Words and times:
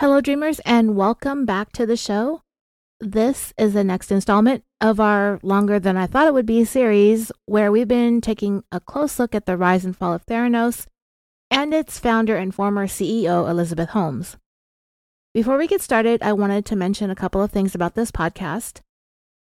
Hello, 0.00 0.20
dreamers, 0.20 0.58
and 0.64 0.96
welcome 0.96 1.46
back 1.46 1.70
to 1.70 1.86
the 1.86 1.96
show. 1.96 2.42
This 2.98 3.52
is 3.56 3.74
the 3.74 3.84
next 3.84 4.10
installment 4.10 4.64
of 4.80 4.98
our 4.98 5.38
longer 5.44 5.78
than 5.78 5.96
I 5.96 6.08
thought 6.08 6.26
it 6.26 6.34
would 6.34 6.46
be 6.46 6.64
series 6.64 7.30
where 7.46 7.70
we've 7.70 7.86
been 7.86 8.20
taking 8.20 8.64
a 8.72 8.80
close 8.80 9.20
look 9.20 9.36
at 9.36 9.46
the 9.46 9.56
rise 9.56 9.84
and 9.84 9.96
fall 9.96 10.12
of 10.12 10.26
Theranos 10.26 10.86
and 11.48 11.72
its 11.72 12.00
founder 12.00 12.36
and 12.36 12.52
former 12.52 12.88
CEO, 12.88 13.48
Elizabeth 13.48 13.90
Holmes. 13.90 14.36
Before 15.32 15.56
we 15.56 15.68
get 15.68 15.80
started, 15.80 16.24
I 16.24 16.32
wanted 16.32 16.66
to 16.66 16.76
mention 16.76 17.08
a 17.08 17.14
couple 17.14 17.40
of 17.40 17.52
things 17.52 17.72
about 17.72 17.94
this 17.94 18.10
podcast. 18.10 18.80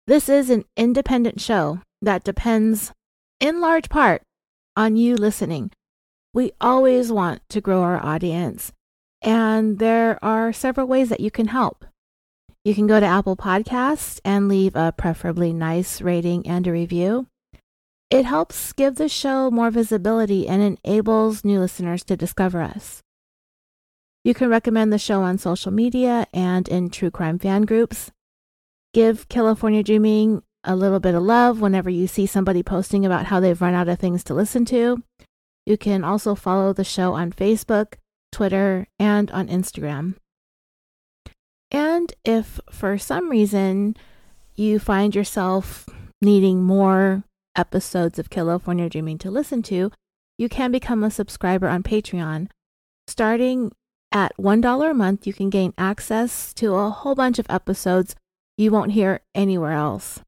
This 0.06 0.28
is 0.28 0.50
an 0.50 0.66
independent 0.76 1.40
show 1.40 1.80
that 2.02 2.26
depends, 2.26 2.92
in 3.40 3.62
large 3.62 3.88
part, 3.88 4.22
on 4.76 4.98
you 4.98 5.16
listening. 5.16 5.72
We 6.34 6.52
always 6.60 7.10
want 7.10 7.42
to 7.52 7.62
grow 7.62 7.84
our 7.84 8.06
audience 8.06 8.74
and 9.22 9.80
there 9.80 10.24
are 10.24 10.52
several 10.52 10.88
ways 10.88 11.10
that 11.10 11.20
you 11.20 11.32
can 11.32 11.48
help. 11.48 11.86
You 12.64 12.76
can 12.76 12.88
go 12.88 13.00
to 13.00 13.06
Apple 13.06 13.36
Podcasts 13.36 14.20
and 14.24 14.48
leave 14.48 14.76
a 14.76 14.94
preferably 14.96 15.52
nice 15.52 16.02
rating 16.02 16.48
and 16.48 16.68
a 16.68 16.72
review. 16.72 17.28
It 18.10 18.26
helps 18.26 18.74
give 18.74 18.96
the 18.96 19.10
show 19.10 19.50
more 19.50 19.72
visibility 19.72 20.48
and 20.48 20.78
enables 20.86 21.46
new 21.46 21.60
listeners 21.60 22.04
to 22.04 22.18
discover 22.18 22.62
us. 22.62 23.02
You 24.24 24.34
can 24.34 24.50
recommend 24.50 24.94
the 24.94 25.00
show 25.00 25.24
on 25.24 25.38
social 25.38 25.72
media 25.72 26.28
and 26.34 26.68
in 26.68 26.90
true 26.90 27.10
crime 27.10 27.40
fan 27.40 27.64
groups. 27.64 28.12
Give 28.94 29.28
California 29.30 29.82
Dreaming 29.82 30.44
a 30.64 30.76
little 30.76 31.00
bit 31.00 31.16
of 31.16 31.24
love 31.24 31.62
whenever 31.62 31.90
you 31.90 32.06
see 32.06 32.26
somebody 32.28 32.62
posting 32.62 33.06
about 33.06 33.26
how 33.26 33.40
they've 33.40 33.62
run 33.62 33.74
out 33.74 33.88
of 33.88 33.98
things 33.98 34.24
to 34.26 34.34
listen 34.34 34.66
to. 34.66 35.02
You 35.66 35.78
can 35.78 36.04
also 36.04 36.36
follow 36.36 36.74
the 36.74 36.84
show 36.84 37.14
on 37.14 37.32
Facebook 37.32 37.94
Twitter, 38.32 38.88
and 39.00 39.30
on 39.32 39.48
Instagram. 39.48 40.16
And 41.72 42.14
if 42.26 42.60
for 42.70 42.98
some 42.98 43.30
reason 43.30 43.96
you 44.56 44.80
find 44.80 45.16
yourself 45.16 45.88
needing 46.22 46.64
more 46.64 47.24
episodes 47.56 48.20
of 48.20 48.30
California 48.30 48.90
Dreaming 48.90 49.18
to 49.20 49.32
listen 49.32 49.62
to, 49.64 49.92
you 50.38 50.50
can 50.50 50.72
become 50.72 51.04
a 51.04 51.12
subscriber 51.12 51.68
on 51.68 51.84
Patreon. 51.84 52.48
Starting 53.08 53.72
at 54.12 54.36
$1 54.38 54.90
a 54.90 54.94
month, 54.94 55.26
you 55.26 55.34
can 55.34 55.50
gain 55.50 55.74
access 55.78 56.54
to 56.56 56.76
a 56.76 56.90
whole 56.90 57.16
bunch 57.16 57.40
of 57.40 57.46
episodes 57.50 58.16
you 58.58 58.72
won't 58.72 58.92
hear 58.92 59.22
anywhere 59.34 59.72
else. 59.72 60.22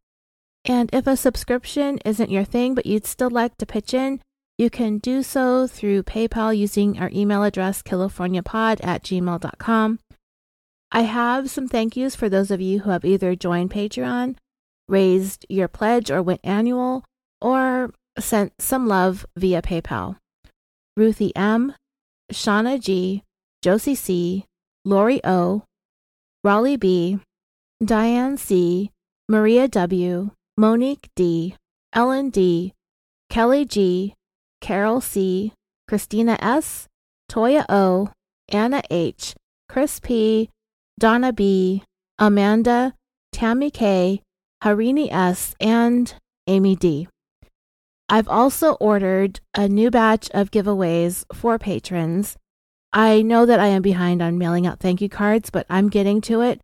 And 0.65 0.89
if 0.93 1.07
a 1.07 1.17
subscription 1.17 1.99
isn't 2.05 2.31
your 2.31 2.45
thing, 2.45 2.73
but 2.73 2.85
you'd 2.85 3.05
still 3.05 3.29
like 3.29 3.57
to 3.57 3.65
pitch 3.65 3.93
in, 3.93 4.21
you 4.63 4.69
can 4.69 4.97
do 4.97 5.21
so 5.21 5.67
through 5.67 6.03
PayPal 6.03 6.57
using 6.57 6.97
our 6.97 7.11
email 7.13 7.43
address, 7.43 7.81
californiapod 7.81 8.79
at 8.81 9.03
gmail.com. 9.03 9.99
I 10.89 11.01
have 11.01 11.49
some 11.49 11.67
thank 11.67 11.97
yous 11.97 12.15
for 12.15 12.29
those 12.29 12.49
of 12.49 12.61
you 12.61 12.79
who 12.79 12.89
have 12.89 13.03
either 13.03 13.35
joined 13.35 13.71
Patreon, 13.71 14.37
raised 14.87 15.45
your 15.49 15.67
pledge, 15.67 16.09
or 16.09 16.21
went 16.21 16.39
annual, 16.45 17.03
or 17.41 17.91
sent 18.17 18.53
some 18.61 18.87
love 18.87 19.25
via 19.35 19.61
PayPal. 19.61 20.15
Ruthie 20.95 21.35
M., 21.35 21.75
Shauna 22.31 22.79
G., 22.79 23.23
Josie 23.61 23.95
C., 23.95 24.45
Lori 24.85 25.19
O., 25.25 25.63
Raleigh 26.41 26.77
B., 26.77 27.19
Diane 27.83 28.37
C., 28.37 28.91
Maria 29.27 29.67
W., 29.67 30.31
Monique 30.57 31.09
D., 31.17 31.55
Ellen 31.91 32.29
D., 32.29 32.73
Kelly 33.29 33.65
G., 33.65 34.15
Carol 34.63 35.01
C., 35.01 35.51
Christina 35.89 36.37
S., 36.39 36.87
Toya 37.29 37.65
O., 37.67 38.09
Anna 38.47 38.81
H., 38.89 39.35
Chris 39.67 39.99
P., 39.99 40.49
Donna 40.97 41.33
B., 41.33 41.83
Amanda, 42.17 42.93
Tammy 43.33 43.69
K., 43.69 44.21
Harini 44.63 45.11
S., 45.11 45.53
and 45.59 46.15
Amy 46.47 46.77
D. 46.77 47.09
I've 48.07 48.29
also 48.29 48.75
ordered 48.75 49.41
a 49.53 49.67
new 49.67 49.91
batch 49.91 50.29
of 50.33 50.49
giveaways 50.49 51.25
for 51.33 51.59
patrons. 51.59 52.37
I 52.93 53.21
know 53.21 53.45
that 53.45 53.59
I 53.59 53.67
am 53.67 53.81
behind 53.81 54.21
on 54.21 54.37
mailing 54.37 54.65
out 54.65 54.79
thank 54.79 55.01
you 55.01 55.09
cards, 55.09 55.49
but 55.49 55.65
I'm 55.69 55.89
getting 55.89 56.21
to 56.21 56.39
it. 56.39 56.61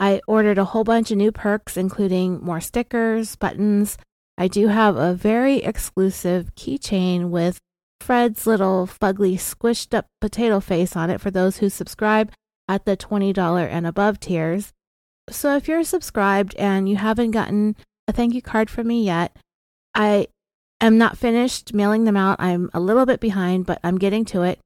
I 0.00 0.20
ordered 0.26 0.58
a 0.58 0.64
whole 0.64 0.82
bunch 0.82 1.12
of 1.12 1.18
new 1.18 1.30
perks, 1.30 1.76
including 1.76 2.42
more 2.42 2.60
stickers, 2.60 3.36
buttons, 3.36 3.98
I 4.38 4.48
do 4.48 4.68
have 4.68 4.96
a 4.96 5.14
very 5.14 5.58
exclusive 5.58 6.54
keychain 6.54 7.30
with 7.30 7.58
Fred's 8.00 8.46
little 8.46 8.86
fugly 8.86 9.34
squished 9.34 9.94
up 9.94 10.06
potato 10.20 10.60
face 10.60 10.94
on 10.94 11.10
it 11.10 11.20
for 11.20 11.30
those 11.30 11.58
who 11.58 11.68
subscribe 11.68 12.30
at 12.68 12.84
the 12.84 12.96
$20 12.96 13.68
and 13.68 13.86
above 13.86 14.20
tiers. 14.20 14.72
So 15.30 15.56
if 15.56 15.66
you're 15.66 15.84
subscribed 15.84 16.54
and 16.56 16.88
you 16.88 16.96
haven't 16.96 17.32
gotten 17.32 17.76
a 18.06 18.12
thank 18.12 18.34
you 18.34 18.42
card 18.42 18.70
from 18.70 18.88
me 18.88 19.02
yet, 19.02 19.36
I 19.94 20.28
am 20.80 20.98
not 20.98 21.18
finished 21.18 21.74
mailing 21.74 22.04
them 22.04 22.16
out. 22.16 22.36
I'm 22.38 22.70
a 22.74 22.80
little 22.80 23.06
bit 23.06 23.20
behind, 23.20 23.66
but 23.66 23.80
I'm 23.82 23.98
getting 23.98 24.24
to 24.26 24.42
it. 24.42 24.58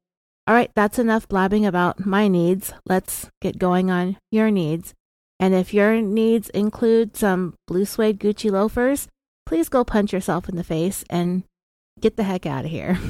All 0.47 0.54
right, 0.54 0.70
that's 0.75 0.98
enough 0.98 1.28
blabbing 1.28 1.64
about 1.64 2.04
my 2.04 2.26
needs. 2.26 2.72
Let's 2.84 3.30
get 3.41 3.59
going 3.59 3.91
on 3.91 4.16
your 4.32 4.50
needs. 4.50 4.94
And 5.38 5.54
if 5.54 5.72
your 5.72 6.03
needs 6.03 6.50
include 6.50 7.16
some 7.16 7.54
blue 7.66 7.84
suede 7.84 8.19
Gucci 8.19 8.50
loafers, 8.50 9.09
please 9.50 9.68
go 9.68 9.82
punch 9.82 10.12
yourself 10.12 10.48
in 10.48 10.54
the 10.54 10.62
face 10.62 11.04
and 11.10 11.42
get 11.98 12.16
the 12.16 12.22
heck 12.22 12.46
out 12.46 12.64
of 12.64 12.70
here. 12.70 12.96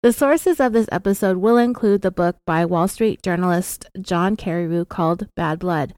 The 0.00 0.12
sources 0.12 0.60
of 0.60 0.72
this 0.72 0.88
episode 0.92 1.38
will 1.38 1.56
include 1.56 2.02
the 2.02 2.12
book 2.12 2.36
by 2.46 2.64
Wall 2.64 2.86
Street 2.86 3.20
journalist 3.20 3.84
John 4.00 4.36
Carreyrou 4.36 4.88
called 4.88 5.26
Bad 5.34 5.58
Blood, 5.58 5.92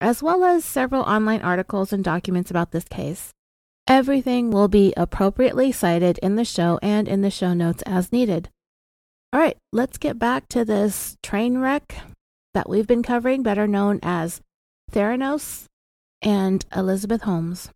as 0.00 0.22
well 0.22 0.44
as 0.44 0.64
several 0.64 1.02
online 1.02 1.40
articles 1.40 1.92
and 1.92 2.04
documents 2.04 2.48
about 2.52 2.70
this 2.70 2.84
case. 2.84 3.32
Everything 3.88 4.52
will 4.52 4.68
be 4.68 4.94
appropriately 4.96 5.72
cited 5.72 6.18
in 6.18 6.36
the 6.36 6.44
show 6.44 6.78
and 6.80 7.08
in 7.08 7.22
the 7.22 7.30
show 7.30 7.52
notes 7.52 7.82
as 7.86 8.12
needed. 8.12 8.50
All 9.32 9.40
right, 9.40 9.56
let's 9.72 9.98
get 9.98 10.16
back 10.16 10.46
to 10.50 10.64
this 10.64 11.16
train 11.20 11.58
wreck 11.58 11.96
that 12.54 12.68
we've 12.68 12.86
been 12.86 13.02
covering, 13.02 13.42
better 13.42 13.66
known 13.66 13.98
as 14.04 14.40
Theranos 14.92 15.64
and 16.22 16.64
Elizabeth 16.72 17.22
Holmes. 17.22 17.70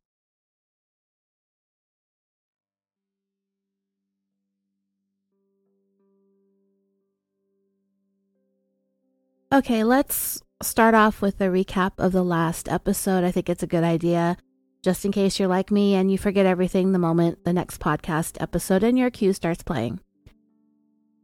Okay, 9.54 9.84
let's 9.84 10.42
start 10.64 10.96
off 10.96 11.22
with 11.22 11.40
a 11.40 11.44
recap 11.44 11.92
of 11.98 12.10
the 12.10 12.24
last 12.24 12.68
episode. 12.68 13.22
I 13.22 13.30
think 13.30 13.48
it's 13.48 13.62
a 13.62 13.68
good 13.68 13.84
idea, 13.84 14.36
just 14.82 15.04
in 15.04 15.12
case 15.12 15.38
you're 15.38 15.46
like 15.46 15.70
me 15.70 15.94
and 15.94 16.10
you 16.10 16.18
forget 16.18 16.44
everything 16.44 16.90
the 16.90 16.98
moment 16.98 17.44
the 17.44 17.52
next 17.52 17.78
podcast 17.80 18.36
episode 18.42 18.82
in 18.82 18.96
your 18.96 19.10
queue 19.10 19.32
starts 19.32 19.62
playing. 19.62 20.00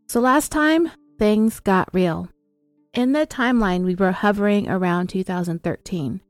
So, 0.07 0.21
last 0.21 0.53
time, 0.53 0.93
things 1.19 1.59
got 1.59 1.93
real. 1.93 2.29
In 2.95 3.11
the 3.11 3.27
timeline, 3.27 3.83
we 3.83 3.97
were 3.97 4.13
hovering 4.13 4.69
around 4.69 5.09
2013, 5.09 6.21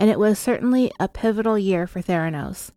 and 0.00 0.10
it 0.10 0.18
was 0.18 0.40
certainly 0.40 0.90
a 0.98 1.06
pivotal 1.06 1.56
year 1.56 1.86
for 1.86 2.02
Theranos. 2.02 2.72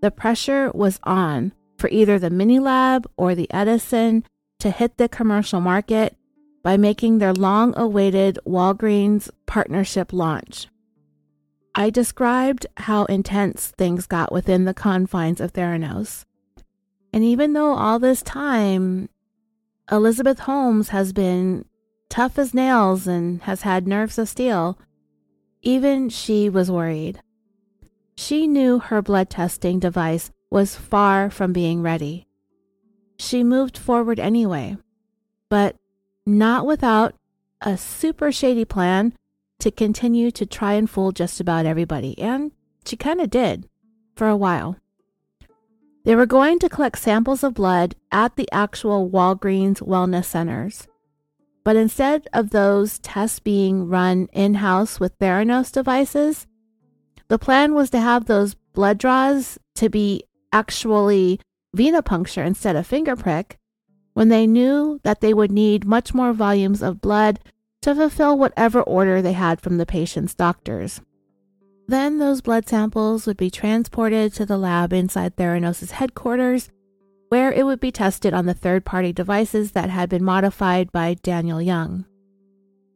The 0.00 0.10
pressure 0.10 0.70
was 0.72 0.98
on 1.02 1.52
for 1.76 1.90
either 1.90 2.18
the 2.18 2.30
Mini 2.30 2.58
Lab 2.58 3.06
or 3.18 3.34
the 3.34 3.52
Edison 3.52 4.24
to 4.60 4.70
hit 4.70 4.96
the 4.96 5.10
commercial 5.10 5.60
market 5.60 6.16
by 6.62 6.76
making 6.76 7.18
their 7.18 7.32
long 7.32 7.72
awaited 7.76 8.38
Walgreens 8.46 9.30
partnership 9.46 10.12
launch. 10.12 10.68
I 11.74 11.90
described 11.90 12.66
how 12.76 13.04
intense 13.04 13.68
things 13.68 14.06
got 14.06 14.32
within 14.32 14.64
the 14.64 14.74
confines 14.74 15.40
of 15.40 15.52
Theranos. 15.52 16.24
And 17.12 17.24
even 17.24 17.52
though 17.52 17.72
all 17.72 17.98
this 17.98 18.22
time, 18.22 19.08
Elizabeth 19.90 20.40
Holmes 20.40 20.88
has 20.90 21.12
been 21.12 21.64
tough 22.08 22.38
as 22.38 22.52
nails 22.52 23.06
and 23.06 23.42
has 23.42 23.62
had 23.62 23.86
nerves 23.86 24.18
of 24.18 24.28
steel, 24.28 24.78
even 25.62 26.08
she 26.08 26.48
was 26.48 26.70
worried. 26.70 27.22
She 28.16 28.46
knew 28.46 28.80
her 28.80 29.00
blood 29.00 29.30
testing 29.30 29.78
device 29.78 30.30
was 30.50 30.74
far 30.74 31.30
from 31.30 31.52
being 31.52 31.82
ready. 31.82 32.26
She 33.18 33.44
moved 33.44 33.78
forward 33.78 34.18
anyway, 34.18 34.76
but 35.48 35.76
not 36.28 36.66
without 36.66 37.14
a 37.62 37.76
super 37.76 38.30
shady 38.30 38.64
plan 38.64 39.14
to 39.58 39.70
continue 39.70 40.30
to 40.30 40.46
try 40.46 40.74
and 40.74 40.88
fool 40.88 41.10
just 41.10 41.40
about 41.40 41.66
everybody. 41.66 42.16
And 42.18 42.52
she 42.84 42.96
kind 42.96 43.20
of 43.20 43.30
did 43.30 43.68
for 44.14 44.28
a 44.28 44.36
while. 44.36 44.76
They 46.04 46.14
were 46.14 46.26
going 46.26 46.58
to 46.60 46.68
collect 46.68 46.98
samples 46.98 47.42
of 47.42 47.54
blood 47.54 47.96
at 48.12 48.36
the 48.36 48.48
actual 48.52 49.10
Walgreens 49.10 49.82
wellness 49.82 50.26
centers. 50.26 50.86
But 51.64 51.76
instead 51.76 52.28
of 52.32 52.50
those 52.50 52.98
tests 53.00 53.40
being 53.40 53.88
run 53.88 54.28
in 54.32 54.54
house 54.54 55.00
with 55.00 55.18
Theranos 55.18 55.72
devices, 55.72 56.46
the 57.28 57.38
plan 57.38 57.74
was 57.74 57.90
to 57.90 58.00
have 58.00 58.24
those 58.24 58.54
blood 58.72 58.98
draws 58.98 59.58
to 59.74 59.88
be 59.90 60.22
actually 60.52 61.40
venipuncture 61.76 62.46
instead 62.46 62.76
of 62.76 62.86
finger 62.86 63.16
prick 63.16 63.58
when 64.18 64.30
they 64.30 64.48
knew 64.48 64.98
that 65.04 65.20
they 65.20 65.32
would 65.32 65.52
need 65.52 65.86
much 65.86 66.12
more 66.12 66.32
volumes 66.32 66.82
of 66.82 67.00
blood 67.00 67.38
to 67.80 67.94
fulfill 67.94 68.36
whatever 68.36 68.82
order 68.82 69.22
they 69.22 69.32
had 69.32 69.60
from 69.60 69.78
the 69.78 69.86
patient's 69.86 70.34
doctors. 70.34 71.00
Then 71.86 72.18
those 72.18 72.40
blood 72.40 72.68
samples 72.68 73.28
would 73.28 73.36
be 73.36 73.48
transported 73.48 74.34
to 74.34 74.44
the 74.44 74.58
lab 74.58 74.92
inside 74.92 75.36
Theranos' 75.36 75.92
headquarters, 75.92 76.68
where 77.28 77.52
it 77.52 77.64
would 77.64 77.78
be 77.78 77.92
tested 77.92 78.34
on 78.34 78.46
the 78.46 78.54
third 78.54 78.84
party 78.84 79.12
devices 79.12 79.70
that 79.70 79.88
had 79.88 80.08
been 80.08 80.24
modified 80.24 80.90
by 80.90 81.14
Daniel 81.22 81.62
Young. 81.62 82.04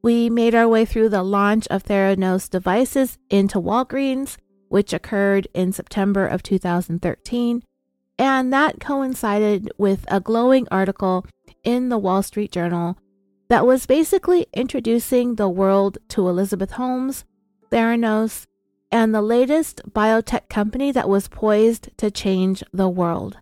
We 0.02 0.28
made 0.28 0.56
our 0.56 0.66
way 0.66 0.84
through 0.84 1.10
the 1.10 1.22
launch 1.22 1.68
of 1.68 1.84
Theranos 1.84 2.50
devices 2.50 3.16
into 3.30 3.60
Walgreens, 3.60 4.38
which 4.70 4.92
occurred 4.92 5.46
in 5.54 5.70
September 5.70 6.26
of 6.26 6.42
2013, 6.42 7.62
and 8.18 8.52
that 8.52 8.80
coincided 8.80 9.70
with 9.78 10.04
a 10.08 10.20
glowing 10.20 10.66
article 10.70 11.26
in 11.64 11.88
the 11.88 11.98
Wall 11.98 12.22
Street 12.22 12.52
Journal 12.52 12.98
that 13.48 13.66
was 13.66 13.86
basically 13.86 14.46
introducing 14.52 15.34
the 15.34 15.48
world 15.48 15.98
to 16.08 16.28
Elizabeth 16.28 16.72
Holmes, 16.72 17.24
Theranos, 17.70 18.46
and 18.90 19.14
the 19.14 19.22
latest 19.22 19.80
biotech 19.90 20.48
company 20.48 20.92
that 20.92 21.08
was 21.08 21.28
poised 21.28 21.88
to 21.96 22.10
change 22.10 22.62
the 22.72 22.88
world. 22.88 23.38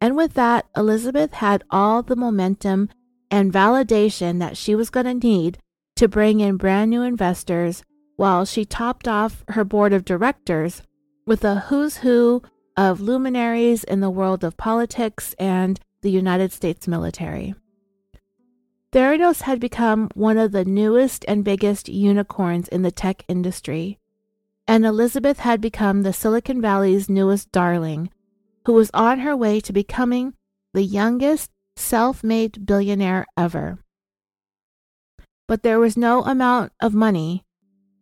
And 0.00 0.16
with 0.16 0.34
that, 0.34 0.66
Elizabeth 0.76 1.32
had 1.32 1.64
all 1.70 2.02
the 2.02 2.16
momentum 2.16 2.90
and 3.30 3.52
validation 3.52 4.38
that 4.38 4.56
she 4.56 4.74
was 4.74 4.90
going 4.90 5.06
to 5.06 5.14
need 5.14 5.58
to 5.96 6.08
bring 6.08 6.40
in 6.40 6.56
brand 6.56 6.90
new 6.90 7.02
investors 7.02 7.82
while 8.16 8.44
she 8.44 8.64
topped 8.64 9.08
off 9.08 9.44
her 9.48 9.64
board 9.64 9.92
of 9.92 10.04
directors 10.04 10.82
with 11.26 11.44
a 11.44 11.60
who's 11.68 11.98
who 11.98 12.42
of 12.78 13.00
luminaries 13.00 13.82
in 13.82 13.98
the 13.98 14.08
world 14.08 14.44
of 14.44 14.56
politics 14.56 15.34
and 15.36 15.80
the 16.00 16.10
United 16.10 16.52
States 16.52 16.86
military. 16.86 17.52
Theranos 18.92 19.42
had 19.42 19.58
become 19.58 20.08
one 20.14 20.38
of 20.38 20.52
the 20.52 20.64
newest 20.64 21.24
and 21.26 21.44
biggest 21.44 21.88
unicorns 21.88 22.68
in 22.68 22.82
the 22.82 22.92
tech 22.92 23.24
industry, 23.26 23.98
and 24.68 24.86
Elizabeth 24.86 25.40
had 25.40 25.60
become 25.60 26.02
the 26.02 26.12
Silicon 26.12 26.62
Valley's 26.62 27.10
newest 27.10 27.50
darling, 27.50 28.10
who 28.64 28.74
was 28.74 28.92
on 28.94 29.18
her 29.18 29.36
way 29.36 29.58
to 29.58 29.72
becoming 29.72 30.34
the 30.72 30.84
youngest 30.84 31.50
self 31.74 32.22
made 32.22 32.64
billionaire 32.64 33.26
ever. 33.36 33.80
But 35.48 35.64
there 35.64 35.80
was 35.80 35.96
no 35.96 36.22
amount 36.22 36.70
of 36.80 36.94
money 36.94 37.44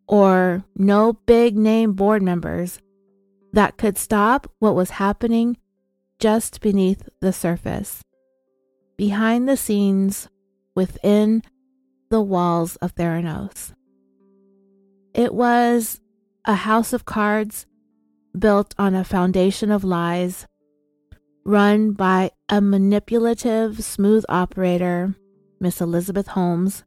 or 0.06 0.64
no 0.76 1.14
big 1.14 1.56
name 1.56 1.94
board 1.94 2.22
members 2.22 2.78
that 3.56 3.78
could 3.78 3.96
stop 3.96 4.52
what 4.58 4.74
was 4.74 4.90
happening 4.90 5.56
just 6.18 6.60
beneath 6.60 7.08
the 7.22 7.32
surface, 7.32 8.02
behind 8.98 9.48
the 9.48 9.56
scenes, 9.56 10.28
within 10.74 11.42
the 12.10 12.20
walls 12.20 12.76
of 12.76 12.94
Theranos. 12.94 13.72
It 15.14 15.32
was 15.32 16.02
a 16.44 16.54
house 16.54 16.92
of 16.92 17.06
cards 17.06 17.64
built 18.38 18.74
on 18.78 18.94
a 18.94 19.04
foundation 19.04 19.70
of 19.70 19.84
lies, 19.84 20.46
run 21.42 21.92
by 21.92 22.32
a 22.50 22.60
manipulative, 22.60 23.82
smooth 23.82 24.26
operator, 24.28 25.14
Miss 25.60 25.80
Elizabeth 25.80 26.28
Holmes, 26.28 26.84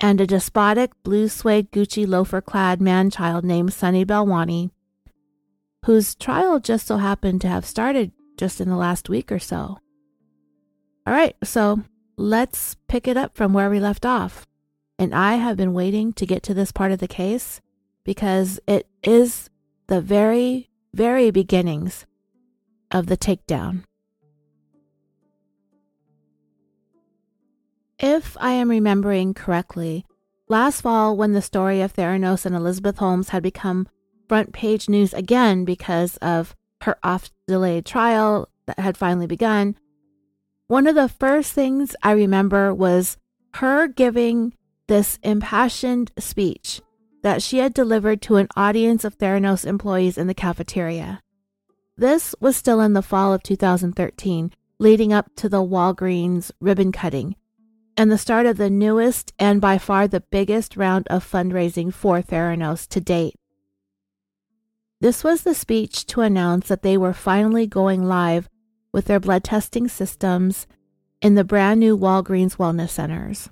and 0.00 0.20
a 0.20 0.28
despotic 0.28 0.92
blue 1.02 1.26
suede 1.26 1.72
Gucci 1.72 2.06
loafer 2.06 2.40
clad 2.40 2.80
man 2.80 3.10
child 3.10 3.44
named 3.44 3.72
Sunny 3.72 4.04
Balwani, 4.04 4.70
whose 5.84 6.14
trial 6.14 6.60
just 6.60 6.86
so 6.86 6.96
happened 6.96 7.40
to 7.40 7.48
have 7.48 7.64
started 7.64 8.12
just 8.36 8.60
in 8.60 8.68
the 8.68 8.76
last 8.76 9.08
week 9.08 9.30
or 9.32 9.38
so. 9.38 9.78
All 11.06 11.14
right, 11.14 11.34
so 11.42 11.82
let's 12.16 12.76
pick 12.88 13.08
it 13.08 13.16
up 13.16 13.36
from 13.36 13.52
where 13.52 13.70
we 13.70 13.80
left 13.80 14.04
off. 14.04 14.46
And 14.98 15.14
I 15.14 15.36
have 15.36 15.56
been 15.56 15.74
waiting 15.74 16.12
to 16.14 16.26
get 16.26 16.42
to 16.44 16.54
this 16.54 16.72
part 16.72 16.92
of 16.92 16.98
the 16.98 17.08
case 17.08 17.60
because 18.04 18.58
it 18.66 18.86
is 19.02 19.48
the 19.86 20.00
very, 20.00 20.70
very 20.92 21.30
beginnings 21.30 22.04
of 22.90 23.06
the 23.06 23.16
takedown. 23.16 23.84
If 27.98 28.36
I 28.40 28.52
am 28.52 28.70
remembering 28.70 29.34
correctly, 29.34 30.06
last 30.48 30.82
fall, 30.82 31.16
when 31.16 31.32
the 31.32 31.42
story 31.42 31.80
of 31.80 31.94
Theranos 31.94 32.46
and 32.46 32.54
Elizabeth 32.54 32.98
Holmes 32.98 33.30
had 33.30 33.42
become 33.42 33.88
front 34.28 34.52
page 34.52 34.88
news 34.88 35.12
again 35.12 35.64
because 35.64 36.16
of 36.18 36.54
her 36.82 36.96
oft 37.02 37.32
delayed 37.46 37.84
trial 37.84 38.48
that 38.66 38.78
had 38.78 38.96
finally 38.96 39.26
begun, 39.26 39.76
one 40.66 40.86
of 40.86 40.94
the 40.94 41.08
first 41.08 41.52
things 41.52 41.96
I 42.02 42.12
remember 42.12 42.74
was 42.74 43.16
her 43.54 43.88
giving 43.88 44.54
this 44.86 45.18
impassioned 45.22 46.12
speech 46.18 46.80
that 47.22 47.42
she 47.42 47.58
had 47.58 47.74
delivered 47.74 48.22
to 48.22 48.36
an 48.36 48.48
audience 48.56 49.04
of 49.04 49.18
Theranos 49.18 49.66
employees 49.66 50.18
in 50.18 50.26
the 50.26 50.34
cafeteria. 50.34 51.20
This 51.96 52.34
was 52.40 52.56
still 52.56 52.80
in 52.80 52.92
the 52.92 53.02
fall 53.02 53.34
of 53.34 53.42
2013, 53.42 54.52
leading 54.78 55.12
up 55.12 55.30
to 55.36 55.48
the 55.48 55.62
Walgreens 55.62 56.52
ribbon 56.60 56.92
cutting 56.92 57.34
and 57.98 58.12
the 58.12 58.16
start 58.16 58.46
of 58.46 58.56
the 58.56 58.70
newest 58.70 59.32
and 59.40 59.60
by 59.60 59.76
far 59.76 60.06
the 60.06 60.20
biggest 60.20 60.76
round 60.76 61.04
of 61.08 61.28
fundraising 61.28 61.92
for 61.92 62.22
Theranos 62.22 62.86
to 62.86 63.00
date. 63.00 63.34
This 65.00 65.22
was 65.22 65.42
the 65.42 65.54
speech 65.54 66.06
to 66.06 66.22
announce 66.22 66.68
that 66.68 66.82
they 66.82 66.96
were 66.96 67.12
finally 67.12 67.66
going 67.66 68.04
live 68.04 68.48
with 68.92 69.04
their 69.04 69.20
blood 69.20 69.44
testing 69.44 69.86
systems 69.86 70.66
in 71.22 71.36
the 71.36 71.44
brand 71.44 71.78
new 71.78 71.96
Walgreens 71.96 72.56
Wellness 72.56 72.90
Centers. 72.90 73.48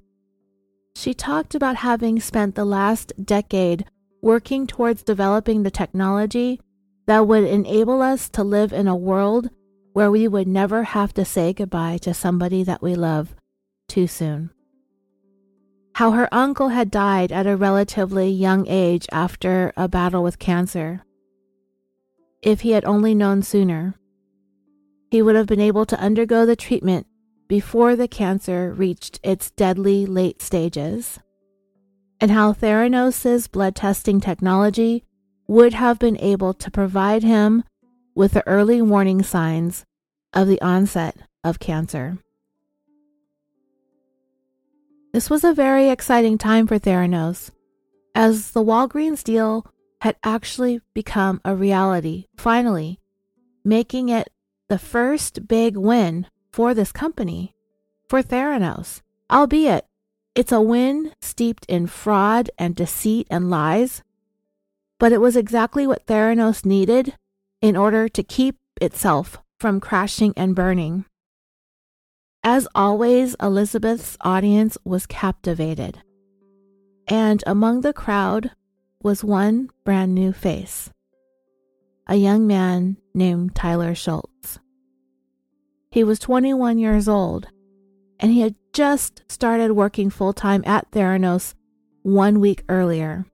She 0.96 1.14
talked 1.14 1.54
about 1.54 1.76
having 1.76 2.18
spent 2.20 2.54
the 2.54 2.64
last 2.64 3.12
decade 3.22 3.84
working 4.22 4.66
towards 4.66 5.04
developing 5.04 5.62
the 5.62 5.70
technology 5.70 6.60
that 7.06 7.28
would 7.28 7.44
enable 7.44 8.02
us 8.02 8.28
to 8.30 8.42
live 8.42 8.72
in 8.72 8.88
a 8.88 8.96
world 8.96 9.50
where 9.92 10.10
we 10.10 10.26
would 10.26 10.48
never 10.48 10.82
have 10.82 11.14
to 11.14 11.24
say 11.24 11.52
goodbye 11.52 11.98
to 11.98 12.12
somebody 12.12 12.64
that 12.64 12.82
we 12.82 12.94
love 12.94 13.34
too 13.88 14.08
soon. 14.08 14.50
How 15.94 16.10
her 16.10 16.28
uncle 16.32 16.68
had 16.68 16.90
died 16.90 17.30
at 17.30 17.46
a 17.46 17.56
relatively 17.56 18.28
young 18.28 18.66
age 18.66 19.06
after 19.12 19.72
a 19.76 19.86
battle 19.86 20.22
with 20.22 20.38
cancer. 20.38 21.02
If 22.46 22.60
he 22.60 22.70
had 22.70 22.84
only 22.84 23.12
known 23.12 23.42
sooner, 23.42 23.96
he 25.10 25.20
would 25.20 25.34
have 25.34 25.48
been 25.48 25.60
able 25.60 25.84
to 25.84 25.98
undergo 25.98 26.46
the 26.46 26.54
treatment 26.54 27.08
before 27.48 27.96
the 27.96 28.06
cancer 28.06 28.72
reached 28.72 29.18
its 29.24 29.50
deadly 29.50 30.06
late 30.06 30.40
stages, 30.40 31.18
and 32.20 32.30
how 32.30 32.52
Theranos' 32.52 33.50
blood 33.50 33.74
testing 33.74 34.20
technology 34.20 35.02
would 35.48 35.72
have 35.72 35.98
been 35.98 36.16
able 36.20 36.54
to 36.54 36.70
provide 36.70 37.24
him 37.24 37.64
with 38.14 38.30
the 38.30 38.46
early 38.46 38.80
warning 38.80 39.24
signs 39.24 39.84
of 40.32 40.46
the 40.46 40.62
onset 40.62 41.16
of 41.42 41.58
cancer. 41.58 42.16
This 45.12 45.28
was 45.28 45.42
a 45.42 45.52
very 45.52 45.88
exciting 45.88 46.38
time 46.38 46.68
for 46.68 46.78
Theranos, 46.78 47.50
as 48.14 48.52
the 48.52 48.62
Walgreens 48.62 49.24
deal 49.24 49.66
had 50.00 50.16
actually 50.22 50.80
become 50.94 51.40
a 51.44 51.54
reality, 51.54 52.26
finally, 52.36 53.00
making 53.64 54.08
it 54.08 54.28
the 54.68 54.78
first 54.78 55.46
big 55.48 55.76
win 55.76 56.26
for 56.52 56.74
this 56.74 56.92
company, 56.92 57.54
for 58.08 58.22
Theranos, 58.22 59.02
albeit 59.30 59.86
it's 60.34 60.52
a 60.52 60.60
win 60.60 61.12
steeped 61.20 61.64
in 61.66 61.86
fraud 61.86 62.50
and 62.58 62.76
deceit 62.76 63.26
and 63.30 63.50
lies, 63.50 64.02
but 64.98 65.12
it 65.12 65.20
was 65.20 65.36
exactly 65.36 65.86
what 65.86 66.06
Theranos 66.06 66.64
needed 66.64 67.14
in 67.62 67.76
order 67.76 68.08
to 68.08 68.22
keep 68.22 68.56
itself 68.80 69.38
from 69.58 69.80
crashing 69.80 70.34
and 70.36 70.54
burning. 70.54 71.06
As 72.44 72.68
always, 72.74 73.34
Elizabeth's 73.40 74.16
audience 74.20 74.78
was 74.84 75.06
captivated. 75.06 75.98
And 77.08 77.42
among 77.46 77.80
the 77.80 77.92
crowd 77.92 78.52
was 79.06 79.22
one 79.22 79.70
brand 79.84 80.12
new 80.12 80.32
face 80.32 80.90
a 82.08 82.16
young 82.16 82.44
man 82.44 82.96
named 83.14 83.54
Tyler 83.54 83.94
Shultz. 83.94 84.58
He 85.92 86.02
was 86.02 86.18
21 86.18 86.78
years 86.78 87.06
old, 87.06 87.46
and 88.18 88.32
he 88.32 88.40
had 88.40 88.56
just 88.72 89.22
started 89.28 89.72
working 89.72 90.10
full 90.10 90.32
time 90.32 90.64
at 90.66 90.90
Theranos 90.90 91.54
one 92.02 92.40
week 92.40 92.64
earlier. 92.68 93.26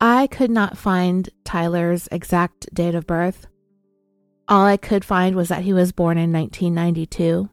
I 0.00 0.28
could 0.28 0.52
not 0.52 0.78
find 0.78 1.28
Tyler's 1.44 2.08
exact 2.12 2.72
date 2.72 2.94
of 2.94 3.08
birth. 3.08 3.48
All 4.46 4.64
I 4.66 4.76
could 4.76 5.04
find 5.04 5.34
was 5.34 5.48
that 5.48 5.64
he 5.64 5.72
was 5.72 5.90
born 5.90 6.16
in 6.16 6.32
1992. 6.32 7.50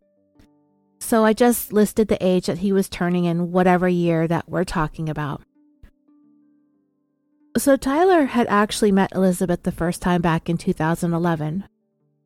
So 0.99 1.25
I 1.25 1.33
just 1.33 1.73
listed 1.73 2.09
the 2.09 2.23
age 2.23 2.45
that 2.45 2.59
he 2.59 2.71
was 2.71 2.89
turning 2.89 3.25
in 3.25 3.51
whatever 3.51 3.87
year 3.87 4.27
that 4.27 4.47
we're 4.47 4.65
talking 4.65 5.09
about. 5.09 5.41
So 7.57 7.75
Tyler 7.75 8.25
had 8.25 8.47
actually 8.47 8.91
met 8.91 9.11
Elizabeth 9.13 9.63
the 9.63 9.71
first 9.71 10.01
time 10.01 10.21
back 10.21 10.49
in 10.49 10.57
2011 10.57 11.65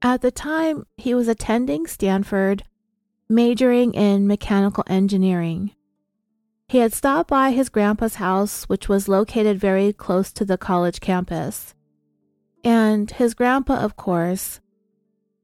at 0.02 0.22
the 0.22 0.32
time, 0.32 0.88
he 0.98 1.14
was 1.14 1.28
attending 1.28 1.86
Stanford, 1.86 2.64
majoring 3.30 3.94
in 3.94 4.26
mechanical 4.26 4.84
engineering. 4.88 5.76
He 6.68 6.80
had 6.80 6.94
stopped 6.94 7.30
by 7.30 7.52
his 7.52 7.70
grandpa's 7.70 8.16
house, 8.16 8.64
which 8.64 8.90
was 8.90 9.08
located 9.08 9.60
very 9.60 9.94
close 9.94 10.32
to 10.34 10.46
the 10.46 10.58
college 10.58 11.02
campus. 11.02 11.76
And 12.64 13.12
his 13.12 13.34
grandpa, 13.34 13.76
of 13.76 13.96
course, 13.96 14.60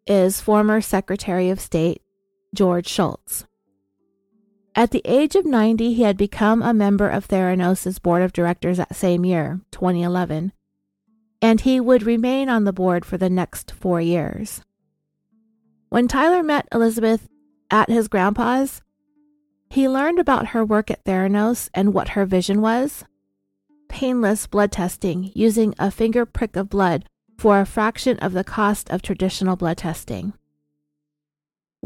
is 0.08 0.42
former 0.42 0.82
Secretary 0.82 1.50
of 1.50 1.60
State 1.60 2.02
George 2.56 2.88
Shultz. 2.88 3.46
At 4.78 4.92
the 4.92 5.02
age 5.06 5.36
of 5.36 5.44
90, 5.44 5.96
he 5.96 6.04
had 6.04 6.18
become 6.18 6.62
a 6.62 6.72
member 6.72 7.10
of 7.10 7.28
Theranos' 7.28 8.00
board 8.00 8.22
of 8.22 8.32
directors 8.32 8.78
that 8.78 8.96
same 8.96 9.26
year, 9.26 9.60
2011, 9.72 10.54
and 11.42 11.62
he 11.62 11.80
would 11.80 12.04
remain 12.04 12.48
on 12.48 12.64
the 12.64 12.72
board 12.72 13.04
for 13.04 13.18
the 13.18 13.28
next 13.28 13.72
four 13.72 14.00
years. 14.00 14.62
When 15.90 16.08
Tyler 16.08 16.44
met 16.44 16.68
Elizabeth 16.72 17.28
at 17.72 17.90
his 17.90 18.08
grandpa's, 18.08 18.84
he 19.72 19.90
learned 19.90 20.20
about 20.20 20.50
her 20.50 20.64
work 20.64 20.92
at 20.92 21.04
Theranos 21.06 21.70
and 21.74 21.92
what 21.92 22.10
her 22.10 22.28
vision 22.28 22.62
was 22.62 23.04
painless 23.90 24.46
blood 24.46 24.72
testing 24.72 25.32
using 25.34 25.74
a 25.80 25.90
finger 25.90 26.24
prick 26.24 26.56
of 26.56 26.70
blood 26.70 27.06
for 27.38 27.60
a 27.60 27.66
fraction 27.66 28.20
of 28.20 28.34
the 28.34 28.44
cost 28.44 28.92
of 28.92 29.02
traditional 29.02 29.56
blood 29.56 29.78
testing. 29.78 30.34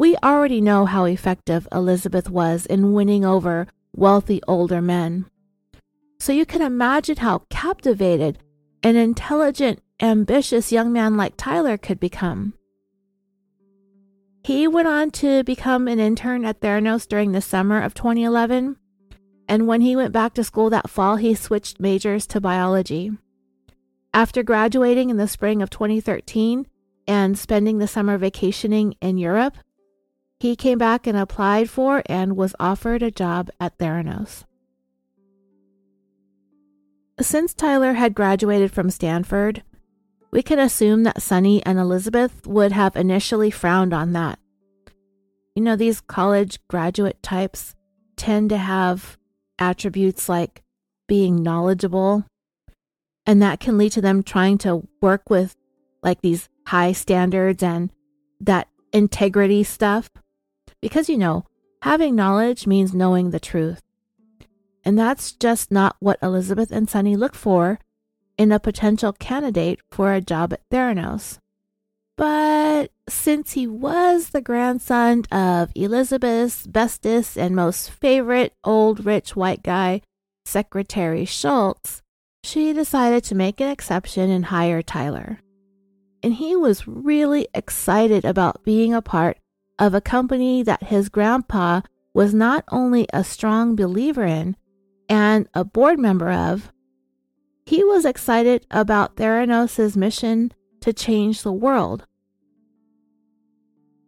We 0.02 0.18
already 0.24 0.62
know 0.62 0.88
how 0.88 1.06
effective 1.06 1.68
Elizabeth 1.72 2.28
was 2.28 2.66
in 2.66 2.94
winning 2.94 3.24
over 3.24 3.68
wealthy 3.96 4.42
older 4.48 4.82
men. 4.82 5.28
So 6.20 6.34
you 6.34 6.44
can 6.44 6.64
imagine 6.64 7.18
how 7.18 7.44
captivated 7.52 8.40
an 8.82 8.96
intelligent, 8.96 9.80
ambitious 10.00 10.72
young 10.72 10.92
man 10.92 11.18
like 11.18 11.36
Tyler 11.38 11.78
could 11.78 12.00
become. 12.00 12.56
He 14.44 14.68
went 14.68 14.88
on 14.88 15.12
to 15.22 15.44
become 15.44 15.88
an 15.88 16.00
intern 16.00 16.46
at 16.46 16.62
Theranos 16.62 17.08
during 17.08 17.32
the 17.32 17.40
summer 17.40 17.80
of 17.80 17.94
2011, 17.94 18.78
and 19.48 19.68
when 19.68 19.82
he 19.82 19.96
went 19.96 20.14
back 20.14 20.34
to 20.34 20.44
school 20.44 20.72
that 20.72 20.90
fall, 20.90 21.18
he 21.18 21.36
switched 21.36 21.80
majors 21.80 22.26
to 22.26 22.42
biology. 22.42 23.12
After 24.16 24.42
graduating 24.42 25.12
in 25.12 25.18
the 25.18 25.28
spring 25.28 25.62
of 25.62 25.70
2013 25.70 26.66
and 27.08 27.38
spending 27.38 27.78
the 27.78 27.88
summer 27.88 28.18
vacationing 28.18 28.96
in 29.00 29.20
Europe, 29.20 29.58
he 30.42 30.56
came 30.56 30.80
back 30.80 31.06
and 31.06 31.16
applied 31.16 31.70
for 31.70 32.02
and 32.08 32.36
was 32.36 32.56
offered 32.60 33.04
a 33.04 33.12
job 33.12 33.52
at 33.60 33.78
Theranos. 33.78 34.44
Since 37.20 37.54
Tyler 37.54 37.94
had 37.94 38.16
graduated 38.16 38.72
from 38.72 38.90
Stanford, 38.90 39.62
we 40.32 40.42
can 40.42 40.58
assume 40.58 41.04
that 41.04 41.22
Sunny 41.22 41.64
and 41.64 41.78
Elizabeth 41.78 42.48
would 42.48 42.72
have 42.72 42.96
initially 42.96 43.52
frowned 43.52 43.94
on 43.94 44.14
that. 44.14 44.40
You 45.54 45.62
know, 45.62 45.76
these 45.76 46.02
college 46.02 46.58
graduate 46.68 47.22
types 47.22 47.76
tend 48.16 48.50
to 48.50 48.58
have 48.58 49.20
attributes 49.60 50.28
like 50.28 50.64
being 51.08 51.44
knowledgeable, 51.44 52.26
and 53.28 53.44
that 53.44 53.60
can 53.60 53.78
lead 53.78 53.92
to 53.92 54.02
them 54.02 54.24
trying 54.24 54.58
to 54.58 54.88
work 55.04 55.30
with 55.30 55.56
like 56.02 56.22
these 56.22 56.50
high 56.66 56.94
standards 56.94 57.62
and 57.62 57.92
that 58.40 58.70
integrity 58.92 59.64
stuff. 59.64 60.10
Because, 60.82 61.10
you 61.10 61.18
know, 61.18 61.46
having 61.82 62.16
knowledge 62.16 62.68
means 62.68 62.94
knowing 62.94 63.30
the 63.30 63.40
truth. 63.40 63.82
And 64.84 64.98
that's 64.98 65.34
just 65.34 65.72
not 65.72 65.96
what 66.00 66.20
Elizabeth 66.24 66.72
and 66.72 66.90
Sunny 66.90 67.16
look 67.16 67.36
for 67.36 67.80
in 68.38 68.52
a 68.52 68.60
potential 68.60 69.14
candidate 69.14 69.80
for 69.92 70.14
a 70.14 70.22
job 70.22 70.54
at 70.54 70.68
Theranos. 70.70 71.38
But 72.18 72.92
since 73.08 73.54
he 73.54 73.68
was 73.68 74.30
the 74.30 74.42
grandson 74.42 75.24
of 75.32 75.72
Elizabeth's 75.76 76.66
bestest 76.68 77.38
and 77.38 77.56
most 77.56 77.90
favorite 77.90 78.54
old 78.64 79.06
rich 79.06 79.36
white 79.36 79.64
guy, 79.64 80.02
Secretary 80.46 81.26
Shultz, 81.26 82.02
she 82.44 82.74
decided 82.74 83.24
to 83.26 83.36
make 83.36 83.62
an 83.62 83.70
exception 83.70 84.30
and 84.30 84.46
hire 84.46 84.82
Tyler. 84.82 85.40
And 86.24 86.36
he 86.36 86.56
was 86.56 86.88
really 86.88 87.48
excited 87.54 88.26
about 88.26 88.64
being 88.64 88.94
a 88.94 89.02
part 89.02 89.38
of 89.80 89.94
a 89.94 90.02
company 90.02 90.64
that 90.64 90.84
his 90.84 91.10
grandpa 91.10 91.82
was 92.14 92.34
not 92.34 92.64
only 92.72 93.08
a 93.14 93.24
strong 93.24 93.76
believer 93.76 94.24
in 94.24 94.56
and 95.10 95.48
a 95.54 95.64
board 95.64 96.00
member 96.00 96.32
of, 96.32 96.72
he 97.66 97.84
was 97.84 98.06
excited 98.06 98.66
about 98.72 99.16
Theranos' 99.16 99.96
mission 99.96 100.52
to 100.82 100.92
change 100.92 101.42
the 101.42 101.54
world. 101.54 102.06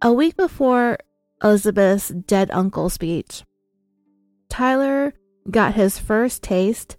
A 0.01 0.11
week 0.11 0.35
before 0.35 0.97
Elizabeth's 1.41 2.09
dead 2.09 2.49
uncle 2.51 2.89
speech, 2.89 3.43
Tyler 4.49 5.13
got 5.49 5.75
his 5.75 5.97
first 5.97 6.43
taste 6.43 6.97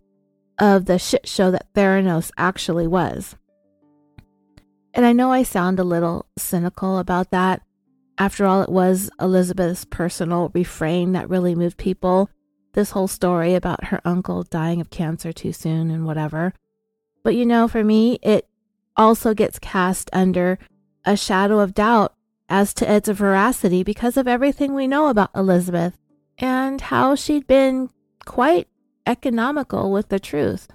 of 0.58 0.86
the 0.86 0.98
shit 0.98 1.28
show 1.28 1.50
that 1.50 1.72
Theranos 1.74 2.30
actually 2.38 2.86
was. 2.86 3.36
And 4.94 5.04
I 5.04 5.12
know 5.12 5.32
I 5.32 5.42
sound 5.42 5.80
a 5.80 5.84
little 5.84 6.26
cynical 6.38 6.98
about 6.98 7.30
that. 7.32 7.62
After 8.16 8.46
all, 8.46 8.62
it 8.62 8.68
was 8.68 9.10
Elizabeth's 9.20 9.84
personal 9.84 10.50
refrain 10.54 11.12
that 11.12 11.28
really 11.28 11.54
moved 11.54 11.76
people 11.76 12.30
this 12.74 12.90
whole 12.90 13.08
story 13.08 13.54
about 13.54 13.84
her 13.84 14.00
uncle 14.04 14.42
dying 14.42 14.80
of 14.80 14.90
cancer 14.90 15.32
too 15.32 15.52
soon 15.52 15.90
and 15.90 16.06
whatever. 16.06 16.52
But 17.22 17.34
you 17.34 17.46
know, 17.46 17.66
for 17.68 17.82
me, 17.82 18.18
it 18.22 18.46
also 18.96 19.34
gets 19.34 19.58
cast 19.58 20.10
under 20.12 20.58
a 21.04 21.16
shadow 21.16 21.60
of 21.60 21.74
doubt 21.74 22.14
as 22.48 22.74
to 22.74 22.92
its 22.92 23.08
veracity 23.08 23.82
because 23.82 24.16
of 24.16 24.28
everything 24.28 24.74
we 24.74 24.86
know 24.86 25.08
about 25.08 25.30
Elizabeth 25.34 25.98
and 26.38 26.80
how 26.80 27.14
she'd 27.14 27.46
been 27.46 27.90
quite 28.24 28.68
economical 29.06 29.90
with 29.90 30.08
the 30.08 30.20
truth. 30.20 30.68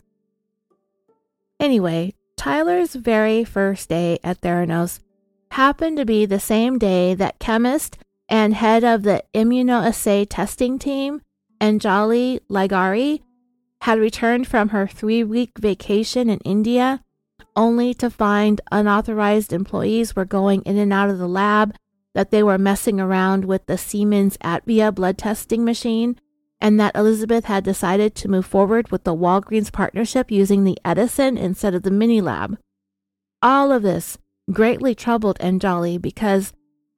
Anyway, 1.59 2.13
Tyler's 2.37 2.95
very 2.95 3.43
first 3.43 3.89
day 3.89 4.17
at 4.23 4.41
Theranos 4.41 4.99
happened 5.51 5.97
to 5.97 6.05
be 6.05 6.25
the 6.25 6.39
same 6.39 6.77
day 6.77 7.13
that 7.13 7.39
chemist 7.39 7.97
and 8.27 8.53
head 8.53 8.83
of 8.83 9.03
the 9.03 9.23
immunoassay 9.33 10.27
testing 10.29 10.77
team 10.79 11.21
Anjali 11.59 12.39
Lagari 12.49 13.21
had 13.81 13.99
returned 13.99 14.47
from 14.47 14.69
her 14.69 14.87
three 14.87 15.23
week 15.23 15.51
vacation 15.57 16.29
in 16.29 16.39
India, 16.39 17.03
only 17.55 17.93
to 17.95 18.09
find 18.09 18.61
unauthorized 18.71 19.51
employees 19.53 20.15
were 20.15 20.25
going 20.25 20.61
in 20.63 20.77
and 20.77 20.93
out 20.93 21.09
of 21.09 21.17
the 21.17 21.27
lab, 21.27 21.75
that 22.13 22.31
they 22.31 22.43
were 22.43 22.57
messing 22.57 22.99
around 22.99 23.45
with 23.45 23.65
the 23.65 23.77
Siemens 23.77 24.37
ADVIA 24.37 24.93
blood 24.93 25.17
testing 25.17 25.63
machine, 25.63 26.19
and 26.61 26.79
that 26.79 26.95
Elizabeth 26.95 27.45
had 27.45 27.63
decided 27.63 28.15
to 28.15 28.27
move 28.27 28.45
forward 28.45 28.91
with 28.91 29.03
the 29.03 29.15
Walgreens 29.15 29.71
partnership 29.71 30.31
using 30.31 30.63
the 30.63 30.77
Edison 30.83 31.37
instead 31.37 31.73
of 31.73 31.83
the 31.83 31.91
mini 31.91 32.19
lab. 32.19 32.57
All 33.41 33.71
of 33.71 33.83
this 33.83 34.17
greatly 34.51 34.95
troubled 34.95 35.39
Anjali 35.39 36.01
because 36.01 36.53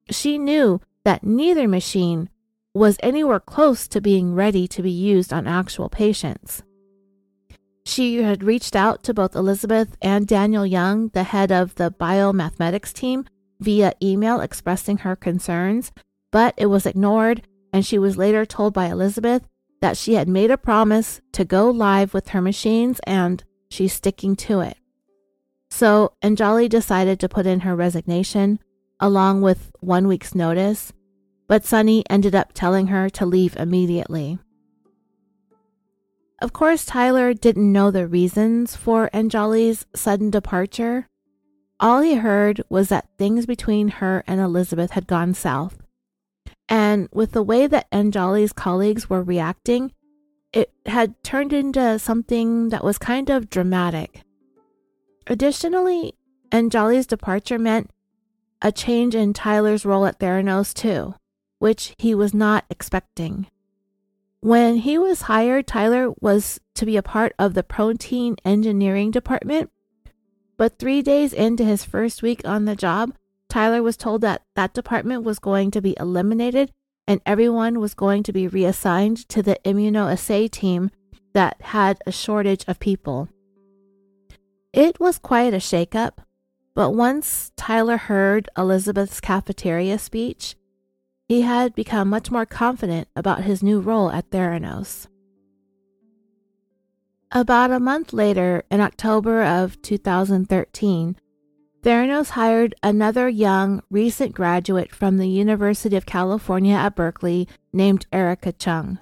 she 0.10 0.38
knew 0.38 0.82
that 1.04 1.24
neither 1.24 1.68
machine 1.68 2.30
was 2.74 2.98
anywhere 3.02 3.40
close 3.40 3.88
to 3.88 4.02
being 4.02 4.34
ready 4.34 4.68
to 4.68 4.82
be 4.82 4.92
used 4.92 5.34
on 5.34 5.48
actual 5.48 5.90
patients. 5.90 6.64
She 7.86 8.22
had 8.22 8.44
reached 8.44 8.76
out 8.76 9.04
to 9.04 9.14
both 9.14 9.36
Elizabeth 9.36 9.98
and 10.02 10.28
Daniel 10.28 10.66
Young, 10.66 11.10
the 11.10 11.24
head 11.24 11.52
of 11.52 11.76
the 11.76 11.92
biomathematics 11.92 12.94
team, 12.94 13.26
via 13.60 13.94
email 14.02 14.40
expressing 14.40 15.00
her 15.00 15.16
concerns, 15.16 15.92
but 16.32 16.54
it 16.58 16.68
was 16.68 16.86
ignored, 16.86 17.42
and 17.74 17.86
she 17.86 17.98
was 17.98 18.18
later 18.18 18.46
told 18.46 18.74
by 18.74 18.88
Elizabeth 18.88 19.48
that 19.82 19.98
she 19.98 20.14
had 20.14 20.28
made 20.28 20.52
a 20.52 20.58
promise 20.58 21.22
to 21.34 21.44
go 21.44 21.70
live 21.70 22.14
with 22.14 22.30
her 22.30 22.42
machines 22.42 23.00
and 23.06 23.44
she's 23.70 23.94
sticking 23.94 24.36
to 24.36 24.62
it. 24.62 24.78
So 25.72 26.14
Anjali 26.22 26.70
decided 26.70 27.20
to 27.20 27.30
put 27.30 27.48
in 27.48 27.62
her 27.62 27.76
resignation 27.76 28.60
along 29.00 29.42
with 29.42 29.72
one 29.80 30.08
week's 30.08 30.36
notice 30.36 30.94
but 31.52 31.66
Sunny 31.66 32.02
ended 32.10 32.34
up 32.34 32.54
telling 32.54 32.88
her 32.88 33.10
to 33.10 33.26
leave 33.26 33.58
immediately. 33.58 34.40
Of 36.42 36.54
course, 36.54 36.86
Tyler 36.86 37.34
didn't 37.34 37.74
know 37.74 37.92
the 37.92 38.08
reasons 38.08 38.78
for 38.78 39.10
Anjali's 39.14 39.86
sudden 39.94 40.30
departure. 40.30 41.10
All 41.78 42.00
he 42.00 42.16
heard 42.16 42.62
was 42.70 42.88
that 42.88 43.10
things 43.18 43.46
between 43.46 43.90
her 44.00 44.24
and 44.28 44.40
Elizabeth 44.40 44.92
had 44.92 45.08
gone 45.08 45.34
south. 45.34 45.78
And 46.70 47.10
with 47.12 47.34
the 47.34 47.44
way 47.44 47.68
that 47.68 47.92
Anjali's 47.92 48.54
colleagues 48.54 49.10
were 49.10 49.22
reacting, 49.22 49.92
it 50.54 50.72
had 50.86 51.22
turned 51.22 51.52
into 51.52 52.00
something 52.00 52.70
that 52.70 52.86
was 52.86 52.98
kind 52.98 53.30
of 53.30 53.50
dramatic. 53.50 54.24
Additionally, 55.28 56.16
Anjali's 56.52 57.08
departure 57.08 57.60
meant 57.60 57.90
a 58.62 58.72
change 58.72 59.16
in 59.16 59.34
Tyler's 59.34 59.86
role 59.86 60.06
at 60.06 60.20
Theranos, 60.20 60.74
too 60.74 61.16
which 61.62 61.94
he 62.00 62.16
was 62.16 62.34
not 62.34 62.66
expecting. 62.72 63.46
When 64.40 64.78
he 64.78 64.98
was 64.98 65.30
hired, 65.30 65.68
Tyler 65.68 66.12
was 66.20 66.60
to 66.74 66.88
be 66.88 66.98
a 66.98 67.04
part 67.04 67.34
of 67.38 67.54
the 67.54 67.62
protein 67.62 68.36
engineering 68.44 69.12
department. 69.12 69.70
But 70.58 70.80
three 70.80 71.04
days 71.04 71.34
into 71.34 71.64
his 71.64 71.86
first 71.86 72.24
week 72.24 72.42
on 72.46 72.66
the 72.66 72.76
job, 72.76 73.14
Tyler 73.48 73.84
was 73.84 73.96
told 73.96 74.22
that 74.22 74.42
that 74.56 74.74
department 74.74 75.22
was 75.22 75.38
going 75.38 75.70
to 75.70 75.84
be 75.84 75.96
eliminated 76.00 76.72
and 77.08 77.22
everyone 77.28 77.80
was 77.80 77.94
going 77.94 78.24
to 78.24 78.34
be 78.34 78.48
reassigned 78.48 79.30
to 79.30 79.44
the 79.44 79.60
immunoassay 79.64 80.50
team 80.50 80.90
that 81.34 81.62
had 81.62 82.00
a 82.08 82.12
shortage 82.12 82.66
of 82.68 82.80
people. 82.80 83.30
It 84.74 85.02
was 85.02 85.18
quite 85.18 85.54
a 85.54 85.58
shakeup, 85.58 86.20
but 86.74 86.92
once 86.92 87.52
Tyler 87.58 87.98
heard 87.98 88.48
Elizabeth's 88.58 89.20
cafeteria 89.20 90.00
speech, 90.00 90.56
he 91.28 91.42
had 91.42 91.76
become 91.76 92.10
much 92.10 92.32
more 92.32 92.46
confident 92.46 93.10
about 93.14 93.44
his 93.44 93.62
new 93.62 93.82
role 93.82 94.10
at 94.10 94.30
Theranos. 94.30 95.08
About 97.34 97.72
a 97.72 97.82
month 97.82 98.14
later, 98.14 98.64
in 98.72 98.80
October 98.80 99.44
of 99.44 99.82
2013, 99.82 101.18
Theranos 101.82 102.30
hired 102.30 102.74
another 102.82 103.28
young, 103.28 103.82
recent 103.90 104.34
graduate 104.34 104.94
from 104.96 105.18
the 105.18 105.28
University 105.28 105.98
of 105.98 106.06
California 106.06 106.76
at 106.76 106.96
Berkeley 106.96 107.48
named 107.74 108.06
Erica 108.14 108.54
Cheung. 108.54 109.00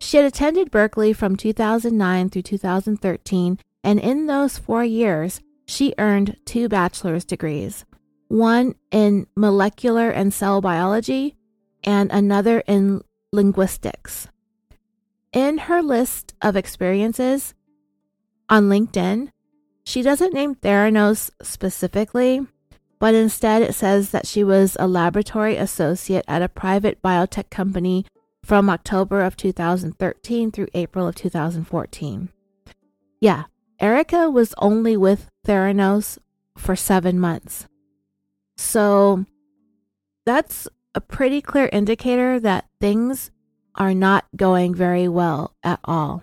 She 0.00 0.16
had 0.16 0.26
attended 0.26 0.72
Berkeley 0.72 1.12
from 1.12 1.36
2009 1.36 2.30
through 2.30 2.42
2013, 2.42 3.58
and 3.86 4.00
in 4.00 4.26
those 4.26 4.58
four 4.58 4.84
years, 4.84 5.40
she 5.64 5.94
earned 5.96 6.36
two 6.44 6.68
bachelor's 6.68 7.24
degrees 7.24 7.84
one 8.26 8.74
in 8.90 9.28
molecular 9.36 10.10
and 10.10 10.34
cell 10.34 10.60
biology, 10.60 11.36
and 11.84 12.10
another 12.10 12.64
in 12.66 13.00
linguistics. 13.32 14.26
In 15.32 15.58
her 15.58 15.80
list 15.80 16.34
of 16.42 16.56
experiences 16.56 17.54
on 18.48 18.68
LinkedIn, 18.68 19.28
she 19.84 20.02
doesn't 20.02 20.34
name 20.34 20.56
Theranos 20.56 21.30
specifically, 21.40 22.44
but 22.98 23.14
instead 23.14 23.62
it 23.62 23.76
says 23.76 24.10
that 24.10 24.26
she 24.26 24.42
was 24.42 24.76
a 24.80 24.88
laboratory 24.88 25.56
associate 25.56 26.24
at 26.26 26.42
a 26.42 26.48
private 26.48 27.00
biotech 27.00 27.50
company 27.50 28.04
from 28.42 28.68
October 28.68 29.22
of 29.22 29.36
2013 29.36 30.50
through 30.50 30.66
April 30.74 31.06
of 31.06 31.14
2014. 31.14 32.30
Yeah, 33.20 33.44
Erica 33.78 34.30
was 34.30 34.54
only 34.58 34.96
with 34.96 35.30
Theranos 35.46 36.18
for 36.56 36.74
seven 36.76 37.20
months. 37.20 37.66
So 38.56 39.26
that's 40.24 40.66
a 40.94 41.00
pretty 41.00 41.40
clear 41.42 41.68
indicator 41.72 42.40
that 42.40 42.68
things 42.80 43.30
are 43.74 43.94
not 43.94 44.24
going 44.34 44.74
very 44.74 45.08
well 45.08 45.54
at 45.62 45.78
all. 45.84 46.22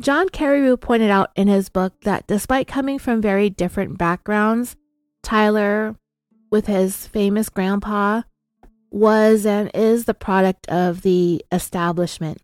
John 0.00 0.28
Carreyrou 0.30 0.80
pointed 0.80 1.10
out 1.10 1.30
in 1.36 1.46
his 1.46 1.68
book 1.68 1.92
that 2.02 2.26
despite 2.26 2.66
coming 2.66 2.98
from 2.98 3.20
very 3.20 3.50
different 3.50 3.98
backgrounds, 3.98 4.76
Tyler, 5.22 5.94
with 6.50 6.66
his 6.66 7.06
famous 7.06 7.48
grandpa, 7.48 8.22
was 8.90 9.46
and 9.46 9.70
is 9.74 10.06
the 10.06 10.14
product 10.14 10.66
of 10.68 11.02
the 11.02 11.44
establishment, 11.52 12.40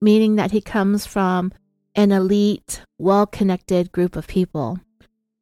meaning 0.00 0.36
that 0.36 0.52
he 0.52 0.60
comes 0.60 1.04
from 1.04 1.52
an 1.94 2.12
elite, 2.12 2.82
well 2.98 3.26
connected 3.26 3.92
group 3.92 4.16
of 4.16 4.26
people. 4.26 4.80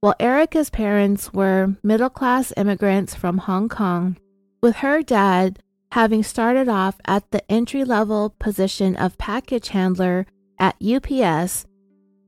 While 0.01 0.15
Erica's 0.21 0.71
parents 0.71 1.33
were 1.33 1.77
middle 1.83 2.11
class 2.11 2.53
immigrants 2.57 3.15
from 3.15 3.39
Hong 3.39 3.69
Kong, 3.69 4.17
with 4.63 4.77
her 4.77 5.03
dad 5.03 5.61
having 5.93 6.23
started 6.23 6.69
off 6.69 6.99
at 7.05 7.31
the 7.31 7.51
entry 7.51 7.85
level 7.85 8.35
position 8.39 8.95
of 8.97 9.19
package 9.19 9.69
handler 9.69 10.27
at 10.59 10.77
UPS, 10.83 11.67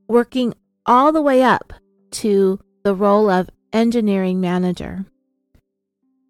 working 0.08 0.54
all 0.86 1.12
the 1.12 1.22
way 1.22 1.42
up 1.42 1.72
to 2.10 2.58
the 2.82 2.94
role 2.94 3.28
of 3.30 3.50
engineering 3.72 4.40
manager. 4.40 5.04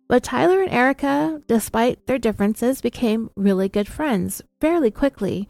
But 0.09 0.25
Tyler 0.25 0.63
and 0.63 0.73
Erica, 0.73 1.41
despite 1.47 2.07
their 2.07 2.19
differences, 2.19 2.81
became 2.81 3.31
really 3.37 3.69
good 3.69 3.87
friends 3.87 4.43
fairly 4.61 4.91
quickly 4.91 5.49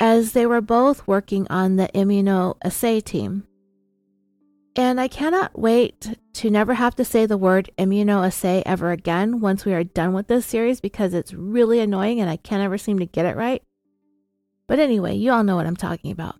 as 0.00 0.32
they 0.32 0.46
were 0.46 0.62
both 0.62 1.06
working 1.06 1.46
on 1.50 1.76
the 1.76 1.88
immunoassay 1.94 3.04
team. 3.04 3.46
And 4.74 4.98
I 4.98 5.08
cannot 5.08 5.58
wait 5.58 6.16
to 6.34 6.50
never 6.50 6.74
have 6.74 6.94
to 6.96 7.04
say 7.04 7.26
the 7.26 7.36
word 7.36 7.70
immunoassay 7.76 8.62
ever 8.64 8.92
again 8.92 9.40
once 9.40 9.64
we 9.64 9.74
are 9.74 9.84
done 9.84 10.14
with 10.14 10.28
this 10.28 10.46
series 10.46 10.80
because 10.80 11.12
it's 11.12 11.34
really 11.34 11.80
annoying 11.80 12.20
and 12.20 12.30
I 12.30 12.36
can't 12.36 12.62
ever 12.62 12.78
seem 12.78 12.98
to 13.00 13.06
get 13.06 13.26
it 13.26 13.36
right. 13.36 13.62
But 14.66 14.78
anyway, 14.78 15.16
you 15.16 15.32
all 15.32 15.44
know 15.44 15.56
what 15.56 15.66
I'm 15.66 15.76
talking 15.76 16.12
about. 16.12 16.36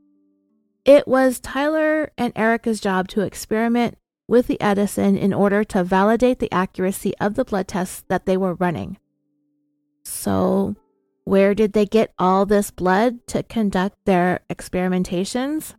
It 0.84 1.06
was 1.06 1.40
Tyler 1.40 2.12
and 2.16 2.32
Erica's 2.34 2.80
job 2.80 3.08
to 3.08 3.20
experiment 3.20 3.98
with 4.26 4.46
the 4.46 4.60
Edison 4.60 5.18
in 5.18 5.34
order 5.34 5.64
to 5.64 5.84
validate 5.84 6.38
the 6.38 6.52
accuracy 6.52 7.12
of 7.20 7.34
the 7.34 7.44
blood 7.44 7.68
tests 7.68 8.04
that 8.08 8.24
they 8.24 8.36
were 8.36 8.54
running. 8.54 8.96
So, 10.04 10.76
where 11.30 11.54
did 11.54 11.74
they 11.74 11.86
get 11.86 12.12
all 12.18 12.44
this 12.44 12.72
blood 12.72 13.24
to 13.24 13.40
conduct 13.44 13.96
their 14.04 14.40
experimentations? 14.50 15.74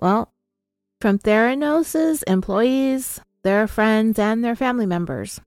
Well, 0.00 0.32
from 1.00 1.20
Theranos' 1.20 2.24
employees, 2.26 3.20
their 3.44 3.68
friends, 3.68 4.18
and 4.18 4.42
their 4.42 4.56
family 4.56 4.84
members. 4.84 5.40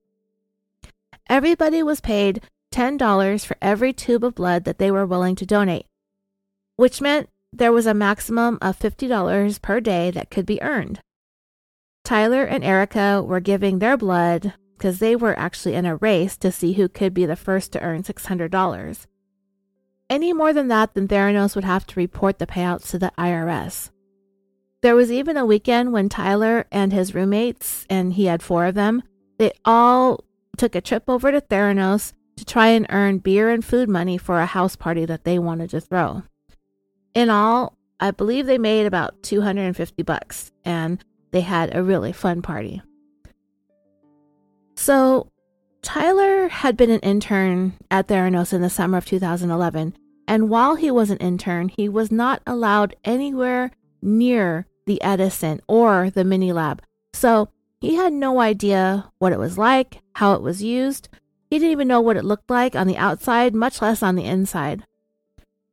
Everybody 1.28 1.84
was 1.84 2.00
paid 2.00 2.42
$10 2.72 3.46
for 3.46 3.58
every 3.62 3.92
tube 3.92 4.24
of 4.24 4.34
blood 4.34 4.64
that 4.64 4.80
they 4.80 4.92
were 4.92 5.06
willing 5.06 5.36
to 5.36 5.46
donate, 5.46 5.88
which 6.78 7.02
meant 7.02 7.30
there 7.52 7.74
was 7.74 7.86
a 7.86 7.94
maximum 7.94 8.58
of 8.62 8.80
$50 8.80 9.62
per 9.62 9.82
day 9.82 10.10
that 10.12 10.32
could 10.32 10.46
be 10.46 10.62
earned. 10.62 11.02
Tyler 12.06 12.46
and 12.46 12.64
Erica 12.64 13.22
were 13.22 13.42
giving 13.42 13.80
their 13.80 13.98
blood 13.98 14.54
because 14.78 15.00
they 15.00 15.16
were 15.16 15.38
actually 15.38 15.76
in 15.76 15.86
a 15.86 15.96
race 15.98 16.38
to 16.38 16.52
see 16.52 16.74
who 16.74 16.88
could 16.88 17.14
be 17.14 17.26
the 17.26 17.36
first 17.36 17.72
to 17.74 17.82
earn 17.82 18.04
$600. 18.04 19.08
Any 20.10 20.34
more 20.34 20.54
than 20.54 20.68
that, 20.68 20.94
then 20.94 21.08
Theranos 21.08 21.56
would 21.56 21.64
have 21.64 21.88
to 21.88 22.00
report 22.00 22.40
the 22.40 22.46
payouts 22.46 22.90
to 22.92 23.00
the 23.00 23.12
IRS. 23.18 23.90
There 24.82 24.96
was 24.96 25.12
even 25.12 25.36
a 25.36 25.46
weekend 25.46 25.94
when 25.94 26.10
Tyler 26.10 26.66
and 26.72 26.94
his 26.94 27.16
roommates, 27.16 27.88
and 27.90 28.14
he 28.14 28.26
had 28.26 28.44
four 28.44 28.66
of 28.66 28.76
them, 28.76 29.02
they 29.40 29.52
all 29.66 30.24
took 30.58 30.76
a 30.76 30.82
trip 30.82 31.04
over 31.08 31.32
to 31.32 31.42
Theranos 31.42 32.14
to 32.38 32.46
try 32.46 32.68
and 32.68 32.86
earn 32.90 33.18
beer 33.18 33.50
and 33.50 33.64
food 33.64 33.90
money 33.90 34.18
for 34.18 34.40
a 34.40 34.46
house 34.46 34.76
party 34.76 35.06
that 35.06 35.24
they 35.24 35.40
wanted 35.40 35.70
to 35.72 35.82
throw. 35.82 36.24
In 37.14 37.30
all, 37.30 37.78
I 38.00 38.12
believe 38.12 38.46
they 38.46 38.58
made 38.58 38.86
about 38.86 39.24
250 39.24 40.04
bucks 40.04 40.52
and 40.64 41.04
they 41.32 41.42
had 41.42 41.76
a 41.76 41.84
really 41.84 42.12
fun 42.12 42.42
party. 42.42 42.82
So, 44.76 45.32
Tyler 45.82 46.48
had 46.48 46.76
been 46.76 46.90
an 46.90 47.00
intern 47.00 47.74
at 47.90 48.08
Theranos 48.08 48.54
in 48.54 48.62
the 48.62 48.70
summer 48.70 48.98
of 48.98 49.06
2011, 49.06 49.96
and 50.28 50.50
while 50.50 50.76
he 50.76 50.92
was 50.92 51.10
an 51.10 51.18
intern, 51.18 51.70
he 51.70 51.88
was 51.88 52.12
not 52.12 52.42
allowed 52.46 52.96
anywhere 53.04 53.72
near 54.02 54.68
the 54.86 55.02
Edison 55.02 55.62
or 55.68 56.10
the 56.10 56.24
mini 56.24 56.52
lab. 56.52 56.82
So, 57.14 57.50
he 57.80 57.96
had 57.96 58.14
no 58.14 58.40
idea 58.40 59.12
what 59.20 59.32
it 59.32 59.40
was 59.40 59.58
like, 59.58 60.02
how 60.14 60.34
it 60.34 60.42
was 60.42 60.64
used. 60.64 61.10
He 61.50 61.60
didn't 61.60 61.72
even 61.72 61.88
know 61.88 62.02
what 62.02 62.18
it 62.18 62.26
looked 62.26 62.50
like 62.50 62.76
on 62.76 62.88
the 62.88 62.98
outside, 62.98 63.54
much 63.54 63.82
less 63.82 64.02
on 64.02 64.16
the 64.16 64.26
inside. 64.26 64.84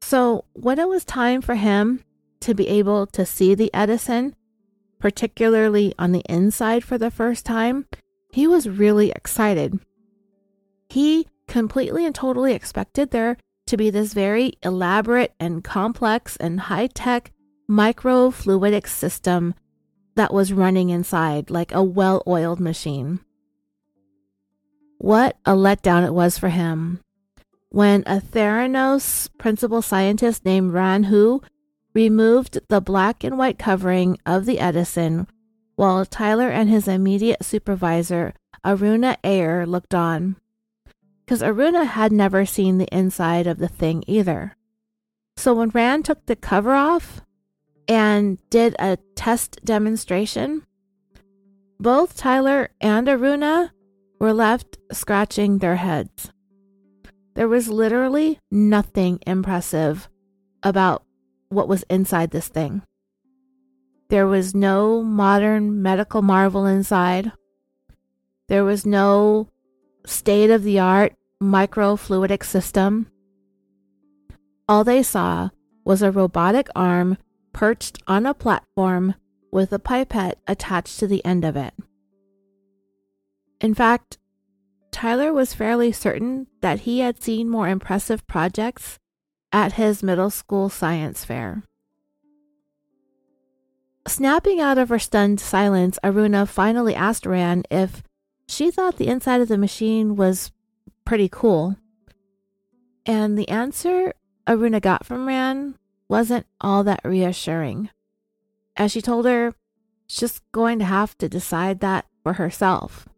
So, 0.02 0.44
when 0.52 0.78
it 0.78 0.88
was 0.88 1.04
time 1.04 1.40
for 1.40 1.54
him 1.54 2.04
to 2.40 2.54
be 2.54 2.68
able 2.68 3.06
to 3.06 3.24
see 3.24 3.54
the 3.54 3.72
Edison, 3.72 4.36
particularly 4.98 5.94
on 5.98 6.12
the 6.12 6.22
inside 6.28 6.84
for 6.84 6.98
the 6.98 7.10
first 7.10 7.46
time, 7.46 7.86
he 8.32 8.46
was 8.46 8.68
really 8.68 9.10
excited. 9.10 9.78
He 10.88 11.28
completely 11.46 12.04
and 12.06 12.14
totally 12.14 12.54
expected 12.54 13.10
there 13.10 13.36
to 13.66 13.76
be 13.76 13.90
this 13.90 14.14
very 14.14 14.54
elaborate 14.62 15.34
and 15.38 15.62
complex 15.62 16.36
and 16.36 16.60
high 16.60 16.88
tech 16.88 17.30
microfluidic 17.70 18.88
system 18.88 19.54
that 20.16 20.32
was 20.32 20.52
running 20.52 20.90
inside 20.90 21.50
like 21.50 21.72
a 21.72 21.82
well 21.82 22.22
oiled 22.26 22.60
machine. 22.60 23.20
What 24.98 25.36
a 25.44 25.52
letdown 25.52 26.06
it 26.06 26.14
was 26.14 26.38
for 26.38 26.48
him 26.48 27.00
when 27.70 28.02
a 28.06 28.20
Theranos 28.20 29.30
principal 29.38 29.82
scientist 29.82 30.44
named 30.44 30.72
Ran 30.72 31.04
Hu 31.04 31.42
removed 31.94 32.60
the 32.68 32.80
black 32.80 33.24
and 33.24 33.38
white 33.38 33.58
covering 33.58 34.18
of 34.26 34.44
the 34.46 34.58
Edison 34.58 35.26
while 35.76 36.04
Tyler 36.04 36.48
and 36.48 36.68
his 36.68 36.88
immediate 36.88 37.44
supervisor, 37.44 38.34
Aruna 38.64 39.16
Iyer, 39.24 39.66
looked 39.66 39.94
on. 39.94 40.36
Because 41.24 41.42
Aruna 41.42 41.86
had 41.86 42.12
never 42.12 42.44
seen 42.44 42.78
the 42.78 42.94
inside 42.94 43.46
of 43.46 43.58
the 43.58 43.68
thing 43.68 44.04
either. 44.06 44.56
So 45.36 45.54
when 45.54 45.70
Rand 45.70 46.04
took 46.04 46.26
the 46.26 46.36
cover 46.36 46.74
off 46.74 47.22
and 47.88 48.38
did 48.50 48.76
a 48.78 48.98
test 49.14 49.60
demonstration, 49.64 50.66
both 51.80 52.16
Tyler 52.16 52.70
and 52.80 53.08
Aruna 53.08 53.70
were 54.20 54.32
left 54.32 54.78
scratching 54.92 55.58
their 55.58 55.76
heads. 55.76 56.30
There 57.34 57.48
was 57.48 57.68
literally 57.68 58.38
nothing 58.50 59.18
impressive 59.26 60.08
about 60.62 61.02
what 61.48 61.66
was 61.66 61.82
inside 61.88 62.30
this 62.30 62.48
thing. 62.48 62.82
There 64.12 64.26
was 64.26 64.54
no 64.54 65.02
modern 65.02 65.80
medical 65.80 66.20
marvel 66.20 66.66
inside. 66.66 67.32
There 68.46 68.62
was 68.62 68.84
no 68.84 69.48
state 70.04 70.50
of 70.50 70.64
the 70.64 70.78
art 70.80 71.14
microfluidic 71.42 72.44
system. 72.44 73.06
All 74.68 74.84
they 74.84 75.02
saw 75.02 75.48
was 75.86 76.02
a 76.02 76.10
robotic 76.10 76.68
arm 76.76 77.16
perched 77.54 78.02
on 78.06 78.26
a 78.26 78.34
platform 78.34 79.14
with 79.50 79.72
a 79.72 79.78
pipette 79.78 80.38
attached 80.46 80.98
to 80.98 81.06
the 81.06 81.24
end 81.24 81.42
of 81.46 81.56
it. 81.56 81.72
In 83.62 83.72
fact, 83.72 84.18
Tyler 84.90 85.32
was 85.32 85.54
fairly 85.54 85.90
certain 85.90 86.48
that 86.60 86.80
he 86.80 86.98
had 86.98 87.22
seen 87.22 87.48
more 87.48 87.66
impressive 87.66 88.26
projects 88.26 88.98
at 89.52 89.80
his 89.80 90.02
middle 90.02 90.28
school 90.28 90.68
science 90.68 91.24
fair. 91.24 91.62
Snapping 94.06 94.60
out 94.60 94.78
of 94.78 94.88
her 94.88 94.98
stunned 94.98 95.40
silence, 95.40 95.98
Aruna 96.02 96.48
finally 96.48 96.94
asked 96.94 97.24
Ran 97.24 97.62
if 97.70 98.02
she 98.48 98.70
thought 98.70 98.96
the 98.96 99.06
inside 99.06 99.40
of 99.40 99.48
the 99.48 99.56
machine 99.56 100.16
was 100.16 100.50
pretty 101.04 101.28
cool. 101.28 101.76
And 103.06 103.38
the 103.38 103.48
answer 103.48 104.12
Aruna 104.46 104.80
got 104.80 105.06
from 105.06 105.26
Ran 105.26 105.78
wasn't 106.08 106.46
all 106.60 106.82
that 106.84 107.00
reassuring. 107.04 107.90
As 108.76 108.90
she 108.90 109.00
told 109.00 109.24
her, 109.24 109.54
she's 110.06 110.20
just 110.20 110.52
going 110.52 110.78
to 110.80 110.84
have 110.84 111.16
to 111.18 111.28
decide 111.28 111.80
that 111.80 112.06
for 112.22 112.34
herself. 112.34 113.08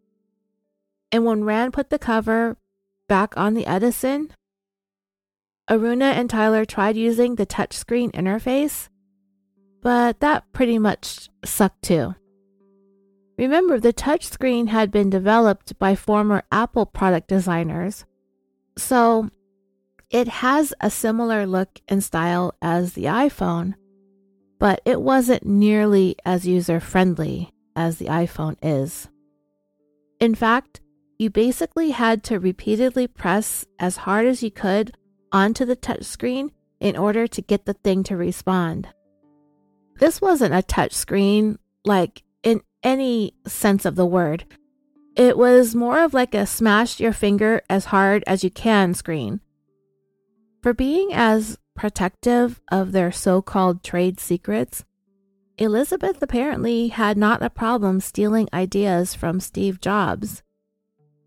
And 1.11 1.25
when 1.25 1.43
Rand 1.43 1.73
put 1.73 1.89
the 1.89 1.99
cover 1.99 2.57
back 3.07 3.35
on 3.37 3.53
the 3.53 3.65
Edison, 3.65 4.31
Aruna 5.69 6.13
and 6.13 6.29
Tyler 6.29 6.63
tried 6.63 6.95
using 6.95 7.35
the 7.35 7.45
touchscreen 7.45 8.11
interface, 8.11 8.89
but 9.85 10.19
that 10.19 10.51
pretty 10.51 10.79
much 10.79 11.29
sucked 11.45 11.83
too. 11.83 12.15
Remember, 13.37 13.79
the 13.79 13.93
touchscreen 13.93 14.69
had 14.69 14.89
been 14.89 15.11
developed 15.11 15.77
by 15.77 15.93
former 15.93 16.41
Apple 16.51 16.87
product 16.87 17.27
designers, 17.27 18.03
so 18.79 19.29
it 20.09 20.27
has 20.27 20.73
a 20.81 20.89
similar 20.89 21.45
look 21.45 21.81
and 21.87 22.03
style 22.03 22.55
as 22.63 22.93
the 22.93 23.03
iPhone, 23.03 23.75
but 24.59 24.81
it 24.85 25.01
wasn't 25.01 25.45
nearly 25.45 26.15
as 26.25 26.47
user 26.47 26.79
friendly 26.79 27.51
as 27.75 27.99
the 27.99 28.05
iPhone 28.05 28.57
is. 28.63 29.07
In 30.19 30.33
fact, 30.33 30.81
you 31.19 31.29
basically 31.29 31.91
had 31.91 32.23
to 32.23 32.39
repeatedly 32.39 33.05
press 33.05 33.67
as 33.77 33.97
hard 33.97 34.25
as 34.25 34.41
you 34.41 34.49
could 34.49 34.97
onto 35.31 35.63
the 35.63 35.75
touchscreen 35.75 36.49
in 36.79 36.97
order 36.97 37.27
to 37.27 37.41
get 37.43 37.65
the 37.65 37.73
thing 37.73 38.01
to 38.05 38.17
respond. 38.17 38.87
This 39.97 40.21
wasn't 40.21 40.53
a 40.53 40.57
touchscreen 40.57 41.57
like 41.85 42.23
in 42.43 42.61
any 42.83 43.33
sense 43.47 43.85
of 43.85 43.95
the 43.95 44.05
word. 44.05 44.45
It 45.15 45.37
was 45.37 45.73
more 45.73 46.03
of 46.03 46.13
like 46.13 46.33
a 46.33 46.45
smash 46.45 46.99
your 46.99 47.13
finger 47.13 47.61
as 47.69 47.85
hard 47.85 48.23
as 48.27 48.43
you 48.43 48.49
can 48.49 48.93
screen. 48.93 49.39
For 50.61 50.73
being 50.73 51.13
as 51.13 51.57
protective 51.73 52.59
of 52.71 52.91
their 52.91 53.11
so 53.11 53.41
called 53.41 53.83
trade 53.83 54.19
secrets, 54.19 54.83
Elizabeth 55.57 56.21
apparently 56.21 56.89
had 56.89 57.17
not 57.17 57.41
a 57.41 57.49
problem 57.49 58.01
stealing 58.01 58.49
ideas 58.53 59.13
from 59.13 59.39
Steve 59.39 59.79
Jobs. 59.79 60.43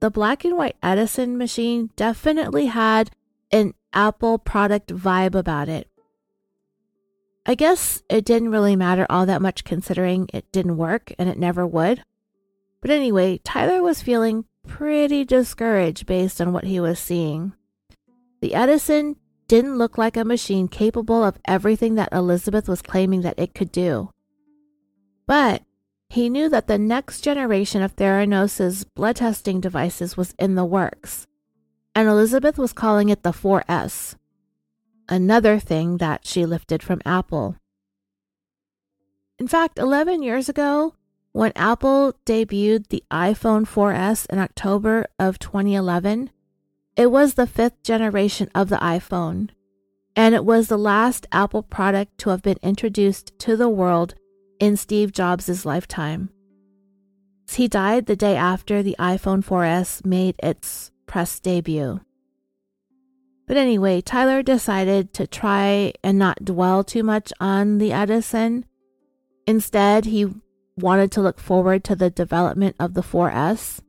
The 0.01 0.11
black 0.11 0.45
and 0.45 0.57
white 0.57 0.77
Edison 0.83 1.39
machine 1.39 1.91
definitely 1.97 2.67
had 2.67 3.11
an 3.51 3.73
Apple 3.95 4.39
product 4.39 4.95
vibe 4.95 5.35
about 5.35 5.69
it. 5.71 5.88
I 7.49 7.55
guess 7.55 8.03
it 8.11 8.27
didn't 8.27 8.51
really 8.51 8.77
matter 8.77 9.07
all 9.09 9.25
that 9.25 9.41
much 9.41 9.65
considering 9.65 10.29
it 10.35 10.53
didn't 10.53 10.77
work 10.77 11.15
and 11.19 11.31
it 11.31 11.39
never 11.39 11.67
would. 11.67 12.05
But 12.83 12.91
anyway, 12.91 13.41
Tyler 13.43 13.83
was 13.83 14.03
feeling 14.03 14.45
pretty 14.67 15.25
discouraged 15.25 16.05
based 16.05 16.43
on 16.43 16.53
what 16.53 16.65
he 16.65 16.79
was 16.79 16.99
seeing. 16.99 17.55
The 18.43 18.55
Edison 18.55 19.17
didn't 19.49 19.79
look 19.79 19.97
like 19.97 20.19
a 20.19 20.27
machine 20.27 20.69
capable 20.69 21.25
of 21.25 21.41
everything 21.47 21.95
that 21.95 22.13
Elizabeth 22.13 22.69
was 22.69 22.83
claiming 22.83 23.23
that 23.23 23.39
it 23.39 23.55
could 23.55 23.73
do. 23.73 24.11
But 25.27 25.63
he 26.11 26.29
knew 26.29 26.51
that 26.51 26.67
the 26.67 26.79
next 26.79 27.23
generation 27.23 27.81
of 27.81 27.97
Theranos' 27.97 28.85
blood 28.95 29.17
testing 29.17 29.59
devices 29.59 30.19
was 30.19 30.35
in 30.39 30.55
the 30.55 30.67
works, 30.67 31.27
and 31.95 32.09
Elizabeth 32.09 32.59
was 32.59 32.75
calling 32.75 33.09
it 33.09 33.23
the 33.23 33.33
4S, 33.33 34.17
another 35.09 35.59
thing 35.59 35.99
that 35.99 36.27
she 36.27 36.45
lifted 36.45 36.83
from 36.83 37.01
Apple. 37.05 37.57
In 39.39 39.49
fact, 39.49 39.79
11 39.79 40.23
years 40.23 40.49
ago, 40.49 40.95
when 41.33 41.53
Apple 41.55 42.15
debuted 42.27 42.89
the 42.89 43.05
iPhone 43.11 43.67
4S 43.67 44.27
in 44.31 44.39
October 44.39 45.07
of 45.19 45.39
2011, 45.39 46.31
it 46.97 47.11
was 47.13 47.35
the 47.35 47.47
fifth 47.47 47.83
generation 47.83 48.51
of 48.55 48.69
the 48.69 48.77
iPhone, 48.77 49.51
and 50.17 50.35
it 50.35 50.45
was 50.45 50.67
the 50.67 50.79
last 50.79 51.27
Apple 51.31 51.63
product 51.63 52.19
to 52.19 52.31
have 52.31 52.43
been 52.43 52.59
introduced 52.63 53.39
to 53.39 53.57
the 53.57 53.69
world 53.69 54.15
in 54.59 54.77
Steve 54.77 55.13
Jobs' 55.13 55.65
lifetime. 55.65 56.31
He 57.49 57.69
died 57.69 58.07
the 58.07 58.17
day 58.17 58.37
after 58.37 58.83
the 58.83 58.97
iPhone 58.99 59.45
4S 59.45 60.05
made 60.05 60.35
its 60.43 60.91
press 61.07 61.39
debut. 61.39 62.01
But 63.49 63.57
anyway, 63.57 64.03
Tyler 64.03 64.43
decided 64.43 65.15
to 65.15 65.27
try 65.27 65.95
and 66.05 66.19
not 66.19 66.45
dwell 66.45 66.85
too 66.85 67.03
much 67.03 67.33
on 67.41 67.79
the 67.79 67.93
Edison. 67.93 68.67
Instead, 69.47 70.05
he 70.05 70.27
wanted 70.77 71.11
to 71.13 71.23
look 71.23 71.41
forward 71.41 71.83
to 71.85 71.97
the 71.97 72.11
development 72.11 72.77
of 72.79 72.93
the 72.93 73.01
4S. 73.01 73.81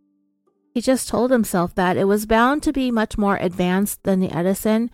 He 0.73 0.79
just 0.79 1.09
told 1.09 1.29
himself 1.29 1.75
that 1.75 1.97
it 1.97 2.05
was 2.05 2.25
bound 2.25 2.63
to 2.63 2.71
be 2.71 2.89
much 2.89 3.17
more 3.17 3.35
advanced 3.35 4.03
than 4.03 4.21
the 4.21 4.31
Edison, 4.31 4.91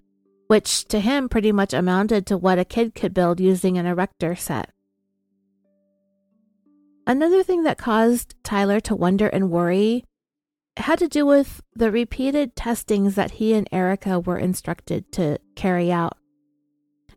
which 0.47 0.85
to 0.85 0.99
him 0.99 1.29
pretty 1.29 1.51
much 1.51 1.71
amounted 1.71 2.25
to 2.25 2.37
what 2.37 2.57
a 2.57 2.65
kid 2.65 2.95
could 2.95 3.13
build 3.13 3.39
using 3.39 3.77
an 3.77 3.85
erector 3.85 4.35
set. 4.35 4.71
Another 7.05 7.43
thing 7.43 7.63
that 7.63 7.77
caused 7.77 8.33
Tyler 8.43 8.79
to 8.79 8.95
wonder 8.95 9.27
and 9.27 9.51
worry 9.51 10.05
had 10.77 10.99
to 10.99 11.07
do 11.07 11.25
with 11.25 11.61
the 11.73 11.91
repeated 11.91 12.55
testings 12.55 13.15
that 13.15 13.31
he 13.31 13.53
and 13.53 13.67
Erica 13.71 14.19
were 14.19 14.37
instructed 14.37 15.11
to 15.13 15.39
carry 15.55 15.91
out. 15.91 16.17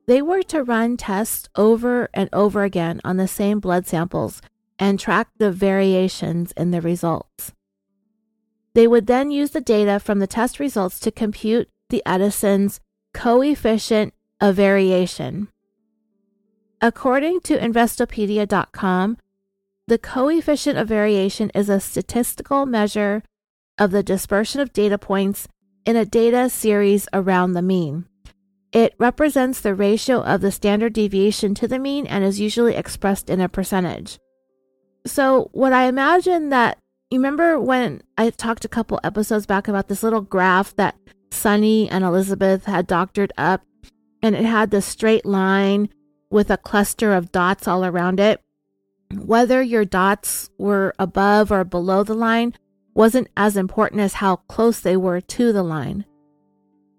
They 0.07 0.23
were 0.23 0.43
to 0.45 0.63
run 0.63 0.97
tests 0.97 1.49
over 1.57 2.09
and 2.15 2.31
over 2.33 2.63
again 2.63 3.01
on 3.05 3.17
the 3.17 3.29
same 3.29 3.61
blood 3.61 3.87
samples 3.87 4.41
and 4.79 4.99
track 4.99 5.29
the 5.37 5.51
variations 5.51 6.53
in 6.53 6.71
the 6.71 6.81
results. 6.81 7.53
They 8.75 8.87
would 8.87 9.07
then 9.07 9.31
use 9.31 9.51
the 9.51 9.61
data 9.61 9.99
from 9.99 10.21
the 10.21 10.27
test 10.27 10.61
results 10.61 11.01
to 11.01 11.11
compute 11.11 11.69
the 11.91 12.03
Edison's 12.07 12.81
coefficient 13.13 14.15
of 14.41 14.55
variation. 14.55 15.49
According 16.81 17.41
to 17.41 17.59
Investopedia.com, 17.59 19.19
the 19.89 19.99
coefficient 19.99 20.79
of 20.79 20.87
variation 20.87 21.51
is 21.55 21.69
a 21.69 21.81
statistical 21.81 22.67
measure 22.67 23.23
of 23.79 23.91
the 23.91 24.03
dispersion 24.03 24.61
of 24.61 24.73
data 24.73 24.99
points 24.99 25.49
in 25.85 25.97
a 25.97 26.05
data 26.05 26.49
series 26.51 27.09
around 27.13 27.53
the 27.53 27.63
mean. 27.63 28.07
It 28.73 28.95
represents 28.99 29.61
the 29.61 29.75
ratio 29.75 30.21
of 30.23 30.41
the 30.41 30.53
standard 30.53 30.93
deviation 30.93 31.55
to 31.55 31.69
the 31.69 31.79
mean 31.79 32.07
and 32.07 32.25
is 32.25 32.41
usually 32.41 32.75
expressed 32.75 33.31
in 33.31 33.41
a 33.41 33.49
percentage. 33.49 34.19
So, 35.07 35.49
what 35.53 35.73
I 35.73 35.85
imagine 35.85 36.51
that 36.51 36.79
you 37.11 37.19
remember 37.19 37.59
when 37.59 38.03
I 38.19 38.29
talked 38.31 38.67
a 38.67 38.69
couple 38.69 39.01
episodes 39.03 39.47
back 39.47 39.69
about 39.69 39.89
this 39.89 40.03
little 40.03 40.21
graph 40.21 40.77
that 40.77 40.97
Sunny 41.33 41.89
and 41.89 42.05
Elizabeth 42.05 42.67
had 42.67 42.87
doctored 42.87 43.33
up, 43.39 43.63
and 44.23 44.35
it 44.35 44.45
had 44.45 44.71
this 44.71 44.85
straight 44.85 45.25
line 45.25 45.89
with 46.31 46.51
a 46.51 46.59
cluster 46.59 47.15
of 47.15 47.33
dots 47.33 47.67
all 47.67 47.85
around 47.85 48.21
it? 48.21 48.43
whether 49.15 49.63
your 49.63 49.85
dots 49.85 50.51
were 50.59 50.95
above 50.99 51.51
or 51.51 51.65
below 51.65 52.03
the 52.03 52.15
line 52.15 52.55
wasn't 52.95 53.29
as 53.37 53.57
important 53.57 54.01
as 54.01 54.15
how 54.15 54.37
close 54.37 54.81
they 54.81 54.97
were 54.97 55.21
to 55.21 55.53
the 55.53 55.63
line. 55.63 56.05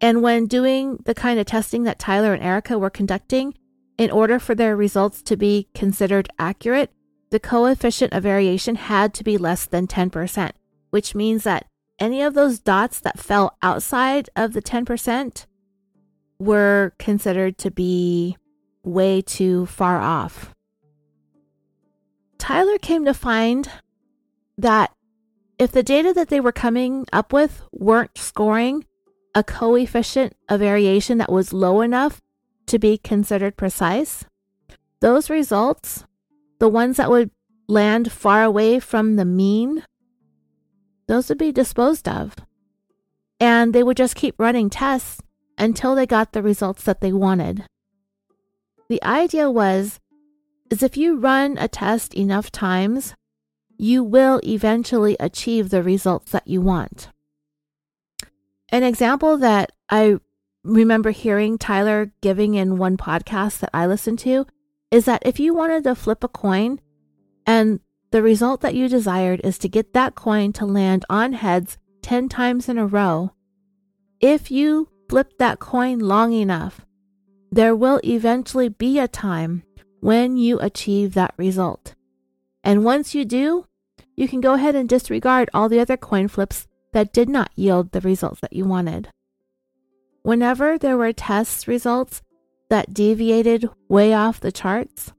And 0.02 0.22
when 0.22 0.46
doing 0.46 0.98
the 1.06 1.16
kind 1.16 1.40
of 1.40 1.46
testing 1.46 1.84
that 1.84 2.00
Tyler 2.00 2.34
and 2.34 2.42
Erica 2.44 2.80
were 2.80 2.90
conducting, 2.90 3.54
in 3.98 4.10
order 4.10 4.40
for 4.40 4.56
their 4.56 4.78
results 4.78 5.22
to 5.24 5.36
be 5.36 5.68
considered 5.76 6.30
accurate, 6.40 6.90
the 7.32 7.40
coefficient 7.40 8.14
of 8.14 8.24
variation 8.24 8.76
had 8.76 9.14
to 9.14 9.24
be 9.24 9.38
less 9.38 9.66
than 9.66 9.88
10%, 9.88 10.52
which 10.90 11.14
means 11.14 11.44
that 11.44 11.66
any 12.00 12.22
of 12.22 12.34
those 12.34 12.60
dots 12.60 13.02
that 13.02 13.20
fell 13.20 13.58
outside 13.62 14.30
of 14.38 14.54
the 14.54 14.62
10% 14.62 15.46
were 16.40 16.94
considered 16.98 17.58
to 17.58 17.70
be 17.70 18.38
way 18.84 19.22
too 19.22 19.66
far 19.66 20.00
off. 20.00 20.56
Tyler 22.38 22.78
came 22.78 23.04
to 23.04 23.14
find 23.14 23.70
that 24.58 24.92
if 25.60 25.72
the 25.72 25.84
data 25.84 26.14
that 26.14 26.30
they 26.30 26.40
were 26.40 26.52
coming 26.52 27.06
up 27.14 27.34
with 27.34 27.62
weren't 27.72 28.18
scoring 28.18 28.86
a 29.36 29.44
coefficient 29.44 30.34
of 30.48 30.62
variation 30.62 31.18
that 31.20 31.32
was 31.32 31.54
low 31.54 31.82
enough 31.82 32.22
to 32.66 32.80
be 32.80 32.98
considered 32.98 33.58
precise, 33.58 34.26
those 35.02 35.30
results, 35.30 36.06
the 36.60 36.70
ones 36.70 36.98
that 36.98 37.10
would 37.10 37.30
land 37.68 38.12
far 38.12 38.44
away 38.44 38.80
from 38.80 39.18
the 39.18 39.26
mean, 39.26 39.84
those 41.08 41.30
would 41.30 41.38
be 41.38 41.52
disposed 41.52 42.08
of 42.08 42.36
and 43.40 43.74
they 43.74 43.84
would 43.84 43.98
just 43.98 44.16
keep 44.16 44.36
running 44.38 44.70
tests 44.70 45.22
until 45.58 45.96
they 45.96 46.06
got 46.06 46.34
the 46.34 46.44
results 46.44 46.84
that 46.84 47.02
they 47.02 47.14
wanted. 47.14 47.66
The 48.90 49.02
idea 49.04 49.50
was 49.50 50.00
is 50.70 50.84
if 50.84 50.98
you 50.98 51.18
run 51.18 51.58
a 51.58 51.68
test 51.68 52.14
enough 52.14 52.52
times, 52.52 53.16
you 53.80 54.04
will 54.04 54.42
eventually 54.44 55.16
achieve 55.20 55.70
the 55.70 55.82
results 55.82 56.32
that 56.34 56.48
you 56.48 56.62
want. 56.62 57.10
An 58.70 58.84
example 58.84 59.38
that 59.38 59.72
I 59.90 60.18
remember 60.64 61.12
hearing 61.12 61.58
Tyler 61.58 62.12
giving 62.22 62.56
in 62.56 62.78
one 62.78 62.98
podcast 62.98 63.60
that 63.60 63.70
I 63.74 63.88
listened 63.88 64.20
to 64.20 64.46
is 64.92 65.06
that 65.06 65.24
if 65.26 65.40
you 65.40 65.54
wanted 65.54 65.86
to 65.86 65.96
flip 65.96 66.24
a 66.24 66.28
coin 66.28 66.82
and 67.48 67.80
the 68.12 68.22
result 68.22 68.62
that 68.62 68.76
you 68.76 68.90
desired 68.90 69.40
is 69.44 69.58
to 69.60 69.70
get 69.70 69.94
that 69.94 70.14
coin 70.14 70.52
to 70.54 70.66
land 70.66 71.06
on 71.10 71.34
heads 71.34 71.78
10 72.02 72.28
times 72.28 72.68
in 72.68 72.78
a 72.78 72.86
row, 72.86 73.32
if 74.20 74.52
you 74.52 74.90
flip 75.08 75.38
that 75.40 75.60
coin 75.60 76.00
long 76.00 76.34
enough, 76.34 76.86
there 77.50 77.76
will 77.76 78.02
eventually 78.04 78.68
be 78.68 79.00
a 79.00 79.08
time 79.08 79.64
when 80.02 80.38
you 80.38 80.60
achieve 80.60 81.14
that 81.14 81.34
result. 81.38 81.96
And 82.64 82.84
once 82.84 83.16
you 83.16 83.26
do, 83.26 83.66
you 84.20 84.28
can 84.28 84.42
go 84.42 84.54
ahead 84.54 84.76
and 84.76 84.90
disregard 84.90 85.50
all 85.54 85.70
the 85.70 85.80
other 85.80 85.96
coin 85.96 86.28
flips 86.28 86.68
that 86.92 87.14
did 87.14 87.30
not 87.30 87.50
yield 87.56 87.94
the 87.94 88.02
results 88.02 88.42
that 88.42 88.52
you 88.52 88.66
wanted. 88.66 89.08
Whenever 90.24 90.78
there 90.78 90.98
were 90.98 91.14
test 91.14 91.68
results 91.68 92.22
that 92.70 92.94
deviated 92.94 93.70
way 93.88 94.14
off 94.14 94.42
the 94.42 94.52
charts, 94.52 95.14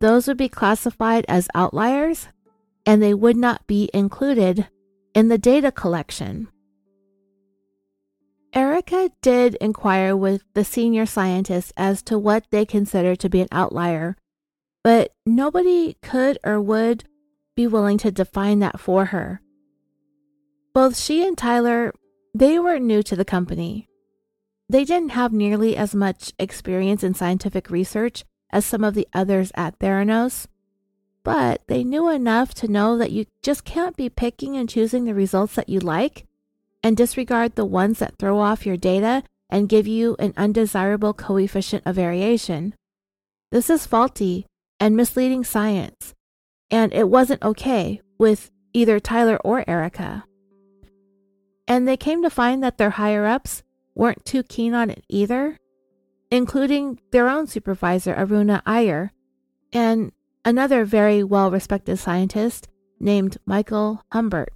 those 0.00 0.26
would 0.26 0.38
be 0.38 0.48
classified 0.48 1.26
as 1.28 1.46
outliers 1.54 2.28
and 2.86 3.02
they 3.02 3.12
would 3.12 3.36
not 3.36 3.66
be 3.66 3.90
included 3.92 4.66
in 5.14 5.28
the 5.28 5.36
data 5.36 5.70
collection. 5.70 6.48
Erica 8.54 9.10
did 9.20 9.56
inquire 9.56 10.16
with 10.16 10.42
the 10.54 10.64
senior 10.64 11.04
scientists 11.04 11.70
as 11.76 12.02
to 12.04 12.18
what 12.18 12.46
they 12.50 12.64
consider 12.64 13.14
to 13.14 13.28
be 13.28 13.42
an 13.42 13.48
outlier, 13.52 14.16
but 14.82 15.12
nobody 15.26 15.98
could 16.00 16.38
or 16.42 16.58
would 16.62 17.04
be 17.56 17.66
willing 17.66 17.98
to 17.98 18.12
define 18.12 18.60
that 18.60 18.78
for 18.78 19.06
her. 19.06 19.40
Both 20.72 20.96
she 20.96 21.26
and 21.26 21.36
Tyler, 21.36 21.92
they 22.34 22.58
were 22.58 22.78
new 22.78 23.02
to 23.02 23.16
the 23.16 23.24
company. 23.24 23.88
They 24.68 24.84
didn't 24.84 25.10
have 25.10 25.32
nearly 25.32 25.76
as 25.76 25.94
much 25.94 26.32
experience 26.38 27.02
in 27.02 27.14
scientific 27.14 27.70
research 27.70 28.24
as 28.50 28.66
some 28.66 28.84
of 28.84 28.94
the 28.94 29.08
others 29.12 29.50
at 29.54 29.78
Theranos, 29.78 30.46
but 31.24 31.62
they 31.66 31.82
knew 31.82 32.08
enough 32.08 32.54
to 32.54 32.68
know 32.68 32.98
that 32.98 33.10
you 33.10 33.26
just 33.42 33.64
can't 33.64 33.96
be 33.96 34.08
picking 34.08 34.56
and 34.56 34.68
choosing 34.68 35.04
the 35.04 35.14
results 35.14 35.54
that 35.54 35.68
you 35.68 35.80
like 35.80 36.26
and 36.82 36.96
disregard 36.96 37.54
the 37.54 37.64
ones 37.64 37.98
that 37.98 38.18
throw 38.18 38.38
off 38.38 38.66
your 38.66 38.76
data 38.76 39.22
and 39.48 39.68
give 39.68 39.86
you 39.86 40.14
an 40.18 40.34
undesirable 40.36 41.14
coefficient 41.14 41.82
of 41.86 41.96
variation. 41.96 42.74
This 43.50 43.70
is 43.70 43.86
faulty 43.86 44.46
and 44.78 44.96
misleading 44.96 45.44
science, 45.44 46.14
and 46.70 46.92
it 46.92 47.08
wasn't 47.08 47.42
okay 47.42 48.00
with 48.18 48.50
either 48.72 49.00
Tyler 49.00 49.38
or 49.44 49.68
Erica. 49.68 50.24
And 51.68 51.86
they 51.86 51.96
came 51.96 52.22
to 52.22 52.30
find 52.30 52.62
that 52.62 52.78
their 52.78 52.90
higher 52.90 53.26
ups 53.26 53.62
weren't 53.94 54.24
too 54.24 54.42
keen 54.42 54.74
on 54.74 54.90
it 54.90 55.04
either, 55.08 55.58
including 56.30 57.00
their 57.12 57.28
own 57.28 57.46
supervisor, 57.46 58.14
Aruna 58.14 58.62
Iyer, 58.66 59.12
and 59.72 60.12
another 60.44 60.84
very 60.84 61.24
well 61.24 61.50
respected 61.50 61.98
scientist 61.98 62.68
named 63.00 63.36
Michael 63.46 64.02
Humbert. 64.12 64.52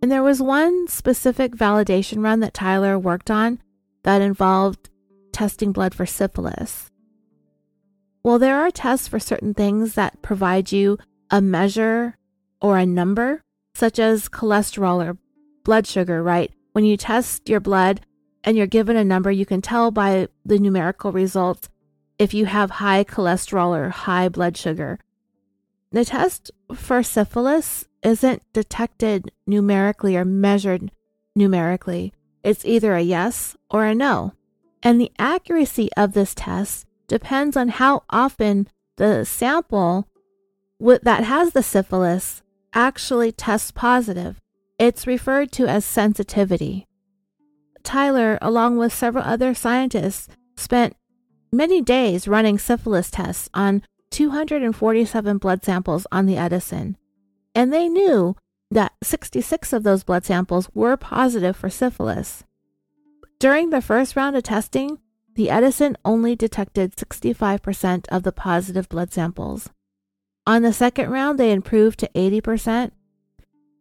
And 0.00 0.12
there 0.12 0.22
was 0.22 0.40
one 0.40 0.86
specific 0.86 1.52
validation 1.52 2.22
run 2.22 2.40
that 2.40 2.54
Tyler 2.54 2.98
worked 2.98 3.30
on 3.30 3.60
that 4.04 4.22
involved 4.22 4.90
testing 5.32 5.72
blood 5.72 5.94
for 5.94 6.06
syphilis. 6.06 6.90
Well, 8.22 8.38
there 8.38 8.58
are 8.60 8.70
tests 8.70 9.08
for 9.08 9.18
certain 9.18 9.54
things 9.54 9.94
that 9.94 10.22
provide 10.22 10.72
you 10.72 10.98
a 11.30 11.40
measure 11.40 12.16
or 12.60 12.78
a 12.78 12.86
number, 12.86 13.42
such 13.74 13.98
as 13.98 14.28
cholesterol 14.28 15.04
or 15.04 15.18
blood 15.64 15.86
sugar, 15.86 16.22
right? 16.22 16.52
When 16.72 16.84
you 16.84 16.96
test 16.96 17.48
your 17.48 17.60
blood 17.60 18.00
and 18.44 18.56
you're 18.56 18.66
given 18.66 18.96
a 18.96 19.04
number, 19.04 19.30
you 19.30 19.46
can 19.46 19.62
tell 19.62 19.90
by 19.90 20.28
the 20.44 20.58
numerical 20.58 21.12
results 21.12 21.68
if 22.18 22.34
you 22.34 22.46
have 22.46 22.70
high 22.70 23.04
cholesterol 23.04 23.76
or 23.76 23.90
high 23.90 24.28
blood 24.28 24.56
sugar. 24.56 24.98
The 25.92 26.04
test 26.04 26.50
for 26.74 27.02
syphilis 27.02 27.86
isn't 28.02 28.42
detected 28.52 29.30
numerically 29.46 30.16
or 30.16 30.24
measured 30.24 30.90
numerically. 31.34 32.12
It's 32.42 32.64
either 32.64 32.94
a 32.94 33.00
yes 33.00 33.56
or 33.70 33.84
a 33.84 33.94
no. 33.94 34.32
And 34.82 35.00
the 35.00 35.12
accuracy 35.18 35.90
of 35.96 36.12
this 36.12 36.34
test 36.34 36.86
depends 37.08 37.56
on 37.56 37.68
how 37.68 38.02
often 38.10 38.68
the 38.96 39.24
sample 39.24 40.08
that 40.80 41.24
has 41.24 41.52
the 41.52 41.62
syphilis 41.62 42.42
actually 42.72 43.32
tests 43.32 43.70
positive. 43.70 44.38
It's 44.78 45.06
referred 45.06 45.50
to 45.52 45.66
as 45.66 45.84
sensitivity. 45.84 46.86
Tyler, 47.82 48.38
along 48.40 48.76
with 48.76 48.92
several 48.92 49.24
other 49.24 49.54
scientists, 49.54 50.28
spent 50.56 50.94
many 51.52 51.80
days 51.80 52.28
running 52.28 52.58
syphilis 52.58 53.10
tests 53.10 53.48
on 53.54 53.82
247 54.10 55.38
blood 55.38 55.64
samples 55.64 56.06
on 56.12 56.26
the 56.26 56.36
Edison 56.36 56.96
and 57.58 57.72
they 57.72 57.88
knew 57.88 58.36
that 58.70 58.92
66 59.02 59.72
of 59.72 59.82
those 59.82 60.04
blood 60.04 60.24
samples 60.24 60.68
were 60.74 60.96
positive 60.96 61.56
for 61.56 61.68
syphilis. 61.68 62.44
During 63.40 63.70
the 63.70 63.82
first 63.82 64.14
round 64.14 64.36
of 64.36 64.44
testing, 64.44 64.98
the 65.38 65.50
Edison 65.50 65.96
only 66.04 66.34
detected 66.34 66.96
65% 66.96 68.06
of 68.08 68.24
the 68.24 68.32
positive 68.32 68.88
blood 68.88 69.12
samples. 69.12 69.70
On 70.48 70.62
the 70.62 70.72
second 70.72 71.10
round, 71.10 71.38
they 71.38 71.52
improved 71.52 72.00
to 72.00 72.10
80%. 72.12 72.90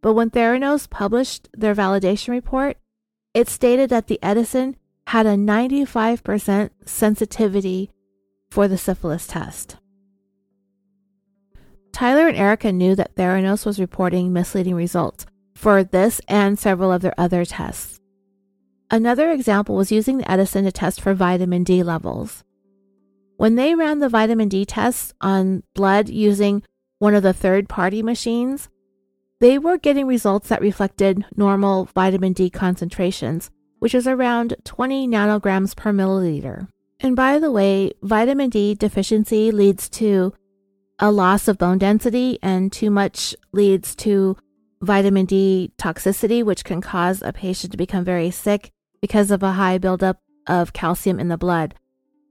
But 0.03 0.13
when 0.13 0.29
Theranos 0.29 0.87
published 0.87 1.49
their 1.57 1.73
validation 1.73 2.29
report, 2.29 2.77
it 3.33 3.49
stated 3.49 3.89
that 3.89 4.05
the 4.05 4.19
Edison 4.21 4.75
had 5.07 5.25
a 5.25 5.33
95% 5.33 6.69
sensitivity 6.85 7.89
for 8.51 8.67
the 8.67 8.77
syphilis 8.77 9.25
test. 9.25 9.77
Tyler 11.91 12.27
and 12.27 12.37
Erica 12.37 12.71
knew 12.71 12.93
that 12.93 13.15
Theranos 13.15 13.65
was 13.65 13.79
reporting 13.79 14.31
misleading 14.31 14.75
results 14.75 15.25
for 15.55 15.83
this 15.83 16.21
and 16.27 16.59
several 16.59 16.91
of 16.91 17.01
their 17.01 17.15
other 17.17 17.45
tests. 17.45 17.99
Another 18.89 19.31
example 19.31 19.75
was 19.75 19.91
using 19.91 20.17
the 20.17 20.31
Edison 20.31 20.63
to 20.63 20.71
test 20.71 21.01
for 21.01 21.13
vitamin 21.13 21.63
D 21.63 21.83
levels. 21.83 22.45
When 23.35 23.55
they 23.55 23.75
ran 23.75 23.99
the 23.99 24.07
vitamin 24.07 24.47
D 24.47 24.65
tests 24.65 25.13
on 25.19 25.63
blood 25.75 26.07
using 26.07 26.63
one 26.99 27.13
of 27.13 27.21
the 27.21 27.33
third 27.33 27.67
party 27.67 28.01
machines, 28.01 28.69
they 29.41 29.59
were 29.59 29.77
getting 29.77 30.07
results 30.07 30.47
that 30.49 30.61
reflected 30.61 31.25
normal 31.35 31.85
vitamin 31.93 32.31
D 32.31 32.49
concentrations, 32.49 33.51
which 33.79 33.93
is 33.93 34.07
around 34.07 34.55
20 34.63 35.05
nanograms 35.07 35.75
per 35.75 35.91
milliliter. 35.91 36.69
And 37.01 37.15
by 37.15 37.39
the 37.39 37.51
way, 37.51 37.91
vitamin 38.01 38.49
D 38.49 38.73
deficiency 38.73 39.51
leads 39.51 39.89
to 39.89 40.33
a 40.97 41.11
loss 41.11 41.49
of 41.49 41.57
bone 41.57 41.77
density, 41.77 42.39
and 42.41 42.71
too 42.71 42.89
much 42.89 43.35
leads 43.51 43.95
to 43.97 44.37
vitamin 44.81 45.25
D 45.25 45.73
toxicity, 45.77 46.41
which 46.43 46.63
can 46.63 46.79
cause 46.79 47.21
a 47.21 47.33
patient 47.33 47.73
to 47.73 47.77
become 47.77 48.05
very 48.05 48.31
sick 48.31 48.71
because 49.01 49.31
of 49.31 49.43
a 49.43 49.53
high 49.53 49.77
buildup 49.77 50.21
of 50.47 50.73
calcium 50.73 51.19
in 51.19 51.27
the 51.27 51.37
blood. 51.37 51.75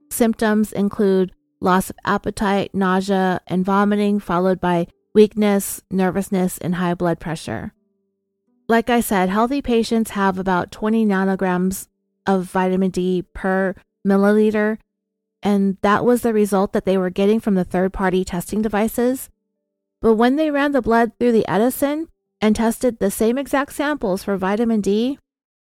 Symptoms 0.09 0.71
include 0.71 1.33
loss 1.59 1.89
of 1.89 1.97
appetite, 2.05 2.73
nausea, 2.73 3.41
and 3.47 3.65
vomiting, 3.65 4.19
followed 4.19 4.59
by 4.59 4.87
weakness, 5.13 5.81
nervousness, 5.89 6.57
and 6.59 6.75
high 6.75 6.93
blood 6.93 7.19
pressure. 7.19 7.73
Like 8.67 8.89
I 8.89 8.99
said, 8.99 9.29
healthy 9.29 9.61
patients 9.61 10.11
have 10.11 10.37
about 10.37 10.71
20 10.71 11.05
nanograms 11.05 11.87
of 12.25 12.43
vitamin 12.43 12.91
D 12.91 13.23
per 13.33 13.73
milliliter, 14.05 14.77
and 15.41 15.77
that 15.81 16.03
was 16.03 16.21
the 16.21 16.33
result 16.33 16.73
that 16.73 16.85
they 16.85 16.97
were 16.97 17.09
getting 17.09 17.39
from 17.39 17.55
the 17.55 17.63
third 17.63 17.93
party 17.93 18.25
testing 18.25 18.61
devices. 18.61 19.29
But 20.01 20.15
when 20.15 20.35
they 20.35 20.51
ran 20.51 20.73
the 20.73 20.81
blood 20.81 21.13
through 21.17 21.31
the 21.31 21.47
Edison 21.47 22.09
and 22.41 22.55
tested 22.55 22.99
the 22.99 23.09
same 23.09 23.37
exact 23.37 23.73
samples 23.73 24.23
for 24.23 24.37
vitamin 24.37 24.81
D, 24.81 25.17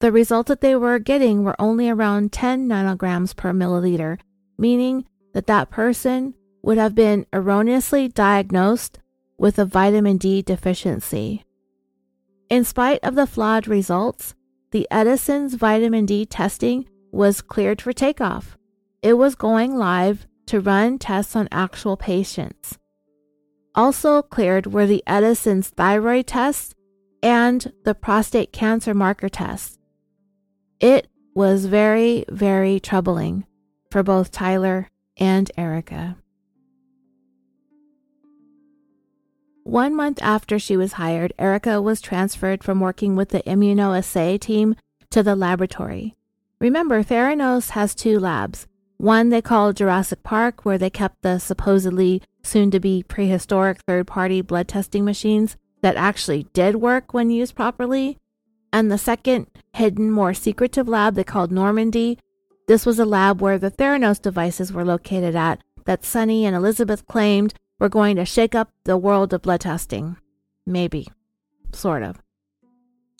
the 0.03 0.11
results 0.11 0.49
that 0.49 0.59
they 0.59 0.75
were 0.75 0.99
getting 0.99 1.45
were 1.45 1.55
only 1.57 1.89
around 1.89 2.33
10 2.33 2.67
nanograms 2.67 3.33
per 3.33 3.53
milliliter, 3.53 4.19
meaning 4.57 5.05
that 5.33 5.47
that 5.47 5.69
person 5.69 6.33
would 6.61 6.77
have 6.77 6.93
been 6.93 7.25
erroneously 7.31 8.09
diagnosed 8.09 8.99
with 9.37 9.57
a 9.57 9.63
vitamin 9.63 10.17
D 10.17 10.41
deficiency. 10.41 11.45
In 12.49 12.65
spite 12.65 12.99
of 13.01 13.15
the 13.15 13.25
flawed 13.25 13.65
results, 13.65 14.35
the 14.71 14.85
Edison's 14.91 15.53
vitamin 15.53 16.05
D 16.05 16.25
testing 16.25 16.85
was 17.13 17.41
cleared 17.41 17.81
for 17.81 17.93
takeoff 17.93 18.57
it 19.01 19.13
was 19.13 19.35
going 19.35 19.77
live 19.77 20.27
to 20.47 20.59
run 20.59 20.99
tests 20.99 21.33
on 21.33 21.47
actual 21.49 21.95
patients. 21.95 22.77
Also 23.73 24.21
cleared 24.21 24.67
were 24.67 24.85
the 24.85 25.03
Edison's 25.07 25.69
thyroid 25.69 26.27
test 26.27 26.75
and 27.21 27.71
the 27.85 27.95
prostate 27.95 28.51
cancer 28.51 28.93
marker 28.93 29.29
test. 29.29 29.79
It 30.83 31.07
was 31.33 31.67
very, 31.67 32.25
very 32.27 32.77
troubling 32.77 33.45
for 33.89 34.03
both 34.03 34.31
Tyler 34.31 34.89
and 35.15 35.49
Erica. 35.57 36.17
One 39.63 39.95
month 39.95 40.21
after 40.21 40.59
she 40.59 40.75
was 40.75 40.99
hired, 40.99 41.31
Erica 41.39 41.81
was 41.81 42.01
transferred 42.01 42.65
from 42.65 42.81
working 42.81 43.15
with 43.15 43.29
the 43.29 43.41
immunoassay 43.43 44.41
team 44.41 44.75
to 45.09 45.23
the 45.23 45.37
laboratory. 45.37 46.17
Remember, 46.59 47.01
Theranos 47.01 47.69
has 47.69 47.95
two 47.95 48.19
labs. 48.19 48.67
One 48.97 49.29
they 49.29 49.41
call 49.41 49.71
Jurassic 49.71 50.21
Park, 50.21 50.65
where 50.65 50.77
they 50.77 50.89
kept 50.89 51.21
the 51.21 51.39
supposedly 51.39 52.21
soon 52.43 52.71
to 52.71 52.81
be 52.81 53.03
prehistoric 53.03 53.79
third 53.87 54.05
party 54.05 54.41
blood 54.41 54.67
testing 54.67 55.05
machines 55.05 55.55
that 55.79 55.95
actually 55.95 56.47
did 56.51 56.75
work 56.75 57.13
when 57.13 57.29
used 57.29 57.55
properly. 57.55 58.17
And 58.73 58.91
the 58.91 58.97
second, 58.97 59.47
hidden, 59.73 60.11
more 60.11 60.33
secretive 60.33 60.87
lab 60.87 61.15
they 61.15 61.23
called 61.23 61.51
Normandy. 61.51 62.17
This 62.67 62.85
was 62.85 62.99
a 62.99 63.05
lab 63.05 63.41
where 63.41 63.57
the 63.57 63.71
Theranos 63.71 64.21
devices 64.21 64.71
were 64.71 64.85
located 64.85 65.35
at 65.35 65.59
that 65.85 66.05
Sunny 66.05 66.45
and 66.45 66.55
Elizabeth 66.55 67.05
claimed 67.07 67.53
were 67.79 67.89
going 67.89 68.15
to 68.15 68.25
shake 68.25 68.55
up 68.55 68.71
the 68.85 68.97
world 68.97 69.33
of 69.33 69.41
blood 69.41 69.61
testing. 69.61 70.15
Maybe. 70.65 71.07
Sort 71.73 72.03
of. 72.03 72.21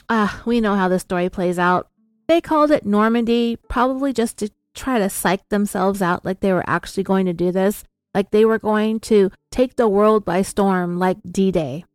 Ah, 0.09 0.41
we 0.45 0.61
know 0.61 0.75
how 0.75 0.87
the 0.87 0.99
story 0.99 1.29
plays 1.29 1.59
out. 1.59 1.89
They 2.27 2.39
called 2.39 2.71
it 2.71 2.85
Normandy, 2.85 3.57
probably 3.67 4.13
just 4.13 4.37
to 4.37 4.49
try 4.73 4.99
to 4.99 5.09
psych 5.09 5.47
themselves 5.49 6.01
out 6.01 6.23
like 6.23 6.39
they 6.39 6.53
were 6.53 6.63
actually 6.67 7.03
going 7.03 7.25
to 7.25 7.33
do 7.33 7.51
this, 7.51 7.83
like 8.13 8.31
they 8.31 8.45
were 8.45 8.59
going 8.59 8.99
to 9.01 9.31
take 9.51 9.75
the 9.75 9.87
world 9.87 10.23
by 10.23 10.41
storm, 10.41 10.97
like 10.99 11.17
D 11.29 11.51
Day. 11.51 11.85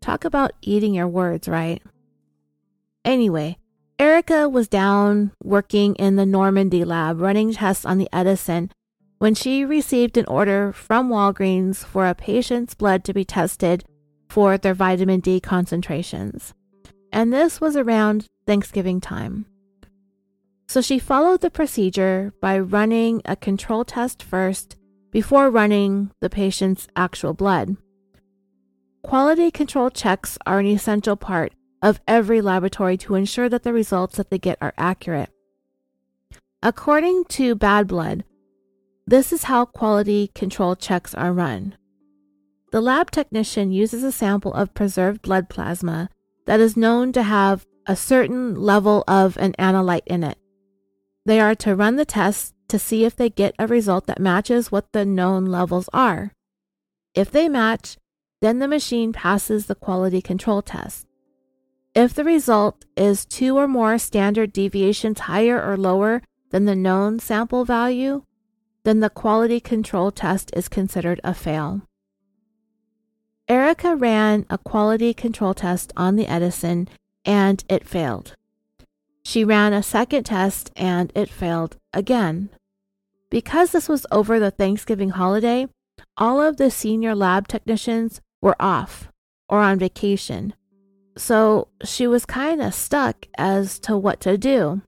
Talk 0.00 0.24
about 0.24 0.52
eating 0.62 0.94
your 0.94 1.08
words, 1.08 1.46
right? 1.46 1.82
Anyway, 3.04 3.56
Erica 3.98 4.48
was 4.48 4.68
down 4.68 5.32
working 5.42 5.94
in 5.96 6.16
the 6.16 6.26
Normandy 6.26 6.84
lab 6.84 7.20
running 7.20 7.52
tests 7.52 7.84
on 7.84 7.98
the 7.98 8.08
Edison 8.12 8.70
when 9.18 9.34
she 9.34 9.64
received 9.64 10.16
an 10.16 10.24
order 10.26 10.72
from 10.72 11.10
Walgreens 11.10 11.84
for 11.84 12.06
a 12.06 12.14
patient's 12.14 12.74
blood 12.74 13.04
to 13.04 13.12
be 13.12 13.24
tested 13.24 13.84
for 14.28 14.56
their 14.56 14.74
vitamin 14.74 15.20
D 15.20 15.40
concentrations. 15.40 16.54
And 17.12 17.32
this 17.32 17.60
was 17.60 17.76
around 17.76 18.26
Thanksgiving 18.46 19.00
time. 19.00 19.46
So 20.68 20.80
she 20.80 20.98
followed 20.98 21.40
the 21.40 21.50
procedure 21.50 22.32
by 22.40 22.58
running 22.58 23.22
a 23.24 23.34
control 23.34 23.84
test 23.84 24.22
first 24.22 24.76
before 25.10 25.50
running 25.50 26.12
the 26.20 26.30
patient's 26.30 26.86
actual 26.94 27.34
blood. 27.34 27.76
Quality 29.02 29.50
control 29.50 29.90
checks 29.90 30.38
are 30.46 30.60
an 30.60 30.66
essential 30.66 31.16
part 31.16 31.52
of 31.82 32.00
every 32.06 32.40
laboratory 32.40 32.96
to 32.98 33.14
ensure 33.14 33.48
that 33.48 33.62
the 33.62 33.72
results 33.72 34.16
that 34.16 34.30
they 34.30 34.38
get 34.38 34.58
are 34.60 34.74
accurate. 34.76 35.30
According 36.62 37.24
to 37.30 37.54
Bad 37.54 37.86
Blood, 37.86 38.24
this 39.06 39.32
is 39.32 39.44
how 39.44 39.64
quality 39.64 40.30
control 40.34 40.76
checks 40.76 41.14
are 41.14 41.32
run. 41.32 41.74
The 42.70 42.80
lab 42.80 43.10
technician 43.10 43.72
uses 43.72 44.04
a 44.04 44.12
sample 44.12 44.52
of 44.52 44.74
preserved 44.74 45.22
blood 45.22 45.48
plasma 45.48 46.08
that 46.46 46.60
is 46.60 46.76
known 46.76 47.12
to 47.12 47.22
have 47.22 47.66
a 47.86 47.96
certain 47.96 48.54
level 48.54 49.02
of 49.08 49.36
an 49.38 49.52
analyte 49.58 50.06
in 50.06 50.22
it. 50.22 50.38
They 51.26 51.40
are 51.40 51.54
to 51.56 51.74
run 51.74 51.96
the 51.96 52.04
test 52.04 52.54
to 52.68 52.78
see 52.78 53.04
if 53.04 53.16
they 53.16 53.30
get 53.30 53.54
a 53.58 53.66
result 53.66 54.06
that 54.06 54.20
matches 54.20 54.70
what 54.70 54.92
the 54.92 55.04
known 55.04 55.46
levels 55.46 55.88
are. 55.92 56.32
If 57.14 57.30
they 57.30 57.48
match, 57.48 57.96
then 58.40 58.58
the 58.58 58.68
machine 58.68 59.12
passes 59.12 59.66
the 59.66 59.74
quality 59.74 60.22
control 60.22 60.62
test. 60.62 61.06
If 61.94 62.14
the 62.14 62.24
result 62.24 62.84
is 62.96 63.26
two 63.26 63.56
or 63.56 63.66
more 63.66 63.98
standard 63.98 64.52
deviations 64.52 65.20
higher 65.20 65.60
or 65.60 65.76
lower 65.76 66.22
than 66.50 66.64
the 66.64 66.76
known 66.76 67.18
sample 67.18 67.64
value, 67.64 68.22
then 68.84 69.00
the 69.00 69.10
quality 69.10 69.60
control 69.60 70.10
test 70.10 70.50
is 70.54 70.68
considered 70.68 71.20
a 71.24 71.34
fail. 71.34 71.82
Erica 73.48 73.96
ran 73.96 74.46
a 74.48 74.58
quality 74.58 75.12
control 75.12 75.54
test 75.54 75.92
on 75.96 76.14
the 76.14 76.28
Edison 76.28 76.88
and 77.24 77.64
it 77.68 77.86
failed. 77.86 78.36
She 79.24 79.44
ran 79.44 79.72
a 79.72 79.82
second 79.82 80.24
test 80.24 80.70
and 80.76 81.12
it 81.16 81.28
failed 81.28 81.76
again. 81.92 82.50
Because 83.28 83.72
this 83.72 83.88
was 83.88 84.06
over 84.12 84.38
the 84.38 84.52
Thanksgiving 84.52 85.10
holiday, 85.10 85.66
all 86.16 86.40
of 86.40 86.56
the 86.56 86.70
senior 86.70 87.14
lab 87.14 87.48
technicians 87.48 88.20
were 88.40 88.56
off 88.60 89.08
or 89.48 89.60
on 89.60 89.78
vacation. 89.78 90.54
So 91.16 91.68
she 91.84 92.06
was 92.06 92.24
kind 92.24 92.62
of 92.62 92.74
stuck 92.74 93.26
as 93.36 93.78
to 93.80 93.96
what 93.96 94.20
to 94.22 94.38
do. 94.38 94.82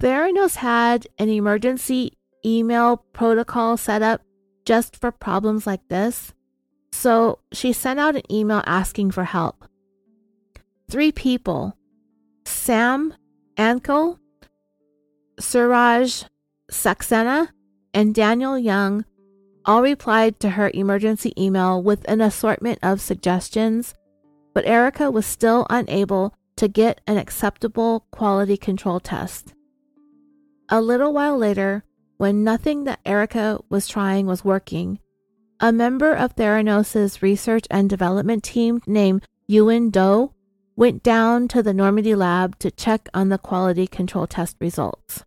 Theranos 0.00 0.56
had 0.56 1.06
an 1.18 1.28
emergency 1.28 2.12
email 2.44 2.98
protocol 3.12 3.76
set 3.76 4.02
up 4.02 4.22
just 4.64 4.96
for 4.96 5.10
problems 5.10 5.66
like 5.66 5.88
this. 5.88 6.34
So 6.92 7.38
she 7.52 7.72
sent 7.72 8.00
out 8.00 8.16
an 8.16 8.30
email 8.32 8.62
asking 8.66 9.10
for 9.12 9.24
help. 9.24 9.64
Three 10.90 11.12
people 11.12 11.76
Sam 12.44 13.14
Anekal, 13.56 14.18
Suraj 15.40 16.24
Saxena, 16.70 17.48
and 17.94 18.14
Daniel 18.14 18.58
Young 18.58 19.04
all 19.64 19.82
replied 19.82 20.38
to 20.40 20.50
her 20.50 20.70
emergency 20.74 21.32
email 21.36 21.82
with 21.82 22.08
an 22.08 22.20
assortment 22.20 22.78
of 22.82 23.00
suggestions, 23.00 23.94
but 24.56 24.64
Erica 24.64 25.10
was 25.10 25.26
still 25.26 25.66
unable 25.68 26.32
to 26.56 26.66
get 26.66 27.02
an 27.06 27.18
acceptable 27.18 28.06
quality 28.10 28.56
control 28.56 28.98
test. 28.98 29.52
A 30.70 30.80
little 30.80 31.12
while 31.12 31.36
later, 31.36 31.84
when 32.16 32.42
nothing 32.42 32.84
that 32.84 33.00
Erica 33.04 33.60
was 33.68 33.86
trying 33.86 34.24
was 34.24 34.46
working, 34.46 34.98
a 35.60 35.72
member 35.72 36.10
of 36.10 36.34
Theranos' 36.36 37.20
research 37.20 37.66
and 37.70 37.90
development 37.90 38.44
team 38.44 38.80
named 38.86 39.26
Uyen 39.46 39.92
Do 39.92 40.32
went 40.74 41.02
down 41.02 41.48
to 41.48 41.62
the 41.62 41.74
Normandy 41.74 42.14
lab 42.14 42.58
to 42.60 42.70
check 42.70 43.10
on 43.12 43.28
the 43.28 43.36
quality 43.36 43.86
control 43.86 44.26
test 44.26 44.56
results. 44.58 45.22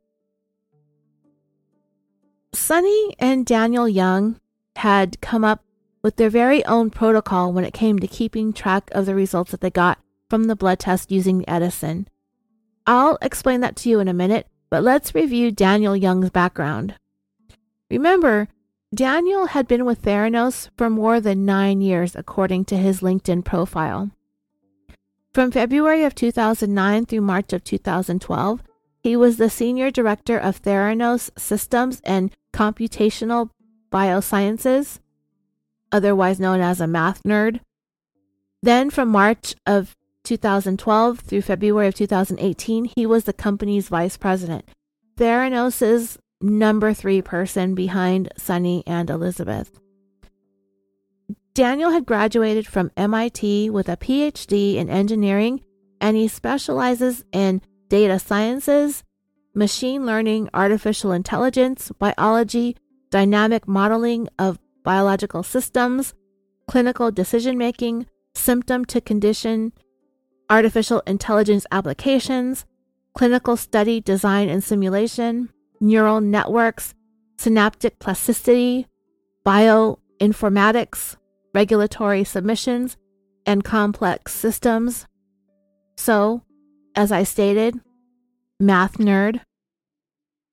Sunny 2.52 3.14
and 3.20 3.46
Daniel 3.46 3.88
Young 3.88 4.40
had 4.78 5.22
come 5.22 5.44
up 5.44 5.64
with 6.02 6.16
their 6.16 6.30
very 6.30 6.64
own 6.66 6.90
protocol 6.90 7.52
when 7.52 7.66
it 7.66 7.74
came 7.74 8.00
to 8.00 8.08
keeping 8.08 8.54
track 8.54 8.90
of 8.92 9.06
the 9.06 9.16
results 9.16 9.52
that 9.52 9.62
they 9.62 9.70
got 9.70 10.00
from 10.30 10.46
the 10.46 10.56
blood 10.56 10.80
test 10.80 11.12
using 11.12 11.48
Edison. 11.48 12.08
I'll 12.86 13.18
explain 13.22 13.62
that 13.62 13.76
to 13.78 13.90
you 13.90 14.00
in 14.00 14.08
a 14.08 14.14
minute, 14.14 14.48
but 14.70 14.84
let's 14.84 15.16
review 15.16 15.52
Daniel 15.52 15.96
Young's 15.96 16.30
background. 16.30 16.96
Remember, 17.90 18.48
Daniel 18.94 19.48
had 19.48 19.68
been 19.68 19.86
with 19.86 20.02
Theranos 20.02 20.70
for 20.78 20.90
more 20.90 21.20
than 21.20 21.46
nine 21.46 21.82
years, 21.82 22.16
according 22.16 22.66
to 22.66 22.78
his 22.78 23.02
LinkedIn 23.02 23.46
profile. 23.46 24.10
From 25.34 25.52
February 25.52 26.04
of 26.04 26.16
2009 26.16 27.06
through 27.06 27.22
March 27.22 27.54
of 27.54 27.64
2012, 27.64 28.64
he 29.02 29.16
was 29.16 29.38
the 29.38 29.50
Senior 29.50 29.92
Director 29.92 30.38
of 30.38 30.62
Theranos 30.62 31.30
Systems 31.38 32.02
and 32.04 32.36
Computational 32.52 33.52
Biosciences, 33.92 35.00
otherwise 35.92 36.40
known 36.40 36.62
as 36.62 36.80
a 36.82 36.88
math 36.88 37.24
nerd. 37.24 37.60
Then, 38.62 38.90
from 38.90 39.10
March 39.10 39.56
of 39.66 39.96
2012 40.24 41.20
through 41.20 41.42
February 41.42 41.88
of 41.88 41.96
2018, 41.96 42.86
he 42.96 43.06
was 43.06 43.24
the 43.24 43.34
company's 43.34 43.88
vice 43.88 44.18
president, 44.18 44.70
Theranos' 45.18 46.18
number 46.42 46.94
three 46.94 47.22
person 47.22 47.76
behind 47.76 48.32
Sunny 48.38 48.84
and 48.86 49.10
Elizabeth. 49.10 49.80
Daniel 51.54 51.92
had 51.92 52.06
graduated 52.06 52.68
from 52.68 52.92
MIT 52.96 53.70
with 53.70 53.90
a 53.90 53.98
PhD 53.98 54.76
in 54.76 54.90
engineering, 54.90 55.62
and 56.00 56.16
he 56.16 56.28
specializes 56.28 57.26
in 57.32 57.62
data 57.90 58.20
sciences, 58.20 59.04
machine 59.54 60.06
learning, 60.06 60.50
artificial 60.54 61.12
intelligence, 61.12 61.92
biology, 62.00 62.78
dynamic 63.10 63.68
modeling 63.68 64.30
of 64.38 64.60
biological 64.84 65.44
systems, 65.44 66.14
clinical 66.68 67.12
decision 67.12 67.58
making, 67.58 68.08
symptom 68.34 68.86
to 68.86 69.02
condition 69.02 69.74
artificial 70.50 71.02
intelligence 71.06 71.66
applications, 71.72 72.66
clinical 73.14 73.56
study 73.56 74.02
design 74.02 74.50
and 74.50 74.64
simulation, 74.64 75.50
neural 75.80 76.20
networks, 76.20 76.94
synaptic 77.38 78.00
plasticity, 78.00 78.88
bioinformatics, 79.46 81.16
regulatory 81.54 82.24
submissions, 82.24 82.98
and 83.46 83.64
complex 83.64 84.34
systems. 84.34 85.06
So, 85.98 86.44
as 86.96 87.12
I 87.12 87.24
stated, 87.24 87.80
math 88.60 88.98
nerd. 88.98 89.42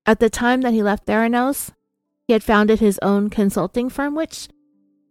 At 0.04 0.20
the 0.20 0.30
time 0.30 0.60
that 0.60 0.72
he 0.72 0.82
left 0.82 1.06
Theranos, 1.06 1.72
he 2.26 2.32
had 2.32 2.42
founded 2.42 2.80
his 2.80 2.98
own 3.02 3.30
consulting 3.30 3.88
firm, 3.88 4.14
which 4.14 4.48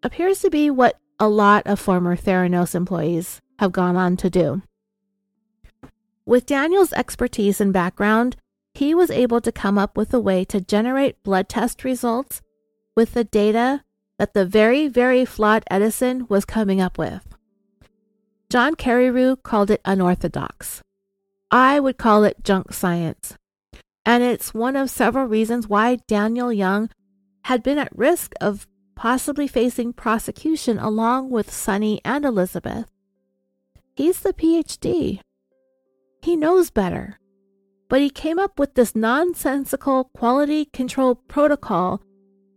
appears 0.04 0.40
to 0.40 0.50
be 0.50 0.70
what 0.70 1.00
a 1.20 1.30
lot 1.30 1.66
of 1.66 1.80
former 1.80 2.16
Theranos 2.16 2.76
employees 2.76 3.42
have 3.60 3.72
gone 3.72 3.96
on 3.96 4.18
to 4.18 4.30
do. 4.30 4.62
With 6.26 6.46
Daniel's 6.46 6.92
expertise 6.94 7.62
and 7.62 7.72
background, 7.72 8.36
he 8.74 8.94
was 8.94 9.10
able 9.10 9.40
to 9.42 9.52
come 9.52 9.78
up 9.78 9.96
with 9.96 10.14
a 10.14 10.20
way 10.20 10.44
to 10.46 10.60
generate 10.60 11.24
blood 11.24 11.48
test 11.48 11.84
results 11.84 12.42
with 12.96 13.14
the 13.14 13.24
data 13.24 13.84
that 14.18 14.34
the 14.34 14.46
very, 14.46 14.88
very 14.88 15.24
flawed 15.24 15.64
Edison 15.72 16.26
was 16.28 16.44
coming 16.46 16.82
up 16.82 16.98
with. 16.98 17.36
John 18.50 18.76
Carreyrou 18.76 19.42
called 19.42 19.72
it 19.72 19.82
unorthodox. 19.86 20.82
I 21.52 21.80
would 21.80 21.98
call 21.98 22.24
it 22.24 22.44
junk 22.44 22.74
science. 22.74 23.36
And 24.06 24.24
it's 24.24 24.54
one 24.54 24.76
of 24.76 24.90
several 24.90 25.26
reasons 25.26 25.68
why 25.68 26.00
Daniel 26.08 26.52
Young 26.52 26.90
had 27.46 27.62
been 27.62 27.78
at 27.78 27.96
risk 27.96 28.34
of 28.42 28.68
possibly 28.96 29.48
facing 29.48 29.94
prosecution 29.94 30.80
along 30.80 31.30
with 31.30 31.54
Sunny 31.54 32.02
and 32.04 32.26
Elizabeth. 32.26 32.90
He's 33.96 34.22
the 34.22 34.34
PhD. 34.34 35.20
He 36.24 36.36
knows 36.36 36.72
better. 36.72 37.20
But 37.88 38.02
he 38.02 38.10
came 38.10 38.40
up 38.40 38.58
with 38.58 38.74
this 38.74 38.96
nonsensical 38.96 40.06
quality 40.06 40.66
control 40.66 41.14
protocol 41.14 42.02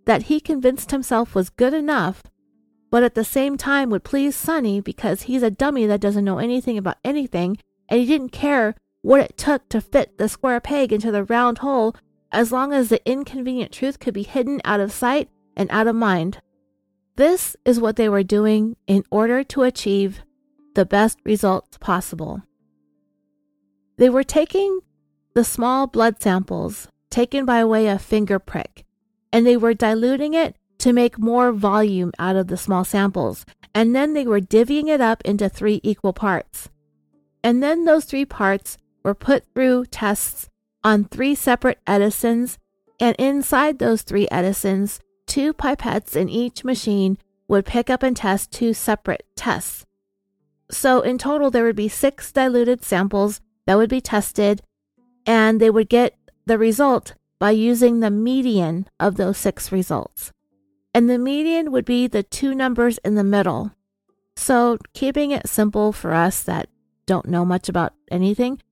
that 0.07 0.22
he 0.22 0.41
convinced 0.41 0.91
himself 0.91 1.34
was 1.34 1.51
good 1.51 1.74
enough, 1.74 2.22
but 2.91 3.03
at 3.03 3.14
the 3.14 3.24
same 3.24 3.59
time 3.59 3.91
would 3.91 4.05
please 4.05 4.34
Sunny 4.34 4.80
because 4.80 5.22
he's 5.22 5.43
a 5.43 5.51
dummy 5.51 5.84
that 5.84 6.01
doesn't 6.01 6.24
know 6.24 6.39
anything 6.39 6.78
about 6.78 6.97
anything 7.05 7.59
and 7.91 8.01
he 8.01 8.07
didn't 8.07 8.30
care 8.30 8.74
what 9.03 9.20
it 9.20 9.36
took 9.36 9.68
to 9.68 9.82
fit 9.82 10.16
the 10.16 10.30
square 10.30 10.61
peg 10.61 10.95
into 10.95 11.12
the 11.12 11.24
round 11.24 11.59
hole 11.59 11.95
as 12.31 12.53
long 12.53 12.72
as 12.72 12.89
the 12.89 13.07
inconvenient 13.11 13.72
truth 13.72 13.99
could 13.99 14.14
be 14.14 14.22
hidden 14.22 14.61
out 14.64 14.81
of 14.81 14.93
sight 14.93 15.29
and 15.57 15.70
out 15.70 15.87
of 15.87 15.97
mind. 15.97 16.41
This 17.16 17.57
is 17.64 17.81
what 17.81 17.97
they 17.97 18.09
were 18.09 18.22
doing 18.22 18.76
in 18.87 19.05
order 19.11 19.43
to 19.45 19.62
achieve 19.62 20.20
the 20.74 20.87
best 20.87 21.18
results 21.24 21.79
possible. 21.79 22.43
They 23.97 24.09
were 24.09 24.22
taking 24.22 24.81
the 25.35 25.43
small 25.45 25.87
blood 25.87 26.22
samples 26.22 26.89
taken 27.11 27.45
by 27.45 27.64
way 27.64 27.89
of 27.89 28.03
finger 28.03 28.39
prick, 28.39 28.85
and 29.33 29.47
they 29.47 29.57
were 29.57 29.74
diluting 29.74 30.35
it 30.35 30.57
to 30.79 30.93
make 30.93 31.18
more 31.18 31.51
volume 31.53 32.12
out 32.18 32.37
of 32.37 32.47
the 32.47 32.57
small 32.57 32.85
samples, 32.85 33.45
and 33.74 33.97
then 33.97 34.14
they 34.14 34.24
were 34.24 34.41
divvying 34.41 34.89
it 34.89 35.01
up 35.01 35.22
into 35.24 35.49
three 35.49 35.81
equal 35.83 36.12
parts. 36.12 36.68
And 37.43 37.62
then 37.62 37.85
those 37.85 38.05
three 38.05 38.24
parts 38.24 38.79
were 39.03 39.14
put 39.14 39.45
through 39.55 39.87
tests 39.87 40.49
on 40.89 41.05
three 41.05 41.34
separate 41.34 41.78
Edisons, 41.86 42.59
and 42.99 43.14
inside 43.18 43.78
those 43.78 44.01
three 44.01 44.26
Edisons, 44.30 45.01
two 45.26 45.53
pipettes 45.53 46.16
in 46.16 46.30
each 46.30 46.64
machine 46.64 47.18
would 47.47 47.66
pick 47.66 47.91
up 47.91 48.03
and 48.03 48.16
test 48.16 48.51
two 48.51 48.72
separate 48.72 49.26
tests. 49.36 49.84
So 50.70 51.03
in 51.03 51.18
total, 51.18 51.51
there 51.51 51.64
would 51.64 51.76
be 51.76 51.91
six 51.91 52.32
diluted 52.32 52.82
samples 52.82 53.43
that 53.66 53.76
would 53.76 53.91
be 53.91 54.01
tested, 54.01 54.62
and 55.26 55.61
they 55.61 55.68
would 55.68 55.91
get 55.91 56.16
the 56.47 56.57
result 56.57 57.14
by 57.39 57.51
using 57.51 58.01
the 58.01 58.11
median 58.11 58.89
of 58.99 59.16
those 59.16 59.36
six 59.36 59.70
results. 59.70 60.32
And 60.95 61.11
the 61.11 61.18
median 61.18 61.70
would 61.70 61.84
be 61.84 62.07
the 62.07 62.22
two 62.22 62.55
numbers 62.55 62.97
in 63.05 63.14
the 63.14 63.22
middle. 63.22 63.72
So, 64.36 64.78
keeping 64.95 65.32
it 65.32 65.49
simple 65.49 65.93
for 65.93 66.14
us 66.14 66.41
that 66.45 66.70
don't 67.05 67.28
know 67.28 67.45
much 67.45 67.68
about 67.68 67.93
anything, 68.11 68.62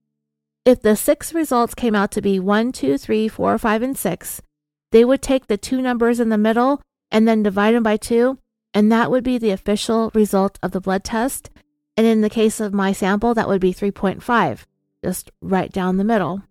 if 0.66 0.82
the 0.82 0.96
six 0.96 1.32
results 1.32 1.74
came 1.74 1.94
out 1.94 2.10
to 2.10 2.20
be 2.20 2.40
1, 2.40 2.72
2, 2.72 2.98
3, 2.98 3.28
4, 3.28 3.56
5, 3.56 3.82
and 3.82 3.96
6, 3.96 4.42
they 4.90 5.04
would 5.04 5.22
take 5.22 5.46
the 5.46 5.56
two 5.56 5.80
numbers 5.80 6.18
in 6.18 6.28
the 6.28 6.36
middle 6.36 6.82
and 7.10 7.26
then 7.26 7.44
divide 7.44 7.74
them 7.74 7.84
by 7.84 7.96
2, 7.96 8.36
and 8.74 8.90
that 8.90 9.10
would 9.10 9.22
be 9.22 9.38
the 9.38 9.52
official 9.52 10.10
result 10.12 10.58
of 10.64 10.72
the 10.72 10.80
blood 10.80 11.04
test. 11.04 11.50
And 11.96 12.04
in 12.04 12.20
the 12.20 12.28
case 12.28 12.58
of 12.58 12.74
my 12.74 12.92
sample, 12.92 13.32
that 13.34 13.48
would 13.48 13.60
be 13.60 13.72
3.5, 13.72 14.64
just 15.04 15.30
right 15.40 15.70
down 15.70 15.96
the 15.96 16.04
middle. 16.04 16.42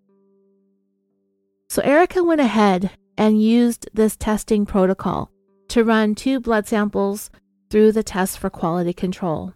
So 1.68 1.82
Erica 1.82 2.24
went 2.24 2.40
ahead 2.40 2.92
and 3.18 3.42
used 3.42 3.88
this 3.92 4.16
testing 4.16 4.64
protocol 4.64 5.30
to 5.68 5.84
run 5.84 6.14
two 6.14 6.40
blood 6.40 6.66
samples 6.66 7.30
through 7.68 7.92
the 7.92 8.02
test 8.02 8.38
for 8.38 8.48
quality 8.48 8.94
control. 8.94 9.52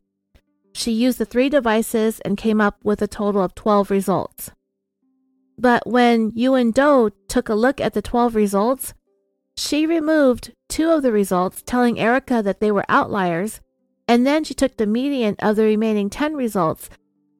She 0.72 0.92
used 0.92 1.18
the 1.18 1.24
three 1.24 1.48
devices 1.48 2.20
and 2.20 2.36
came 2.36 2.60
up 2.60 2.78
with 2.84 3.02
a 3.02 3.08
total 3.08 3.42
of 3.42 3.54
12 3.54 3.90
results. 3.90 4.50
But 5.58 5.86
when 5.86 6.32
Uyen 6.32 6.72
Do 6.72 7.10
took 7.28 7.48
a 7.48 7.54
look 7.54 7.80
at 7.80 7.92
the 7.92 8.02
12 8.02 8.34
results, 8.34 8.94
she 9.56 9.84
removed 9.84 10.52
two 10.68 10.90
of 10.90 11.02
the 11.02 11.12
results, 11.12 11.62
telling 11.66 12.00
Erica 12.00 12.40
that 12.42 12.60
they 12.60 12.72
were 12.72 12.84
outliers, 12.88 13.60
and 14.08 14.26
then 14.26 14.42
she 14.42 14.54
took 14.54 14.76
the 14.76 14.86
median 14.86 15.36
of 15.40 15.56
the 15.56 15.64
remaining 15.64 16.08
10 16.08 16.34
results 16.34 16.88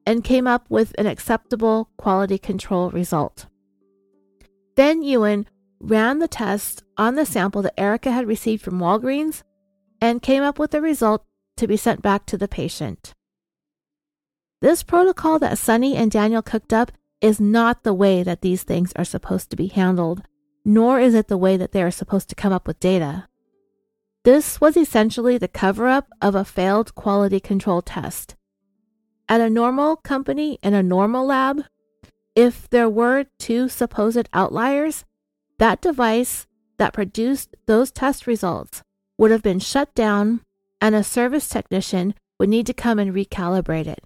and 0.05 0.23
came 0.23 0.45
up 0.45 0.65
with 0.69 0.93
an 0.97 1.07
acceptable 1.07 1.89
quality 1.97 2.37
control 2.37 2.91
result. 2.91 3.47
Then 4.75 5.01
Uyen 5.01 5.45
ran 5.79 6.19
the 6.19 6.27
test 6.27 6.83
on 6.97 7.15
the 7.15 7.25
sample 7.25 7.63
that 7.63 7.79
Erica 7.79 8.11
had 8.11 8.27
received 8.27 8.61
from 8.61 8.79
Walgreens 8.79 9.43
and 9.99 10.21
came 10.21 10.43
up 10.43 10.59
with 10.59 10.73
a 10.73 10.81
result 10.81 11.25
to 11.57 11.67
be 11.67 11.77
sent 11.77 12.01
back 12.01 12.25
to 12.27 12.37
the 12.37 12.47
patient. 12.47 13.13
This 14.61 14.83
protocol 14.83 15.39
that 15.39 15.57
Sunny 15.57 15.95
and 15.95 16.11
Daniel 16.11 16.43
cooked 16.43 16.71
up 16.71 16.91
is 17.19 17.41
not 17.41 17.83
the 17.83 17.95
way 17.95 18.21
that 18.21 18.41
these 18.41 18.61
things 18.61 18.93
are 18.95 19.03
supposed 19.03 19.49
to 19.49 19.55
be 19.55 19.67
handled, 19.67 20.21
nor 20.63 20.99
is 20.99 21.15
it 21.15 21.27
the 21.27 21.37
way 21.37 21.57
that 21.57 21.71
they 21.71 21.81
are 21.81 21.91
supposed 21.91 22.29
to 22.29 22.35
come 22.35 22.53
up 22.53 22.67
with 22.67 22.79
data. 22.79 23.27
This 24.23 24.61
was 24.61 24.77
essentially 24.77 25.39
the 25.39 25.47
cover 25.47 25.87
up 25.87 26.09
of 26.21 26.35
a 26.35 26.45
failed 26.45 26.93
quality 26.93 27.39
control 27.39 27.81
test. 27.81 28.35
At 29.27 29.41
a 29.41 29.49
normal 29.49 29.95
company 29.95 30.59
in 30.61 30.75
a 30.75 30.83
normal 30.83 31.25
lab, 31.25 31.63
if 32.35 32.69
there 32.69 32.89
were 32.89 33.25
two 33.39 33.67
supposed 33.67 34.29
outliers, 34.31 35.05
that 35.57 35.81
device 35.81 36.45
that 36.77 36.93
produced 36.93 37.55
those 37.65 37.91
test 37.91 38.27
results 38.27 38.83
would 39.17 39.31
have 39.31 39.41
been 39.41 39.59
shut 39.59 39.93
down 39.95 40.41
and 40.79 40.93
a 40.93 41.03
service 41.03 41.49
technician 41.49 42.13
would 42.39 42.49
need 42.49 42.67
to 42.67 42.73
come 42.73 42.99
and 42.99 43.13
recalibrate 43.13 43.87
it. 43.87 44.03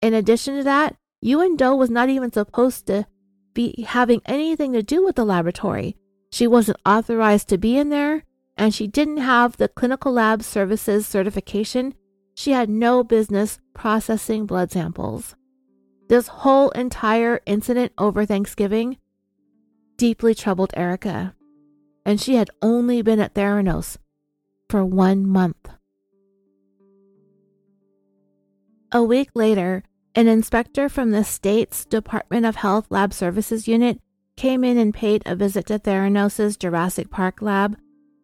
In 0.00 0.14
addition 0.14 0.56
to 0.56 0.64
that, 0.64 0.96
Uyen 1.24 1.56
Do 1.56 1.74
was 1.74 1.90
not 1.90 2.08
even 2.08 2.32
supposed 2.32 2.86
to 2.86 3.06
be 3.54 3.84
having 3.88 4.22
anything 4.24 4.72
to 4.72 4.82
do 4.82 5.04
with 5.04 5.16
the 5.16 5.24
laboratory. 5.24 5.96
She 6.30 6.46
wasn't 6.46 6.80
authorized 6.86 7.48
to 7.48 7.58
be 7.58 7.76
in 7.76 7.88
there, 7.88 8.24
and 8.56 8.72
she 8.72 8.86
didn't 8.86 9.18
have 9.18 9.56
the 9.56 9.68
clinical 9.68 10.12
lab 10.12 10.42
services 10.42 11.06
certification. 11.06 11.94
She 12.34 12.52
had 12.52 12.68
no 12.68 13.02
business 13.02 13.58
processing 13.74 14.46
blood 14.46 14.70
samples. 14.70 15.34
This 16.08 16.28
whole 16.28 16.70
entire 16.70 17.40
incident 17.46 17.92
over 17.98 18.24
Thanksgiving 18.24 18.98
deeply 19.96 20.34
troubled 20.34 20.72
Erica, 20.76 21.34
and 22.06 22.20
she 22.20 22.36
had 22.36 22.50
only 22.62 23.02
been 23.02 23.18
at 23.18 23.34
Theranos 23.34 23.98
for 24.70 24.84
one 24.84 25.26
month. 25.26 25.68
A 28.92 29.02
week 29.02 29.30
later, 29.34 29.82
an 30.18 30.26
inspector 30.26 30.88
from 30.88 31.12
the 31.12 31.22
state's 31.22 31.84
Department 31.84 32.44
of 32.44 32.56
Health 32.56 32.88
Lab 32.90 33.12
Services 33.12 33.68
unit 33.68 34.00
came 34.36 34.64
in 34.64 34.76
and 34.76 34.92
paid 34.92 35.22
a 35.24 35.36
visit 35.36 35.66
to 35.66 35.78
Theranos' 35.78 36.58
Jurassic 36.58 37.08
Park 37.08 37.40
lab, 37.40 37.76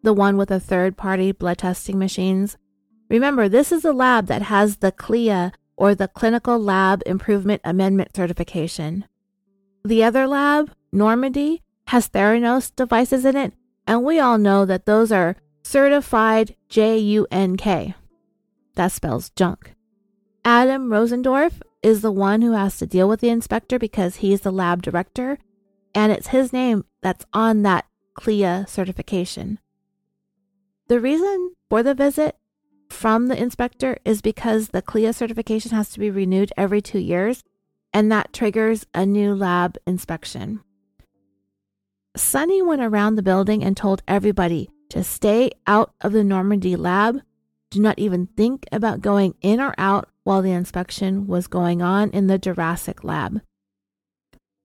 the 0.03 0.11
one 0.11 0.35
with 0.35 0.49
the 0.49 0.59
third 0.59 0.97
party 0.97 1.31
blood 1.31 1.59
testing 1.59 1.97
machines. 1.97 2.57
Remember, 3.09 3.47
this 3.47 3.71
is 3.71 3.85
a 3.85 3.93
lab 3.93 4.27
that 4.27 4.41
has 4.41 4.77
the 4.77 4.91
CLIA 4.91 5.53
or 5.77 5.95
the 5.95 6.09
Clinical 6.09 6.59
Lab 6.59 7.01
Improvement 7.05 7.61
Amendment 7.63 8.13
certification. 8.13 9.05
The 9.85 10.03
other 10.03 10.27
lab, 10.27 10.71
Normandy, 10.91 11.61
has 11.87 12.09
Theranos 12.09 12.75
devices 12.75 13.23
in 13.23 13.37
it, 13.37 13.53
and 13.87 14.03
we 14.03 14.19
all 14.19 14.37
know 14.37 14.65
that 14.65 14.85
those 14.85 15.13
are 15.13 15.37
certified 15.63 16.57
J 16.67 16.97
U 16.97 17.25
N 17.31 17.55
K. 17.55 17.95
That 18.73 18.91
spells 18.91 19.29
junk. 19.29 19.75
Adam 20.43 20.89
Rosendorf 20.89 21.61
is 21.85 22.01
the 22.01 22.11
one 22.11 22.41
who 22.41 22.53
has 22.53 22.77
to 22.79 22.87
deal 22.87 23.07
with 23.07 23.19
the 23.19 23.29
inspector 23.29 23.77
because 23.77 24.15
he's 24.15 24.41
the 24.41 24.51
lab 24.51 24.81
director, 24.81 25.37
and 25.93 26.11
it's 26.11 26.29
his 26.29 26.51
name 26.51 26.83
that's 27.03 27.27
on 27.31 27.61
that 27.61 27.85
CLIA 28.15 28.65
certification. 28.67 29.59
The 30.87 30.99
reason 30.99 31.53
for 31.69 31.83
the 31.83 31.93
visit 31.93 32.37
from 32.89 33.27
the 33.27 33.39
inspector 33.39 33.99
is 34.03 34.23
because 34.23 34.69
the 34.69 34.81
CLIA 34.81 35.13
certification 35.13 35.73
has 35.73 35.91
to 35.91 35.99
be 35.99 36.09
renewed 36.09 36.51
every 36.57 36.81
two 36.81 36.97
years, 36.97 37.43
and 37.93 38.11
that 38.11 38.33
triggers 38.33 38.87
a 38.95 39.05
new 39.05 39.35
lab 39.35 39.77
inspection. 39.85 40.61
Sunny 42.17 42.63
went 42.63 42.81
around 42.81 43.13
the 43.13 43.21
building 43.21 43.63
and 43.63 43.77
told 43.77 44.01
everybody 44.07 44.71
to 44.89 45.03
stay 45.03 45.51
out 45.67 45.93
of 46.01 46.13
the 46.13 46.23
Normandy 46.23 46.75
lab. 46.75 47.21
Do 47.69 47.79
not 47.79 47.99
even 47.99 48.25
think 48.25 48.65
about 48.71 49.01
going 49.01 49.35
in 49.43 49.61
or 49.61 49.75
out 49.77 50.09
while 50.25 50.41
the 50.41 50.51
inspection 50.51 51.27
was 51.27 51.47
going 51.47 51.81
on 51.81 52.09
in 52.09 52.27
the 52.27 52.37
Jurassic 52.37 53.03
lab. 53.05 53.41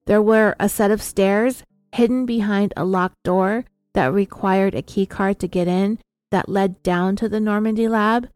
There 0.07 0.23
were 0.23 0.57
a 0.59 0.69
set 0.69 0.91
of 0.91 1.01
stairs 1.01 1.63
hidden 1.95 2.27
behind 2.27 2.73
a 2.77 2.85
locked 2.85 3.23
door 3.23 3.65
that 3.95 4.13
required 4.13 4.75
a 4.75 4.83
key 4.83 5.07
card 5.07 5.39
to 5.39 5.47
get 5.47 5.69
in 5.69 5.99
that 6.31 6.49
led 6.49 6.83
down 6.83 7.15
to 7.17 7.29
the 7.29 7.41
Normandy 7.41 7.87
lab, 7.87 8.29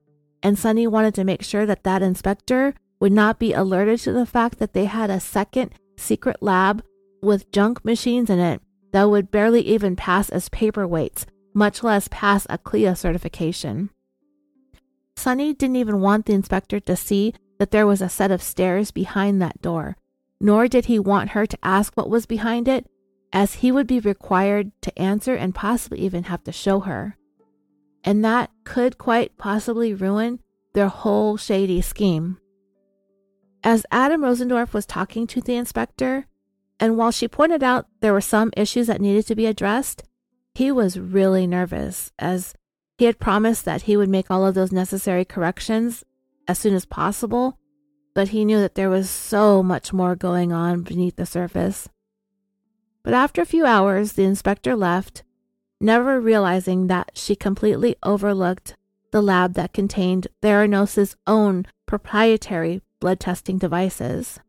and 0.42 0.58
Sunny 0.58 0.86
wanted 0.86 1.14
to 1.14 1.24
make 1.24 1.42
sure 1.42 1.64
that 1.66 1.82
that 1.84 2.02
inspector 2.02 2.74
would 3.00 3.12
not 3.12 3.38
be 3.38 3.52
alerted 3.52 3.98
to 4.00 4.12
the 4.12 4.26
fact 4.26 4.58
that 4.58 4.72
they 4.72 4.84
had 4.84 5.10
a 5.10 5.20
second 5.20 5.72
secret 5.96 6.36
lab 6.40 6.84
with 7.22 7.50
junk 7.50 7.84
machines 7.84 8.28
in 8.28 8.38
it 8.38 8.60
that 8.92 9.04
would 9.04 9.30
barely 9.30 9.62
even 9.62 9.96
pass 9.96 10.28
as 10.28 10.48
paperweights, 10.50 11.24
much 11.54 11.82
less 11.82 12.06
pass 12.10 12.46
a 12.50 12.58
CLIA 12.58 12.94
certification. 12.94 13.90
Sunny 15.16 15.54
didn't 15.54 15.76
even 15.76 16.00
want 16.00 16.26
the 16.26 16.32
inspector 16.32 16.80
to 16.80 16.96
see 16.96 17.34
that 17.58 17.70
there 17.70 17.86
was 17.86 18.02
a 18.02 18.08
set 18.08 18.30
of 18.30 18.42
stairs 18.42 18.90
behind 18.90 19.40
that 19.40 19.62
door, 19.62 19.96
nor 20.40 20.68
did 20.68 20.86
he 20.86 20.98
want 20.98 21.30
her 21.30 21.46
to 21.46 21.58
ask 21.62 21.96
what 21.96 22.10
was 22.10 22.26
behind 22.26 22.68
it, 22.68 22.86
as 23.32 23.56
he 23.56 23.72
would 23.72 23.86
be 23.86 24.00
required 24.00 24.70
to 24.82 24.96
answer 24.98 25.34
and 25.34 25.54
possibly 25.54 26.00
even 26.00 26.24
have 26.24 26.44
to 26.44 26.52
show 26.52 26.80
her. 26.80 27.16
And 28.04 28.24
that 28.24 28.50
could 28.64 28.98
quite 28.98 29.36
possibly 29.38 29.94
ruin 29.94 30.40
their 30.74 30.88
whole 30.88 31.36
shady 31.36 31.80
scheme. 31.80 32.38
As 33.62 33.86
Adam 33.90 34.20
Rosendorf 34.20 34.74
was 34.74 34.84
talking 34.84 35.26
to 35.28 35.40
the 35.40 35.56
inspector, 35.56 36.26
and 36.78 36.98
while 36.98 37.10
she 37.10 37.28
pointed 37.28 37.62
out 37.62 37.86
there 38.00 38.12
were 38.12 38.20
some 38.20 38.52
issues 38.56 38.88
that 38.88 39.00
needed 39.00 39.26
to 39.28 39.34
be 39.34 39.46
addressed, 39.46 40.02
he 40.54 40.70
was 40.70 40.98
really 40.98 41.46
nervous 41.46 42.12
as 42.18 42.54
he 42.98 43.06
had 43.06 43.18
promised 43.18 43.64
that 43.64 43.82
he 43.82 43.96
would 43.96 44.08
make 44.08 44.30
all 44.30 44.46
of 44.46 44.54
those 44.54 44.72
necessary 44.72 45.24
corrections 45.24 46.04
as 46.46 46.58
soon 46.58 46.74
as 46.74 46.84
possible, 46.84 47.58
but 48.14 48.28
he 48.28 48.44
knew 48.44 48.60
that 48.60 48.74
there 48.74 48.90
was 48.90 49.10
so 49.10 49.62
much 49.62 49.92
more 49.92 50.14
going 50.14 50.52
on 50.52 50.82
beneath 50.82 51.16
the 51.16 51.26
surface. 51.26 51.88
But 53.02 53.14
after 53.14 53.42
a 53.42 53.46
few 53.46 53.66
hours, 53.66 54.12
the 54.12 54.24
inspector 54.24 54.76
left, 54.76 55.24
never 55.80 56.20
realizing 56.20 56.86
that 56.86 57.10
she 57.14 57.34
completely 57.34 57.96
overlooked 58.02 58.76
the 59.10 59.22
lab 59.22 59.54
that 59.54 59.72
contained 59.72 60.28
Theranos' 60.42 61.14
own 61.26 61.66
proprietary 61.86 62.82
blood 63.00 63.20
testing 63.20 63.58
devices. 63.58 64.40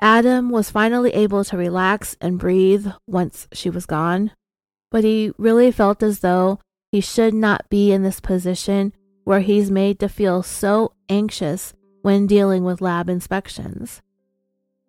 Adam 0.00 0.50
was 0.50 0.70
finally 0.70 1.10
able 1.10 1.42
to 1.44 1.56
relax 1.56 2.16
and 2.20 2.38
breathe 2.38 2.86
once 3.06 3.48
she 3.52 3.68
was 3.68 3.84
gone, 3.84 4.30
but 4.90 5.04
he 5.04 5.32
really 5.38 5.70
felt 5.70 6.02
as 6.02 6.20
though 6.20 6.58
he 6.90 7.00
should 7.00 7.34
not 7.34 7.68
be 7.68 7.92
in 7.92 8.02
this 8.02 8.20
position 8.20 8.92
where 9.24 9.40
he's 9.40 9.70
made 9.70 9.98
to 10.00 10.08
feel 10.08 10.42
so 10.42 10.92
anxious 11.08 11.74
when 12.02 12.26
dealing 12.26 12.64
with 12.64 12.80
lab 12.80 13.08
inspections. 13.08 14.00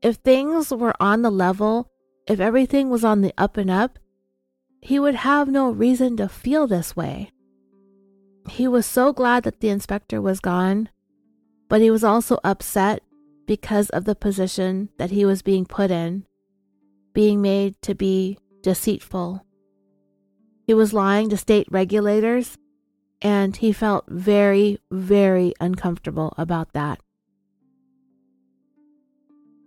If 0.01 0.15
things 0.17 0.71
were 0.71 0.95
on 0.99 1.21
the 1.23 1.29
level, 1.29 1.89
if 2.27 2.39
everything 2.39 2.89
was 2.89 3.03
on 3.03 3.21
the 3.21 3.33
up 3.37 3.57
and 3.57 3.69
up, 3.69 3.99
he 4.81 4.97
would 4.97 5.15
have 5.15 5.49
no 5.49 5.69
reason 5.69 6.15
to 6.17 6.29
feel 6.29 6.67
this 6.67 6.95
way. 6.95 7.31
He 8.49 8.67
was 8.67 8.85
so 8.85 9.11
glad 9.11 9.43
that 9.43 9.59
the 9.59 9.69
inspector 9.69 10.21
was 10.21 10.39
gone, 10.39 10.89
but 11.67 11.81
he 11.81 11.91
was 11.91 12.03
also 12.03 12.39
upset 12.43 13.03
because 13.45 13.89
of 13.89 14.05
the 14.05 14.15
position 14.15 14.89
that 14.97 15.11
he 15.11 15.25
was 15.25 15.41
being 15.41 15.65
put 15.65 15.91
in, 15.91 16.25
being 17.13 17.41
made 17.41 17.81
to 17.81 17.93
be 17.93 18.37
deceitful. 18.61 19.43
He 20.69 20.75
was 20.75 20.93
lying 20.93 21.31
to 21.31 21.35
state 21.35 21.65
regulators 21.71 22.55
and 23.23 23.57
he 23.57 23.73
felt 23.73 24.05
very, 24.07 24.79
very 24.91 25.51
uncomfortable 25.59 26.35
about 26.37 26.73
that. 26.73 26.99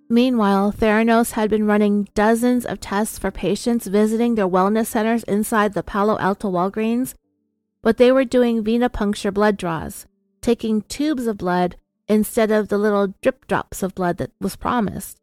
Meanwhile, 0.08 0.70
Theranos 0.70 1.32
had 1.32 1.50
been 1.50 1.66
running 1.66 2.06
dozens 2.14 2.64
of 2.64 2.78
tests 2.78 3.18
for 3.18 3.32
patients 3.32 3.88
visiting 3.88 4.36
their 4.36 4.46
wellness 4.46 4.86
centers 4.86 5.24
inside 5.24 5.72
the 5.72 5.82
Palo 5.82 6.20
Alto 6.20 6.48
Walgreens, 6.48 7.14
but 7.82 7.96
they 7.96 8.12
were 8.12 8.24
doing 8.24 8.62
venipuncture 8.62 9.34
blood 9.34 9.56
draws, 9.56 10.06
taking 10.40 10.82
tubes 10.82 11.26
of 11.26 11.36
blood 11.36 11.74
instead 12.06 12.52
of 12.52 12.68
the 12.68 12.78
little 12.78 13.12
drip 13.22 13.48
drops 13.48 13.82
of 13.82 13.96
blood 13.96 14.18
that 14.18 14.30
was 14.40 14.54
promised. 14.54 15.18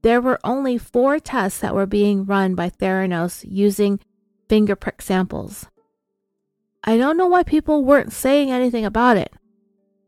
There 0.00 0.22
were 0.22 0.40
only 0.42 0.78
four 0.78 1.18
tests 1.18 1.60
that 1.60 1.74
were 1.74 1.84
being 1.84 2.24
run 2.24 2.54
by 2.54 2.70
Theranos 2.70 3.44
using 3.46 4.00
finger 4.48 4.76
prick 4.76 5.02
samples. 5.02 5.66
I 6.84 6.96
don't 6.96 7.16
know 7.16 7.26
why 7.26 7.42
people 7.42 7.84
weren't 7.84 8.12
saying 8.12 8.50
anything 8.50 8.84
about 8.84 9.16
it. 9.16 9.32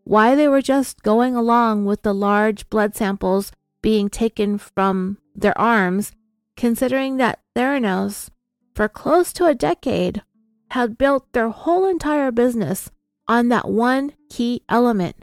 Why 0.04 0.34
they 0.34 0.48
were 0.48 0.62
just 0.62 1.02
going 1.02 1.36
along 1.36 1.84
with 1.84 2.02
the 2.02 2.14
large 2.14 2.68
blood 2.70 2.96
samples 2.96 3.52
being 3.82 4.08
taken 4.08 4.58
from 4.58 5.18
their 5.34 5.58
arms, 5.58 6.12
considering 6.56 7.16
that 7.18 7.40
Theranos, 7.54 8.30
for 8.74 8.88
close 8.88 9.32
to 9.34 9.46
a 9.46 9.54
decade, 9.54 10.22
had 10.70 10.98
built 10.98 11.32
their 11.32 11.48
whole 11.48 11.86
entire 11.86 12.30
business 12.30 12.90
on 13.26 13.48
that 13.48 13.68
one 13.68 14.12
key 14.28 14.62
element 14.68 15.16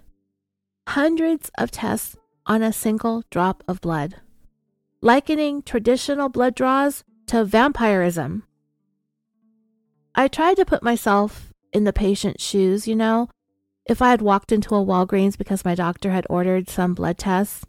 hundreds 0.88 1.51
of 1.57 1.70
tests 1.70 2.15
on 2.45 2.63
a 2.63 2.72
single 2.72 3.22
drop 3.30 3.61
of 3.68 3.82
blood, 3.82 4.15
likening 5.01 5.61
traditional 5.61 6.30
blood 6.30 6.55
draws 6.55 7.03
to 7.28 7.43
vampirism. 7.43 8.43
I 10.18 10.28
tried 10.28 10.55
to 10.55 10.65
put 10.65 10.82
myself 10.82 11.53
in 11.72 11.84
the 11.84 11.93
patient's 11.93 12.43
shoes, 12.43 12.88
you 12.88 12.95
know, 12.95 13.30
if 13.86 14.01
I 14.01 14.09
had 14.09 14.22
walked 14.22 14.51
into 14.51 14.74
a 14.74 14.84
Walgreens 14.84 15.38
because 15.38 15.63
my 15.63 15.76
doctor 15.76 16.09
had 16.09 16.26
ordered 16.28 16.70
some 16.70 16.95
blood 16.95 17.20
tests. 17.20 17.63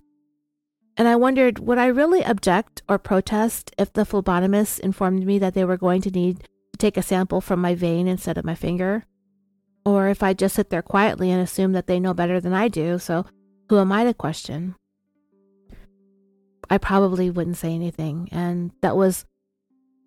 And 0.96 1.07
I 1.07 1.14
wondered, 1.14 1.59
would 1.59 1.76
I 1.76 1.86
really 1.86 2.24
object 2.24 2.82
or 2.88 2.99
protest 2.99 3.72
if 3.76 3.92
the 3.92 4.07
phlebotomist 4.07 4.80
informed 4.80 5.26
me 5.26 5.38
that 5.38 5.53
they 5.53 5.64
were 5.64 5.76
going 5.76 6.01
to 6.01 6.11
need 6.11 6.40
to 6.40 6.78
take 6.78 6.96
a 6.96 7.03
sample 7.03 7.42
from 7.42 7.61
my 7.61 7.74
vein 7.74 8.09
instead 8.09 8.38
of 8.38 8.46
my 8.46 8.55
finger? 8.55 9.05
Or 9.84 10.09
if 10.09 10.22
I 10.22 10.32
just 10.32 10.55
sit 10.55 10.70
there 10.70 10.82
quietly 10.82 11.30
and 11.30 11.42
assume 11.42 11.72
that 11.72 11.86
they 11.86 12.01
know 12.01 12.14
better 12.14 12.40
than 12.40 12.55
I 12.55 12.68
do, 12.68 12.99
so 12.99 13.26
who 13.68 13.78
am 13.78 13.92
I 13.92 14.05
to 14.05 14.14
question? 14.14 14.74
I 16.70 16.78
probably 16.78 17.28
wouldn't 17.28 17.59
say 17.59 17.74
anything, 17.74 18.28
and 18.32 18.72
that 18.80 18.96
was 18.96 19.26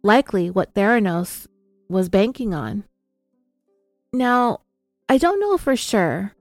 likely 0.03 0.49
what 0.49 0.73
Theranos 0.73 1.47
was 1.91 2.09
banking 2.09 2.53
on. 2.53 2.85
Now, 4.13 4.61
I 5.07 5.17
don't 5.17 5.39
know 5.39 5.57
for 5.57 5.75
sure, 5.75 6.35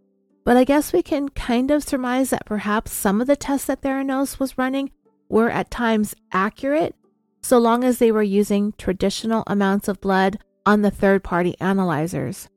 but 0.44 0.56
I 0.56 0.64
guess 0.64 0.92
we 0.92 1.02
can 1.02 1.28
kind 1.28 1.70
of 1.70 1.84
surmise 1.84 2.30
that 2.30 2.46
perhaps 2.46 2.92
some 2.92 3.20
of 3.20 3.26
the 3.26 3.36
tests 3.36 3.66
that 3.66 3.82
Theranos 3.82 4.38
was 4.38 4.58
running 4.58 4.90
were 5.28 5.50
at 5.50 5.70
times 5.70 6.14
accurate, 6.32 6.94
so 7.42 7.58
long 7.58 7.84
as 7.84 7.98
they 7.98 8.10
were 8.10 8.22
using 8.22 8.72
traditional 8.78 9.44
amounts 9.46 9.88
of 9.88 10.00
blood 10.00 10.38
on 10.66 10.82
the 10.82 10.90
third 10.90 11.22
party 11.22 11.56
analyzers. 11.60 12.48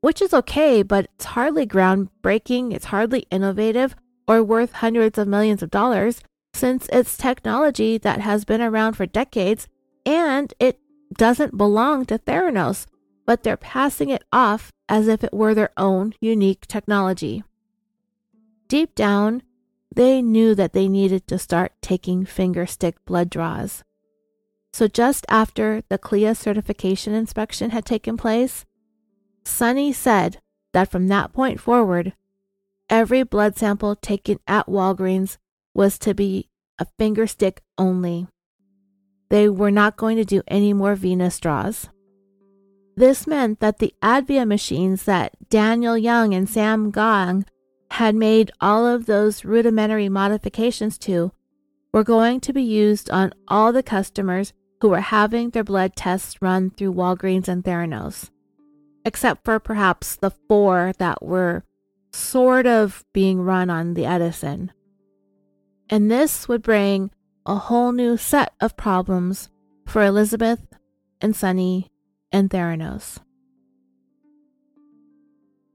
Which 0.00 0.20
is 0.20 0.34
okay, 0.34 0.82
but 0.82 1.08
it's 1.14 1.24
hardly 1.24 1.66
groundbreaking, 1.66 2.72
it's 2.74 2.86
hardly 2.86 3.26
innovative, 3.30 3.96
or 4.28 4.42
worth 4.42 4.72
hundreds 4.72 5.18
of 5.18 5.28
millions 5.28 5.62
of 5.62 5.70
dollars, 5.70 6.20
since 6.54 6.88
it's 6.92 7.16
technology 7.16 7.98
that 7.98 8.20
has 8.20 8.44
been 8.44 8.60
around 8.60 8.94
for 8.94 9.06
decades 9.06 9.68
and 10.04 10.54
it 10.58 10.78
doesn't 11.16 11.56
belong 11.56 12.04
to 12.06 12.18
Theranos, 12.18 12.86
but 13.24 13.42
they're 13.42 13.56
passing 13.56 14.10
it 14.10 14.24
off 14.32 14.72
as 14.88 15.08
if 15.08 15.24
it 15.24 15.32
were 15.32 15.54
their 15.54 15.70
own 15.76 16.14
unique 16.20 16.66
technology. 16.66 17.42
Deep 18.68 18.94
down, 18.94 19.42
they 19.94 20.20
knew 20.20 20.54
that 20.54 20.72
they 20.72 20.88
needed 20.88 21.26
to 21.26 21.38
start 21.38 21.72
taking 21.80 22.24
finger 22.24 22.66
stick 22.66 22.96
blood 23.04 23.30
draws. 23.30 23.82
So, 24.72 24.88
just 24.88 25.24
after 25.28 25.82
the 25.88 25.98
CLIA 25.98 26.34
certification 26.34 27.14
inspection 27.14 27.70
had 27.70 27.86
taken 27.86 28.16
place, 28.16 28.66
Sunny 29.44 29.92
said 29.92 30.40
that 30.72 30.90
from 30.90 31.08
that 31.08 31.32
point 31.32 31.60
forward, 31.60 32.12
every 32.90 33.22
blood 33.22 33.56
sample 33.56 33.96
taken 33.96 34.38
at 34.46 34.66
Walgreens 34.66 35.38
was 35.72 35.98
to 36.00 36.12
be 36.12 36.50
a 36.78 36.86
finger 36.98 37.26
stick 37.26 37.62
only. 37.78 38.26
They 39.28 39.48
were 39.48 39.70
not 39.70 39.96
going 39.96 40.16
to 40.16 40.24
do 40.24 40.42
any 40.46 40.72
more 40.72 40.94
venous 40.94 41.38
draws. 41.40 41.88
This 42.96 43.26
meant 43.26 43.60
that 43.60 43.78
the 43.78 43.94
Advia 44.02 44.46
machines 44.46 45.04
that 45.04 45.36
Daniel 45.50 45.98
Young 45.98 46.32
and 46.32 46.48
Sam 46.48 46.90
Gong 46.90 47.44
had 47.90 48.14
made 48.14 48.50
all 48.60 48.86
of 48.86 49.06
those 49.06 49.44
rudimentary 49.44 50.08
modifications 50.08 50.98
to 50.98 51.32
were 51.92 52.04
going 52.04 52.40
to 52.40 52.52
be 52.52 52.62
used 52.62 53.10
on 53.10 53.32
all 53.48 53.72
the 53.72 53.82
customers 53.82 54.52
who 54.80 54.88
were 54.88 55.00
having 55.00 55.50
their 55.50 55.64
blood 55.64 55.96
tests 55.96 56.40
run 56.40 56.70
through 56.70 56.92
Walgreens 56.92 57.48
and 57.48 57.64
Theranos, 57.64 58.30
except 59.04 59.44
for 59.44 59.58
perhaps 59.58 60.16
the 60.16 60.30
four 60.30 60.92
that 60.98 61.22
were 61.22 61.64
sort 62.12 62.66
of 62.66 63.04
being 63.12 63.40
run 63.40 63.70
on 63.70 63.94
the 63.94 64.06
Edison. 64.06 64.72
And 65.88 66.10
this 66.10 66.48
would 66.48 66.62
bring 66.62 67.10
a 67.46 67.56
whole 67.56 67.92
new 67.92 68.16
set 68.16 68.52
of 68.60 68.76
problems 68.76 69.50
for 69.86 70.02
Elizabeth 70.02 70.66
and 71.20 71.34
Sunny 71.34 71.90
and 72.32 72.50
Theranos. 72.50 73.18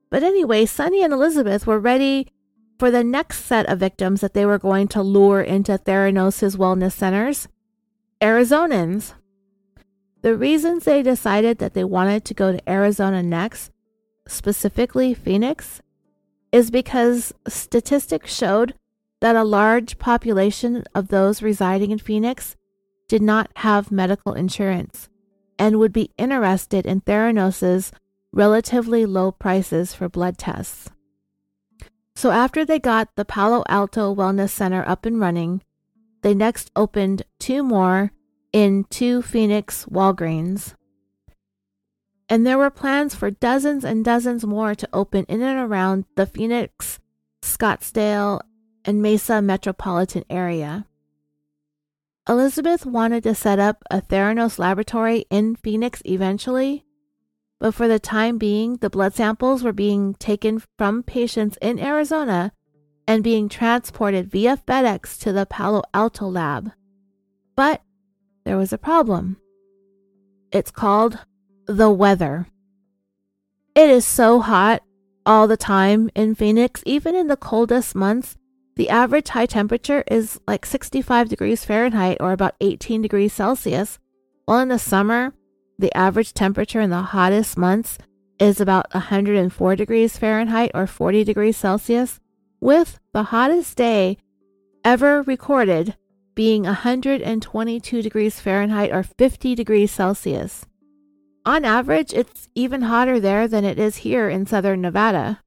But 0.09 0.23
anyway, 0.23 0.65
Sunny 0.65 1.03
and 1.03 1.13
Elizabeth 1.13 1.65
were 1.65 1.79
ready 1.79 2.27
for 2.77 2.91
the 2.91 3.03
next 3.03 3.45
set 3.45 3.67
of 3.67 3.79
victims 3.79 4.21
that 4.21 4.33
they 4.33 4.45
were 4.45 4.59
going 4.59 4.87
to 4.89 5.01
lure 5.01 5.41
into 5.41 5.77
Theranos' 5.77 6.57
wellness 6.57 6.93
centers 6.93 7.47
Arizonans. 8.21 9.13
The 10.21 10.35
reasons 10.35 10.83
they 10.83 11.01
decided 11.01 11.57
that 11.59 11.73
they 11.73 11.83
wanted 11.83 12.25
to 12.25 12.33
go 12.33 12.51
to 12.51 12.69
Arizona 12.69 13.23
next 13.23 13.71
specifically 14.27 15.13
Phoenix, 15.13 15.81
is 16.51 16.71
because 16.71 17.33
statistics 17.47 18.33
showed 18.33 18.73
that 19.21 19.35
a 19.35 19.43
large 19.43 19.97
population 19.97 20.83
of 20.93 21.07
those 21.07 21.41
residing 21.41 21.91
in 21.91 21.99
Phoenix 21.99 22.55
did 23.07 23.21
not 23.21 23.51
have 23.57 23.91
medical 23.91 24.33
insurance 24.33 25.09
and 25.57 25.77
would 25.77 25.93
be 25.93 26.11
interested 26.17 26.85
in 26.85 27.01
Theranos' 27.01 27.91
relatively 28.33 29.05
low 29.05 29.31
prices 29.31 29.93
for 29.93 30.09
blood 30.09 30.37
tests. 30.37 30.89
So, 32.15 32.31
after 32.31 32.65
they 32.65 32.79
got 32.79 33.15
the 33.15 33.25
Palo 33.25 33.63
Alto 33.69 34.13
Wellness 34.13 34.49
Center 34.49 34.83
up 34.87 35.05
and 35.05 35.19
running, 35.19 35.61
they 36.23 36.33
next 36.33 36.71
opened 36.75 37.23
two 37.39 37.63
more 37.63 38.11
in 38.51 38.85
two 38.85 39.21
Phoenix 39.21 39.85
Walgreens. 39.85 40.73
And 42.29 42.45
there 42.45 42.57
were 42.57 42.69
plans 42.69 43.13
for 43.13 43.29
dozens 43.29 43.83
and 43.83 44.05
dozens 44.05 44.45
more 44.45 44.73
to 44.75 44.89
open 44.93 45.25
in 45.27 45.41
and 45.41 45.59
around 45.59 46.05
the 46.15 46.25
Phoenix, 46.25 46.99
Scottsdale, 47.41 48.41
and 48.85 49.01
Mesa 49.01 49.41
metropolitan 49.41 50.23
area. 50.29 50.85
Elizabeth 52.27 52.85
wanted 52.85 53.23
to 53.23 53.35
set 53.35 53.59
up 53.59 53.83
a 53.89 54.01
Theranos 54.01 54.59
laboratory 54.59 55.25
in 55.29 55.55
Phoenix 55.55 56.01
eventually, 56.05 56.85
but 57.59 57.73
for 57.73 57.87
the 57.87 57.99
time 57.99 58.37
being, 58.37 58.77
the 58.77 58.89
blood 58.89 59.13
samples 59.13 59.63
were 59.63 59.73
being 59.73 60.13
taken 60.15 60.63
from 60.77 61.03
patients 61.03 61.57
in 61.61 61.79
Arizona 61.79 62.53
and 63.07 63.23
being 63.23 63.49
transported 63.49 64.31
via 64.31 64.57
FedEx 64.57 65.19
to 65.19 65.31
the 65.33 65.45
Palo 65.45 65.83
Alto 65.93 66.27
lab. 66.27 66.71
But 67.55 67.81
there 68.45 68.57
was 68.57 68.73
a 68.73 68.77
problem. 68.77 69.37
It's 70.51 70.71
called 70.71 71.19
the 71.67 71.91
weather. 71.91 72.47
It 73.75 73.89
is 73.89 74.05
so 74.05 74.39
hot 74.39 74.83
all 75.25 75.47
the 75.47 75.57
time 75.57 76.09
in 76.15 76.35
Phoenix, 76.35 76.83
even 76.85 77.15
in 77.15 77.27
the 77.27 77.37
coldest 77.37 77.95
months. 77.95 78.37
The 78.75 78.89
average 78.89 79.29
high 79.29 79.47
temperature 79.47 80.03
is 80.09 80.39
like 80.47 80.65
65 80.65 81.29
degrees 81.29 81.65
Fahrenheit 81.65 82.17
or 82.19 82.31
about 82.31 82.55
18 82.61 83.01
degrees 83.01 83.33
Celsius, 83.33 83.99
while 84.45 84.59
in 84.59 84.69
the 84.69 84.79
summer, 84.79 85.33
the 85.77 85.93
average 85.95 86.33
temperature 86.33 86.79
in 86.79 86.89
the 86.89 87.01
hottest 87.01 87.57
months 87.57 87.97
is 88.39 88.61
about 88.61 88.93
104 88.93 89.75
degrees 89.75 90.17
Fahrenheit 90.17 90.71
or 90.73 90.87
40 90.87 91.23
degrees 91.23 91.57
Celsius, 91.57 92.19
with 92.59 92.99
the 93.13 93.23
hottest 93.23 93.77
day 93.77 94.17
ever 94.85 95.21
recorded 95.23 95.95
being 96.33 96.63
122 96.63 98.01
degrees 98.01 98.39
Fahrenheit 98.39 98.91
or 98.91 99.03
50 99.03 99.53
degrees 99.53 99.91
Celsius. 99.91 100.65
On 101.45 101.65
average, 101.65 102.13
it's 102.13 102.47
even 102.55 102.83
hotter 102.83 103.19
there 103.19 103.47
than 103.47 103.65
it 103.65 103.77
is 103.77 103.97
here 103.97 104.29
in 104.29 104.45
southern 104.45 104.81
Nevada, 104.81 105.41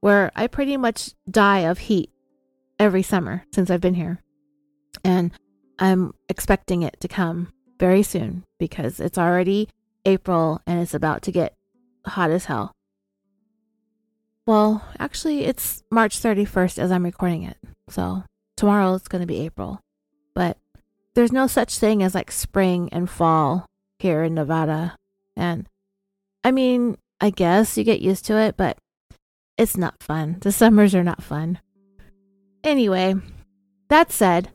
where 0.00 0.32
I 0.34 0.48
pretty 0.48 0.76
much 0.76 1.14
die 1.30 1.60
of 1.60 1.78
heat 1.78 2.10
every 2.78 3.02
summer 3.02 3.44
since 3.52 3.70
I've 3.70 3.80
been 3.80 3.94
here. 3.94 4.20
And 5.04 5.32
I'm 5.78 6.12
expecting 6.28 6.82
it 6.82 7.00
to 7.00 7.08
come 7.08 7.52
very 7.78 8.02
soon 8.02 8.44
because 8.58 9.00
it's 9.00 9.18
already 9.18 9.68
April 10.04 10.60
and 10.66 10.80
it's 10.80 10.94
about 10.94 11.22
to 11.22 11.32
get 11.32 11.54
hot 12.06 12.30
as 12.30 12.46
hell. 12.46 12.72
Well, 14.46 14.84
actually, 14.98 15.44
it's 15.44 15.82
March 15.90 16.20
31st 16.20 16.78
as 16.78 16.92
I'm 16.92 17.04
recording 17.04 17.44
it. 17.44 17.56
So 17.88 18.24
tomorrow 18.56 18.94
it's 18.94 19.08
going 19.08 19.22
to 19.22 19.26
be 19.26 19.40
April. 19.40 19.80
But 20.34 20.58
there's 21.14 21.32
no 21.32 21.46
such 21.46 21.78
thing 21.78 22.02
as 22.02 22.14
like 22.14 22.30
spring 22.30 22.88
and 22.92 23.08
fall 23.08 23.66
here 23.98 24.22
in 24.22 24.34
Nevada. 24.34 24.96
And 25.36 25.66
I 26.42 26.50
mean, 26.50 26.98
I 27.20 27.30
guess 27.30 27.78
you 27.78 27.84
get 27.84 28.02
used 28.02 28.26
to 28.26 28.38
it, 28.38 28.56
but 28.56 28.76
it's 29.56 29.76
not 29.76 30.02
fun. 30.02 30.38
The 30.40 30.52
summers 30.52 30.94
are 30.94 31.04
not 31.04 31.22
fun. 31.22 31.60
Anyway, 32.64 33.14
that 33.90 34.10
said, 34.10 34.50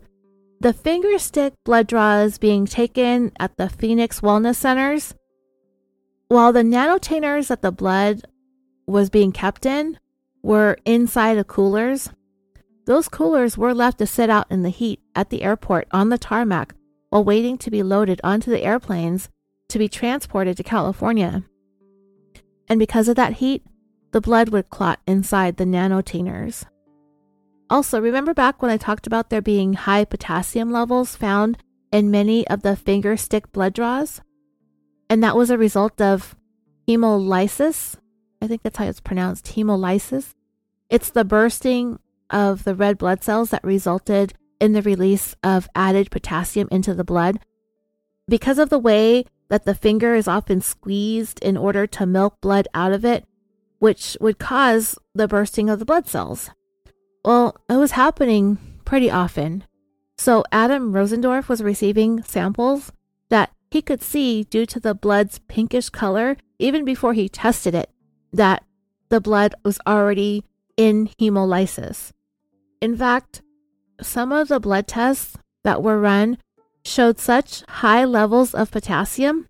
the 0.60 0.74
finger 0.74 1.20
stick 1.20 1.54
blood 1.64 1.86
draws 1.86 2.40
being 2.40 2.66
taken 2.66 3.32
at 3.40 3.56
the 3.56 3.70
Phoenix 3.70 4.20
Wellness 4.20 4.56
Centers, 4.56 5.14
while 6.28 6.52
the 6.52 6.64
nanotainers 6.64 7.48
that 7.48 7.62
the 7.62 7.72
blood 7.72 8.24
was 8.88 9.10
being 9.12 9.32
kept 9.32 9.66
in 9.66 10.00
were 10.42 10.78
inside 10.86 11.38
of 11.38 11.48
coolers, 11.48 12.10
those 12.86 13.08
coolers 13.08 13.58
were 13.58 13.74
left 13.74 14.00
to 14.00 14.08
sit 14.08 14.30
out 14.30 14.48
in 14.50 14.64
the 14.64 14.70
heat 14.70 15.00
at 15.16 15.30
the 15.30 15.44
airport 15.44 15.88
on 15.92 16.10
the 16.10 16.18
tarmac 16.18 16.74
while 17.10 17.24
waiting 17.24 17.58
to 17.60 17.70
be 17.70 17.84
loaded 17.84 18.20
onto 18.24 18.50
the 18.50 18.64
airplanes 18.64 19.30
to 19.70 19.78
be 19.78 19.88
transported 19.88 20.58
to 20.58 20.64
California. 20.64 21.44
And 22.68 22.80
because 22.80 23.08
of 23.08 23.16
that 23.16 23.34
heat, 23.34 23.64
the 24.12 24.22
blood 24.22 24.50
would 24.50 24.72
clot 24.72 25.00
inside 25.08 25.58
the 25.58 25.66
nanotainers. 25.66 26.66
Also, 27.70 28.02
remember 28.02 28.34
back 28.34 28.62
when 28.62 28.72
I 28.72 28.78
talked 28.78 29.06
about 29.06 29.30
there 29.30 29.42
being 29.42 29.74
high 29.74 30.04
potassium 30.04 30.72
levels 30.72 31.16
found 31.16 31.58
in 31.92 32.10
many 32.10 32.48
of 32.48 32.64
the 32.64 32.76
finger 32.76 33.16
stick 33.16 33.52
blood 33.52 33.74
draws? 33.74 34.22
And 35.10 35.24
that 35.24 35.36
was 35.36 35.50
a 35.50 35.58
result 35.58 36.02
of 36.02 36.36
hemolysis. 36.88 37.96
I 38.42 38.48
think 38.48 38.64
that's 38.64 38.78
how 38.78 38.86
it's 38.86 39.00
pronounced 39.00 39.46
hemolysis. 39.46 40.34
It's 40.90 41.12
the 41.12 41.24
bursting 41.24 42.00
of 42.30 42.64
the 42.64 42.76
red 42.76 42.98
blood 42.98 43.24
cells 43.24 43.52
that 43.52 43.64
resulted 43.64 44.34
in 44.60 44.74
the 44.74 44.82
release 44.82 45.36
of 45.44 45.70
added 45.76 46.10
potassium 46.10 46.68
into 46.72 46.94
the 46.94 47.04
blood. 47.04 47.40
Because 48.28 48.58
of 48.60 48.70
the 48.70 48.80
way 48.80 49.26
that 49.50 49.66
the 49.66 49.76
finger 49.76 50.16
is 50.16 50.28
often 50.28 50.62
squeezed 50.62 51.40
in 51.42 51.58
order 51.58 51.86
to 51.88 52.06
milk 52.06 52.40
blood 52.42 52.68
out 52.74 52.92
of 52.92 53.06
it, 53.06 53.26
which 53.80 54.18
would 54.20 54.40
cause 54.40 54.98
the 55.14 55.28
bursting 55.28 55.70
of 55.70 55.80
the 55.80 55.86
blood 55.86 56.08
cells. 56.08 56.50
Well, 57.30 57.56
it 57.70 57.76
was 57.76 57.92
happening 57.92 58.58
pretty 58.86 59.12
often. 59.12 59.64
So 60.18 60.44
Adam 60.52 60.94
Rosendorf 60.94 61.48
was 61.48 61.62
receiving 61.62 62.24
samples 62.24 62.92
that 63.30 63.52
he 63.70 63.84
could 63.84 64.02
see 64.02 64.46
due 64.46 64.66
to 64.66 64.80
the 64.80 64.96
blood's 64.96 65.38
pinkish 65.48 65.90
color 65.90 66.38
even 66.58 66.84
before 66.84 67.14
he 67.14 67.30
tested 67.30 67.76
it 67.76 67.92
that 68.34 68.64
the 69.10 69.22
blood 69.22 69.54
was 69.64 69.78
already 69.86 70.44
in 70.76 71.10
hemolysis. 71.22 72.14
In 72.82 72.98
fact, 72.98 73.44
some 74.02 74.32
of 74.32 74.48
the 74.48 74.60
blood 74.60 74.88
tests 74.88 75.38
that 75.64 75.84
were 75.84 76.02
run 76.02 76.40
showed 76.84 77.20
such 77.20 77.62
high 77.70 78.06
levels 78.06 78.56
of 78.56 78.72
potassium 78.72 79.46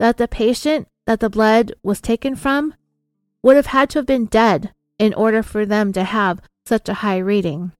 that 0.00 0.16
the 0.16 0.26
patient 0.26 0.88
that 1.06 1.20
the 1.20 1.30
blood 1.30 1.72
was 1.84 2.00
taken 2.00 2.34
from 2.34 2.74
would 3.44 3.54
have 3.54 3.66
had 3.66 3.90
to 3.90 4.00
have 4.00 4.06
been 4.06 4.26
dead 4.26 4.72
in 4.98 5.14
order 5.14 5.44
for 5.44 5.64
them 5.64 5.92
to 5.92 6.02
have 6.02 6.40
such 6.66 6.88
a 6.88 6.94
high 6.94 7.18
reading. 7.18 7.72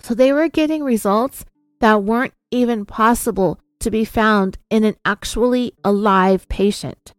So 0.00 0.14
they 0.14 0.32
were 0.32 0.48
getting 0.48 0.82
results 0.82 1.44
that 1.80 2.02
weren't 2.02 2.34
even 2.50 2.84
possible 2.84 3.60
to 3.80 3.90
be 3.90 4.04
found 4.04 4.58
in 4.68 4.84
an 4.84 4.96
actually 5.04 5.72
alive 5.84 6.48
patient. 6.48 7.14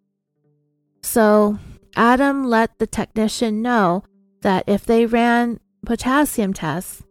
So 1.02 1.60
Adam 1.96 2.46
let 2.46 2.78
the 2.78 2.88
technician 2.88 3.62
know 3.62 4.04
that 4.42 4.64
if 4.68 4.86
they 4.86 5.06
ran 5.06 5.60
potassium 5.86 6.54
tests, 6.54 7.04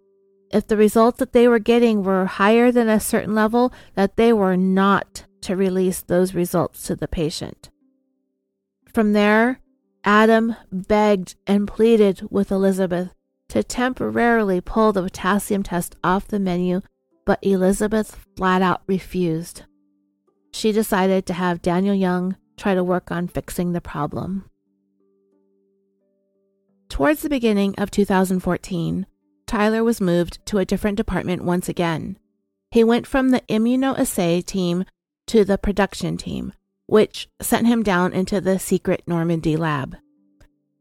if 0.50 0.66
the 0.66 0.76
results 0.76 1.18
that 1.18 1.32
they 1.32 1.46
were 1.46 1.58
getting 1.58 2.02
were 2.02 2.26
higher 2.26 2.72
than 2.72 2.88
a 2.88 3.00
certain 3.00 3.34
level, 3.34 3.72
that 3.94 4.16
they 4.16 4.32
were 4.32 4.56
not 4.56 5.24
to 5.42 5.56
release 5.56 6.02
those 6.02 6.34
results 6.34 6.82
to 6.84 6.96
the 6.96 7.08
patient. 7.08 7.70
From 8.92 9.12
there, 9.12 9.60
Adam 10.02 10.56
begged 10.72 11.36
and 11.46 11.68
pleaded 11.68 12.22
with 12.30 12.50
Elizabeth 12.50 13.14
to 13.50 13.62
temporarily 13.62 14.60
pull 14.60 14.92
the 14.92 15.02
potassium 15.02 15.62
test 15.62 15.96
off 16.02 16.28
the 16.28 16.38
menu, 16.38 16.80
but 17.26 17.38
Elizabeth 17.42 18.24
flat 18.36 18.62
out 18.62 18.82
refused. 18.86 19.64
She 20.52 20.72
decided 20.72 21.26
to 21.26 21.34
have 21.34 21.62
Daniel 21.62 21.94
Young 21.94 22.36
try 22.56 22.74
to 22.74 22.84
work 22.84 23.10
on 23.10 23.28
fixing 23.28 23.72
the 23.72 23.80
problem. 23.80 24.44
Towards 26.88 27.22
the 27.22 27.28
beginning 27.28 27.74
of 27.78 27.90
2014, 27.90 29.06
Tyler 29.46 29.82
was 29.82 30.00
moved 30.00 30.44
to 30.46 30.58
a 30.58 30.64
different 30.64 30.96
department 30.96 31.42
once 31.42 31.68
again. 31.68 32.18
He 32.70 32.84
went 32.84 33.06
from 33.06 33.30
the 33.30 33.40
immunoassay 33.48 34.44
team 34.44 34.84
to 35.26 35.44
the 35.44 35.58
production 35.58 36.16
team, 36.16 36.52
which 36.86 37.28
sent 37.40 37.66
him 37.66 37.82
down 37.82 38.12
into 38.12 38.40
the 38.40 38.58
secret 38.58 39.02
Normandy 39.06 39.56
lab. 39.56 39.96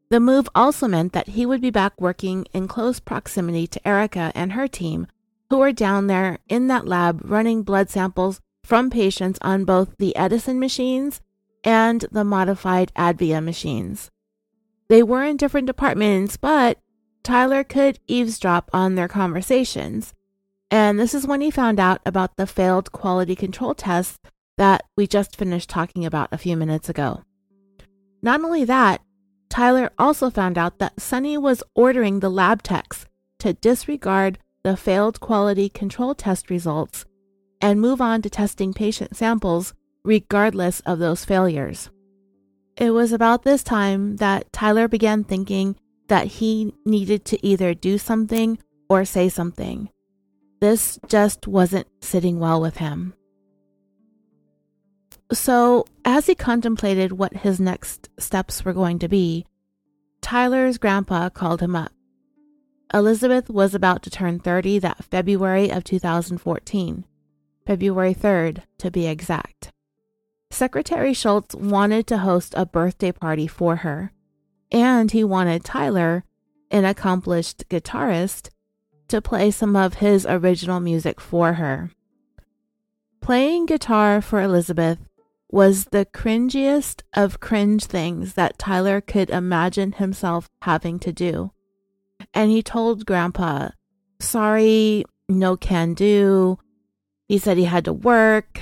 The 0.10 0.20
move 0.20 0.50
also 0.56 0.88
meant 0.88 1.14
that 1.14 1.30
he 1.30 1.46
would 1.46 1.62
be 1.62 1.70
back 1.70 2.00
working 2.02 2.46
in 2.52 2.68
close 2.68 3.00
proximity 3.00 3.68
to 3.68 3.88
Erica 3.88 4.32
and 4.34 4.54
her 4.54 4.68
team, 4.68 5.08
who 5.50 5.58
were 5.58 5.72
down 5.72 6.08
there 6.08 6.40
in 6.48 6.68
that 6.68 6.88
lab 6.88 7.22
running 7.24 7.62
blood 7.62 7.90
samples 7.90 8.42
from 8.64 8.90
patients 8.90 9.38
on 9.42 9.66
both 9.66 9.96
the 9.98 10.16
Edison 10.16 10.60
machines 10.60 11.22
and 11.64 12.06
the 12.12 12.24
modified 12.24 12.92
Advia 12.96 13.44
machines. 13.44 14.10
They 14.88 15.04
were 15.04 15.24
in 15.24 15.38
different 15.38 15.68
departments, 15.68 16.38
but 16.38 16.80
Tyler 17.22 17.64
could 17.64 18.00
eavesdrop 18.08 18.70
on 18.74 18.96
their 18.96 19.08
conversations. 19.08 20.16
And 20.72 21.00
this 21.00 21.14
is 21.14 21.28
when 21.28 21.42
he 21.42 21.52
found 21.52 21.80
out 21.80 22.02
about 22.06 22.38
the 22.38 22.48
failed 22.48 22.92
quality 22.92 23.36
control 23.36 23.76
tests 23.76 24.20
that 24.58 24.84
we 24.96 25.06
just 25.06 25.36
finished 25.36 25.70
talking 25.70 26.06
about 26.06 26.30
a 26.32 26.38
few 26.38 26.58
minutes 26.58 26.90
ago. 26.90 27.22
Not 28.22 28.44
only 28.44 28.66
that, 28.66 29.02
Tyler 29.50 29.92
also 29.98 30.30
found 30.30 30.58
out 30.58 30.80
that 30.80 31.02
Sunny 31.02 31.38
was 31.38 31.64
ordering 31.76 32.20
the 32.20 32.30
lab 32.30 32.62
techs 32.64 33.06
to 33.40 33.54
disregard 33.54 34.38
the 34.64 34.78
failed 34.78 35.20
quality 35.20 35.70
control 35.70 36.14
test 36.14 36.50
results 36.50 37.06
and 37.62 37.82
move 37.82 38.00
on 38.02 38.22
to 38.22 38.30
testing 38.30 38.74
patient 38.74 39.16
samples 39.16 39.74
regardless 40.04 40.80
of 40.82 41.00
those 41.00 41.26
failures. 41.26 41.90
It 42.78 42.92
was 42.92 43.12
about 43.12 43.44
this 43.44 43.64
time 43.64 44.18
that 44.18 44.52
Tyler 44.54 44.88
began 44.88 45.24
thinking 45.24 45.76
that 46.08 46.28
he 46.28 46.74
needed 46.86 47.26
to 47.26 47.46
either 47.46 47.74
do 47.74 47.98
something 47.98 48.58
or 48.90 49.04
say 49.06 49.30
something. 49.30 49.90
This 50.62 51.00
just 51.08 51.48
wasn't 51.48 51.88
sitting 52.02 52.40
well 52.40 52.62
with 52.62 52.78
him. 52.78 53.14
So, 55.32 55.86
as 56.04 56.26
he 56.26 56.34
contemplated 56.34 57.12
what 57.12 57.38
his 57.38 57.60
next 57.60 58.10
steps 58.18 58.66
were 58.66 58.74
going 58.74 58.98
to 59.00 59.08
be, 59.08 59.46
Tyler's 60.22 60.80
grandpa 60.80 61.30
called 61.30 61.62
him 61.62 61.76
up. 61.76 61.92
Elizabeth 62.92 63.50
was 63.50 63.76
about 63.76 64.02
to 64.04 64.10
turn 64.10 64.40
30 64.40 64.80
that 64.80 65.04
February 65.04 65.70
of 65.70 65.84
2014, 65.84 67.06
February 67.68 68.16
3rd 68.16 68.64
to 68.80 68.90
be 68.90 69.06
exact. 69.06 69.72
Secretary 70.50 71.14
Shultz 71.14 71.54
wanted 71.54 72.08
to 72.08 72.18
host 72.18 72.56
a 72.58 72.66
birthday 72.66 73.12
party 73.12 73.46
for 73.46 73.78
her, 73.78 74.12
and 74.72 75.12
he 75.12 75.24
wanted 75.24 75.64
Tyler, 75.64 76.24
an 76.72 76.86
accomplished 76.86 77.70
guitarist, 77.70 78.50
to 79.08 79.22
play 79.22 79.52
some 79.52 79.76
of 79.76 79.96
his 79.96 80.26
original 80.26 80.80
music 80.80 81.22
for 81.22 81.54
her. 81.54 81.92
Playing 83.22 83.68
guitar 83.68 84.22
for 84.22 84.42
Elizabeth 84.42 84.98
was 85.52 85.86
the 85.86 86.06
cringiest 86.06 87.02
of 87.14 87.40
cringe 87.40 87.86
things 87.86 88.36
that 88.36 88.60
Tyler 88.60 89.02
could 89.02 89.30
imagine 89.30 89.94
himself 89.94 90.50
having 90.62 91.00
to 91.00 91.12
do. 91.12 91.52
And 92.34 92.52
he 92.52 92.62
told 92.62 93.06
Grandpa, 93.06 93.70
Sorry, 94.20 95.06
no 95.28 95.58
can 95.58 95.94
do. 95.94 96.60
He 97.28 97.38
said 97.38 97.58
he 97.58 97.66
had 97.66 97.86
to 97.86 97.94
work. 97.94 98.62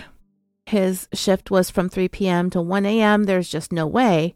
His 0.65 1.07
shift 1.13 1.49
was 1.49 1.69
from 1.69 1.89
3 1.89 2.07
p.m. 2.09 2.49
to 2.51 2.61
1 2.61 2.85
a.m. 2.85 3.23
There's 3.23 3.49
just 3.49 3.71
no 3.71 3.87
way. 3.87 4.35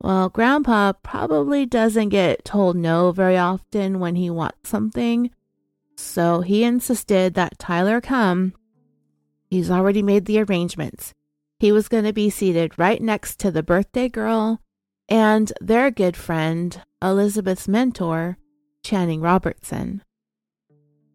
Well, 0.00 0.28
Grandpa 0.28 0.94
probably 1.02 1.64
doesn't 1.64 2.08
get 2.08 2.44
told 2.44 2.76
no 2.76 3.12
very 3.12 3.38
often 3.38 4.00
when 4.00 4.16
he 4.16 4.28
wants 4.30 4.68
something. 4.68 5.30
So 5.96 6.40
he 6.40 6.64
insisted 6.64 7.34
that 7.34 7.58
Tyler 7.58 8.00
come. 8.00 8.54
He's 9.48 9.70
already 9.70 10.02
made 10.02 10.24
the 10.24 10.40
arrangements. 10.40 11.14
He 11.62 11.70
was 11.70 11.86
going 11.86 12.02
to 12.02 12.12
be 12.12 12.28
seated 12.28 12.76
right 12.76 13.00
next 13.00 13.38
to 13.38 13.52
the 13.52 13.62
birthday 13.62 14.08
girl 14.08 14.60
and 15.08 15.52
their 15.60 15.92
good 15.92 16.16
friend, 16.16 16.82
Elizabeth's 17.00 17.68
mentor, 17.68 18.36
Channing 18.82 19.20
Robertson. 19.20 20.02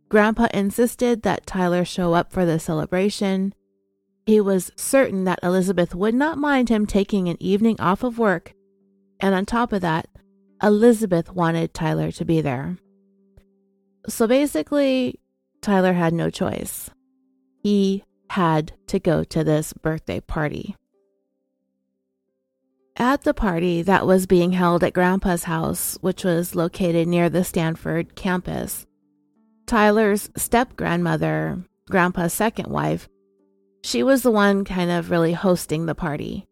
Grandpa 0.08 0.48
insisted 0.54 1.24
that 1.24 1.46
Tyler 1.46 1.84
show 1.84 2.14
up 2.14 2.32
for 2.32 2.46
the 2.46 2.60
celebration. 2.60 3.54
He 4.26 4.40
was 4.40 4.72
certain 4.78 5.26
that 5.26 5.42
Elizabeth 5.44 5.94
would 5.94 6.16
not 6.16 6.38
mind 6.38 6.70
him 6.70 6.86
taking 6.86 7.28
an 7.28 7.36
evening 7.42 7.76
off 7.82 8.02
of 8.02 8.18
work, 8.18 8.54
and 9.20 9.36
on 9.36 9.46
top 9.46 9.74
of 9.74 9.82
that, 9.82 10.08
Elizabeth 10.64 11.30
wanted 11.30 11.74
Tyler 11.74 12.10
to 12.14 12.24
be 12.24 12.40
there. 12.40 12.78
So 14.08 14.28
basically, 14.28 15.20
Tyler 15.62 15.92
had 15.92 16.14
no 16.14 16.30
choice. 16.30 16.90
He 17.62 18.06
had 18.30 18.74
to 18.88 19.00
go 19.00 19.24
to 19.24 19.44
this 19.44 19.74
birthday 19.74 20.20
party. 20.20 20.76
At 22.96 23.24
the 23.24 23.34
party 23.34 23.84
that 23.84 24.08
was 24.08 24.26
being 24.26 24.54
held 24.54 24.84
at 24.84 24.94
Grandpa's 24.94 25.44
house, 25.44 25.98
which 26.02 26.24
was 26.24 26.56
located 26.56 27.08
near 27.08 27.30
the 27.30 27.44
Stanford 27.44 28.16
campus, 28.16 28.88
Tyler's 29.68 30.30
step 30.36 30.76
grandmother, 30.76 31.64
Grandpa's 31.90 32.34
second 32.34 32.70
wife, 32.70 33.08
she 33.84 34.02
was 34.02 34.24
the 34.24 34.32
one 34.32 34.66
kind 34.66 34.90
of 34.90 35.12
really 35.12 35.34
hosting 35.34 35.86
the 35.86 35.96
party. 35.96 36.48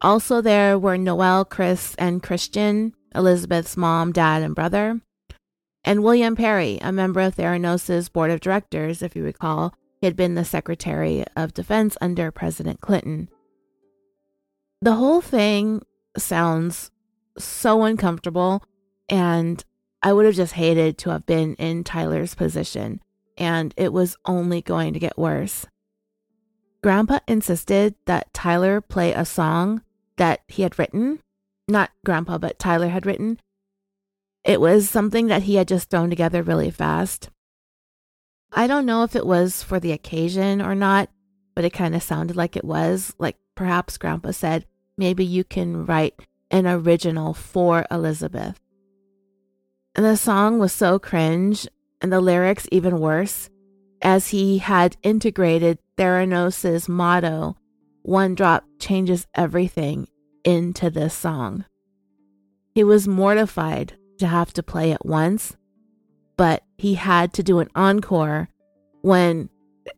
Also, 0.00 0.40
there 0.40 0.78
were 0.78 0.98
Noel, 0.98 1.44
Chris, 1.44 1.94
and 1.98 2.22
Christian, 2.22 2.92
Elizabeth's 3.14 3.76
mom, 3.76 4.12
dad, 4.12 4.42
and 4.42 4.54
brother, 4.54 5.00
and 5.84 6.02
William 6.02 6.34
Perry, 6.34 6.78
a 6.82 6.90
member 6.90 7.20
of 7.20 7.36
Theranos' 7.36 8.12
board 8.12 8.32
of 8.32 8.40
directors, 8.40 9.02
if 9.02 9.14
you 9.14 9.22
recall, 9.22 9.72
he 10.00 10.06
had 10.06 10.16
been 10.16 10.34
the 10.34 10.44
Secretary 10.44 11.24
of 11.36 11.54
Defense 11.54 11.96
under 12.00 12.30
President 12.30 12.80
Clinton. 12.80 13.28
The 14.82 14.94
whole 14.94 15.20
thing 15.20 15.82
sounds 16.18 16.90
so 17.38 17.84
uncomfortable, 17.84 18.62
and 19.08 19.64
I 20.02 20.12
would 20.12 20.26
have 20.26 20.34
just 20.34 20.54
hated 20.54 20.98
to 20.98 21.10
have 21.10 21.26
been 21.26 21.54
in 21.54 21.82
Tyler's 21.82 22.34
position, 22.34 23.00
and 23.36 23.72
it 23.76 23.92
was 23.92 24.16
only 24.26 24.62
going 24.62 24.92
to 24.92 24.98
get 24.98 25.18
worse. 25.18 25.66
Grandpa 26.82 27.20
insisted 27.26 27.94
that 28.04 28.32
Tyler 28.32 28.80
play 28.80 29.12
a 29.12 29.24
song 29.24 29.82
that 30.18 30.40
he 30.46 30.62
had 30.62 30.78
written. 30.78 31.20
Not 31.66 31.90
Grandpa, 32.04 32.38
but 32.38 32.58
Tyler 32.58 32.88
had 32.88 33.06
written. 33.06 33.40
It 34.44 34.60
was 34.60 34.88
something 34.88 35.26
that 35.26 35.42
he 35.42 35.56
had 35.56 35.66
just 35.66 35.90
thrown 35.90 36.10
together 36.10 36.42
really 36.42 36.70
fast. 36.70 37.30
I 38.52 38.66
don't 38.66 38.86
know 38.86 39.02
if 39.02 39.16
it 39.16 39.26
was 39.26 39.62
for 39.62 39.80
the 39.80 39.92
occasion 39.92 40.62
or 40.62 40.74
not, 40.74 41.10
but 41.54 41.64
it 41.64 41.72
kind 41.72 41.94
of 41.94 42.02
sounded 42.02 42.36
like 42.36 42.56
it 42.56 42.64
was. 42.64 43.14
Like 43.18 43.36
perhaps 43.54 43.98
Grandpa 43.98 44.30
said, 44.30 44.66
maybe 44.96 45.24
you 45.24 45.44
can 45.44 45.86
write 45.86 46.14
an 46.50 46.66
original 46.66 47.34
for 47.34 47.86
Elizabeth. 47.90 48.60
And 49.94 50.04
the 50.04 50.16
song 50.16 50.58
was 50.58 50.72
so 50.72 50.98
cringe, 50.98 51.66
and 52.00 52.12
the 52.12 52.20
lyrics 52.20 52.68
even 52.70 53.00
worse, 53.00 53.48
as 54.02 54.28
he 54.28 54.58
had 54.58 54.96
integrated 55.02 55.78
Theranos' 55.96 56.88
motto, 56.88 57.56
One 58.02 58.34
Drop 58.34 58.64
Changes 58.78 59.26
Everything, 59.34 60.06
into 60.44 60.90
this 60.90 61.14
song. 61.14 61.64
He 62.74 62.84
was 62.84 63.08
mortified 63.08 63.94
to 64.18 64.26
have 64.26 64.52
to 64.52 64.62
play 64.62 64.92
it 64.92 65.04
once 65.04 65.56
but 66.36 66.62
he 66.76 66.94
had 66.94 67.32
to 67.34 67.42
do 67.42 67.58
an 67.60 67.68
encore 67.74 68.48
when 69.02 69.48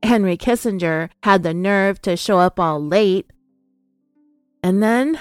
Henry 0.03 0.37
Kissinger 0.37 1.11
had 1.23 1.43
the 1.43 1.55
nerve 1.55 2.01
to 2.03 2.17
show 2.17 2.39
up 2.39 2.61
all 2.61 2.83
late. 2.83 3.31
And 4.63 4.83
then 4.83 5.19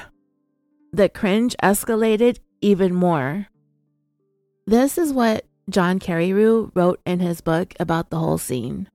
the 0.91 1.09
cringe 1.09 1.55
escalated 1.61 2.39
even 2.61 2.93
more. 2.93 3.47
This 4.65 4.97
is 4.97 5.13
what 5.13 5.45
John 5.69 5.99
Carreyrou 5.99 6.71
wrote 6.75 7.01
in 7.05 7.19
his 7.19 7.41
book 7.41 7.73
about 7.79 8.09
the 8.09 8.19
whole 8.19 8.37
scene. 8.37 8.89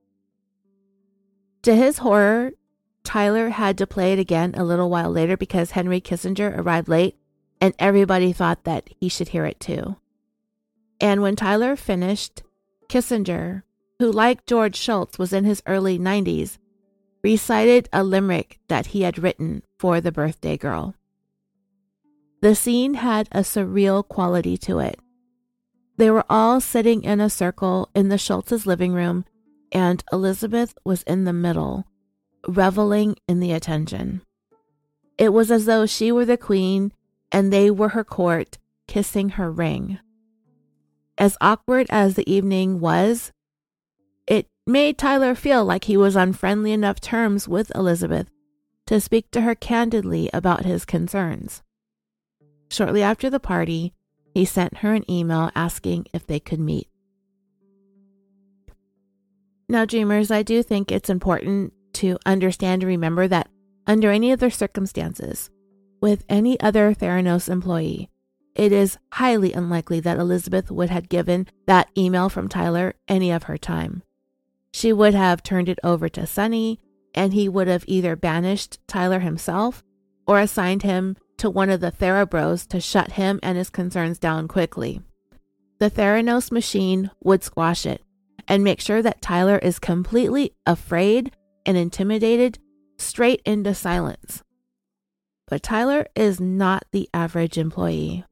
To 1.63 1.75
his 1.75 1.99
horror, 1.99 2.51
Tyler 3.03 3.49
had 3.49 3.77
to 3.77 3.87
play 3.87 4.13
it 4.13 4.19
again 4.19 4.53
a 4.55 4.63
little 4.63 4.89
while 4.89 5.09
later 5.09 5.37
because 5.37 5.71
Henry 5.71 6.01
Kissinger 6.01 6.57
arrived 6.57 6.87
late 6.87 7.17
and 7.59 7.73
everybody 7.79 8.33
thought 8.33 8.63
that 8.65 8.89
he 8.99 9.07
should 9.09 9.29
hear 9.29 9.45
it 9.45 9.59
too. 9.59 9.95
And 11.03 11.21
when 11.21 11.35
Tyler 11.35 11.75
finished, 11.75 12.43
Kissinger, 12.87 13.63
who 13.99 14.09
like 14.09 14.45
George 14.45 14.77
Shultz 14.77 15.19
was 15.19 15.33
in 15.33 15.43
his 15.43 15.61
early 15.67 15.99
90s, 15.99 16.57
recited 17.21 17.89
a 17.91 18.05
limerick 18.05 18.59
that 18.69 18.87
he 18.87 19.01
had 19.01 19.19
written 19.19 19.63
for 19.77 19.99
the 19.99 20.13
birthday 20.13 20.55
girl. 20.55 20.95
The 22.41 22.55
scene 22.55 22.93
had 22.93 23.27
a 23.33 23.41
surreal 23.41 24.07
quality 24.07 24.55
to 24.59 24.79
it. 24.79 24.97
They 25.97 26.09
were 26.09 26.23
all 26.29 26.61
sitting 26.61 27.03
in 27.03 27.19
a 27.19 27.29
circle 27.29 27.89
in 27.93 28.07
the 28.07 28.17
Shultz's 28.17 28.65
living 28.65 28.93
room, 28.93 29.25
and 29.73 30.01
Elizabeth 30.13 30.73
was 30.85 31.03
in 31.03 31.25
the 31.25 31.33
middle, 31.33 31.85
reveling 32.47 33.17
in 33.27 33.41
the 33.41 33.51
attention. 33.51 34.21
It 35.17 35.33
was 35.33 35.51
as 35.51 35.65
though 35.65 35.85
she 35.85 36.13
were 36.13 36.25
the 36.25 36.37
queen 36.37 36.93
and 37.29 37.51
they 37.51 37.69
were 37.69 37.89
her 37.89 38.05
court, 38.05 38.57
kissing 38.87 39.31
her 39.31 39.51
ring. 39.51 39.99
As 41.17 41.37
awkward 41.39 41.87
as 41.89 42.15
the 42.15 42.29
evening 42.31 42.79
was, 42.79 43.31
it 44.27 44.47
made 44.65 44.97
Tyler 44.97 45.35
feel 45.35 45.63
like 45.63 45.83
he 45.85 45.97
was 45.97 46.15
on 46.15 46.33
friendly 46.33 46.71
enough 46.71 46.99
terms 46.99 47.47
with 47.47 47.71
Elizabeth 47.75 48.29
to 48.87 48.99
speak 48.99 49.29
to 49.31 49.41
her 49.41 49.55
candidly 49.55 50.29
about 50.33 50.65
his 50.65 50.85
concerns. 50.85 51.61
Shortly 52.69 53.03
after 53.03 53.29
the 53.29 53.39
party, 53.39 53.93
he 54.33 54.45
sent 54.45 54.77
her 54.77 54.93
an 54.93 55.09
email 55.09 55.51
asking 55.55 56.07
if 56.13 56.25
they 56.25 56.39
could 56.39 56.59
meet. 56.59 56.89
Now, 59.69 59.85
dreamers, 59.85 60.31
I 60.31 60.43
do 60.43 60.63
think 60.63 60.91
it's 60.91 61.09
important 61.09 61.73
to 61.93 62.17
understand 62.25 62.81
and 62.81 62.89
remember 62.89 63.27
that 63.27 63.49
under 63.85 64.11
any 64.11 64.31
other 64.31 64.49
circumstances, 64.49 65.49
with 66.01 66.25
any 66.27 66.59
other 66.59 66.93
Theranos 66.93 67.47
employee, 67.49 68.09
it 68.55 68.71
is 68.71 68.97
highly 69.13 69.53
unlikely 69.53 69.99
that 70.01 70.19
Elizabeth 70.19 70.69
would 70.69 70.89
have 70.89 71.09
given 71.09 71.47
that 71.65 71.89
email 71.97 72.29
from 72.29 72.47
Tyler 72.47 72.93
any 73.07 73.31
of 73.31 73.43
her 73.43 73.57
time. 73.57 74.03
She 74.71 74.93
would 74.93 75.13
have 75.13 75.43
turned 75.43 75.69
it 75.69 75.79
over 75.83 76.09
to 76.09 76.25
Sunny, 76.25 76.79
and 77.13 77.33
he 77.33 77.47
would 77.47 77.67
have 77.67 77.83
either 77.87 78.15
banished 78.15 78.79
Tyler 78.87 79.19
himself 79.19 79.83
or 80.27 80.39
assigned 80.39 80.83
him 80.83 81.15
to 81.37 81.49
one 81.49 81.69
of 81.69 81.79
the 81.79 81.91
Therabros 81.91 82.67
to 82.69 82.79
shut 82.79 83.13
him 83.13 83.39
and 83.43 83.57
his 83.57 83.69
concerns 83.69 84.19
down 84.19 84.47
quickly. 84.47 85.01
The 85.79 85.89
Theranos 85.89 86.51
machine 86.51 87.11
would 87.23 87.43
squash 87.43 87.85
it 87.85 88.01
and 88.47 88.63
make 88.63 88.79
sure 88.79 89.01
that 89.01 89.21
Tyler 89.21 89.57
is 89.57 89.79
completely 89.79 90.53
afraid 90.65 91.31
and 91.65 91.77
intimidated 91.77 92.59
straight 92.97 93.41
into 93.45 93.73
silence. 93.73 94.43
But 95.47 95.63
Tyler 95.63 96.07
is 96.15 96.39
not 96.39 96.85
the 96.91 97.09
average 97.13 97.57
employee. 97.57 98.25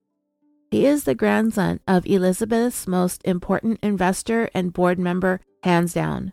He 0.72 0.86
is 0.86 1.04
the 1.04 1.16
grandson 1.16 1.82
of 1.86 2.06
Elizabeth's 2.06 2.88
most 2.88 3.22
important 3.26 3.80
investor 3.84 4.50
and 4.54 4.72
board 4.72 4.98
member, 4.98 5.42
hands 5.64 5.94
down. 5.94 6.32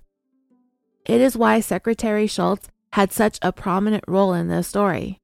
It 1.04 1.20
is 1.20 1.36
why 1.36 1.58
Secretary 1.58 2.28
Shultz 2.28 2.68
had 2.92 3.12
such 3.12 3.40
a 3.42 3.52
prominent 3.52 4.04
role 4.06 4.32
in 4.32 4.46
this 4.46 4.68
story. 4.68 5.18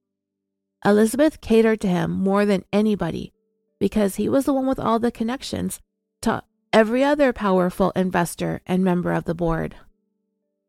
Elizabeth 0.84 1.40
catered 1.40 1.80
to 1.82 1.88
him 1.88 2.10
more 2.10 2.44
than 2.44 2.64
anybody 2.72 3.32
because 3.78 4.16
he 4.16 4.28
was 4.28 4.46
the 4.46 4.52
one 4.52 4.66
with 4.66 4.80
all 4.80 4.98
the 4.98 5.12
connections 5.12 5.80
to 6.22 6.42
every 6.72 7.04
other 7.04 7.32
powerful 7.32 7.92
investor 7.94 8.62
and 8.66 8.82
member 8.82 9.12
of 9.12 9.24
the 9.24 9.34
board. 9.34 9.76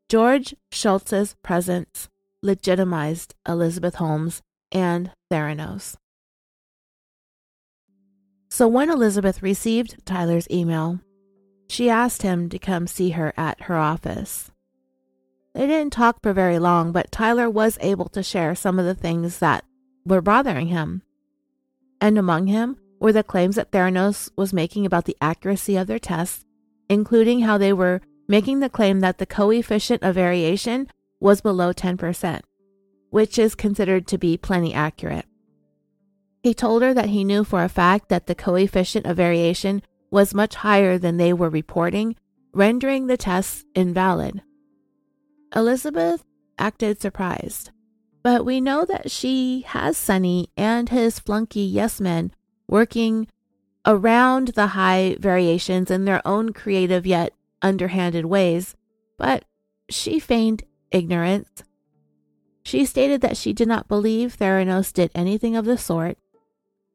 George 0.07 0.53
Shultz's 0.71 1.35
presence 1.41 2.09
legitimized 2.43 3.33
Elizabeth 3.47 3.95
Holmes 3.95 4.43
and 4.71 5.09
Theranos. 5.31 5.97
So 8.55 8.69
when 8.69 8.89
Elizabeth 8.89 9.43
received 9.43 10.05
Tyler's 10.05 10.47
email, 10.49 11.01
she 11.67 11.89
asked 11.89 12.21
him 12.21 12.47
to 12.47 12.57
come 12.57 12.87
see 12.87 13.09
her 13.09 13.33
at 13.35 13.63
her 13.63 13.75
office. 13.75 14.49
They 15.53 15.67
didn't 15.67 15.91
talk 15.91 16.21
for 16.23 16.31
very 16.31 16.57
long, 16.57 16.93
but 16.93 17.11
Tyler 17.11 17.49
was 17.49 17.77
able 17.81 18.07
to 18.07 18.23
share 18.23 18.55
some 18.55 18.79
of 18.79 18.85
the 18.85 18.95
things 18.95 19.39
that 19.39 19.65
were 20.05 20.21
bothering 20.21 20.67
him. 20.67 21.01
And 21.99 22.17
among 22.17 22.47
him 22.47 22.77
were 22.97 23.11
the 23.11 23.23
claims 23.23 23.57
that 23.57 23.73
Theranos 23.73 24.31
was 24.37 24.53
making 24.53 24.85
about 24.85 25.03
the 25.03 25.17
accuracy 25.19 25.75
of 25.75 25.87
their 25.87 25.99
tests, 25.99 26.45
including 26.89 27.41
how 27.41 27.57
they 27.57 27.73
were 27.73 27.99
making 28.29 28.61
the 28.61 28.69
claim 28.69 29.01
that 29.01 29.17
the 29.17 29.25
coefficient 29.25 30.01
of 30.01 30.15
variation 30.15 30.87
was 31.19 31.41
below 31.41 31.73
10%, 31.73 32.39
which 33.09 33.37
is 33.37 33.53
considered 33.53 34.07
to 34.07 34.17
be 34.17 34.37
plenty 34.37 34.73
accurate. 34.73 35.25
He 36.45 36.53
told 36.53 36.83
her 36.83 36.93
that 36.93 37.09
he 37.09 37.23
knew 37.23 37.43
for 37.43 37.63
a 37.63 37.67
fact 37.67 38.09
that 38.09 38.27
the 38.27 38.35
coefficient 38.35 39.07
of 39.07 39.17
variation 39.17 39.81
was 40.11 40.35
much 40.35 40.53
higher 40.53 40.99
than 40.99 41.17
they 41.17 41.33
were 41.33 41.49
reporting, 41.49 42.15
rendering 42.53 43.07
the 43.07 43.17
tests 43.17 43.65
invalid. 43.73 44.43
Elizabeth 45.55 46.23
acted 46.59 47.01
surprised, 47.01 47.71
but 48.21 48.45
we 48.45 48.61
know 48.61 48.85
that 48.85 49.09
she 49.09 49.61
has 49.61 49.97
Sunny 49.97 50.51
and 50.55 50.89
his 50.89 51.17
flunky 51.17 51.61
yes 51.61 51.99
men 51.99 52.31
working 52.67 53.27
around 53.83 54.49
the 54.49 54.67
high 54.67 55.17
variations 55.19 55.89
in 55.89 56.05
their 56.05 56.21
own 56.27 56.53
creative 56.53 57.07
yet 57.07 57.33
underhanded 57.63 58.25
ways, 58.25 58.75
but 59.17 59.45
she 59.89 60.19
feigned 60.19 60.63
ignorance. 60.91 61.63
She 62.61 62.85
stated 62.85 63.21
that 63.21 63.35
she 63.35 63.51
did 63.51 63.67
not 63.67 63.87
believe 63.87 64.37
Theranos 64.37 64.93
did 64.93 65.09
anything 65.15 65.55
of 65.55 65.65
the 65.65 65.79
sort. 65.79 66.19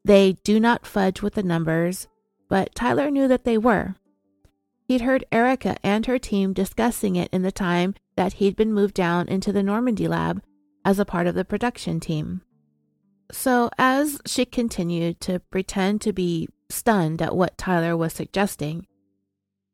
They 0.04 0.34
do 0.44 0.58
not 0.58 0.86
fudge 0.86 1.22
with 1.22 1.34
the 1.34 1.42
numbers, 1.42 2.08
but 2.48 2.74
Tyler 2.74 3.10
knew 3.10 3.28
that 3.28 3.44
they 3.44 3.58
were. 3.58 3.96
He'd 4.86 5.02
heard 5.02 5.24
Erica 5.30 5.76
and 5.84 6.06
her 6.06 6.18
team 6.18 6.52
discussing 6.52 7.16
it 7.16 7.28
in 7.32 7.42
the 7.42 7.52
time 7.52 7.94
that 8.16 8.34
he'd 8.34 8.56
been 8.56 8.72
moved 8.72 8.94
down 8.94 9.28
into 9.28 9.52
the 9.52 9.62
Normandy 9.62 10.08
lab 10.08 10.42
as 10.84 10.98
a 10.98 11.04
part 11.04 11.26
of 11.26 11.34
the 11.34 11.44
production 11.44 12.00
team. 12.00 12.42
So, 13.30 13.70
as 13.78 14.20
she 14.26 14.44
continued 14.44 15.20
to 15.20 15.38
pretend 15.38 16.00
to 16.00 16.12
be 16.12 16.48
stunned 16.68 17.22
at 17.22 17.36
what 17.36 17.56
Tyler 17.56 17.96
was 17.96 18.12
suggesting, 18.12 18.86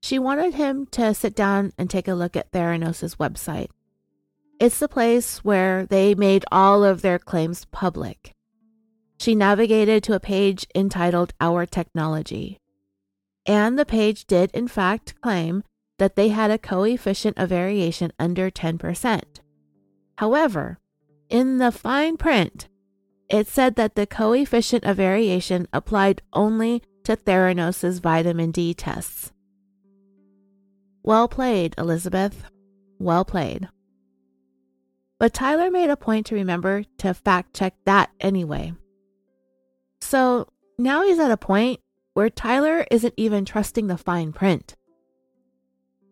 she 0.02 0.18
wanted 0.18 0.54
him 0.54 0.86
to 0.88 1.14
sit 1.14 1.34
down 1.34 1.72
and 1.78 1.88
take 1.88 2.08
a 2.08 2.14
look 2.14 2.36
at 2.36 2.52
Theranos' 2.52 3.16
website. 3.16 3.70
It's 4.60 4.78
the 4.78 4.88
place 4.88 5.38
where 5.38 5.86
they 5.86 6.14
made 6.14 6.44
all 6.52 6.84
of 6.84 7.00
their 7.00 7.18
claims 7.18 7.64
public. 7.72 8.35
She 9.18 9.34
navigated 9.34 10.02
to 10.04 10.14
a 10.14 10.20
page 10.20 10.66
entitled 10.74 11.32
Our 11.40 11.66
Technology. 11.66 12.58
And 13.46 13.78
the 13.78 13.86
page 13.86 14.26
did, 14.26 14.50
in 14.52 14.68
fact, 14.68 15.20
claim 15.20 15.62
that 15.98 16.16
they 16.16 16.28
had 16.28 16.50
a 16.50 16.58
coefficient 16.58 17.38
of 17.38 17.48
variation 17.48 18.12
under 18.18 18.50
10%. 18.50 19.22
However, 20.18 20.78
in 21.28 21.58
the 21.58 21.72
fine 21.72 22.16
print, 22.16 22.68
it 23.28 23.48
said 23.48 23.76
that 23.76 23.94
the 23.94 24.06
coefficient 24.06 24.84
of 24.84 24.96
variation 24.96 25.66
applied 25.72 26.22
only 26.32 26.82
to 27.04 27.16
Theranos' 27.16 28.00
vitamin 28.00 28.50
D 28.50 28.74
tests. 28.74 29.32
Well 31.02 31.28
played, 31.28 31.74
Elizabeth. 31.78 32.44
Well 32.98 33.24
played. 33.24 33.68
But 35.18 35.32
Tyler 35.32 35.70
made 35.70 35.88
a 35.88 35.96
point 35.96 36.26
to 36.26 36.34
remember 36.34 36.84
to 36.98 37.14
fact 37.14 37.54
check 37.54 37.74
that 37.84 38.10
anyway. 38.20 38.74
So 40.00 40.48
now 40.78 41.04
he's 41.04 41.18
at 41.18 41.30
a 41.30 41.36
point 41.36 41.80
where 42.14 42.30
Tyler 42.30 42.86
isn't 42.90 43.14
even 43.16 43.44
trusting 43.44 43.86
the 43.86 43.98
fine 43.98 44.32
print. 44.32 44.74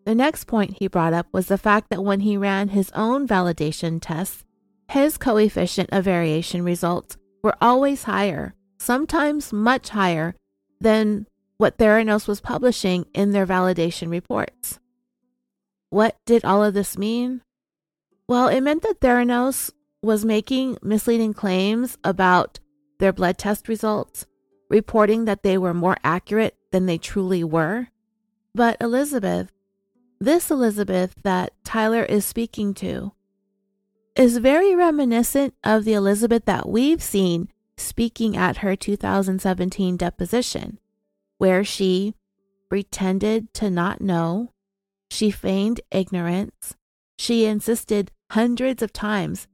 The 0.05 0.15
next 0.15 0.45
point 0.45 0.77
he 0.77 0.87
brought 0.87 1.13
up 1.13 1.27
was 1.31 1.47
the 1.47 1.57
fact 1.57 1.89
that 1.89 2.03
when 2.03 2.19
he 2.19 2.37
ran 2.37 2.69
his 2.69 2.91
own 2.91 3.27
validation 3.27 3.99
tests, 3.99 4.43
his 4.89 5.17
coefficient 5.17 5.89
of 5.91 6.03
variation 6.03 6.63
results 6.63 7.17
were 7.41 7.55
always 7.59 8.03
higher, 8.03 8.53
sometimes 8.77 9.51
much 9.51 9.89
higher, 9.89 10.35
than 10.79 11.25
what 11.57 11.77
Theranos 11.77 12.27
was 12.27 12.41
publishing 12.41 13.05
in 13.13 13.31
their 13.31 13.47
validation 13.47 14.09
reports. 14.09 14.79
What 15.89 16.17
did 16.25 16.45
all 16.45 16.63
of 16.63 16.73
this 16.73 16.97
mean? 16.97 17.41
Well, 18.27 18.47
it 18.47 18.61
meant 18.61 18.83
that 18.83 18.99
Theranos 18.99 19.71
was 20.03 20.25
making 20.25 20.77
misleading 20.83 21.33
claims 21.33 21.97
about 22.03 22.59
their 22.99 23.13
blood 23.13 23.37
test 23.37 23.67
results, 23.67 24.25
reporting 24.69 25.25
that 25.25 25.43
they 25.43 25.57
were 25.57 25.73
more 25.73 25.97
accurate 26.03 26.55
than 26.71 26.85
they 26.85 26.97
truly 26.97 27.43
were. 27.43 27.87
But 28.53 28.77
Elizabeth, 28.79 29.51
this 30.19 30.49
Elizabeth 30.49 31.15
that 31.23 31.53
Tyler 31.63 32.03
is 32.03 32.25
speaking 32.25 32.73
to, 32.75 33.11
is 34.15 34.37
very 34.37 34.73
reminiscent 34.73 35.53
of 35.63 35.83
the 35.83 35.93
Elizabeth 35.93 36.45
that 36.45 36.69
we've 36.69 37.03
seen 37.03 37.49
speaking 37.77 38.37
at 38.37 38.57
her 38.57 38.75
2017 38.75 39.97
deposition, 39.97 40.79
where 41.37 41.63
she 41.63 42.13
pretended 42.69 43.53
to 43.53 43.69
not 43.69 43.99
know, 43.99 44.53
she 45.09 45.31
feigned 45.31 45.81
ignorance, 45.91 46.75
she 47.17 47.45
insisted 47.45 48.11
hundreds 48.31 48.81
of 48.81 48.93
times 48.93 49.47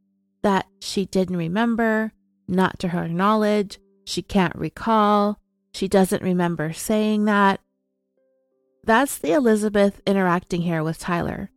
that 0.44 0.68
she 0.80 1.06
didn't 1.06 1.38
remember, 1.38 2.14
not 2.52 2.80
to 2.80 2.90
her 2.90 3.08
knowledge, 3.08 3.80
she 4.06 4.22
can't 4.22 4.56
recall, 4.56 5.40
she 5.74 5.88
doesn't 5.88 6.22
remember 6.22 6.74
saying 6.74 7.26
that. 7.26 7.60
That's 8.84 9.18
the 9.18 9.34
Elizabeth 9.34 10.02
interacting 10.06 10.62
here 10.62 10.84
with 10.84 11.00
Tyler, 11.00 11.52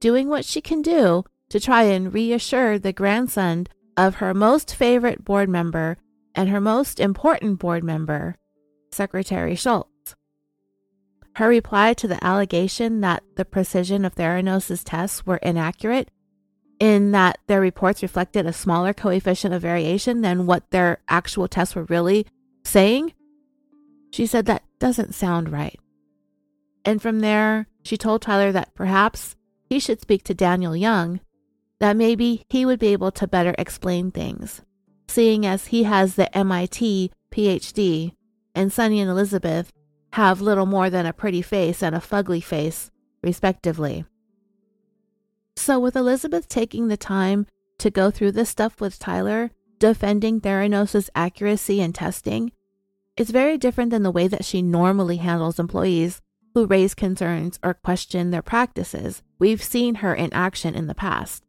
doing 0.00 0.28
what 0.28 0.44
she 0.44 0.60
can 0.60 0.82
do 0.82 1.24
to 1.50 1.60
try 1.60 1.84
and 1.84 2.12
reassure 2.12 2.78
the 2.78 2.92
grandson 2.92 3.66
of 3.96 4.16
her 4.16 4.32
most 4.32 4.74
favorite 4.74 5.24
board 5.24 5.48
member 5.48 5.98
and 6.34 6.48
her 6.48 6.60
most 6.60 6.98
important 6.98 7.58
board 7.58 7.84
member, 7.84 8.36
Secretary 8.90 9.54
Shultz. 9.54 10.14
Her 11.36 11.48
reply 11.48 11.94
to 11.94 12.08
the 12.08 12.22
allegation 12.24 13.00
that 13.02 13.22
the 13.36 13.44
precision 13.44 14.04
of 14.04 14.14
Theranos' 14.14 14.82
tests 14.84 15.24
were 15.26 15.36
inaccurate 15.36 16.10
in 16.82 17.12
that 17.12 17.38
their 17.46 17.60
reports 17.60 18.02
reflected 18.02 18.44
a 18.44 18.52
smaller 18.52 18.92
coefficient 18.92 19.54
of 19.54 19.62
variation 19.62 20.20
than 20.20 20.46
what 20.46 20.68
their 20.72 20.98
actual 21.08 21.46
tests 21.46 21.76
were 21.76 21.84
really 21.84 22.26
saying, 22.64 23.12
she 24.10 24.26
said 24.26 24.46
that 24.46 24.64
doesn't 24.80 25.14
sound 25.14 25.52
right. 25.52 25.78
And 26.84 27.00
from 27.00 27.20
there, 27.20 27.68
she 27.84 27.96
told 27.96 28.20
Tyler 28.20 28.50
that 28.50 28.74
perhaps 28.74 29.36
he 29.70 29.78
should 29.78 30.00
speak 30.00 30.24
to 30.24 30.34
Daniel 30.34 30.74
Young, 30.74 31.20
that 31.78 31.96
maybe 31.96 32.44
he 32.48 32.66
would 32.66 32.80
be 32.80 32.88
able 32.88 33.12
to 33.12 33.28
better 33.28 33.54
explain 33.58 34.10
things, 34.10 34.62
seeing 35.06 35.46
as 35.46 35.68
he 35.68 35.84
has 35.84 36.16
the 36.16 36.36
MIT 36.36 37.12
PhD 37.30 38.12
and 38.56 38.72
Sunny 38.72 39.00
and 39.00 39.08
Elizabeth 39.08 39.72
have 40.14 40.40
little 40.40 40.66
more 40.66 40.90
than 40.90 41.06
a 41.06 41.12
pretty 41.12 41.42
face 41.42 41.80
and 41.80 41.94
a 41.94 42.00
fugly 42.00 42.42
face, 42.42 42.90
respectively. 43.22 44.04
So, 45.62 45.78
with 45.78 45.94
Elizabeth 45.94 46.48
taking 46.48 46.88
the 46.88 46.96
time 46.96 47.46
to 47.78 47.88
go 47.88 48.10
through 48.10 48.32
this 48.32 48.50
stuff 48.50 48.80
with 48.80 48.98
Tyler, 48.98 49.52
defending 49.78 50.40
Theranos' 50.40 51.08
accuracy 51.14 51.80
and 51.80 51.94
testing, 51.94 52.50
it's 53.16 53.30
very 53.30 53.56
different 53.58 53.92
than 53.92 54.02
the 54.02 54.10
way 54.10 54.26
that 54.26 54.44
she 54.44 54.60
normally 54.60 55.18
handles 55.18 55.60
employees 55.60 56.20
who 56.52 56.66
raise 56.66 56.96
concerns 56.96 57.60
or 57.62 57.74
question 57.74 58.32
their 58.32 58.42
practices. 58.42 59.22
We've 59.38 59.62
seen 59.62 59.94
her 60.02 60.12
in 60.12 60.32
action 60.32 60.74
in 60.74 60.88
the 60.88 60.96
past. 60.96 61.44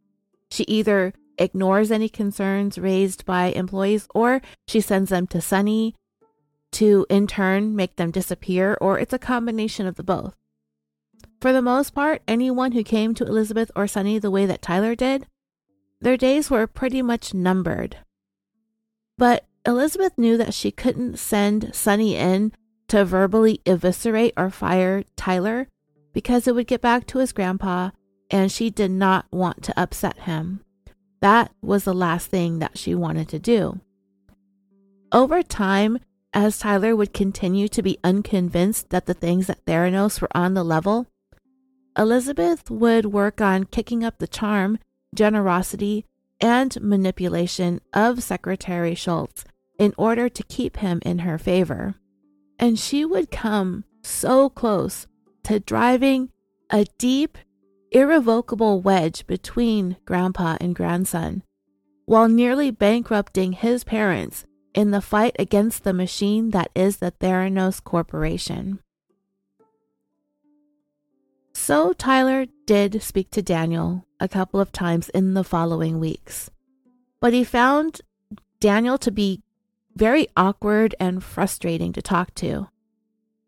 She 0.51 0.61
either 0.65 1.13
ignores 1.39 1.89
any 1.89 2.07
concerns 2.07 2.77
raised 2.77 3.25
by 3.25 3.45
employees, 3.45 4.07
or 4.13 4.43
she 4.67 4.79
sends 4.79 5.09
them 5.09 5.25
to 5.25 5.41
Sunny 5.41 5.95
to 6.73 7.07
in 7.09 7.25
turn 7.25 7.75
make 7.75 7.95
them 7.95 8.11
disappear, 8.11 8.77
or 8.79 8.99
it's 8.99 9.13
a 9.13 9.17
combination 9.17 9.87
of 9.87 9.95
the 9.95 10.03
both. 10.03 10.35
For 11.43 11.51
the 11.51 11.61
most 11.61 11.93
part, 11.93 12.21
anyone 12.25 12.71
who 12.71 12.85
came 12.85 13.13
to 13.15 13.25
Elizabeth 13.25 13.69
or 13.75 13.85
Sunny 13.85 14.17
the 14.17 14.31
way 14.31 14.45
that 14.45 14.61
Tyler 14.61 14.95
did, 14.95 15.27
their 15.99 16.15
days 16.15 16.49
were 16.49 16.67
pretty 16.67 17.01
much 17.01 17.33
numbered. 17.33 17.97
But 19.17 19.45
Elizabeth 19.65 20.17
knew 20.17 20.37
that 20.37 20.53
she 20.53 20.71
couldn't 20.71 21.19
send 21.19 21.75
Sunny 21.75 22.15
in 22.15 22.53
to 22.87 23.03
verbally 23.03 23.59
eviscerate 23.65 24.31
or 24.37 24.49
fire 24.51 25.03
Tyler 25.17 25.67
because 26.13 26.47
it 26.47 26.55
would 26.55 26.65
get 26.65 26.79
back 26.79 27.07
to 27.07 27.17
his 27.17 27.33
grandpa, 27.33 27.89
and 28.31 28.49
she 28.49 28.69
did 28.69 28.91
not 28.91 29.25
want 29.29 29.63
to 29.63 29.77
upset 29.77 30.19
him. 30.19 30.61
That 31.19 31.51
was 31.61 31.83
the 31.83 31.93
last 31.93 32.27
thing 32.27 32.59
that 32.59 32.77
she 32.77 32.95
wanted 32.95 33.27
to 33.27 33.39
do. 33.39 33.81
Over 35.11 35.43
time, 35.43 35.99
as 36.33 36.59
Tyler 36.59 36.95
would 36.95 37.13
continue 37.13 37.67
to 37.67 37.83
be 37.83 37.99
unconvinced 38.01 38.91
that 38.91 39.07
the 39.07 39.13
things 39.13 39.49
at 39.49 39.65
Theranos 39.65 40.21
were 40.21 40.29
on 40.33 40.53
the 40.53 40.63
level, 40.63 41.07
Elizabeth 41.97 42.71
would 42.71 43.05
work 43.07 43.39
on 43.39 43.65
kicking 43.65 44.03
up 44.03 44.17
the 44.17 44.27
charm, 44.27 44.79
generosity, 45.13 46.05
and 46.41 46.81
manipulation 46.81 47.79
of 47.93 48.23
Secretary 48.23 48.95
Shultz 48.95 49.45
in 49.77 49.93
order 49.97 50.27
to 50.29 50.43
keep 50.43 50.77
him 50.77 50.99
in 51.03 51.19
her 51.19 51.37
favor. 51.37 51.95
And 52.59 52.79
she 52.79 53.05
would 53.05 53.31
come 53.31 53.83
so 54.03 54.49
close 54.49 55.07
to 55.43 55.59
driving 55.59 56.29
a 56.69 56.85
deep, 56.97 57.37
irrevocable 57.91 58.81
wedge 58.81 59.27
between 59.27 59.97
grandpa 60.05 60.57
and 60.59 60.75
grandson, 60.75 61.43
while 62.05 62.27
nearly 62.27 62.71
bankrupting 62.71 63.53
his 63.53 63.83
parents 63.83 64.45
in 64.73 64.91
the 64.91 65.01
fight 65.01 65.35
against 65.37 65.83
the 65.83 65.93
machine 65.93 66.49
that 66.49 66.71
is 66.73 66.97
the 66.97 67.11
Theranos 67.11 67.83
Corporation. 67.83 68.79
So 71.65 71.93
Tyler 71.93 72.47
did 72.65 73.01
speak 73.01 73.31
to 73.31 73.41
Daniel 73.41 74.05
a 74.19 74.27
couple 74.27 74.59
of 74.59 74.73
times 74.73 75.07
in 75.07 75.33
the 75.33 75.45
following 75.45 75.97
weeks, 75.97 76.49
but 77.21 77.31
he 77.31 77.45
found 77.45 78.01
Daniel 78.59 78.97
to 78.97 79.09
be 79.11 79.41
very 79.95 80.27
awkward 80.35 80.93
and 80.99 81.23
frustrating 81.23 81.93
to 81.93 82.01
talk 82.01 82.35
to. 82.35 82.67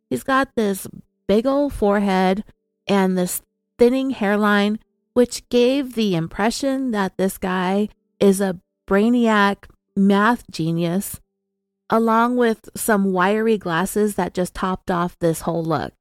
He's 0.09 0.24
got 0.24 0.55
this 0.55 0.88
big 1.28 1.45
old 1.45 1.74
forehead 1.74 2.45
and 2.88 3.18
this 3.18 3.41
thinning 3.78 4.11
hairline, 4.11 4.80
which 5.11 5.49
gave 5.49 5.95
the 5.95 6.16
impression 6.16 6.91
that 6.91 7.18
this 7.18 7.38
guy 7.38 7.89
is 8.22 8.39
a 8.39 8.61
brainiac 8.88 9.66
math 9.93 10.49
genius, 10.49 11.20
along 11.89 12.38
with 12.38 12.70
some 12.78 13.11
wiry 13.11 13.57
glasses 13.57 14.16
that 14.16 14.34
just 14.34 14.53
topped 14.53 14.89
off 14.89 15.20
this 15.20 15.41
whole 15.41 15.66
look. 15.66 15.95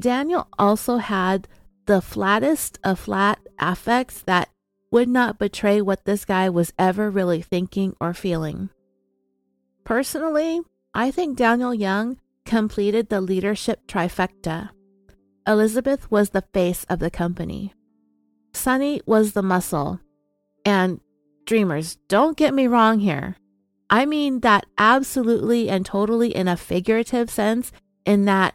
Daniel 0.00 0.48
also 0.58 0.96
had 0.96 1.48
the 1.86 2.00
flattest 2.00 2.78
of 2.82 2.98
flat 2.98 3.38
affects 3.58 4.22
that 4.22 4.48
would 4.90 5.08
not 5.08 5.38
betray 5.38 5.80
what 5.80 6.04
this 6.04 6.24
guy 6.24 6.48
was 6.48 6.72
ever 6.78 7.10
really 7.10 7.42
thinking 7.42 7.94
or 8.00 8.14
feeling. 8.14 8.70
Personally, 9.84 10.60
I 10.94 11.10
think 11.10 11.36
Daniel 11.36 11.74
Young 11.74 12.18
completed 12.46 13.08
the 13.08 13.20
leadership 13.20 13.86
trifecta. 13.86 14.70
Elizabeth 15.46 16.10
was 16.10 16.30
the 16.30 16.44
face 16.54 16.84
of 16.88 17.00
the 17.00 17.10
company. 17.10 17.74
Sunny 18.52 19.00
was 19.04 19.32
the 19.32 19.42
muscle. 19.42 20.00
And 20.64 21.00
dreamers, 21.44 21.96
don't 22.08 22.36
get 22.36 22.54
me 22.54 22.66
wrong 22.66 23.00
here. 23.00 23.36
I 23.90 24.06
mean 24.06 24.40
that 24.40 24.64
absolutely 24.78 25.68
and 25.68 25.84
totally 25.84 26.34
in 26.34 26.48
a 26.48 26.56
figurative 26.56 27.30
sense, 27.30 27.72
in 28.06 28.24
that 28.24 28.54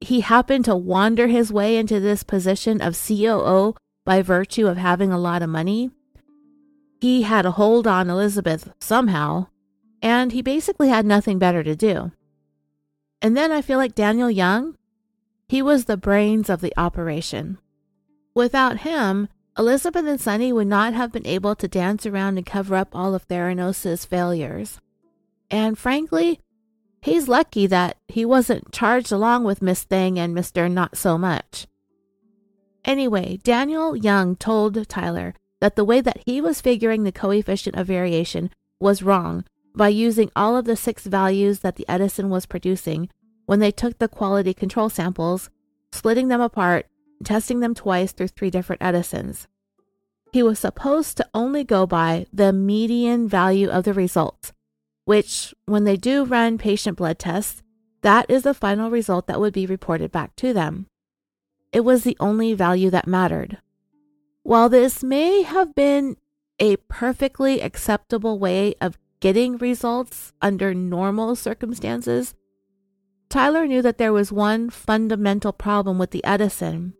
he 0.00 0.20
happened 0.20 0.64
to 0.64 0.76
wander 0.76 1.26
his 1.26 1.52
way 1.52 1.76
into 1.76 2.00
this 2.00 2.22
position 2.22 2.80
of 2.80 2.98
COO 2.98 3.74
by 4.04 4.22
virtue 4.22 4.66
of 4.66 4.76
having 4.76 5.12
a 5.12 5.18
lot 5.18 5.42
of 5.42 5.50
money. 5.50 5.90
He 7.00 7.22
had 7.22 7.46
a 7.46 7.52
hold 7.52 7.86
on 7.86 8.10
Elizabeth 8.10 8.72
somehow, 8.80 9.48
and 10.02 10.32
he 10.32 10.42
basically 10.42 10.88
had 10.88 11.06
nothing 11.06 11.38
better 11.38 11.62
to 11.62 11.76
do. 11.76 12.12
And 13.20 13.36
then 13.36 13.50
I 13.50 13.62
feel 13.62 13.78
like 13.78 13.94
Daniel 13.94 14.30
Young, 14.30 14.76
he 15.48 15.62
was 15.62 15.84
the 15.84 15.96
brains 15.96 16.48
of 16.48 16.60
the 16.60 16.72
operation. 16.76 17.58
Without 18.34 18.78
him, 18.78 19.28
Elizabeth 19.58 20.06
and 20.06 20.20
Sunny 20.20 20.52
would 20.52 20.68
not 20.68 20.94
have 20.94 21.10
been 21.10 21.26
able 21.26 21.56
to 21.56 21.66
dance 21.66 22.06
around 22.06 22.36
and 22.36 22.46
cover 22.46 22.76
up 22.76 22.94
all 22.94 23.14
of 23.14 23.26
Theranos' 23.26 24.06
failures. 24.06 24.78
And 25.50 25.76
frankly, 25.76 26.40
he's 27.02 27.28
lucky 27.28 27.66
that 27.66 27.96
he 28.08 28.24
wasn't 28.24 28.72
charged 28.72 29.12
along 29.12 29.44
with 29.44 29.62
Miss 29.62 29.82
Thing 29.82 30.18
and 30.18 30.36
Mr. 30.36 30.70
Not 30.70 30.96
So 30.96 31.18
Much. 31.18 31.66
Anyway, 32.84 33.38
Daniel 33.42 33.96
Young 33.96 34.36
told 34.36 34.88
Tyler 34.88 35.34
that 35.60 35.76
the 35.76 35.84
way 35.84 36.00
that 36.00 36.22
he 36.24 36.40
was 36.40 36.60
figuring 36.60 37.02
the 37.04 37.12
coefficient 37.12 37.76
of 37.76 37.86
variation 37.86 38.50
was 38.80 39.02
wrong 39.02 39.44
by 39.74 39.88
using 39.88 40.30
all 40.34 40.56
of 40.56 40.64
the 40.64 40.76
six 40.76 41.04
values 41.04 41.60
that 41.60 41.76
the 41.76 41.88
Edison 41.88 42.30
was 42.30 42.46
producing 42.46 43.08
when 43.46 43.60
they 43.60 43.70
took 43.70 43.98
the 43.98 44.08
quality 44.08 44.52
control 44.52 44.88
samples, 44.88 45.50
splitting 45.92 46.28
them 46.28 46.40
apart, 46.40 46.86
testing 47.24 47.60
them 47.60 47.74
twice 47.74 48.12
through 48.12 48.28
three 48.28 48.50
different 48.50 48.82
Edisons. 48.82 49.48
He 50.32 50.42
was 50.42 50.58
supposed 50.58 51.16
to 51.16 51.28
only 51.32 51.64
go 51.64 51.86
by 51.86 52.26
the 52.32 52.52
median 52.52 53.28
value 53.28 53.70
of 53.70 53.84
the 53.84 53.94
results, 53.94 54.52
which, 55.08 55.54
when 55.64 55.84
they 55.84 55.96
do 55.96 56.22
run 56.22 56.58
patient 56.58 56.98
blood 56.98 57.18
tests, 57.18 57.62
that 58.02 58.26
is 58.28 58.42
the 58.42 58.52
final 58.52 58.90
result 58.90 59.26
that 59.26 59.40
would 59.40 59.54
be 59.54 59.64
reported 59.64 60.12
back 60.12 60.36
to 60.36 60.52
them. 60.52 60.86
It 61.72 61.80
was 61.80 62.04
the 62.04 62.14
only 62.20 62.52
value 62.52 62.90
that 62.90 63.06
mattered. 63.06 63.56
While 64.42 64.68
this 64.68 65.02
may 65.02 65.44
have 65.44 65.74
been 65.74 66.18
a 66.58 66.76
perfectly 66.90 67.62
acceptable 67.62 68.38
way 68.38 68.74
of 68.82 68.98
getting 69.20 69.56
results 69.56 70.34
under 70.42 70.74
normal 70.74 71.34
circumstances, 71.36 72.34
Tyler 73.30 73.66
knew 73.66 73.80
that 73.80 73.96
there 73.96 74.12
was 74.12 74.30
one 74.30 74.68
fundamental 74.68 75.54
problem 75.54 75.98
with 75.98 76.10
the 76.10 76.22
Edison. 76.22 76.92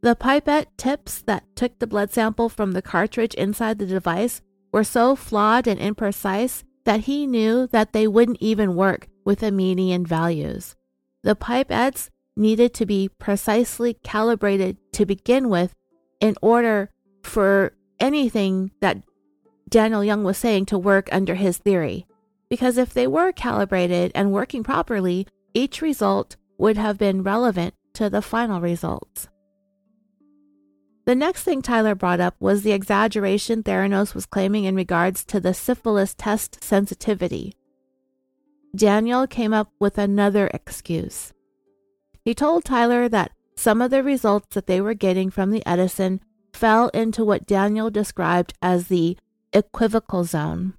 The 0.00 0.16
pipette 0.16 0.68
tips 0.78 1.20
that 1.26 1.44
took 1.54 1.80
the 1.80 1.86
blood 1.86 2.12
sample 2.12 2.48
from 2.48 2.72
the 2.72 2.80
cartridge 2.80 3.34
inside 3.34 3.78
the 3.78 3.84
device 3.84 4.40
were 4.72 4.84
so 4.84 5.14
flawed 5.14 5.66
and 5.66 5.78
imprecise 5.78 6.64
that 6.84 7.00
he 7.00 7.26
knew 7.26 7.66
that 7.68 7.92
they 7.92 8.06
wouldn't 8.06 8.38
even 8.40 8.74
work 8.74 9.08
with 9.24 9.40
the 9.40 9.50
median 9.50 10.04
values. 10.06 10.76
The 11.22 11.36
pipettes 11.36 12.08
needed 12.36 12.72
to 12.74 12.86
be 12.86 13.08
precisely 13.08 13.94
calibrated 14.02 14.78
to 14.92 15.04
begin 15.04 15.48
with 15.48 15.74
in 16.20 16.36
order 16.40 16.90
for 17.22 17.74
anything 17.98 18.70
that 18.80 19.02
Daniel 19.68 20.02
Young 20.02 20.24
was 20.24 20.38
saying 20.38 20.66
to 20.66 20.78
work 20.78 21.08
under 21.12 21.34
his 21.34 21.58
theory. 21.58 22.06
Because 22.48 22.78
if 22.78 22.92
they 22.92 23.06
were 23.06 23.30
calibrated 23.30 24.10
and 24.14 24.32
working 24.32 24.64
properly, 24.64 25.26
each 25.54 25.80
result 25.80 26.36
would 26.58 26.76
have 26.76 26.98
been 26.98 27.22
relevant 27.22 27.74
to 27.94 28.10
the 28.10 28.22
final 28.22 28.60
results. 28.60 29.28
The 31.10 31.16
next 31.16 31.42
thing 31.42 31.60
Tyler 31.60 31.96
brought 31.96 32.20
up 32.20 32.36
was 32.38 32.62
the 32.62 32.70
exaggeration 32.70 33.64
Theranos 33.64 34.14
was 34.14 34.26
claiming 34.26 34.62
in 34.62 34.76
regards 34.76 35.24
to 35.24 35.40
the 35.40 35.52
syphilis 35.52 36.14
test 36.14 36.62
sensitivity. 36.62 37.56
Daniel 38.76 39.26
came 39.26 39.52
up 39.52 39.72
with 39.80 39.98
another 39.98 40.48
excuse. 40.54 41.32
He 42.24 42.32
told 42.32 42.64
Tyler 42.64 43.08
that 43.08 43.32
some 43.56 43.82
of 43.82 43.90
the 43.90 44.04
results 44.04 44.54
that 44.54 44.68
they 44.68 44.80
were 44.80 44.94
getting 44.94 45.30
from 45.30 45.50
the 45.50 45.66
Edison 45.66 46.20
fell 46.52 46.90
into 46.90 47.24
what 47.24 47.44
Daniel 47.44 47.90
described 47.90 48.54
as 48.62 48.86
the 48.86 49.16
equivocal 49.52 50.22
zone. 50.22 50.74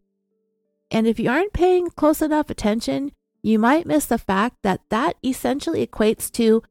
And 0.89 1.07
if 1.07 1.19
you 1.19 1.29
aren't 1.29 1.51
paying 1.51 1.89
close 1.89 2.21
enough 2.21 2.49
attention, 2.49 3.11
you 3.43 3.59
might 3.59 3.85
miss 3.85 4.05
the 4.05 4.17
fact 4.17 4.59
that 4.63 4.79
that 4.87 5.17
essentially 5.25 5.85
equates 5.85 6.31
to 6.31 6.63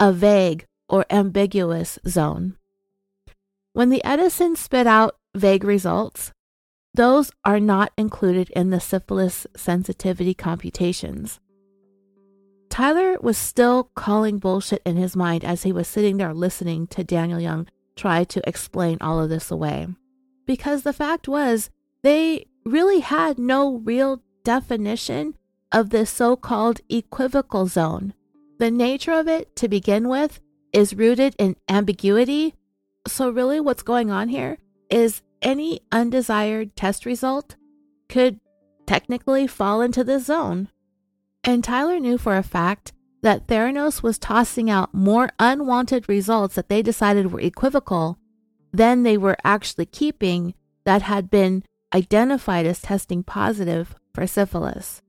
a 0.00 0.14
vague 0.14 0.64
or 0.88 1.04
ambiguous 1.10 1.98
zone. 2.08 2.56
When 3.72 3.88
the 3.88 4.04
Edison 4.04 4.56
spit 4.56 4.86
out 4.86 5.16
vague 5.34 5.64
results, 5.64 6.32
those 6.94 7.30
are 7.44 7.60
not 7.60 7.92
included 7.96 8.50
in 8.50 8.70
the 8.70 8.80
syphilis 8.80 9.46
sensitivity 9.56 10.34
computations. 10.34 11.40
Tyler 12.68 13.18
was 13.20 13.38
still 13.38 13.90
calling 13.94 14.38
bullshit 14.38 14.82
in 14.84 14.96
his 14.96 15.16
mind 15.16 15.44
as 15.44 15.62
he 15.62 15.72
was 15.72 15.88
sitting 15.88 16.16
there 16.16 16.34
listening 16.34 16.86
to 16.88 17.04
Daniel 17.04 17.40
Young 17.40 17.68
try 17.96 18.24
to 18.24 18.46
explain 18.48 18.98
all 19.00 19.20
of 19.20 19.28
this 19.28 19.50
away 19.50 19.86
because 20.46 20.82
the 20.82 20.92
fact 20.92 21.28
was 21.28 21.70
they 22.02 22.46
really 22.64 23.00
had 23.00 23.38
no 23.38 23.76
real 23.78 24.22
definition 24.44 25.34
of 25.70 25.90
this 25.90 26.10
so 26.10 26.36
called 26.36 26.80
equivocal 26.88 27.66
zone. 27.66 28.14
The 28.58 28.70
nature 28.70 29.12
of 29.12 29.28
it, 29.28 29.56
to 29.56 29.68
begin 29.68 30.08
with, 30.08 30.40
is 30.72 30.94
rooted 30.94 31.34
in 31.38 31.56
ambiguity. 31.68 32.54
So, 33.06 33.30
really, 33.30 33.60
what's 33.60 33.82
going 33.82 34.10
on 34.10 34.28
here 34.28 34.58
is 34.88 35.22
any 35.40 35.80
undesired 35.90 36.76
test 36.76 37.04
result 37.04 37.56
could 38.08 38.38
technically 38.86 39.46
fall 39.46 39.80
into 39.80 40.04
this 40.04 40.26
zone. 40.26 40.68
And 41.44 41.64
Tyler 41.64 41.98
knew 41.98 42.18
for 42.18 42.36
a 42.36 42.42
fact 42.42 42.92
that 43.22 43.46
Theranos 43.46 44.02
was 44.02 44.18
tossing 44.18 44.68
out 44.70 44.94
more 44.94 45.30
unwanted 45.38 46.08
results 46.08 46.54
that 46.54 46.68
they 46.68 46.82
decided 46.82 47.32
were 47.32 47.40
equivocal 47.40 48.18
than 48.72 49.02
they 49.02 49.16
were 49.16 49.36
actually 49.44 49.86
keeping 49.86 50.54
that 50.84 51.02
had 51.02 51.30
been 51.30 51.64
identified 51.94 52.66
as 52.66 52.80
testing 52.80 53.22
positive 53.22 53.94
for 54.14 54.26
syphilis. 54.26 55.02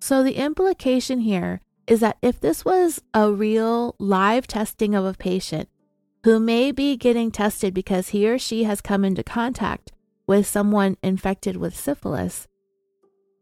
So 0.00 0.22
the 0.22 0.36
implication 0.36 1.20
here 1.20 1.60
is 1.86 2.00
that 2.00 2.18
if 2.20 2.40
this 2.40 2.64
was 2.64 3.00
a 3.14 3.30
real 3.30 3.94
live 3.98 4.46
testing 4.46 4.94
of 4.94 5.04
a 5.04 5.14
patient 5.14 5.68
who 6.26 6.40
may 6.40 6.72
be 6.72 6.96
getting 6.96 7.30
tested 7.30 7.72
because 7.72 8.08
he 8.08 8.28
or 8.28 8.36
she 8.36 8.64
has 8.64 8.80
come 8.80 9.04
into 9.04 9.22
contact 9.22 9.92
with 10.26 10.44
someone 10.44 10.96
infected 11.00 11.56
with 11.56 11.72
syphilis, 11.72 12.48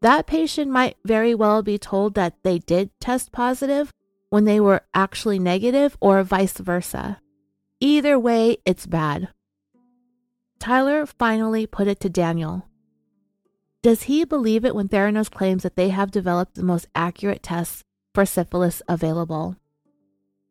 that 0.03 0.27
patient 0.27 0.69
might 0.69 0.95
very 1.03 1.33
well 1.33 1.63
be 1.63 1.79
told 1.79 2.13
that 2.13 2.35
they 2.43 2.59
did 2.59 2.91
test 2.99 3.31
positive 3.31 3.91
when 4.29 4.45
they 4.45 4.59
were 4.59 4.85
actually 4.93 5.39
negative 5.39 5.97
or 5.99 6.21
vice 6.21 6.59
versa. 6.59 7.19
Either 7.79 8.19
way, 8.19 8.57
it's 8.65 8.85
bad. 8.85 9.29
Tyler 10.59 11.07
finally 11.07 11.65
put 11.65 11.87
it 11.87 11.99
to 11.99 12.07
Daniel. 12.07 12.67
Does 13.81 14.03
he 14.03 14.25
believe 14.25 14.63
it 14.63 14.75
when 14.75 14.89
Theranos 14.89 15.31
claims 15.31 15.63
that 15.63 15.75
they 15.75 15.89
have 15.89 16.11
developed 16.11 16.53
the 16.53 16.61
most 16.61 16.85
accurate 16.93 17.41
tests 17.41 17.83
for 18.13 18.27
syphilis 18.27 18.83
available? 18.87 19.55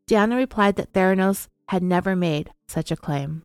Daniel 0.09 0.41
replied 0.41 0.75
that 0.75 0.93
Theranos 0.93 1.47
had 1.69 1.83
never 1.83 2.15
made 2.15 2.51
such 2.69 2.91
a 2.91 2.97
claim. 2.97 3.43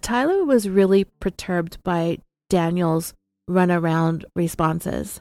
Tyler 0.00 0.44
was 0.44 0.68
really 0.68 1.04
perturbed 1.04 1.82
by 1.82 2.18
Daniel's 2.48 3.14
runaround 3.48 4.24
responses. 4.34 5.20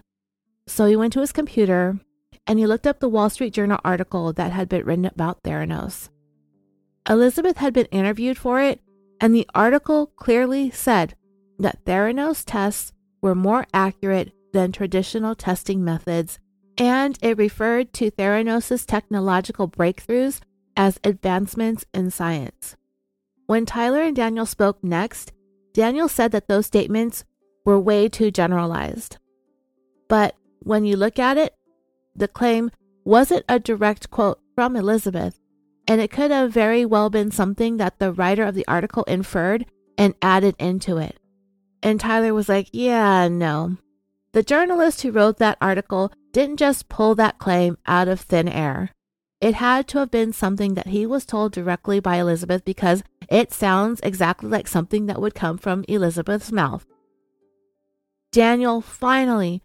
So 0.68 0.86
he 0.86 0.96
went 0.96 1.14
to 1.14 1.22
his 1.22 1.32
computer 1.32 2.00
and 2.48 2.60
he 2.60 2.68
looked 2.68 2.88
up 2.88 3.00
the 3.00 3.10
Wall 3.10 3.30
Street 3.30 3.54
Journal 3.54 3.80
article 3.84 4.34
that 4.34 4.52
had 4.52 4.70
been 4.70 4.86
written 4.86 5.06
about 5.06 5.42
Theranos. 5.44 6.10
Elizabeth 7.10 7.58
had 7.58 7.74
been 7.74 7.86
interviewed 7.88 8.38
for 8.38 8.62
it, 8.62 8.82
and 9.22 9.34
the 9.34 9.48
article 9.54 10.08
clearly 10.08 10.72
said 10.72 11.16
that 11.60 11.84
Theranos 11.86 12.44
tests 12.46 12.94
were 13.22 13.36
more 13.36 13.66
accurate 13.74 14.32
than 14.54 14.72
traditional 14.72 15.36
testing 15.36 15.84
methods, 15.84 16.40
and 16.78 17.18
it 17.22 17.38
referred 17.38 17.94
to 17.94 18.12
Theranos' 18.12 18.86
technological 18.86 19.68
breakthroughs 19.68 20.42
as 20.76 21.00
advancements 21.04 21.86
in 21.94 22.12
science. 22.12 22.76
When 23.48 23.66
Tyler 23.66 24.02
and 24.02 24.16
Daniel 24.16 24.46
spoke 24.46 24.84
next, 24.84 25.32
Daniel 25.74 26.08
said 26.08 26.32
that 26.32 26.48
those 26.48 26.66
statements 26.66 27.24
were 27.66 27.80
way 27.80 28.10
too 28.10 28.32
generalized. 28.32 29.18
But 30.08 30.36
when 30.60 30.86
you 30.86 30.96
look 30.96 31.20
at 31.20 31.38
it, 31.38 31.56
the 32.16 32.28
claim 32.28 32.72
wasn't 33.04 33.46
a 33.50 33.60
direct 33.60 34.10
quote 34.10 34.40
from 34.56 34.76
Elizabeth, 34.76 35.40
and 35.88 36.02
it 36.02 36.12
could 36.12 36.32
have 36.32 36.52
very 36.52 36.86
well 36.86 37.10
been 37.10 37.32
something 37.32 37.78
that 37.78 38.00
the 38.00 38.14
writer 38.14 38.44
of 38.44 38.56
the 38.56 38.68
article 38.68 39.04
inferred 39.04 39.66
and 39.98 40.16
added 40.22 40.56
into 40.58 40.98
it. 40.98 41.20
And 41.84 42.00
Tyler 42.00 42.34
was 42.34 42.50
like, 42.50 42.70
Yeah, 42.72 43.28
no. 43.28 43.78
The 44.32 44.44
journalist 44.44 45.02
who 45.02 45.12
wrote 45.12 45.38
that 45.38 45.58
article 45.62 46.12
didn't 46.32 46.58
just 46.58 46.90
pull 46.90 47.16
that 47.16 47.38
claim 47.38 47.78
out 47.86 48.08
of 48.08 48.20
thin 48.20 48.50
air. 48.50 48.92
It 49.42 49.56
had 49.56 49.88
to 49.90 50.00
have 50.00 50.12
been 50.12 50.34
something 50.34 50.76
that 50.76 50.88
he 50.88 51.06
was 51.06 51.26
told 51.26 51.52
directly 51.52 52.00
by 52.00 52.18
Elizabeth 52.18 52.64
because 52.64 53.04
it 53.30 53.52
sounds 53.52 54.00
exactly 54.02 54.50
like 54.50 54.68
something 54.68 55.08
that 55.08 55.22
would 55.22 55.36
come 55.36 55.58
from 55.58 55.84
Elizabeth's 55.88 56.52
mouth. 56.52 56.86
Daniel 58.32 58.82
finally, 58.82 59.62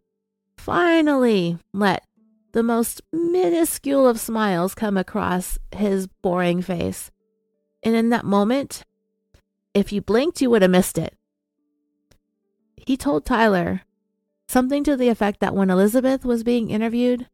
finally 0.56 1.58
let 1.72 2.04
the 2.52 2.62
most 2.62 3.00
minuscule 3.12 4.06
of 4.08 4.20
smiles 4.20 4.74
come 4.74 4.96
across 4.96 5.58
his 5.74 6.06
boring 6.06 6.62
face. 6.62 7.10
And 7.82 7.94
in 7.94 8.10
that 8.10 8.24
moment, 8.24 8.84
if 9.72 9.92
you 9.92 10.02
blinked, 10.02 10.40
you 10.42 10.50
would 10.50 10.62
have 10.62 10.70
missed 10.70 10.98
it. 10.98 11.16
He 12.76 12.96
told 12.96 13.24
Tyler 13.24 13.82
something 14.48 14.82
to 14.84 14.96
the 14.96 15.08
effect 15.08 15.40
that 15.40 15.54
when 15.54 15.70
Elizabeth 15.70 16.24
was 16.24 16.42
being 16.42 16.70
interviewed, 16.70 17.28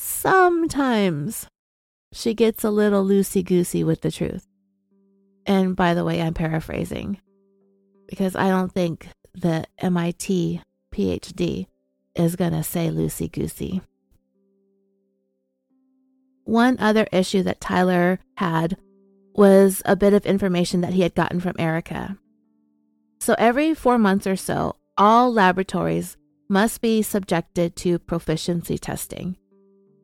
sometimes 0.00 1.46
she 2.12 2.32
gets 2.32 2.64
a 2.64 2.70
little 2.70 3.04
loosey 3.04 3.44
goosey 3.44 3.84
with 3.84 4.00
the 4.00 4.10
truth. 4.10 4.46
And 5.46 5.76
by 5.76 5.94
the 5.94 6.04
way, 6.04 6.22
I'm 6.22 6.34
paraphrasing 6.34 7.20
because 8.08 8.34
I 8.34 8.48
don't 8.48 8.72
think 8.72 9.08
the 9.34 9.66
MIT 9.78 10.62
PhD 10.92 11.66
is 12.14 12.36
going 12.36 12.52
to 12.52 12.62
say 12.62 12.88
loosey 12.88 13.30
goosey. 13.30 13.82
One 16.44 16.78
other 16.80 17.06
issue 17.12 17.42
that 17.44 17.60
Tyler 17.60 18.18
had 18.36 18.76
was 19.34 19.82
a 19.84 19.96
bit 19.96 20.14
of 20.14 20.26
information 20.26 20.80
that 20.80 20.94
he 20.94 21.02
had 21.02 21.14
gotten 21.14 21.40
from 21.40 21.56
Erica. 21.58 22.16
So 23.20 23.34
every 23.38 23.74
four 23.74 23.98
months 23.98 24.26
or 24.26 24.36
so, 24.36 24.76
all 24.96 25.32
laboratories 25.32 26.16
must 26.48 26.80
be 26.80 27.02
subjected 27.02 27.76
to 27.76 27.98
proficiency 27.98 28.78
testing. 28.78 29.36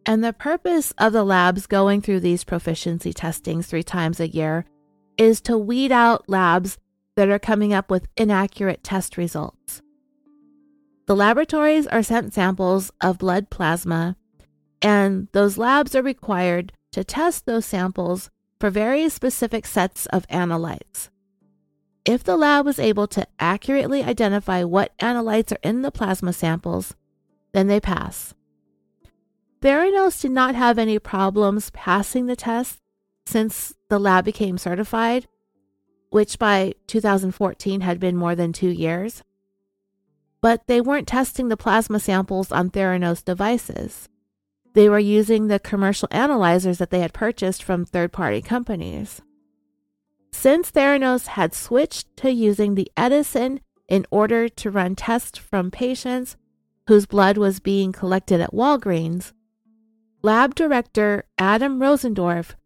And 0.08 0.22
the 0.22 0.32
purpose 0.32 0.94
of 0.98 1.12
the 1.12 1.24
labs 1.24 1.66
going 1.66 2.00
through 2.00 2.20
these 2.20 2.44
proficiency 2.44 3.12
testings 3.12 3.66
three 3.66 3.82
times 3.82 4.20
a 4.20 4.28
year 4.28 4.64
is 5.18 5.40
to 5.42 5.58
weed 5.58 5.90
out 5.90 6.28
labs 6.28 6.78
that 7.16 7.28
are 7.28 7.40
coming 7.40 7.74
up 7.74 7.90
with 7.90 8.06
inaccurate 8.16 8.84
test 8.84 9.16
results. 9.16 9.82
The 11.06 11.16
laboratories 11.16 11.88
are 11.88 12.04
sent 12.04 12.34
samples 12.34 12.92
of 13.00 13.18
blood 13.18 13.50
plasma, 13.50 14.16
and 14.80 15.26
those 15.32 15.58
labs 15.58 15.96
are 15.96 16.02
required 16.02 16.72
to 16.92 17.02
test 17.02 17.44
those 17.44 17.66
samples 17.66 18.30
for 18.60 18.70
very 18.70 19.08
specific 19.08 19.66
sets 19.66 20.06
of 20.06 20.26
analytes. 20.28 21.10
If 22.04 22.22
the 22.22 22.36
lab 22.36 22.64
was 22.64 22.78
able 22.78 23.08
to 23.08 23.26
accurately 23.40 24.04
identify 24.04 24.62
what 24.62 24.96
analytes 24.98 25.50
are 25.50 25.58
in 25.64 25.82
the 25.82 25.90
plasma 25.90 26.32
samples, 26.32 26.94
then 27.52 27.66
they 27.66 27.80
pass. 27.80 28.35
Theranos 29.66 30.20
did 30.20 30.30
not 30.30 30.54
have 30.54 30.78
any 30.78 30.96
problems 31.00 31.70
passing 31.70 32.26
the 32.26 32.36
test 32.36 32.80
since 33.26 33.74
the 33.88 33.98
lab 33.98 34.24
became 34.24 34.58
certified, 34.58 35.26
which 36.10 36.38
by 36.38 36.74
2014 36.86 37.80
had 37.80 37.98
been 37.98 38.16
more 38.16 38.36
than 38.36 38.52
two 38.52 38.68
years. 38.68 39.24
But 40.40 40.68
they 40.68 40.80
weren't 40.80 41.08
testing 41.08 41.48
the 41.48 41.56
plasma 41.56 41.98
samples 41.98 42.52
on 42.52 42.70
Theranos 42.70 43.24
devices. 43.24 44.08
They 44.74 44.88
were 44.88 45.00
using 45.00 45.48
the 45.48 45.58
commercial 45.58 46.06
analyzers 46.12 46.78
that 46.78 46.90
they 46.90 47.00
had 47.00 47.12
purchased 47.12 47.64
from 47.64 47.84
third 47.84 48.12
party 48.12 48.42
companies. 48.42 49.20
Since 50.30 50.70
Theranos 50.70 51.26
had 51.26 51.54
switched 51.54 52.16
to 52.18 52.30
using 52.30 52.76
the 52.76 52.88
Edison 52.96 53.58
in 53.88 54.06
order 54.12 54.48
to 54.48 54.70
run 54.70 54.94
tests 54.94 55.40
from 55.40 55.72
patients 55.72 56.36
whose 56.86 57.06
blood 57.06 57.36
was 57.36 57.58
being 57.58 57.90
collected 57.90 58.40
at 58.40 58.54
Walgreens, 58.54 59.32
lab 60.26 60.56
director 60.56 61.22
Adam 61.38 61.78
Rosendorf 61.78 62.56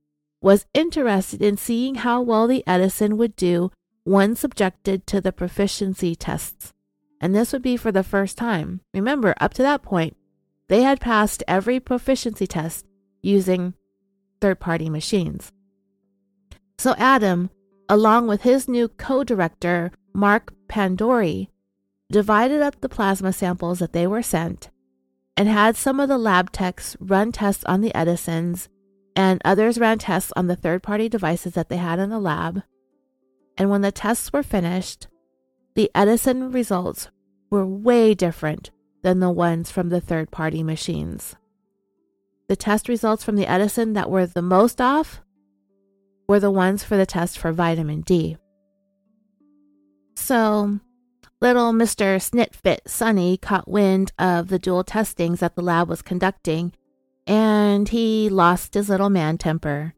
was 0.41 0.65
interested 0.73 1.43
in 1.43 1.59
seeing 1.59 1.97
how 1.97 2.23
well 2.23 2.47
the 2.47 2.65
Edison 2.67 3.19
would 3.19 3.37
do 3.37 3.71
when 4.03 4.35
subjected 4.35 5.07
to 5.07 5.21
the 5.21 5.31
proficiency 5.31 6.15
tests. 6.15 6.73
And 7.21 7.35
this 7.35 7.53
would 7.53 7.61
be 7.61 7.77
for 7.77 7.93
the 7.93 8.03
first 8.03 8.39
time. 8.39 8.81
Remember, 8.95 9.35
up 9.39 9.53
to 9.55 9.63
that 9.63 9.83
point, 9.83 10.17
they 10.69 10.85
had 10.85 11.03
passed 11.03 11.45
every 11.47 11.79
proficiency 11.81 12.47
test 12.47 12.87
using 13.21 13.75
third 14.41 14.59
party 14.59 14.89
machines. 14.89 15.53
So 16.79 16.95
Adam, 16.97 17.51
along 17.91 18.27
with 18.27 18.41
his 18.41 18.69
new 18.69 18.89
co 18.89 19.23
director, 19.23 19.93
Mark 20.15 20.55
Pandori, 20.67 21.49
divided 22.11 22.63
up 22.63 22.81
the 22.81 22.89
plasma 22.89 23.35
samples 23.35 23.81
that 23.81 23.93
they 23.93 24.07
were 24.07 24.23
sent 24.23 24.71
and 25.41 25.49
had 25.49 25.75
some 25.75 25.99
of 26.01 26.11
the 26.11 26.19
lab 26.19 26.53
techs 26.53 26.99
run 27.01 27.33
tests 27.33 27.65
on 27.65 27.81
the 27.81 27.95
Edisons 27.95 28.69
and 29.17 29.41
others 29.43 29.79
ran 29.79 29.97
tests 29.97 30.31
on 30.37 30.49
the 30.49 30.55
third 30.55 30.83
party 30.83 31.09
devices 31.09 31.55
that 31.55 31.71
they 31.71 31.79
had 31.79 31.99
in 31.99 32.11
the 32.11 32.19
lab. 32.19 32.63
And 33.57 33.71
when 33.71 33.81
the 33.81 33.91
tests 33.91 34.35
were 34.35 34.43
finished, 34.43 35.09
the 35.75 35.91
Edison 35.95 36.53
results 36.53 37.09
were 37.49 37.65
way 37.65 38.13
different 38.13 38.71
than 39.03 39.21
the 39.21 39.31
ones 39.31 39.71
from 39.71 39.89
the 39.89 39.99
third 39.99 40.31
party 40.31 40.63
machines. 40.63 41.37
The 42.49 42.57
test 42.57 42.87
results 42.87 43.25
from 43.25 43.37
the 43.37 43.51
Edison 43.51 43.95
that 43.95 44.11
were 44.11 44.27
the 44.27 44.43
most 44.43 44.79
off 44.79 45.23
were 46.29 46.39
the 46.39 46.51
ones 46.51 46.85
for 46.85 46.99
the 46.99 47.07
test 47.07 47.39
for 47.39 47.51
vitamin 47.51 48.03
D. 48.03 48.37
So, 50.17 50.81
little 51.41 51.73
Mr. 51.73 52.17
Snitfit 52.21 52.81
Sunny 52.87 53.39
caught 53.39 53.69
wind 53.69 54.13
of 54.19 54.49
the 54.49 54.59
dual 54.59 54.85
testings 54.85 55.41
that 55.41 55.55
the 55.55 55.63
lab 55.63 55.89
was 55.89 56.03
conducting 56.03 56.73
and 57.27 57.89
he 57.89 58.29
lost 58.29 58.75
his 58.75 58.89
little 58.89 59.09
man 59.09 59.39
temper. 59.39 59.95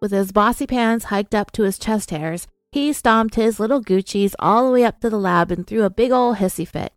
With 0.00 0.12
his 0.12 0.32
bossy 0.32 0.66
pants 0.66 1.06
hiked 1.06 1.34
up 1.34 1.50
to 1.52 1.64
his 1.64 1.78
chest 1.78 2.10
hairs, 2.10 2.46
he 2.72 2.92
stomped 2.92 3.34
his 3.34 3.58
little 3.58 3.82
Gucci's 3.82 4.36
all 4.38 4.66
the 4.66 4.72
way 4.72 4.84
up 4.84 5.00
to 5.00 5.10
the 5.10 5.18
lab 5.18 5.50
and 5.50 5.66
threw 5.66 5.82
a 5.84 5.90
big 5.90 6.12
old 6.12 6.36
hissy 6.36 6.66
fit. 6.66 6.92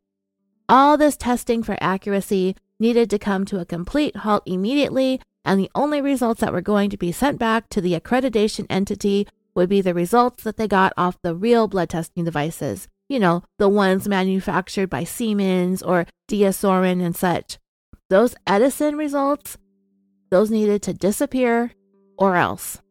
All 0.67 0.97
this 0.97 1.17
testing 1.17 1.63
for 1.63 1.77
accuracy 1.81 2.55
needed 2.79 3.09
to 3.09 3.19
come 3.19 3.45
to 3.45 3.59
a 3.59 3.65
complete 3.65 4.17
halt 4.17 4.43
immediately, 4.45 5.19
and 5.43 5.59
the 5.59 5.71
only 5.73 6.01
results 6.01 6.41
that 6.41 6.53
were 6.53 6.61
going 6.61 6.89
to 6.89 6.97
be 6.97 7.11
sent 7.11 7.39
back 7.39 7.69
to 7.69 7.81
the 7.81 7.99
accreditation 7.99 8.65
entity 8.69 9.27
would 9.55 9.69
be 9.69 9.81
the 9.81 9.93
results 9.93 10.43
that 10.43 10.57
they 10.57 10.67
got 10.67 10.93
off 10.95 11.21
the 11.21 11.35
real 11.35 11.67
blood 11.67 11.89
testing 11.89 12.23
devices. 12.23 12.87
You 13.09 13.19
know, 13.19 13.43
the 13.57 13.67
ones 13.67 14.07
manufactured 14.07 14.89
by 14.89 15.03
Siemens 15.03 15.81
or 15.81 16.05
DiaSorin 16.29 17.03
and 17.03 17.15
such. 17.15 17.57
Those 18.09 18.35
Edison 18.45 18.95
results, 18.95 19.57
those 20.29 20.51
needed 20.51 20.83
to 20.83 20.93
disappear 20.93 21.71
or 22.17 22.35
else. 22.35 22.81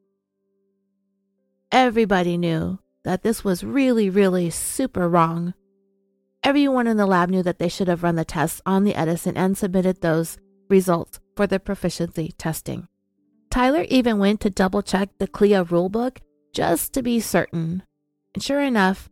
Everybody 1.71 2.37
knew 2.37 2.81
that 3.05 3.23
this 3.23 3.45
was 3.45 3.63
really, 3.63 4.11
really 4.11 4.51
super 4.51 5.09
wrong. 5.09 5.55
Everyone 6.43 6.87
in 6.87 6.97
the 6.97 7.07
lab 7.07 7.31
knew 7.31 7.43
that 7.43 7.59
they 7.59 7.69
should 7.69 7.89
have 7.89 8.03
run 8.03 8.17
the 8.17 8.25
tests 8.25 8.61
on 8.67 8.85
the 8.85 8.95
Edison 8.95 9.37
and 9.37 9.57
submitted 9.57 10.01
those 10.01 10.37
results 10.69 11.21
for 11.37 11.47
the 11.47 11.61
proficiency 11.61 12.33
testing. 12.39 12.89
Tyler 13.51 13.85
even 13.89 14.19
went 14.19 14.41
to 14.41 14.51
double 14.51 14.83
check 14.83 15.11
the 15.19 15.27
CLIA 15.27 15.65
rulebook 15.65 16.19
just 16.53 16.93
to 16.93 17.03
be 17.03 17.21
certain. 17.21 17.83
And 18.35 18.43
sure 18.43 18.61
enough, 18.61 19.09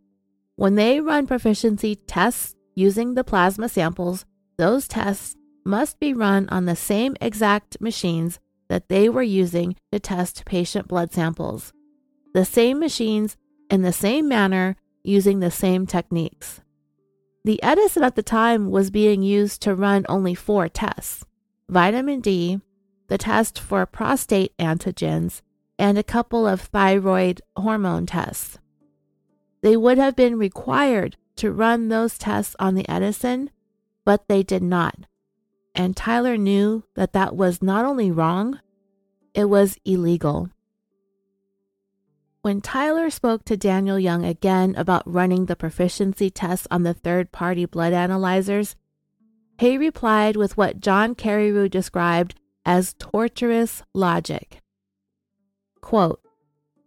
when 0.57 0.75
they 0.75 1.01
run 1.01 1.27
proficiency 1.27 1.95
tests 1.95 2.55
using 2.75 3.15
the 3.15 3.25
plasma 3.25 3.69
samples, 3.69 4.25
those 4.57 4.89
tests 4.89 5.37
must 5.65 6.01
be 6.01 6.15
run 6.15 6.49
on 6.49 6.65
the 6.65 6.77
same 6.77 7.17
exact 7.21 7.81
machines 7.81 8.39
that 8.69 8.89
they 8.89 9.09
were 9.09 9.23
using 9.23 9.77
to 9.93 10.01
test 10.01 10.45
patient 10.45 10.89
blood 10.89 11.13
samples. 11.13 11.73
The 12.35 12.45
same 12.45 12.79
machines 12.79 13.37
in 13.71 13.83
the 13.83 13.93
same 13.93 14.29
manner 14.29 14.77
using 15.05 15.41
the 15.41 15.51
same 15.51 15.87
techniques. 15.87 16.61
The 17.45 17.63
Edison 17.63 18.03
at 18.03 18.17
the 18.17 18.23
time 18.23 18.71
was 18.71 18.91
being 18.91 19.23
used 19.23 19.63
to 19.63 19.75
run 19.75 20.05
only 20.09 20.35
four 20.35 20.69
tests 20.69 21.25
vitamin 21.69 22.21
D, 22.21 22.61
the 23.09 23.19
test 23.19 23.59
for 23.59 23.85
prostate 23.87 24.57
antigens, 24.59 25.43
and 25.79 25.99
a 25.99 26.03
couple 26.03 26.47
of 26.47 26.61
thyroid 26.61 27.41
hormone 27.57 28.07
tests. 28.07 28.59
They 29.67 29.77
would 29.77 29.99
have 29.99 30.15
been 30.15 30.39
required 30.39 31.17
to 31.35 31.51
run 31.51 31.89
those 31.89 32.17
tests 32.17 32.55
on 32.61 32.77
the 32.77 32.89
Edison, 32.89 33.51
but 34.05 34.29
they 34.29 34.45
did 34.45 34.63
not. 34.63 34.95
And 35.75 35.97
Tyler 35.97 36.37
knew 36.37 36.85
that 36.95 37.13
that 37.15 37.35
was 37.35 37.61
not 37.61 37.85
only 37.85 38.13
wrong, 38.13 38.61
it 39.35 39.47
was 39.47 39.77
illegal. 39.85 40.51
When 42.43 42.61
Tyler 42.61 43.11
spoke 43.11 43.45
to 43.47 43.57
Daniel 43.57 43.99
Young 43.99 44.25
again 44.25 44.77
about 44.77 45.03
running 45.05 45.47
the 45.47 45.57
proficiency 45.57 46.31
tests 46.31 46.69
on 46.71 46.85
the 46.85 46.95
third 46.95 47.33
party 47.33 47.65
blood 47.65 47.93
analyzers, 47.93 48.77
he 49.59 49.77
replied 49.77 50.37
with 50.37 50.57
what 50.57 50.79
John 50.79 51.17
Carreyrou 51.17 51.69
described 51.69 52.37
as 52.65 52.95
torturous 53.01 53.83
logic. 53.93 54.63
Quote, 55.81 56.21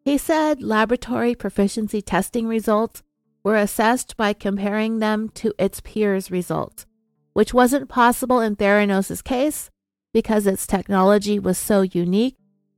he 0.09 0.17
said 0.17 0.63
laboratory 0.63 1.35
proficiency 1.35 2.01
testing 2.01 2.47
results 2.47 3.03
were 3.43 3.55
assessed 3.55 4.17
by 4.17 4.33
comparing 4.33 4.97
them 4.97 5.29
to 5.29 5.53
its 5.59 5.81
peers' 5.81 6.31
results, 6.31 6.87
which 7.33 7.53
wasn't 7.53 7.87
possible 7.87 8.41
in 8.41 8.55
Theranos' 8.55 9.23
case 9.23 9.69
because 10.11 10.47
its 10.47 10.65
technology 10.65 11.37
was 11.37 11.59
so 11.59 11.81
unique 11.81 12.35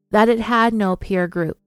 that 0.10 0.28
it 0.28 0.42
had 0.42 0.74
no 0.74 0.98
peer 0.98 1.26
group. 1.26 1.58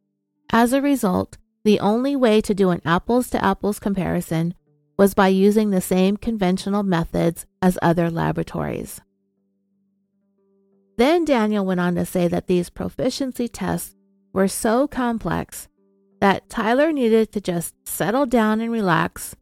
As 0.53 0.75
a 0.75 0.83
result, 0.83 1.39
the 1.65 1.81
only 1.81 2.15
way 2.15 2.43
to 2.43 2.55
do 2.55 2.69
an 2.69 2.83
apples 2.85 3.31
to 3.31 3.43
apples 3.43 3.79
comparison 3.79 4.53
was 4.99 5.15
by 5.15 5.29
using 5.29 5.71
the 5.71 5.81
same 5.81 6.19
conventional 6.19 6.83
methods 6.83 7.47
as 7.63 7.79
other 7.81 8.11
laboratories. 8.11 9.01
Then 10.99 11.25
Daniel 11.25 11.65
went 11.65 11.81
on 11.81 11.95
to 11.95 12.05
say 12.05 12.29
that 12.29 12.49
these 12.49 12.69
proficiency 12.69 13.49
tests 13.49 13.97
were 14.35 14.49
so 14.49 14.87
complex 14.87 15.69
that 16.21 16.51
Tyler 16.51 16.93
needed 16.93 17.33
to 17.33 17.41
just 17.41 17.75
settle 17.87 18.27
down 18.27 18.61
and 18.61 18.71
relax. 18.71 19.35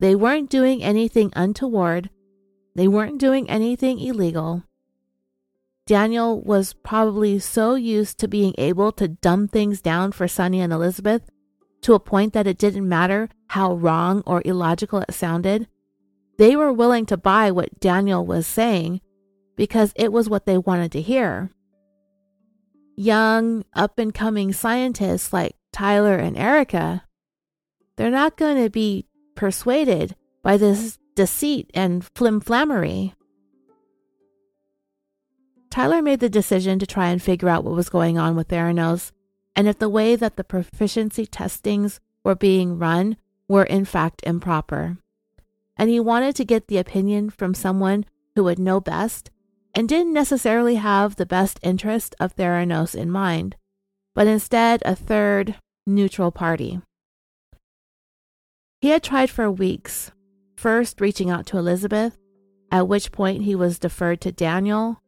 They 0.00 0.14
weren't 0.14 0.50
doing 0.50 0.82
anything 0.82 1.32
untoward, 1.34 2.10
they 2.74 2.88
weren't 2.88 3.18
doing 3.18 3.48
anything 3.48 4.00
illegal. 4.00 4.64
Daniel 5.86 6.40
was 6.40 6.72
probably 6.72 7.38
so 7.38 7.74
used 7.74 8.18
to 8.18 8.28
being 8.28 8.54
able 8.58 8.90
to 8.92 9.06
dumb 9.06 9.46
things 9.48 9.80
down 9.80 10.12
for 10.12 10.26
Sunny 10.26 10.60
and 10.60 10.72
Elizabeth 10.72 11.30
to 11.82 11.94
a 11.94 12.00
point 12.00 12.32
that 12.32 12.46
it 12.46 12.58
didn't 12.58 12.88
matter 12.88 13.28
how 13.48 13.74
wrong 13.74 14.22
or 14.26 14.42
illogical 14.44 15.00
it 15.00 15.12
sounded. 15.12 15.68
They 16.38 16.56
were 16.56 16.72
willing 16.72 17.06
to 17.06 17.16
buy 17.16 17.50
what 17.50 17.78
Daniel 17.80 18.24
was 18.24 18.46
saying 18.46 19.02
because 19.56 19.92
it 19.94 20.10
was 20.10 20.28
what 20.28 20.46
they 20.46 20.58
wanted 20.58 20.90
to 20.92 21.02
hear 21.02 21.50
young, 22.96 23.64
up 23.74 23.98
and 23.98 24.14
coming 24.14 24.52
scientists 24.52 25.32
like 25.32 25.56
Tyler 25.72 26.16
and 26.16 26.36
Erica, 26.36 27.04
they're 27.96 28.10
not 28.10 28.36
going 28.36 28.62
to 28.62 28.70
be 28.70 29.06
persuaded 29.34 30.14
by 30.42 30.56
this 30.56 30.98
deceit 31.14 31.70
and 31.74 32.02
flimflammery. 32.14 33.14
Tyler 35.70 36.02
made 36.02 36.20
the 36.20 36.28
decision 36.28 36.78
to 36.78 36.86
try 36.86 37.08
and 37.08 37.20
figure 37.20 37.48
out 37.48 37.64
what 37.64 37.74
was 37.74 37.88
going 37.88 38.16
on 38.16 38.36
with 38.36 38.48
Theranos 38.48 39.10
and 39.56 39.66
if 39.66 39.78
the 39.78 39.88
way 39.88 40.16
that 40.16 40.36
the 40.36 40.44
proficiency 40.44 41.26
testings 41.26 42.00
were 42.22 42.34
being 42.34 42.78
run 42.78 43.16
were 43.48 43.64
in 43.64 43.84
fact 43.84 44.22
improper. 44.24 44.98
And 45.76 45.90
he 45.90 45.98
wanted 45.98 46.36
to 46.36 46.44
get 46.44 46.68
the 46.68 46.78
opinion 46.78 47.30
from 47.30 47.54
someone 47.54 48.04
who 48.34 48.44
would 48.44 48.58
know 48.58 48.80
best 48.80 49.30
and 49.74 49.88
didn't 49.88 50.12
necessarily 50.12 50.76
have 50.76 51.16
the 51.16 51.26
best 51.26 51.58
interest 51.62 52.14
of 52.20 52.36
Theranos 52.36 52.94
in 52.94 53.10
mind, 53.10 53.56
but 54.14 54.26
instead 54.26 54.82
a 54.84 54.94
third, 54.94 55.56
neutral 55.86 56.30
party. 56.30 56.80
He 58.80 58.90
had 58.90 59.02
tried 59.02 59.30
for 59.30 59.50
weeks, 59.50 60.12
first 60.56 61.00
reaching 61.00 61.30
out 61.30 61.46
to 61.46 61.58
Elizabeth, 61.58 62.16
at 62.70 62.88
which 62.88 63.12
point 63.12 63.42
he 63.42 63.54
was 63.54 63.78
deferred 63.78 64.20
to 64.22 64.32
Daniel, 64.32 65.00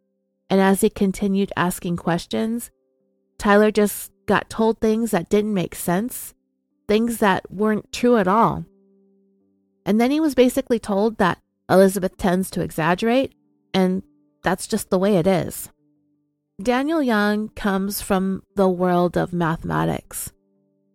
and 0.49 0.61
as 0.61 0.81
he 0.81 0.91
continued 0.91 1.53
asking 1.57 1.97
questions, 1.97 2.71
Tyler 3.39 3.71
just 3.71 4.13
got 4.27 4.51
told 4.51 4.81
things 4.81 5.11
that 5.11 5.29
didn't 5.29 5.55
make 5.55 5.75
sense, 5.75 6.35
things 6.89 7.19
that 7.19 7.51
weren't 7.51 7.93
true 7.93 8.17
at 8.17 8.29
all. 8.29 8.65
And 9.85 10.01
then 10.01 10.11
he 10.11 10.21
was 10.21 10.35
basically 10.35 10.79
told 10.79 11.19
that 11.19 11.39
Elizabeth 11.69 12.17
tends 12.17 12.51
to 12.51 12.63
exaggerate, 12.63 13.35
and 13.75 14.03
that's 14.47 14.69
just 14.69 14.91
the 14.91 14.99
way 14.99 15.17
it 15.17 15.27
is. 15.27 15.71
Daniel 16.63 17.03
Young 17.03 17.49
comes 17.49 18.01
from 18.01 18.45
the 18.55 18.69
world 18.69 19.17
of 19.17 19.33
mathematics, 19.33 20.33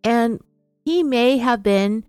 and 0.06 0.40
he 0.86 1.04
may 1.04 1.38
have 1.38 1.62
been 1.62 2.06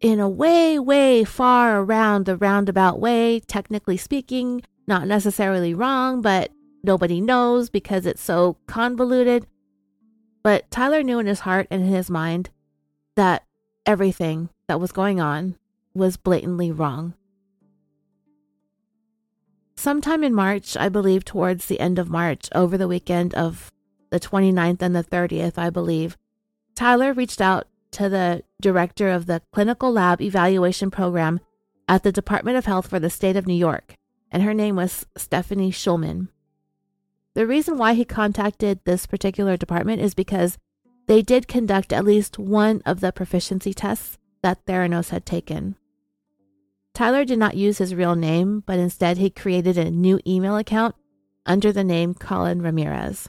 in 0.00 0.20
a 0.20 0.28
way, 0.28 0.78
way 0.78 1.22
far 1.22 1.82
around 1.82 2.24
the 2.24 2.38
roundabout 2.38 2.98
way, 2.98 3.40
technically 3.40 3.98
speaking, 3.98 4.62
not 4.86 5.06
necessarily 5.06 5.74
wrong, 5.74 6.22
but 6.22 6.50
nobody 6.82 7.20
knows 7.20 7.68
because 7.68 8.06
it's 8.06 8.22
so 8.22 8.56
convoluted. 8.66 9.46
But 10.42 10.70
Tyler 10.70 11.02
knew 11.02 11.18
in 11.18 11.26
his 11.26 11.40
heart 11.40 11.66
and 11.70 11.82
in 11.82 11.88
his 11.88 12.08
mind 12.08 12.48
that 13.16 13.44
everything 13.84 14.48
that 14.66 14.80
was 14.80 14.92
going 14.92 15.20
on 15.20 15.56
was 15.92 16.16
blatantly 16.16 16.72
wrong 16.72 17.12
sometime 19.76 20.24
in 20.24 20.34
March, 20.34 20.76
I 20.76 20.88
believe 20.88 21.24
towards 21.24 21.66
the 21.66 21.80
end 21.80 21.98
of 21.98 22.10
March, 22.10 22.48
over 22.54 22.76
the 22.76 22.88
weekend 22.88 23.34
of 23.34 23.70
the 24.10 24.20
29th 24.20 24.82
and 24.82 24.94
the 24.94 25.04
30th, 25.04 25.58
I 25.58 25.70
believe, 25.70 26.16
Tyler 26.74 27.12
reached 27.12 27.40
out 27.40 27.66
to 27.92 28.08
the 28.08 28.42
director 28.60 29.10
of 29.10 29.26
the 29.26 29.42
Clinical 29.52 29.92
Lab 29.92 30.20
Evaluation 30.20 30.90
Program 30.90 31.40
at 31.88 32.02
the 32.02 32.12
Department 32.12 32.56
of 32.56 32.66
Health 32.66 32.88
for 32.88 32.98
the 32.98 33.10
state 33.10 33.36
of 33.36 33.46
New 33.46 33.54
York, 33.54 33.94
and 34.30 34.42
her 34.42 34.54
name 34.54 34.76
was 34.76 35.06
Stephanie 35.16 35.70
Schulman. 35.70 36.28
The 37.34 37.46
reason 37.46 37.78
why 37.78 37.94
he 37.94 38.04
contacted 38.04 38.80
this 38.84 39.06
particular 39.06 39.56
department 39.56 40.00
is 40.00 40.14
because 40.14 40.58
they 41.06 41.22
did 41.22 41.48
conduct 41.48 41.92
at 41.92 42.04
least 42.04 42.38
one 42.38 42.82
of 42.84 43.00
the 43.00 43.12
proficiency 43.12 43.72
tests 43.72 44.18
that 44.42 44.64
Theranos 44.66 45.10
had 45.10 45.24
taken. 45.24 45.76
Tyler 46.96 47.26
did 47.26 47.38
not 47.38 47.58
use 47.58 47.76
his 47.76 47.94
real 47.94 48.14
name, 48.14 48.60
but 48.64 48.78
instead 48.78 49.18
he 49.18 49.28
created 49.28 49.76
a 49.76 49.90
new 49.90 50.18
email 50.26 50.56
account 50.56 50.94
under 51.44 51.70
the 51.70 51.84
name 51.84 52.14
Colin 52.14 52.62
Ramirez. 52.62 53.28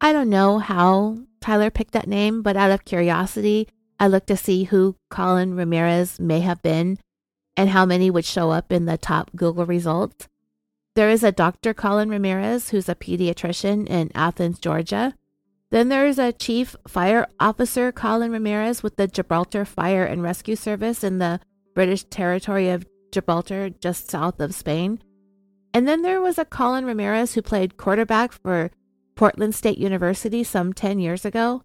I 0.00 0.14
don't 0.14 0.30
know 0.30 0.56
how 0.56 1.18
Tyler 1.42 1.68
picked 1.68 1.92
that 1.92 2.08
name, 2.08 2.40
but 2.40 2.56
out 2.56 2.70
of 2.70 2.86
curiosity, 2.86 3.68
I 4.00 4.06
looked 4.06 4.28
to 4.28 4.38
see 4.38 4.64
who 4.64 4.96
Colin 5.10 5.54
Ramirez 5.54 6.18
may 6.18 6.40
have 6.40 6.62
been 6.62 6.98
and 7.58 7.68
how 7.68 7.84
many 7.84 8.10
would 8.10 8.24
show 8.24 8.50
up 8.50 8.72
in 8.72 8.86
the 8.86 8.96
top 8.96 9.32
Google 9.36 9.66
results. 9.66 10.26
There 10.94 11.10
is 11.10 11.22
a 11.22 11.30
Dr. 11.30 11.74
Colin 11.74 12.08
Ramirez 12.08 12.70
who's 12.70 12.88
a 12.88 12.94
pediatrician 12.94 13.86
in 13.86 14.10
Athens, 14.14 14.58
Georgia, 14.58 15.12
Then 15.68 15.90
there's 15.90 16.18
a 16.18 16.32
chief 16.32 16.74
fire 16.88 17.26
officer, 17.38 17.92
Colin 17.92 18.32
Ramirez, 18.32 18.82
with 18.82 18.96
the 18.96 19.08
Gibraltar 19.08 19.66
Fire 19.66 20.06
and 20.06 20.22
Rescue 20.22 20.56
Service 20.56 21.04
in 21.04 21.18
the 21.18 21.38
British 21.74 22.04
territory 22.04 22.68
of 22.70 22.86
Gibraltar, 23.12 23.70
just 23.70 24.10
south 24.10 24.40
of 24.40 24.54
Spain. 24.54 25.02
And 25.74 25.88
then 25.88 26.02
there 26.02 26.20
was 26.20 26.38
a 26.38 26.44
Colin 26.44 26.84
Ramirez 26.84 27.34
who 27.34 27.42
played 27.42 27.76
quarterback 27.76 28.32
for 28.32 28.70
Portland 29.14 29.54
State 29.54 29.78
University 29.78 30.44
some 30.44 30.72
10 30.72 30.98
years 30.98 31.24
ago. 31.24 31.62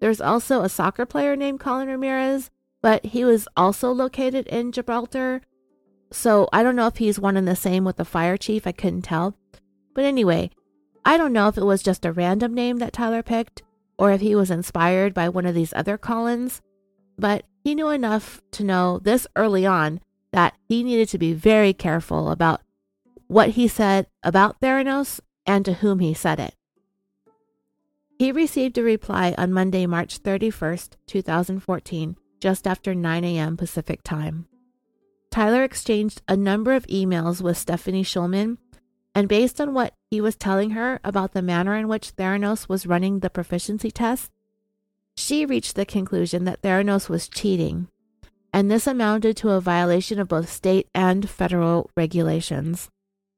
There's 0.00 0.20
also 0.20 0.62
a 0.62 0.68
soccer 0.68 1.06
player 1.06 1.36
named 1.36 1.60
Colin 1.60 1.88
Ramirez, 1.88 2.50
but 2.82 3.04
he 3.06 3.24
was 3.24 3.46
also 3.56 3.92
located 3.92 4.46
in 4.46 4.72
Gibraltar. 4.72 5.42
So 6.10 6.48
I 6.52 6.62
don't 6.62 6.76
know 6.76 6.86
if 6.86 6.96
he's 6.96 7.20
one 7.20 7.36
and 7.36 7.46
the 7.46 7.56
same 7.56 7.84
with 7.84 7.96
the 7.96 8.04
fire 8.04 8.36
chief. 8.36 8.66
I 8.66 8.72
couldn't 8.72 9.02
tell. 9.02 9.36
But 9.94 10.04
anyway, 10.04 10.50
I 11.04 11.16
don't 11.16 11.32
know 11.32 11.48
if 11.48 11.56
it 11.56 11.64
was 11.64 11.82
just 11.82 12.04
a 12.04 12.12
random 12.12 12.54
name 12.54 12.78
that 12.78 12.92
Tyler 12.92 13.22
picked 13.22 13.62
or 13.98 14.10
if 14.12 14.22
he 14.22 14.34
was 14.34 14.50
inspired 14.50 15.12
by 15.12 15.28
one 15.28 15.44
of 15.44 15.54
these 15.54 15.74
other 15.74 15.98
Collins, 15.98 16.62
but 17.20 17.44
he 17.62 17.74
knew 17.74 17.90
enough 17.90 18.40
to 18.52 18.64
know 18.64 18.98
this 18.98 19.26
early 19.36 19.66
on 19.66 20.00
that 20.32 20.54
he 20.68 20.82
needed 20.82 21.08
to 21.10 21.18
be 21.18 21.32
very 21.32 21.72
careful 21.72 22.30
about 22.30 22.62
what 23.26 23.50
he 23.50 23.68
said 23.68 24.06
about 24.22 24.60
Theranos 24.60 25.20
and 25.46 25.64
to 25.64 25.74
whom 25.74 25.98
he 25.98 26.14
said 26.14 26.40
it. 26.40 26.54
He 28.18 28.32
received 28.32 28.76
a 28.76 28.82
reply 28.82 29.34
on 29.38 29.52
Monday, 29.52 29.86
March 29.86 30.22
31st, 30.22 30.96
2014, 31.06 32.16
just 32.40 32.66
after 32.66 32.94
9 32.94 33.24
a.m. 33.24 33.56
Pacific 33.56 34.02
time. 34.02 34.46
Tyler 35.30 35.62
exchanged 35.62 36.22
a 36.28 36.36
number 36.36 36.72
of 36.74 36.86
emails 36.88 37.40
with 37.40 37.56
Stephanie 37.56 38.02
Schulman, 38.02 38.58
and 39.14 39.28
based 39.28 39.60
on 39.60 39.72
what 39.72 39.94
he 40.10 40.20
was 40.20 40.36
telling 40.36 40.70
her 40.70 41.00
about 41.02 41.32
the 41.32 41.42
manner 41.42 41.76
in 41.76 41.88
which 41.88 42.14
Theranos 42.16 42.68
was 42.68 42.86
running 42.86 43.20
the 43.20 43.30
proficiency 43.30 43.90
test, 43.90 44.30
she 45.16 45.46
reached 45.46 45.76
the 45.76 45.84
conclusion 45.84 46.44
that 46.44 46.62
Theranos 46.62 47.08
was 47.08 47.28
cheating, 47.28 47.88
and 48.52 48.70
this 48.70 48.86
amounted 48.86 49.36
to 49.38 49.50
a 49.50 49.60
violation 49.60 50.18
of 50.18 50.28
both 50.28 50.50
state 50.50 50.88
and 50.94 51.28
federal 51.28 51.90
regulations. 51.96 52.88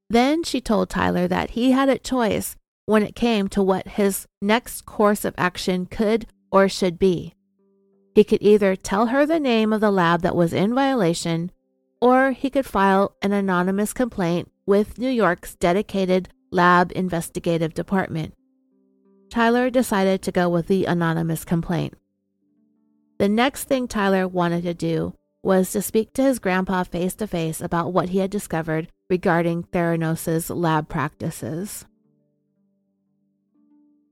Then 0.08 0.42
she 0.42 0.60
told 0.60 0.90
Tyler 0.90 1.26
that 1.28 1.50
he 1.50 1.72
had 1.72 1.88
a 1.88 1.98
choice 1.98 2.56
when 2.86 3.02
it 3.02 3.14
came 3.14 3.48
to 3.48 3.62
what 3.62 3.88
his 3.88 4.26
next 4.40 4.84
course 4.86 5.24
of 5.24 5.34
action 5.38 5.86
could 5.86 6.26
or 6.50 6.68
should 6.68 6.98
be. 6.98 7.34
He 8.14 8.24
could 8.24 8.42
either 8.42 8.76
tell 8.76 9.06
her 9.06 9.24
the 9.24 9.40
name 9.40 9.72
of 9.72 9.80
the 9.80 9.90
lab 9.90 10.20
that 10.22 10.36
was 10.36 10.52
in 10.52 10.74
violation, 10.74 11.50
or 12.00 12.32
he 12.32 12.50
could 12.50 12.66
file 12.66 13.16
an 13.22 13.32
anonymous 13.32 13.92
complaint 13.92 14.50
with 14.66 14.98
New 14.98 15.08
York's 15.08 15.54
dedicated 15.54 16.28
Lab 16.50 16.92
Investigative 16.94 17.72
Department. 17.72 18.34
Tyler 19.32 19.70
decided 19.70 20.20
to 20.20 20.30
go 20.30 20.46
with 20.46 20.66
the 20.66 20.84
anonymous 20.84 21.42
complaint. 21.42 21.94
The 23.16 23.30
next 23.30 23.64
thing 23.64 23.88
Tyler 23.88 24.28
wanted 24.28 24.62
to 24.64 24.74
do 24.74 25.14
was 25.42 25.72
to 25.72 25.80
speak 25.80 26.12
to 26.12 26.22
his 26.22 26.38
grandpa 26.38 26.82
face 26.82 27.14
to 27.14 27.26
face 27.26 27.62
about 27.62 27.94
what 27.94 28.10
he 28.10 28.18
had 28.18 28.30
discovered 28.30 28.88
regarding 29.08 29.62
Theranos' 29.62 30.54
lab 30.54 30.90
practices. 30.90 31.86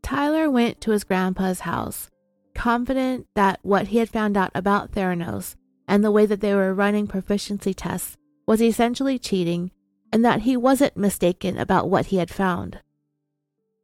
Tyler 0.03 0.51
went 0.51 0.81
to 0.81 0.93
his 0.93 1.05
grandpa's 1.05 1.61
house, 1.61 2.09
confident 2.55 3.27
that 3.35 3.59
what 3.61 3.89
he 3.89 3.99
had 3.99 4.09
found 4.09 4.39
out 4.39 4.51
about 4.55 4.93
Theranos 4.93 5.55
and 5.87 6.03
the 6.03 6.11
way 6.11 6.25
that 6.25 6.41
they 6.41 6.55
were 6.55 6.73
running 6.73 7.07
proficiency 7.07 7.75
tests 7.75 8.17
was 8.47 8.63
essentially 8.63 9.19
cheating 9.19 9.71
and 10.15 10.25
that 10.25 10.41
he 10.41 10.57
wasn't 10.57 10.97
mistaken 10.97 11.59
about 11.59 11.91
what 11.91 12.07
he 12.07 12.17
had 12.17 12.31
found. 12.31 12.79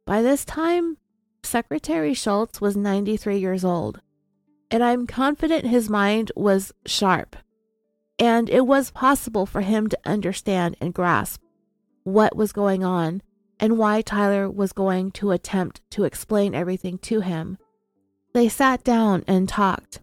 By 0.03 0.23
this 0.23 0.43
time, 0.43 0.97
Secretary 1.47 2.13
Shultz 2.13 2.59
was 2.59 2.75
93 2.75 3.37
years 3.37 3.63
old, 3.63 4.01
and 4.69 4.83
I'm 4.83 5.07
confident 5.07 5.65
his 5.65 5.89
mind 5.89 6.31
was 6.35 6.73
sharp, 6.85 7.37
and 8.19 8.49
it 8.49 8.67
was 8.67 8.91
possible 8.91 9.45
for 9.45 9.61
him 9.61 9.87
to 9.87 9.99
understand 10.05 10.75
and 10.81 10.93
grasp 10.93 11.41
what 12.03 12.35
was 12.35 12.51
going 12.51 12.83
on 12.83 13.21
and 13.59 13.77
why 13.77 14.01
Tyler 14.01 14.49
was 14.49 14.73
going 14.73 15.09
to 15.11 15.31
attempt 15.31 15.81
to 15.91 16.03
explain 16.03 16.53
everything 16.53 16.97
to 16.99 17.21
him. 17.21 17.57
They 18.33 18.49
sat 18.49 18.83
down 18.83 19.23
and 19.25 19.47
talked, 19.47 20.01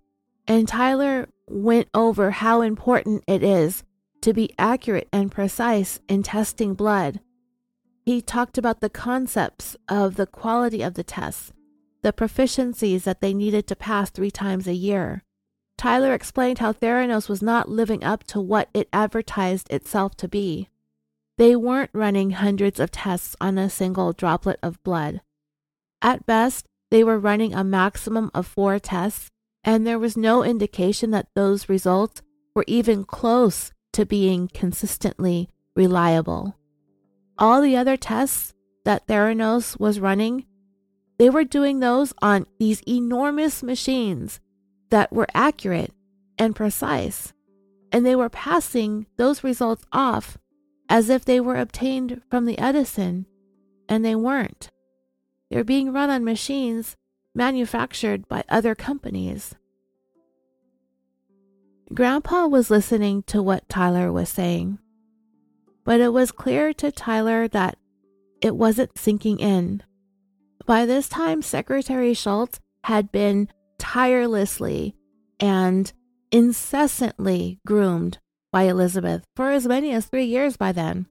and 0.48 0.66
Tyler 0.66 1.28
went 1.46 1.88
over 1.92 2.30
how 2.30 2.62
important 2.62 3.22
it 3.28 3.42
is 3.42 3.84
to 4.22 4.32
be 4.32 4.54
accurate 4.58 5.08
and 5.12 5.30
precise 5.30 6.00
in 6.08 6.22
testing 6.22 6.72
blood. 6.72 7.20
He 8.04 8.20
talked 8.20 8.58
about 8.58 8.80
the 8.80 8.90
concepts 8.90 9.76
of 9.88 10.16
the 10.16 10.26
quality 10.26 10.82
of 10.82 10.94
the 10.94 11.02
tests, 11.02 11.52
the 12.02 12.12
proficiencies 12.12 13.04
that 13.04 13.22
they 13.22 13.32
needed 13.32 13.66
to 13.68 13.76
pass 13.76 14.10
three 14.10 14.30
times 14.30 14.66
a 14.66 14.74
year. 14.74 15.22
Tyler 15.78 16.12
explained 16.12 16.58
how 16.58 16.72
Theranos 16.72 17.30
was 17.30 17.40
not 17.40 17.70
living 17.70 18.04
up 18.04 18.24
to 18.24 18.40
what 18.40 18.68
it 18.74 18.88
advertised 18.92 19.70
itself 19.70 20.14
to 20.16 20.28
be. 20.28 20.68
They 21.38 21.56
weren't 21.56 21.90
running 21.94 22.32
hundreds 22.32 22.78
of 22.78 22.90
tests 22.90 23.34
on 23.40 23.56
a 23.56 23.70
single 23.70 24.12
droplet 24.12 24.60
of 24.62 24.82
blood. 24.82 25.22
At 26.02 26.26
best, 26.26 26.66
they 26.90 27.02
were 27.02 27.18
running 27.18 27.54
a 27.54 27.64
maximum 27.64 28.30
of 28.34 28.46
four 28.46 28.78
tests, 28.78 29.30
and 29.64 29.86
there 29.86 29.98
was 29.98 30.16
no 30.16 30.44
indication 30.44 31.10
that 31.12 31.28
those 31.34 31.70
results 31.70 32.20
were 32.54 32.64
even 32.68 33.04
close 33.04 33.72
to 33.94 34.04
being 34.04 34.48
consistently 34.52 35.48
reliable. 35.74 36.54
All 37.38 37.60
the 37.60 37.76
other 37.76 37.96
tests 37.96 38.54
that 38.84 39.06
Theranos 39.06 39.78
was 39.78 40.00
running, 40.00 40.46
they 41.18 41.30
were 41.30 41.44
doing 41.44 41.80
those 41.80 42.12
on 42.20 42.46
these 42.58 42.82
enormous 42.86 43.62
machines 43.62 44.40
that 44.90 45.12
were 45.12 45.26
accurate 45.34 45.92
and 46.38 46.54
precise, 46.54 47.32
and 47.90 48.04
they 48.04 48.16
were 48.16 48.28
passing 48.28 49.06
those 49.16 49.44
results 49.44 49.84
off 49.92 50.38
as 50.88 51.08
if 51.08 51.24
they 51.24 51.40
were 51.40 51.56
obtained 51.56 52.20
from 52.30 52.44
the 52.44 52.58
Edison, 52.58 53.26
and 53.88 54.04
they 54.04 54.14
weren't. 54.14 54.70
They're 55.50 55.64
being 55.64 55.92
run 55.92 56.10
on 56.10 56.24
machines 56.24 56.96
manufactured 57.34 58.28
by 58.28 58.44
other 58.48 58.74
companies. 58.74 59.54
Grandpa 61.92 62.46
was 62.46 62.70
listening 62.70 63.22
to 63.24 63.42
what 63.42 63.68
Tyler 63.68 64.10
was 64.10 64.28
saying, 64.28 64.78
but 65.84 66.00
it 66.00 66.12
was 66.12 66.32
clear 66.32 66.72
to 66.74 66.90
Tyler 66.90 67.48
that 67.48 67.78
it 68.40 68.56
wasn't 68.56 68.98
sinking 68.98 69.38
in. 69.38 69.82
By 70.66 70.86
this 70.86 71.08
time, 71.08 71.42
Secretary 71.42 72.14
Shultz 72.14 72.60
had 72.84 73.12
been 73.12 73.48
tirelessly 73.78 74.96
and 75.40 75.92
incessantly 76.30 77.60
groomed 77.66 78.18
by 78.50 78.64
Elizabeth 78.64 79.24
for 79.36 79.50
as 79.50 79.66
many 79.66 79.92
as 79.92 80.06
three 80.06 80.24
years 80.24 80.56
by 80.56 80.72
then. 80.72 81.06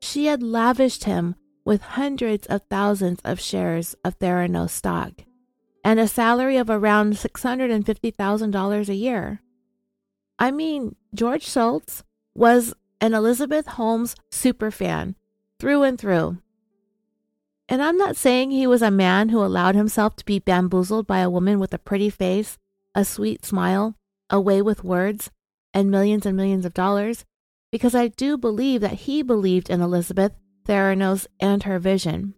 She 0.00 0.26
had 0.26 0.42
lavished 0.42 1.04
him 1.04 1.34
with 1.64 1.82
hundreds 1.82 2.46
of 2.46 2.62
thousands 2.70 3.20
of 3.24 3.40
shares 3.40 3.94
of 4.04 4.18
Theranos 4.18 4.70
stock 4.70 5.24
and 5.82 6.00
a 6.00 6.08
salary 6.08 6.56
of 6.56 6.70
around 6.70 7.14
$650,000 7.14 8.88
a 8.88 8.94
year. 8.94 9.42
I 10.38 10.50
mean, 10.50 10.96
George 11.14 11.44
Shultz 11.44 12.02
was 12.34 12.74
an 13.04 13.12
Elizabeth 13.12 13.66
Holmes 13.66 14.16
superfan 14.30 15.14
through 15.60 15.82
and 15.82 15.98
through. 15.98 16.38
And 17.68 17.82
I'm 17.82 17.98
not 17.98 18.16
saying 18.16 18.50
he 18.50 18.66
was 18.66 18.80
a 18.80 18.90
man 18.90 19.28
who 19.28 19.44
allowed 19.44 19.74
himself 19.74 20.16
to 20.16 20.24
be 20.24 20.38
bamboozled 20.38 21.06
by 21.06 21.18
a 21.18 21.28
woman 21.28 21.60
with 21.60 21.74
a 21.74 21.78
pretty 21.78 22.08
face, 22.08 22.56
a 22.94 23.04
sweet 23.04 23.44
smile, 23.44 23.94
a 24.30 24.40
way 24.40 24.62
with 24.62 24.84
words, 24.84 25.30
and 25.74 25.90
millions 25.90 26.24
and 26.24 26.34
millions 26.34 26.64
of 26.64 26.72
dollars, 26.72 27.26
because 27.70 27.94
I 27.94 28.08
do 28.08 28.38
believe 28.38 28.80
that 28.80 29.00
he 29.04 29.20
believed 29.20 29.68
in 29.68 29.82
Elizabeth 29.82 30.32
Theranos 30.66 31.26
and 31.38 31.64
her 31.64 31.78
vision. 31.78 32.32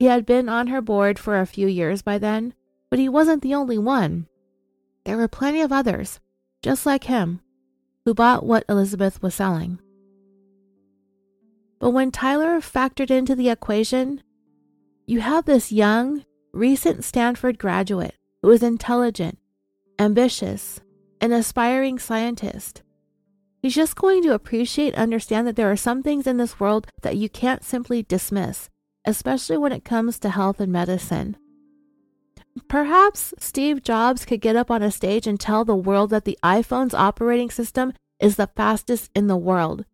He 0.00 0.06
had 0.06 0.26
been 0.26 0.48
on 0.48 0.66
her 0.66 0.80
board 0.80 1.20
for 1.20 1.38
a 1.38 1.46
few 1.46 1.68
years 1.68 2.02
by 2.02 2.18
then, 2.18 2.54
but 2.90 2.98
he 2.98 3.08
wasn't 3.08 3.42
the 3.42 3.54
only 3.54 3.78
one. 3.78 4.26
There 5.04 5.16
were 5.16 5.28
plenty 5.28 5.60
of 5.60 5.70
others 5.70 6.18
just 6.64 6.84
like 6.84 7.04
him, 7.04 7.41
who 8.04 8.14
bought 8.14 8.44
what 8.44 8.64
Elizabeth 8.68 9.22
was 9.22 9.34
selling. 9.34 9.80
But 11.78 11.90
when 11.90 12.10
Tyler 12.10 12.60
factored 12.60 13.10
into 13.10 13.34
the 13.34 13.48
equation, 13.48 14.22
you 15.06 15.20
have 15.20 15.44
this 15.44 15.72
young, 15.72 16.24
recent 16.52 17.04
Stanford 17.04 17.58
graduate 17.58 18.14
who 18.42 18.50
is 18.50 18.62
intelligent, 18.62 19.38
ambitious, 19.98 20.80
an 21.20 21.32
aspiring 21.32 21.98
scientist. 21.98 22.82
He's 23.62 23.74
just 23.74 23.94
going 23.94 24.22
to 24.24 24.34
appreciate 24.34 24.94
understand 24.96 25.46
that 25.46 25.54
there 25.54 25.70
are 25.70 25.76
some 25.76 26.02
things 26.02 26.26
in 26.26 26.36
this 26.36 26.58
world 26.58 26.88
that 27.02 27.16
you 27.16 27.28
can't 27.28 27.64
simply 27.64 28.02
dismiss, 28.02 28.68
especially 29.04 29.56
when 29.56 29.70
it 29.72 29.84
comes 29.84 30.18
to 30.18 30.30
health 30.30 30.58
and 30.60 30.72
medicine. 30.72 31.36
Perhaps 32.68 33.32
Steve 33.38 33.82
Jobs 33.82 34.24
could 34.24 34.40
get 34.40 34.56
up 34.56 34.70
on 34.70 34.82
a 34.82 34.90
stage 34.90 35.26
and 35.26 35.40
tell 35.40 35.64
the 35.64 35.74
world 35.74 36.10
that 36.10 36.24
the 36.24 36.38
iPhone's 36.42 36.94
operating 36.94 37.50
system 37.50 37.92
is 38.20 38.36
the 38.36 38.50
fastest 38.56 39.10
in 39.14 39.26
the 39.26 39.36
world, 39.36 39.84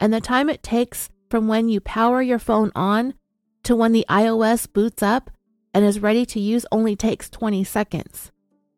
and 0.00 0.12
the 0.12 0.20
time 0.20 0.50
it 0.50 0.62
takes 0.62 1.10
from 1.30 1.46
when 1.46 1.68
you 1.68 1.80
power 1.80 2.20
your 2.20 2.38
phone 2.38 2.72
on 2.74 3.14
to 3.62 3.76
when 3.76 3.92
the 3.92 4.06
iOS 4.08 4.70
boots 4.72 5.02
up 5.02 5.30
and 5.72 5.84
is 5.84 6.00
ready 6.00 6.26
to 6.26 6.40
use 6.40 6.66
only 6.72 6.96
takes 6.96 7.30
20 7.30 7.62
seconds. 7.64 8.32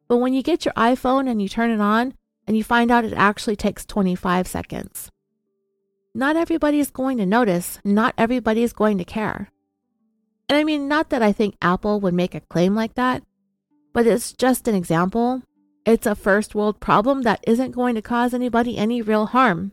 But 0.08 0.18
when 0.18 0.34
you 0.34 0.42
get 0.42 0.64
your 0.64 0.74
iPhone 0.74 1.30
and 1.30 1.40
you 1.40 1.48
turn 1.48 1.70
it 1.70 1.80
on 1.80 2.14
and 2.46 2.56
you 2.56 2.64
find 2.64 2.90
out 2.90 3.04
it 3.04 3.14
actually 3.14 3.56
takes 3.56 3.86
25 3.86 4.48
seconds. 4.48 5.10
Not 6.14 6.36
everybody 6.36 6.80
is 6.80 6.90
going 6.90 7.18
to 7.18 7.26
notice, 7.26 7.78
not 7.84 8.14
everybody 8.18 8.64
is 8.64 8.72
going 8.72 8.98
to 8.98 9.04
care. 9.04 9.48
And 10.48 10.58
I 10.58 10.64
mean, 10.64 10.88
not 10.88 11.10
that 11.10 11.22
I 11.22 11.30
think 11.30 11.54
Apple 11.62 12.00
would 12.00 12.14
make 12.14 12.34
a 12.34 12.40
claim 12.40 12.74
like 12.74 12.94
that, 12.94 13.22
but 13.92 14.06
it's 14.06 14.32
just 14.32 14.68
an 14.68 14.74
example. 14.74 15.42
It's 15.84 16.06
a 16.06 16.14
first 16.14 16.54
world 16.54 16.80
problem 16.80 17.22
that 17.22 17.44
isn't 17.46 17.72
going 17.72 17.94
to 17.94 18.02
cause 18.02 18.34
anybody 18.34 18.76
any 18.76 19.02
real 19.02 19.26
harm. 19.26 19.72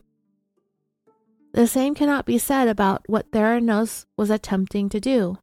The 1.53 1.67
same 1.67 1.95
cannot 1.95 2.25
be 2.25 2.37
said 2.37 2.67
about 2.67 3.03
what 3.07 3.31
Theranos 3.31 4.05
was 4.15 4.29
attempting 4.29 4.89
to 4.89 4.99
do. 4.99 5.37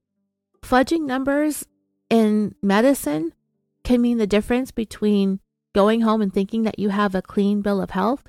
Fudging 0.62 1.06
numbers 1.06 1.66
in 2.08 2.54
medicine 2.62 3.32
can 3.82 4.00
mean 4.00 4.18
the 4.18 4.26
difference 4.26 4.70
between 4.70 5.40
going 5.74 6.02
home 6.02 6.22
and 6.22 6.32
thinking 6.32 6.62
that 6.62 6.78
you 6.78 6.90
have 6.90 7.14
a 7.14 7.22
clean 7.22 7.60
bill 7.62 7.80
of 7.80 7.90
health 7.90 8.24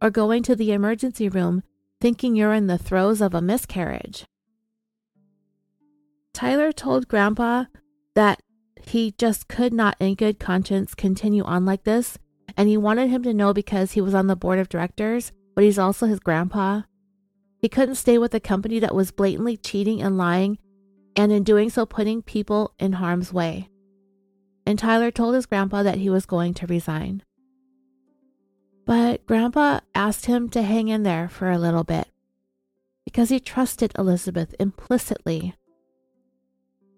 or 0.00 0.10
going 0.10 0.42
to 0.44 0.54
the 0.54 0.72
emergency 0.72 1.28
room 1.28 1.62
thinking 2.00 2.36
you're 2.36 2.54
in 2.54 2.66
the 2.66 2.78
throes 2.78 3.20
of 3.20 3.34
a 3.34 3.40
miscarriage. 3.40 4.24
Tyler 6.32 6.70
told 6.70 7.08
Grandpa 7.08 7.64
that 8.14 8.40
he 8.88 9.12
just 9.12 9.48
could 9.48 9.72
not, 9.72 9.96
in 10.00 10.14
good 10.14 10.38
conscience, 10.38 10.94
continue 10.94 11.44
on 11.44 11.64
like 11.64 11.84
this, 11.84 12.18
and 12.56 12.68
he 12.68 12.76
wanted 12.76 13.10
him 13.10 13.22
to 13.24 13.34
know 13.34 13.52
because 13.52 13.92
he 13.92 14.00
was 14.00 14.14
on 14.14 14.26
the 14.26 14.36
board 14.36 14.58
of 14.58 14.68
directors, 14.68 15.32
but 15.54 15.64
he's 15.64 15.78
also 15.78 16.06
his 16.06 16.20
grandpa. 16.20 16.82
He 17.58 17.68
couldn't 17.68 17.96
stay 17.96 18.18
with 18.18 18.34
a 18.34 18.40
company 18.40 18.78
that 18.78 18.94
was 18.94 19.10
blatantly 19.10 19.56
cheating 19.56 20.02
and 20.02 20.16
lying, 20.16 20.58
and 21.16 21.32
in 21.32 21.42
doing 21.42 21.70
so, 21.70 21.86
putting 21.86 22.22
people 22.22 22.74
in 22.78 22.94
harm's 22.94 23.32
way. 23.32 23.68
And 24.66 24.78
Tyler 24.78 25.10
told 25.10 25.34
his 25.34 25.46
grandpa 25.46 25.82
that 25.82 25.98
he 25.98 26.10
was 26.10 26.26
going 26.26 26.54
to 26.54 26.66
resign. 26.66 27.22
But 28.84 29.26
Grandpa 29.26 29.80
asked 29.94 30.26
him 30.26 30.48
to 30.50 30.62
hang 30.62 30.88
in 30.88 31.02
there 31.02 31.28
for 31.28 31.50
a 31.50 31.58
little 31.58 31.84
bit 31.84 32.08
because 33.04 33.30
he 33.30 33.40
trusted 33.40 33.92
Elizabeth 33.96 34.54
implicitly 34.60 35.54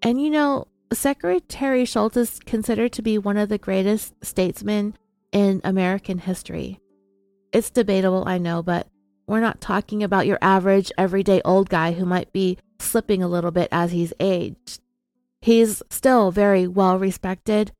and 0.02 0.20
you 0.20 0.31
know, 0.31 0.69
Secretary 0.93 1.85
Shultz 1.85 2.16
is 2.16 2.39
considered 2.40 2.93
to 2.93 3.02
be 3.02 3.19
one 3.19 3.36
of 3.36 3.48
the 3.48 3.59
greatest 3.59 4.15
statesmen 4.23 4.97
in 5.32 5.60
American 5.62 6.19
history. 6.19 6.81
It's 7.52 7.70
debatable, 7.70 8.24
I 8.27 8.39
know, 8.39 8.62
but 8.62 8.89
we're 9.27 9.40
not 9.40 9.60
talking 9.60 10.02
about 10.02 10.27
your 10.27 10.39
average, 10.40 10.90
everyday 10.97 11.43
old 11.44 11.69
guy 11.69 11.93
who 11.93 12.06
might 12.06 12.32
be 12.32 12.59
slipping 12.78 13.23
a 13.23 13.28
little 13.28 13.51
bit 13.51 13.69
as 13.70 13.93
he's 13.93 14.15
aged. 14.19 14.81
He's 15.40 15.82
still 15.90 16.31
very 16.31 16.66
well 16.66 16.98
respected, 16.98 17.73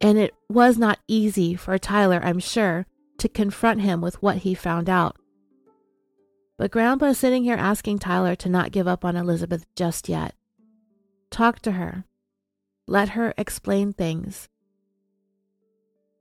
and 0.00 0.16
it 0.16 0.32
was 0.48 0.78
not 0.78 1.00
easy 1.08 1.56
for 1.56 1.76
Tyler, 1.78 2.20
I'm 2.22 2.38
sure, 2.38 2.86
to 3.18 3.28
confront 3.28 3.80
him 3.80 4.00
with 4.00 4.22
what 4.22 4.38
he 4.38 4.54
found 4.54 4.88
out. 4.88 5.16
But 6.56 6.70
Grandpa 6.70 7.06
is 7.06 7.18
sitting 7.18 7.42
here 7.42 7.56
asking 7.56 7.98
Tyler 7.98 8.36
to 8.36 8.48
not 8.48 8.70
give 8.70 8.86
up 8.86 9.04
on 9.04 9.16
Elizabeth 9.16 9.66
just 9.74 10.08
yet. 10.08 10.34
Talk 11.30 11.60
to 11.60 11.72
her. 11.72 12.04
Let 12.92 13.16
her 13.16 13.32
explain 13.38 13.94
things. 13.94 14.50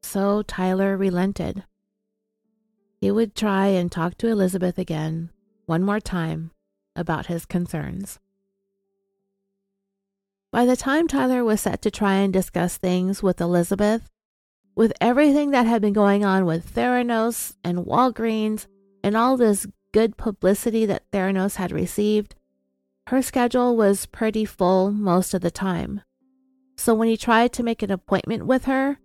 So 0.02 0.41
Tyler 0.41 0.95
relented. 0.95 1.65
He 3.02 3.11
would 3.11 3.35
try 3.35 3.68
and 3.68 3.91
talk 3.91 4.18
to 4.19 4.30
Elizabeth 4.30 4.77
again, 4.77 5.31
one 5.65 5.84
more 5.84 5.99
time, 5.99 6.52
about 6.95 7.26
his 7.26 7.45
concerns. 7.45 8.19
By 10.49 10.65
the 10.65 10.77
time 10.77 11.10
Tyler 11.10 11.43
was 11.43 11.60
set 11.60 11.81
to 11.81 11.91
try 11.91 12.14
and 12.14 12.31
discuss 12.31 12.77
things 12.77 13.22
with 13.22 13.41
Elizabeth, 13.41 14.10
with 14.73 14.93
everything 15.02 15.52
that 15.52 15.65
had 15.65 15.81
been 15.81 15.91
going 15.91 16.23
on 16.23 16.45
with 16.45 16.73
Theranos 16.73 17.53
and 17.65 17.80
Walgreens 17.80 18.68
and 19.03 19.18
all 19.18 19.35
this 19.35 19.68
good 19.91 20.15
publicity 20.15 20.85
that 20.85 21.11
Theranos 21.11 21.57
had 21.57 21.73
received, 21.73 22.35
her 23.07 23.22
schedule 23.22 23.76
was 23.76 24.06
pretty 24.06 24.45
full 24.45 24.89
most 24.89 25.34
of 25.34 25.41
the 25.41 25.52
time. 25.52 26.03
So 26.81 26.95
when 26.95 27.09
he 27.09 27.15
tried 27.15 27.53
to 27.53 27.63
make 27.63 27.83
an 27.83 27.91
appointment 27.91 28.47
with 28.47 28.65
her, 28.65 28.97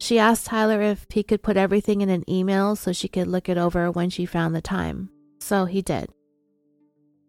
she 0.00 0.18
asked 0.18 0.46
Tyler 0.46 0.82
if 0.82 1.06
he 1.08 1.22
could 1.22 1.44
put 1.44 1.56
everything 1.56 2.00
in 2.00 2.08
an 2.10 2.28
email 2.28 2.74
so 2.74 2.92
she 2.92 3.06
could 3.06 3.28
look 3.28 3.48
it 3.48 3.56
over 3.56 3.88
when 3.88 4.10
she 4.10 4.26
found 4.26 4.52
the 4.52 4.60
time. 4.60 5.10
So 5.38 5.64
he 5.66 5.80
did. 5.80 6.08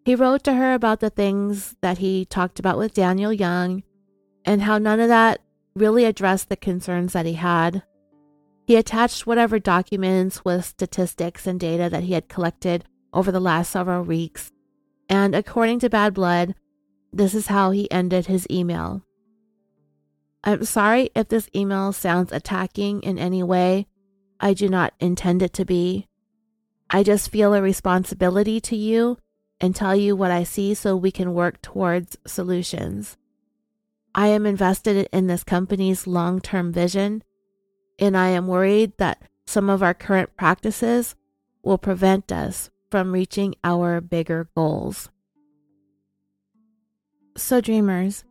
He 0.04 0.16
wrote 0.16 0.44
to 0.46 0.54
her 0.54 0.74
about 0.74 1.02
the 1.02 1.12
things 1.12 1.76
that 1.82 2.00
he 2.00 2.26
talked 2.26 2.60
about 2.60 2.80
with 2.80 2.96
Daniel 2.96 3.32
Young 3.32 3.84
and 4.44 4.64
how 4.64 4.80
none 4.80 5.00
of 5.00 5.10
that 5.10 5.42
really 5.76 6.06
addressed 6.06 6.50
the 6.50 6.58
concerns 6.58 7.14
that 7.14 7.28
he 7.28 7.34
had. 7.34 7.84
He 8.66 8.78
attached 8.78 9.28
whatever 9.28 9.60
documents 9.60 10.44
with 10.44 10.66
statistics 10.66 11.46
and 11.46 11.60
data 11.60 11.92
that 11.92 12.02
he 12.02 12.14
had 12.14 12.28
collected 12.28 12.86
over 13.14 13.32
the 13.32 13.40
last 13.40 13.70
several 13.70 14.02
weeks 14.02 14.52
and 15.10 15.36
according 15.36 15.78
to 15.82 15.92
Bad 15.92 16.16
Blood, 16.16 16.56
this 17.14 17.36
is 17.36 17.48
how 17.48 17.70
he 17.70 17.90
ended 17.92 18.26
his 18.26 18.48
email. 18.50 19.05
I'm 20.46 20.64
sorry 20.64 21.10
if 21.16 21.30
this 21.30 21.50
email 21.56 21.92
sounds 21.92 22.32
attacking 22.32 23.02
in 23.02 23.18
any 23.18 23.42
way. 23.42 23.88
I 24.40 24.54
do 24.54 24.70
not 24.70 24.94
intend 25.00 25.42
it 25.42 25.54
to 25.54 25.66
be. 25.66 26.08
I 26.88 27.02
just 27.02 27.32
feel 27.32 27.56
a 27.56 27.62
responsibility 27.64 28.62
to 28.62 28.76
you 28.76 29.18
and 29.60 29.76
tell 29.76 29.96
you 29.96 30.16
what 30.16 30.30
I 30.30 30.44
see 30.44 30.76
so 30.76 30.96
we 30.96 31.10
can 31.10 31.34
work 31.34 31.64
towards 31.64 32.18
solutions. 32.28 33.18
I 34.14 34.28
am 34.28 34.46
invested 34.46 35.10
in 35.12 35.26
this 35.26 35.44
company's 35.44 36.06
long 36.06 36.40
term 36.40 36.72
vision, 36.72 37.24
and 37.98 38.16
I 38.16 38.30
am 38.30 38.48
worried 38.48 38.94
that 38.98 39.24
some 39.48 39.68
of 39.70 39.82
our 39.82 39.96
current 39.96 40.38
practices 40.38 41.16
will 41.64 41.80
prevent 41.80 42.32
us 42.32 42.70
from 42.92 43.12
reaching 43.12 43.56
our 43.64 44.00
bigger 44.00 44.48
goals. 44.56 45.10
So, 47.36 47.60
dreamers, 47.60 48.24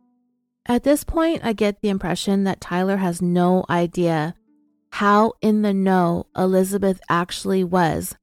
at 0.65 0.83
this 0.83 1.03
point, 1.03 1.41
I 1.43 1.53
get 1.53 1.81
the 1.81 1.89
impression 1.89 2.43
that 2.43 2.61
Tyler 2.61 2.97
has 2.97 3.21
no 3.21 3.65
idea 3.69 4.35
how 4.91 5.33
in 5.41 5.61
the 5.61 5.73
know 5.73 6.25
Elizabeth 6.35 6.99
actually 7.09 7.63
was 7.63 8.15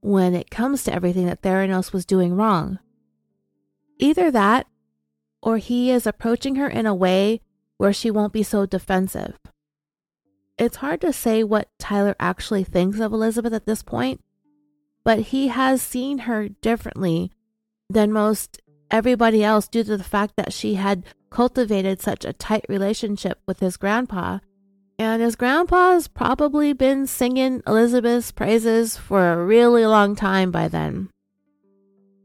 when 0.00 0.34
it 0.34 0.50
comes 0.50 0.84
to 0.84 0.92
everything 0.92 1.26
that 1.26 1.42
Theranos 1.42 1.92
was 1.92 2.04
doing 2.04 2.34
wrong. 2.34 2.78
Either 3.98 4.30
that, 4.30 4.66
or 5.42 5.58
he 5.58 5.90
is 5.90 6.06
approaching 6.06 6.56
her 6.56 6.68
in 6.68 6.86
a 6.86 6.94
way 6.94 7.40
where 7.76 7.92
she 7.92 8.10
won't 8.10 8.32
be 8.32 8.42
so 8.42 8.66
defensive. 8.66 9.38
It's 10.58 10.76
hard 10.76 11.00
to 11.00 11.12
say 11.12 11.42
what 11.42 11.70
Tyler 11.78 12.14
actually 12.20 12.64
thinks 12.64 13.00
of 13.00 13.12
Elizabeth 13.12 13.54
at 13.54 13.64
this 13.64 13.82
point, 13.82 14.22
but 15.02 15.18
he 15.18 15.48
has 15.48 15.80
seen 15.80 16.18
her 16.18 16.48
differently 16.48 17.32
than 17.88 18.12
most 18.12 18.60
everybody 18.90 19.42
else 19.42 19.66
due 19.66 19.84
to 19.84 19.96
the 19.96 20.04
fact 20.04 20.34
that 20.36 20.52
she 20.52 20.74
had 20.74 21.04
cultivated 21.30 22.00
such 22.00 22.24
a 22.24 22.32
tight 22.32 22.64
relationship 22.68 23.40
with 23.46 23.60
his 23.60 23.76
grandpa. 23.76 24.38
And 24.98 25.22
his 25.22 25.36
grandpa's 25.36 26.08
probably 26.08 26.72
been 26.72 27.06
singing 27.06 27.62
Elizabeth's 27.66 28.32
praises 28.32 28.96
for 28.96 29.32
a 29.32 29.44
really 29.44 29.86
long 29.86 30.14
time 30.14 30.50
by 30.50 30.68
then. 30.68 31.08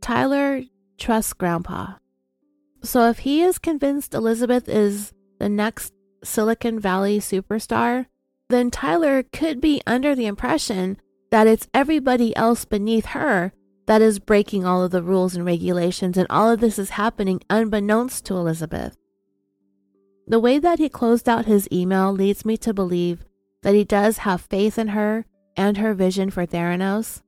Tyler 0.02 0.62
trusts 0.98 1.34
grandpa. 1.34 1.94
So 2.84 3.10
if 3.10 3.20
he 3.20 3.42
is 3.42 3.58
convinced 3.58 4.14
Elizabeth 4.14 4.68
is 4.68 5.14
the 5.40 5.50
next 5.50 5.94
Silicon 6.24 6.80
Valley 6.80 7.20
superstar, 7.20 8.08
then 8.50 8.70
Tyler 8.70 9.24
could 9.24 9.60
be 9.62 9.82
under 9.88 10.14
the 10.14 10.26
impression 10.26 10.98
that 11.32 11.48
it's 11.48 11.68
everybody 11.74 12.36
else 12.36 12.66
beneath 12.66 13.08
her 13.08 13.54
that 13.88 14.02
is 14.02 14.20
breaking 14.20 14.66
all 14.66 14.84
of 14.84 14.92
the 14.92 15.04
rules 15.04 15.36
and 15.36 15.46
regulations, 15.46 16.18
and 16.18 16.28
all 16.30 16.52
of 16.52 16.60
this 16.60 16.80
is 16.80 16.92
happening 16.92 17.42
unbeknownst 17.50 18.26
to 18.26 18.36
Elizabeth. 18.36 18.98
The 20.28 20.40
way 20.40 20.58
that 20.58 20.80
he 20.80 20.90
closed 20.90 21.30
out 21.30 21.46
his 21.46 21.68
email 21.72 22.12
leads 22.12 22.46
me 22.46 22.58
to 22.58 22.74
believe 22.74 23.24
that 23.62 23.76
he 23.76 23.84
does 23.84 24.20
have 24.20 24.42
faith 24.42 24.80
in 24.80 24.90
her 24.90 25.26
and 25.56 25.78
her 25.78 25.94
vision 25.94 26.32
for 26.32 26.46
Theranos. 26.46 27.22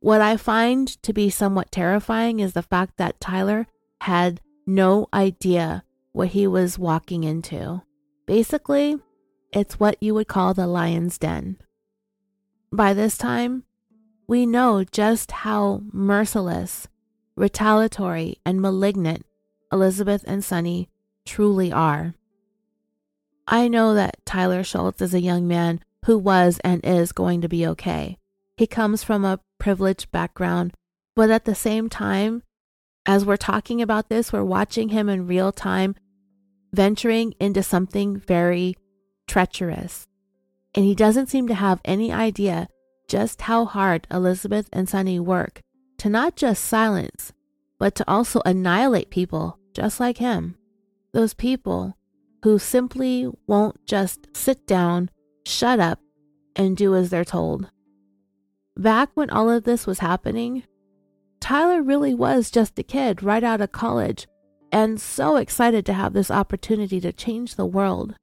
What 0.00 0.20
I 0.20 0.36
find 0.36 0.88
to 1.02 1.12
be 1.12 1.30
somewhat 1.30 1.72
terrifying 1.72 2.40
is 2.40 2.52
the 2.52 2.62
fact 2.62 2.98
that 2.98 3.20
Tyler 3.20 3.66
had 4.02 4.40
no 4.66 5.08
idea 5.14 5.84
what 6.12 6.28
he 6.28 6.46
was 6.46 6.78
walking 6.78 7.24
into. 7.24 7.82
Basically, 8.26 8.96
it's 9.52 9.80
what 9.80 9.96
you 10.02 10.14
would 10.14 10.28
call 10.28 10.52
the 10.52 10.66
lion's 10.66 11.16
den. 11.16 11.58
By 12.72 12.92
this 12.92 13.16
time, 13.16 13.64
we 14.26 14.46
know 14.46 14.84
just 14.84 15.30
how 15.30 15.82
merciless, 15.92 16.88
retaliatory, 17.36 18.38
and 18.44 18.60
malignant 18.60 19.26
Elizabeth 19.72 20.24
and 20.26 20.42
Sunny 20.42 20.88
truly 21.26 21.72
are. 21.72 22.14
I 23.46 23.68
know 23.68 23.94
that 23.94 24.24
Tyler 24.24 24.62
Shultz 24.62 25.02
is 25.02 25.12
a 25.12 25.20
young 25.20 25.46
man 25.46 25.80
who 26.06 26.16
was 26.18 26.60
and 26.64 26.84
is 26.84 27.12
going 27.12 27.40
to 27.42 27.48
be 27.48 27.66
okay. 27.66 28.18
He 28.56 28.66
comes 28.66 29.02
from 29.02 29.24
a 29.24 29.40
privileged 29.58 30.10
background, 30.10 30.74
but 31.14 31.30
at 31.30 31.44
the 31.44 31.54
same 31.54 31.88
time, 31.88 32.42
as 33.06 33.24
we're 33.24 33.36
talking 33.36 33.82
about 33.82 34.08
this, 34.08 34.32
we're 34.32 34.44
watching 34.44 34.90
him 34.90 35.08
in 35.08 35.26
real 35.26 35.52
time 35.52 35.94
venturing 36.72 37.34
into 37.38 37.62
something 37.62 38.16
very 38.16 38.76
treacherous. 39.26 40.06
And 40.74 40.84
he 40.84 40.94
doesn't 40.94 41.28
seem 41.28 41.46
to 41.48 41.54
have 41.54 41.80
any 41.84 42.12
idea 42.12 42.68
just 43.08 43.42
how 43.42 43.64
hard 43.64 44.06
Elizabeth 44.10 44.68
and 44.72 44.88
Sunny 44.88 45.18
work 45.20 45.60
to 45.98 46.08
not 46.08 46.36
just 46.36 46.64
silence, 46.64 47.32
but 47.78 47.94
to 47.94 48.04
also 48.08 48.40
annihilate 48.44 49.10
people 49.10 49.58
just 49.72 50.00
like 50.00 50.18
him. 50.18 50.56
Those 51.12 51.34
people 51.34 51.96
who 52.42 52.58
simply 52.58 53.30
won't 53.46 53.86
just 53.86 54.28
sit 54.36 54.66
down, 54.66 55.10
shut 55.46 55.80
up, 55.80 56.00
and 56.56 56.76
do 56.76 56.94
as 56.94 57.10
they're 57.10 57.24
told. 57.24 57.70
Back 58.76 59.10
when 59.14 59.30
all 59.30 59.50
of 59.50 59.64
this 59.64 59.86
was 59.86 60.00
happening, 60.00 60.64
Tyler 61.40 61.82
really 61.82 62.14
was 62.14 62.50
just 62.50 62.78
a 62.78 62.82
kid 62.82 63.22
right 63.22 63.44
out 63.44 63.60
of 63.60 63.72
college 63.72 64.26
and 64.72 65.00
so 65.00 65.36
excited 65.36 65.86
to 65.86 65.92
have 65.92 66.12
this 66.12 66.30
opportunity 66.30 67.00
to 67.00 67.12
change 67.12 67.54
the 67.54 67.66
world. 67.66 68.16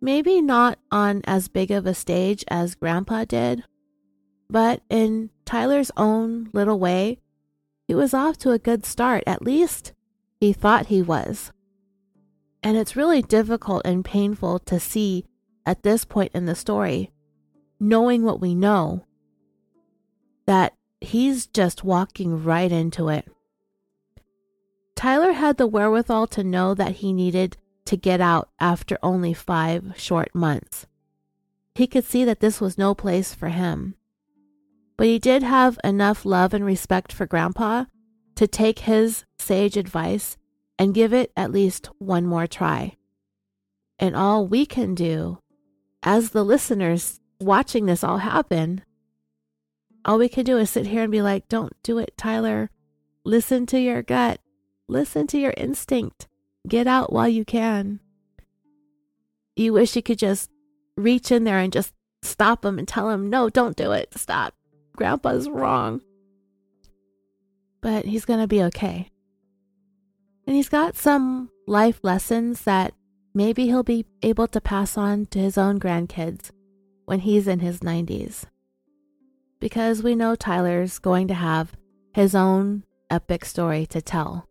Maybe 0.00 0.40
not 0.40 0.78
on 0.90 1.20
as 1.24 1.48
big 1.48 1.70
of 1.70 1.86
a 1.86 1.94
stage 1.94 2.44
as 2.48 2.74
Grandpa 2.74 3.24
did, 3.24 3.64
but 4.48 4.82
in 4.88 5.30
Tyler's 5.44 5.90
own 5.96 6.48
little 6.52 6.78
way, 6.78 7.18
he 7.86 7.94
was 7.94 8.14
off 8.14 8.38
to 8.38 8.52
a 8.52 8.58
good 8.58 8.86
start. 8.86 9.22
At 9.26 9.42
least 9.42 9.92
he 10.40 10.52
thought 10.52 10.86
he 10.86 11.02
was. 11.02 11.52
And 12.62 12.76
it's 12.76 12.96
really 12.96 13.22
difficult 13.22 13.82
and 13.84 14.04
painful 14.04 14.58
to 14.60 14.80
see 14.80 15.24
at 15.66 15.82
this 15.82 16.04
point 16.04 16.32
in 16.34 16.46
the 16.46 16.54
story, 16.54 17.10
knowing 17.78 18.22
what 18.22 18.40
we 18.40 18.54
know, 18.54 19.04
that 20.46 20.74
he's 21.00 21.46
just 21.46 21.84
walking 21.84 22.42
right 22.42 22.72
into 22.72 23.08
it. 23.08 23.28
Tyler 24.96 25.32
had 25.32 25.56
the 25.56 25.66
wherewithal 25.66 26.26
to 26.28 26.44
know 26.44 26.74
that 26.74 26.96
he 26.96 27.12
needed 27.12 27.56
to 27.90 27.96
get 27.96 28.20
out 28.20 28.48
after 28.60 28.96
only 29.02 29.34
five 29.34 29.94
short 29.96 30.32
months. 30.32 30.86
He 31.74 31.88
could 31.88 32.04
see 32.04 32.24
that 32.24 32.38
this 32.38 32.60
was 32.60 32.78
no 32.78 32.94
place 32.94 33.34
for 33.34 33.48
him. 33.48 33.96
But 34.96 35.08
he 35.08 35.18
did 35.18 35.42
have 35.42 35.76
enough 35.82 36.24
love 36.24 36.54
and 36.54 36.64
respect 36.64 37.12
for 37.12 37.26
Grandpa 37.26 37.86
to 38.36 38.46
take 38.46 38.80
his 38.80 39.24
sage 39.40 39.76
advice 39.76 40.36
and 40.78 40.94
give 40.94 41.12
it 41.12 41.32
at 41.36 41.50
least 41.50 41.88
one 41.98 42.26
more 42.26 42.46
try. 42.46 42.96
And 43.98 44.14
all 44.14 44.46
we 44.46 44.66
can 44.66 44.94
do, 44.94 45.40
as 46.04 46.30
the 46.30 46.44
listeners 46.44 47.18
watching 47.40 47.86
this 47.86 48.04
all 48.04 48.18
happen, 48.18 48.84
all 50.04 50.18
we 50.18 50.28
can 50.28 50.44
do 50.44 50.58
is 50.58 50.70
sit 50.70 50.86
here 50.86 51.02
and 51.02 51.10
be 51.10 51.22
like, 51.22 51.48
don't 51.48 51.74
do 51.82 51.98
it, 51.98 52.16
Tyler. 52.16 52.70
Listen 53.24 53.66
to 53.66 53.80
your 53.80 54.02
gut. 54.02 54.38
Listen 54.86 55.26
to 55.26 55.38
your 55.38 55.54
instinct. 55.56 56.28
Get 56.68 56.86
out 56.86 57.12
while 57.12 57.28
you 57.28 57.44
can. 57.44 58.00
You 59.56 59.72
wish 59.72 59.96
you 59.96 60.02
could 60.02 60.18
just 60.18 60.50
reach 60.96 61.30
in 61.30 61.44
there 61.44 61.58
and 61.58 61.72
just 61.72 61.94
stop 62.22 62.64
him 62.64 62.78
and 62.78 62.86
tell 62.86 63.10
him, 63.10 63.30
no, 63.30 63.48
don't 63.48 63.76
do 63.76 63.92
it. 63.92 64.16
Stop. 64.16 64.54
Grandpa's 64.96 65.48
wrong. 65.48 66.02
But 67.80 68.04
he's 68.04 68.24
going 68.24 68.40
to 68.40 68.46
be 68.46 68.62
okay. 68.64 69.10
And 70.46 70.54
he's 70.54 70.68
got 70.68 70.96
some 70.96 71.50
life 71.66 72.00
lessons 72.02 72.62
that 72.62 72.92
maybe 73.34 73.66
he'll 73.66 73.82
be 73.82 74.06
able 74.22 74.46
to 74.48 74.60
pass 74.60 74.98
on 74.98 75.26
to 75.26 75.38
his 75.38 75.56
own 75.56 75.80
grandkids 75.80 76.50
when 77.06 77.20
he's 77.20 77.48
in 77.48 77.60
his 77.60 77.80
90s 77.80 78.46
because 79.60 80.02
we 80.02 80.16
know 80.16 80.34
Tyler's 80.34 80.98
going 80.98 81.28
to 81.28 81.34
have 81.34 81.72
his 82.14 82.34
own 82.34 82.82
epic 83.10 83.44
story 83.44 83.86
to 83.86 84.02
tell. 84.02 84.48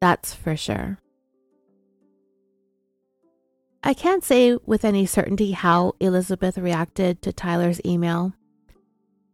That's 0.00 0.34
for 0.34 0.56
sure. 0.56 0.98
I 3.84 3.94
can't 3.94 4.22
say 4.22 4.56
with 4.64 4.84
any 4.84 5.06
certainty 5.06 5.52
how 5.52 5.94
Elizabeth 5.98 6.56
reacted 6.56 7.20
to 7.22 7.32
Tyler's 7.32 7.80
email. 7.84 8.32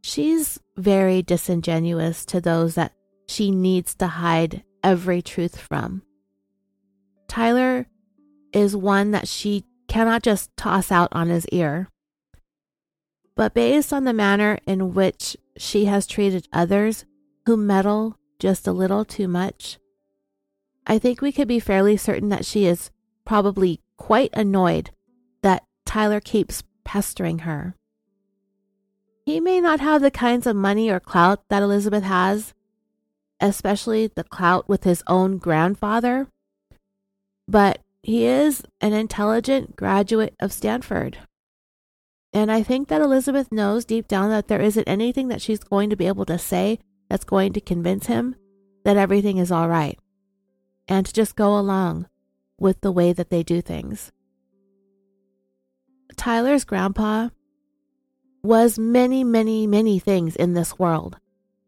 She's 0.01 0.59
very 0.77 1.23
disingenuous 1.23 2.25
to 2.27 2.41
those 2.41 2.75
that 2.77 2.95
she 3.27 3.51
needs 3.51 3.95
to 3.97 4.07
hide 4.07 4.65
every 4.83 5.21
truth 5.21 5.59
from. 5.61 6.03
Tyler 7.29 7.87
is 8.55 8.75
one 8.75 9.11
that 9.11 9.29
she 9.29 9.65
cannot 9.87 10.23
just 10.23 10.57
toss 10.57 10.91
out 10.91 11.11
on 11.13 11.29
his 11.29 11.47
ear. 11.49 11.89
But 13.37 13.55
based 13.55 13.93
on 13.93 14.05
the 14.05 14.15
manner 14.15 14.59
in 14.67 14.95
which 14.95 15.37
she 15.59 15.85
has 15.85 16.07
treated 16.07 16.49
others 16.53 17.05
who 17.45 17.57
meddle 17.57 18.17
just 18.39 18.67
a 18.67 18.73
little 18.73 19.05
too 19.05 19.29
much, 19.29 19.79
I 20.87 20.99
think 20.99 21.21
we 21.21 21.33
could 21.33 21.49
be 21.49 21.61
fairly 21.61 21.99
certain 21.99 22.31
that 22.31 22.47
she 22.47 22.65
is 22.65 22.91
probably 23.27 23.83
quite 23.99 24.31
annoyed 24.33 24.91
that 25.43 25.65
Tyler 25.85 26.21
keeps 26.21 26.63
pestering 26.85 27.41
her. 27.41 27.75
He 29.27 29.41
may 29.41 29.61
not 29.61 29.81
have 29.81 30.01
the 30.01 30.11
kinds 30.11 30.47
of 30.47 30.57
money 30.57 30.89
or 30.89 31.01
clout 31.01 31.43
that 31.51 31.63
Elizabeth 31.63 32.05
has, 32.05 32.55
especially 33.41 34.07
the 34.07 34.25
clout 34.25 34.67
with 34.69 34.85
his 34.85 35.03
own 35.07 35.37
grandfather, 35.37 36.29
but 37.47 37.81
he 38.03 38.25
is 38.25 38.63
an 38.81 38.95
intelligent 38.95 39.77
graduate 39.77 40.35
of 40.41 40.53
Stanford. 40.53 41.19
And 42.33 42.51
I 42.51 42.63
think 42.63 42.89
that 42.89 43.03
Elizabeth 43.03 43.53
knows 43.53 43.85
deep 43.85 44.09
down 44.09 44.31
that 44.31 44.49
there 44.49 44.61
isn't 44.61 44.89
anything 44.89 45.29
that 45.29 45.43
she's 45.43 45.59
going 45.59 45.91
to 45.91 45.97
be 45.97 46.07
able 46.07 46.25
to 46.27 46.39
say 46.39 46.79
that's 47.11 47.25
going 47.25 47.53
to 47.53 47.61
convince 47.61 48.07
him 48.07 48.37
that 48.85 48.97
everything 48.97 49.39
is 49.39 49.53
all 49.53 49.69
right 49.69 49.99
and 50.87 51.05
to 51.05 51.13
just 51.13 51.37
go 51.37 51.59
along 51.59 52.07
with 52.59 52.81
the 52.81 52.93
way 52.93 53.13
that 53.13 53.31
they 53.31 53.43
do 53.43 53.61
things. 53.61 54.13
Tyler's 56.17 56.65
grandpa 56.65 57.29
was 58.43 58.79
many, 58.79 59.23
many, 59.25 59.67
many 59.67 59.99
things 59.99 60.37
in 60.37 60.55
this 60.55 60.79
world 60.79 61.19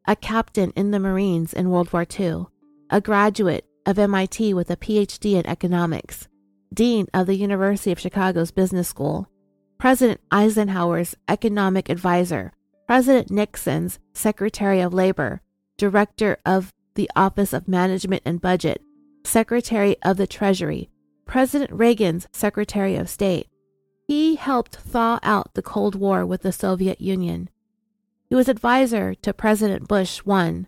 a 0.06 0.16
captain 0.16 0.72
in 0.74 0.90
the 0.90 0.98
Marines 0.98 1.52
in 1.52 1.70
World 1.70 1.92
War 1.92 2.04
II, 2.18 2.46
a 2.88 3.00
graduate 3.00 3.64
of 3.86 3.98
MIT 3.98 4.54
with 4.54 4.70
a 4.70 4.76
PhD 4.76 5.34
in 5.34 5.46
economics, 5.46 6.26
dean 6.72 7.06
of 7.14 7.26
the 7.26 7.36
University 7.36 7.92
of 7.92 8.00
Chicago's 8.00 8.50
Business 8.50 8.88
School, 8.88 9.28
President 9.78 10.20
Eisenhower's 10.32 11.14
economic 11.28 11.88
advisor, 11.88 12.52
President 12.88 13.30
Nixon's 13.30 14.00
Secretary 14.14 14.80
of 14.80 14.92
Labor, 14.92 15.42
Director 15.76 16.38
of 16.44 16.72
the 16.94 17.10
Office 17.14 17.52
of 17.52 17.68
Management 17.68 18.22
and 18.24 18.40
Budget, 18.40 18.82
Secretary 19.24 19.96
of 20.02 20.16
the 20.16 20.26
Treasury, 20.26 20.90
President 21.26 21.70
Reagan's 21.72 22.26
Secretary 22.32 22.96
of 22.96 23.08
State. 23.08 23.48
He 24.06 24.36
helped 24.36 24.76
thaw 24.76 25.20
out 25.22 25.54
the 25.54 25.62
Cold 25.62 25.94
War 25.94 26.26
with 26.26 26.42
the 26.42 26.52
Soviet 26.52 27.00
Union. 27.00 27.48
He 28.28 28.34
was 28.34 28.48
advisor 28.48 29.14
to 29.14 29.32
President 29.32 29.88
Bush 29.88 30.20
I. 30.28 30.66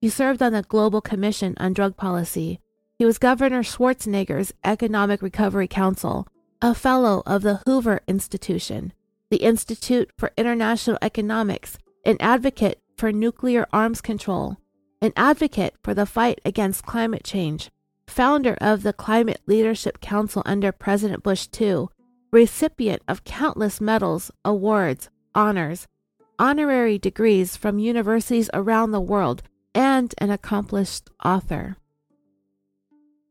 He 0.00 0.08
served 0.08 0.42
on 0.42 0.52
the 0.52 0.62
Global 0.62 1.00
Commission 1.00 1.54
on 1.58 1.72
Drug 1.72 1.96
Policy. 1.96 2.60
He 2.98 3.04
was 3.04 3.18
Governor 3.18 3.62
Schwarzenegger's 3.62 4.52
Economic 4.64 5.22
Recovery 5.22 5.68
Council 5.68 6.26
a 6.62 6.74
fellow 6.74 7.22
of 7.24 7.42
the 7.42 7.60
Hoover 7.66 8.00
Institution, 8.06 8.92
the 9.30 9.38
Institute 9.38 10.10
for 10.18 10.32
International 10.36 10.98
Economics, 11.00 11.78
an 12.04 12.16
advocate 12.20 12.80
for 12.96 13.12
nuclear 13.12 13.66
arms 13.72 14.00
control, 14.00 14.58
an 15.00 15.12
advocate 15.16 15.74
for 15.82 15.94
the 15.94 16.04
fight 16.04 16.38
against 16.44 16.84
climate 16.84 17.24
change, 17.24 17.70
founder 18.10 18.56
of 18.60 18.82
the 18.82 18.92
Climate 18.92 19.40
Leadership 19.46 20.00
Council 20.00 20.42
under 20.44 20.72
President 20.72 21.22
Bush 21.22 21.46
II, 21.58 21.86
recipient 22.30 23.02
of 23.08 23.24
countless 23.24 23.80
medals, 23.80 24.30
awards, 24.44 25.08
honors, 25.34 25.86
honorary 26.38 26.98
degrees 26.98 27.56
from 27.56 27.78
universities 27.78 28.50
around 28.52 28.90
the 28.90 29.00
world, 29.00 29.42
and 29.74 30.14
an 30.18 30.30
accomplished 30.30 31.08
author. 31.24 31.76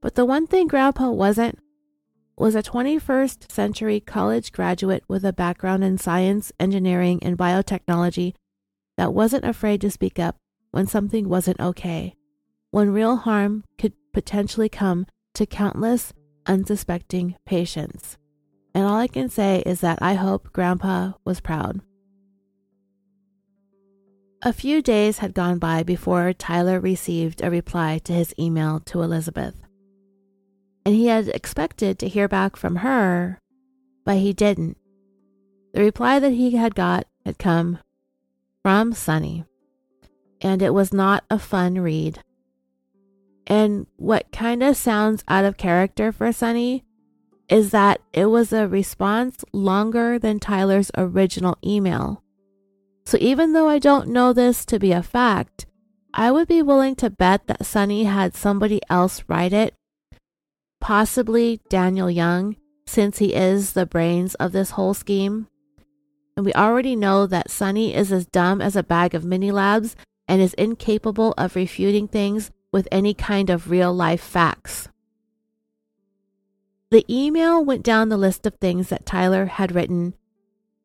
But 0.02 0.16
the 0.16 0.26
one 0.26 0.48
thing 0.48 0.68
Grandpa 0.68 1.12
wasn't 1.12 1.60
was 2.38 2.56
a 2.56 2.64
21st 2.64 3.52
century 3.52 4.00
college 4.00 4.54
graduate 4.54 5.04
with 5.10 5.26
a 5.26 5.34
background 5.34 5.84
in 5.84 5.98
science, 5.98 6.54
engineering, 6.58 7.20
and 7.22 7.38
biotechnology 7.38 8.34
that 8.96 9.14
wasn't 9.14 9.44
afraid 9.44 9.82
to 9.82 9.92
speak 9.92 10.18
up 10.18 10.38
when 10.72 10.88
something 10.88 11.28
wasn't 11.28 11.60
okay, 11.60 12.16
when 12.72 12.92
real 12.92 13.18
harm 13.18 13.66
could 13.78 13.94
potentially 14.14 14.69
come 14.69 15.06
to 15.34 15.45
countless 15.45 16.14
unsuspecting 16.45 17.36
patients. 17.45 18.18
And 18.73 18.86
all 18.86 18.98
I 18.98 19.07
can 19.07 19.30
say 19.30 19.64
is 19.65 19.81
that 19.81 19.99
I 20.02 20.14
hope 20.14 20.53
Grandpa 20.53 21.14
was 21.26 21.41
proud. 21.41 21.81
A 24.41 24.53
few 24.53 24.81
days 24.81 25.18
had 25.18 25.34
gone 25.34 25.60
by 25.60 25.84
before 25.84 26.31
Tyler 26.34 26.80
received 26.80 27.41
a 27.41 27.49
reply 27.49 27.99
to 28.06 28.14
his 28.14 28.34
email 28.40 28.80
to 28.81 29.02
Elizabeth 29.02 29.56
and 30.90 30.95
he 30.95 31.06
had 31.06 31.27
expected 31.30 31.99
to 31.99 32.07
hear 32.07 32.27
back 32.27 32.56
from 32.56 32.77
her, 32.77 33.40
but 34.06 34.18
he 34.18 34.34
didn't. 34.34 34.76
The 35.72 35.81
reply 35.81 36.18
that 36.19 36.31
he 36.31 36.56
had 36.56 36.73
got 36.73 37.06
had 37.26 37.38
come 37.38 37.77
from 38.64 38.94
Sunny, 38.94 39.45
and 40.41 40.64
it 40.64 40.73
was 40.73 40.91
not 40.91 41.26
a 41.30 41.38
fun 41.38 41.76
read. 41.76 42.23
And 43.50 43.88
what 43.98 44.32
kind 44.32 44.62
of 44.62 44.78
sounds 44.78 45.24
out 45.28 45.44
of 45.44 45.58
character 45.58 46.12
for 46.12 46.32
Sunny 46.32 46.86
is 47.50 47.72
that 47.72 48.00
it 48.14 48.28
was 48.28 48.54
a 48.54 48.68
response 48.68 49.44
longer 49.52 50.20
than 50.20 50.40
Tyler's 50.40 50.92
original 50.96 51.58
email. 51.66 52.24
So 53.06 53.18
even 53.20 53.54
though 53.54 53.68
I 53.68 53.80
don't 53.80 54.10
know 54.10 54.34
this 54.34 54.66
to 54.66 54.78
be 54.78 54.92
a 54.92 55.02
fact, 55.02 55.66
I 56.14 56.30
would 56.30 56.48
be 56.48 56.62
willing 56.62 56.96
to 56.98 57.10
bet 57.10 57.48
that 57.48 57.66
Sunny 57.66 58.04
had 58.04 58.36
somebody 58.36 58.82
else 58.88 59.24
write 59.28 59.54
it, 59.54 59.74
possibly 60.80 61.60
Daniel 61.70 62.10
Young, 62.10 62.56
since 62.86 63.18
he 63.18 63.34
is 63.34 63.74
the 63.74 63.88
brains 63.88 64.36
of 64.36 64.52
this 64.52 64.72
whole 64.72 64.94
scheme. 64.94 65.48
And 66.38 66.46
we 66.46 66.54
already 66.54 66.96
know 66.96 67.26
that 67.26 67.50
Sunny 67.50 67.96
is 67.96 68.12
as 68.12 68.28
dumb 68.28 68.62
as 68.62 68.76
a 68.76 68.84
bag 68.84 69.16
of 69.16 69.26
mini 69.26 69.52
labs 69.52 69.96
and 70.28 70.40
is 70.40 70.54
incapable 70.54 71.34
of 71.36 71.56
refuting 71.56 72.08
things 72.08 72.52
with 72.72 72.88
any 72.91 73.14
kind 73.14 73.50
of 73.50 73.70
real 73.70 73.94
life 73.94 74.22
facts. 74.22 74.90
The 76.91 77.06
email 77.10 77.64
went 77.64 77.84
down 77.84 78.10
the 78.10 78.18
list 78.18 78.46
of 78.46 78.56
things 78.56 78.90
that 78.90 79.06
Tyler 79.06 79.46
had 79.46 79.74
written 79.74 80.16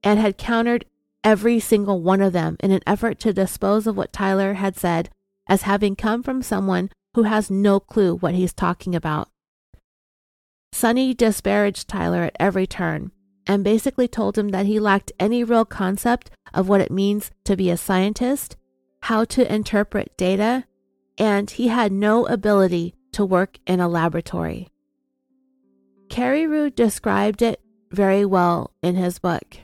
and 0.03 0.19
had 0.19 0.37
countered 0.37 0.85
every 1.23 1.59
single 1.59 2.03
one 2.03 2.21
of 2.21 2.35
them 2.35 2.57
in 2.61 2.71
an 2.71 2.83
effort 2.87 3.19
to 3.21 3.33
dispose 3.33 3.87
of 3.87 3.97
what 3.97 4.13
Tyler 4.13 4.55
had 4.55 4.77
said 4.77 5.09
as 5.47 5.63
having 5.63 5.97
come 5.97 6.23
from 6.23 6.43
someone 6.43 6.91
who 7.15 7.23
has 7.23 7.51
no 7.51 7.81
clue 7.81 8.17
what 8.17 8.35
he's 8.35 8.53
talking 8.53 8.95
about. 8.95 9.29
Sunny 10.73 11.15
disparaged 11.15 11.89
Tyler 11.89 12.25
at 12.25 12.37
every 12.39 12.67
turn 12.67 13.13
and 13.47 13.65
basically 13.65 14.09
told 14.09 14.37
him 14.37 14.49
that 14.51 14.67
he 14.67 14.81
lacked 14.81 15.13
any 15.19 15.45
real 15.45 15.65
concept 15.65 16.31
of 16.53 16.69
what 16.69 16.81
it 16.81 16.91
means 16.91 17.31
to 17.45 17.57
be 17.57 17.71
a 17.71 17.77
scientist, 17.77 18.57
how 19.03 19.25
to 19.25 19.53
interpret 19.53 20.17
data, 20.17 20.65
and 21.19 21.51
he 21.51 21.69
had 21.69 21.93
no 21.93 22.27
ability 22.27 22.95
to 23.13 23.25
work 23.25 23.59
in 23.67 23.81
a 23.81 23.89
laboratory. 23.89 24.69
Carreyrou 26.09 26.75
described 26.75 27.43
it 27.43 27.61
very 27.91 28.25
well 28.25 28.73
in 28.83 28.97
his 28.97 29.19
book. 29.19 29.59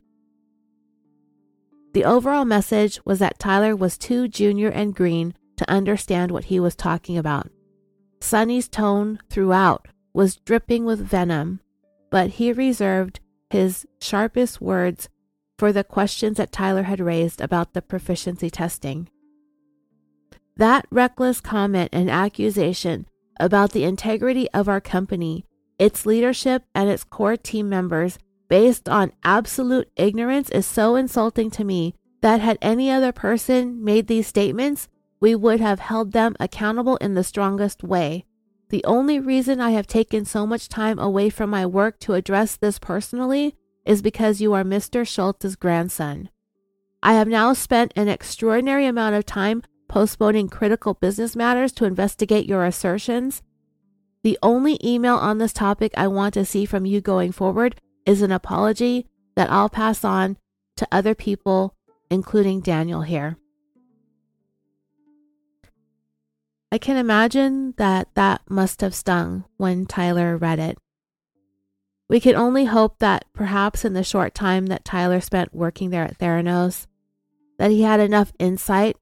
The 1.92 2.04
overall 2.04 2.44
message 2.44 3.00
was 3.04 3.18
that 3.18 3.38
Tyler 3.38 3.74
was 3.74 3.98
too 3.98 4.28
junior 4.28 4.68
and 4.68 4.94
green 4.94 5.34
to 5.56 5.70
understand 5.70 6.30
what 6.30 6.44
he 6.44 6.60
was 6.60 6.76
talking 6.76 7.18
about. 7.18 7.48
Sunny's 8.20 8.68
tone 8.68 9.18
throughout 9.28 9.88
was 10.14 10.36
dripping 10.36 10.84
with 10.84 11.00
venom, 11.04 11.60
but 12.10 12.30
he 12.30 12.52
reserved 12.52 13.20
his 13.50 13.86
sharpest 14.00 14.60
words 14.60 15.08
for 15.58 15.72
the 15.72 15.84
questions 15.84 16.36
that 16.36 16.52
Tyler 16.52 16.84
had 16.84 17.00
raised 17.00 17.40
about 17.40 17.74
the 17.74 17.82
proficiency 17.82 18.50
testing. 18.50 19.08
That 20.60 20.86
reckless 20.90 21.40
comment 21.40 21.88
and 21.90 22.10
accusation 22.10 23.06
about 23.38 23.72
the 23.72 23.84
integrity 23.84 24.46
of 24.52 24.68
our 24.68 24.80
company 24.80 25.46
its 25.78 26.04
leadership, 26.04 26.64
and 26.74 26.90
its 26.90 27.04
core 27.04 27.38
team 27.38 27.70
members 27.70 28.18
based 28.50 28.86
on 28.86 29.12
absolute 29.24 29.88
ignorance 29.96 30.50
is 30.50 30.66
so 30.66 30.96
insulting 30.96 31.50
to 31.52 31.64
me 31.64 31.94
that 32.20 32.40
had 32.40 32.58
any 32.60 32.90
other 32.90 33.12
person 33.12 33.82
made 33.82 34.06
these 34.06 34.26
statements, 34.26 34.90
we 35.18 35.34
would 35.34 35.60
have 35.60 35.80
held 35.80 36.12
them 36.12 36.36
accountable 36.38 36.96
in 36.96 37.14
the 37.14 37.24
strongest 37.24 37.82
way. 37.82 38.26
The 38.68 38.84
only 38.84 39.18
reason 39.18 39.62
I 39.62 39.70
have 39.70 39.86
taken 39.86 40.26
so 40.26 40.46
much 40.46 40.68
time 40.68 40.98
away 40.98 41.30
from 41.30 41.48
my 41.48 41.64
work 41.64 41.98
to 42.00 42.12
address 42.12 42.56
this 42.56 42.78
personally 42.78 43.56
is 43.86 44.02
because 44.02 44.42
you 44.42 44.52
are 44.52 44.64
Mr. 44.64 45.06
Shultz's 45.06 45.56
grandson. 45.56 46.28
I 47.02 47.14
have 47.14 47.28
now 47.28 47.54
spent 47.54 47.94
an 47.96 48.08
extraordinary 48.08 48.84
amount 48.84 49.14
of 49.14 49.24
time 49.24 49.62
postponing 49.90 50.48
critical 50.48 50.94
business 50.94 51.36
matters 51.36 51.72
to 51.72 51.84
investigate 51.84 52.46
your 52.46 52.64
assertions 52.64 53.42
the 54.22 54.38
only 54.42 54.78
email 54.84 55.16
on 55.16 55.38
this 55.38 55.52
topic 55.52 55.92
I 55.96 56.06
want 56.06 56.34
to 56.34 56.44
see 56.44 56.66
from 56.66 56.84
you 56.84 57.00
going 57.00 57.32
forward 57.32 57.80
is 58.04 58.20
an 58.20 58.32
apology 58.32 59.06
that 59.34 59.50
I'll 59.50 59.70
pass 59.70 60.04
on 60.04 60.36
to 60.76 60.88
other 60.92 61.14
people, 61.14 61.74
including 62.10 62.60
Daniel 62.60 63.02
here. 63.02 63.38
I 66.70 66.78
can 66.78 66.96
imagine 66.96 67.74
that 67.78 68.08
that 68.14 68.42
must 68.48 68.82
have 68.82 68.94
stung 68.94 69.44
when 69.56 69.86
Tyler 69.86 70.36
read 70.36 70.58
it. 70.58 70.78
We 72.08 72.20
can 72.20 72.36
only 72.36 72.66
hope 72.66 72.98
that 72.98 73.24
perhaps 73.32 73.84
in 73.84 73.94
the 73.94 74.04
short 74.04 74.34
time 74.34 74.66
that 74.66 74.84
Tyler 74.84 75.20
spent 75.20 75.54
working 75.54 75.90
there 75.90 76.04
at 76.04 76.18
Theranos, 76.18 76.86
that 77.58 77.70
he 77.70 77.82
had 77.82 78.00
enough 78.00 78.32
insight, 78.38 78.96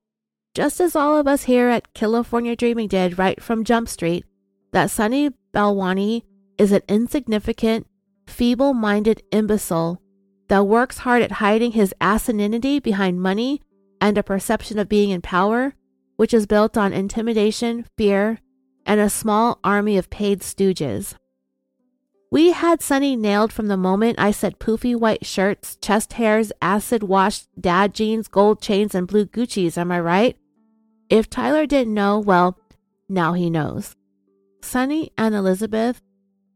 just 0.58 0.80
as 0.80 0.96
all 0.96 1.16
of 1.16 1.28
us 1.28 1.44
here 1.44 1.68
at 1.68 1.94
California 1.94 2.56
Dreaming 2.56 2.88
did 2.88 3.16
right 3.16 3.40
from 3.40 3.62
Jump 3.62 3.88
Street, 3.88 4.24
that 4.72 4.90
Sunny 4.90 5.30
Balwani 5.54 6.24
is 6.58 6.72
an 6.72 6.82
insignificant, 6.88 7.86
feeble 8.26 8.74
minded 8.74 9.22
imbecile 9.30 10.02
that 10.48 10.66
works 10.66 10.98
hard 10.98 11.22
at 11.22 11.30
hiding 11.38 11.70
his 11.70 11.94
asininity 12.00 12.82
behind 12.82 13.22
money 13.22 13.62
and 14.00 14.18
a 14.18 14.24
perception 14.24 14.80
of 14.80 14.88
being 14.88 15.10
in 15.10 15.22
power, 15.22 15.74
which 16.16 16.34
is 16.34 16.44
built 16.44 16.76
on 16.76 16.92
intimidation, 16.92 17.84
fear, 17.96 18.40
and 18.84 18.98
a 18.98 19.08
small 19.08 19.60
army 19.62 19.96
of 19.96 20.10
paid 20.10 20.40
stooges. 20.40 21.14
We 22.32 22.50
had 22.50 22.82
Sunny 22.82 23.14
nailed 23.14 23.52
from 23.52 23.68
the 23.68 23.76
moment 23.76 24.18
I 24.18 24.32
said 24.32 24.58
poofy 24.58 24.96
white 24.96 25.24
shirts, 25.24 25.76
chest 25.80 26.14
hairs, 26.14 26.50
acid 26.60 27.04
washed 27.04 27.46
dad 27.60 27.94
jeans, 27.94 28.26
gold 28.26 28.60
chains, 28.60 28.92
and 28.92 29.06
blue 29.06 29.24
Gucci's, 29.24 29.78
am 29.78 29.92
I 29.92 30.00
right? 30.00 30.36
If 31.10 31.30
Tyler 31.30 31.66
didn't 31.66 31.94
know, 31.94 32.18
well, 32.18 32.58
now 33.08 33.32
he 33.32 33.48
knows. 33.48 33.96
Sunny 34.60 35.10
and 35.16 35.34
Elizabeth 35.34 36.02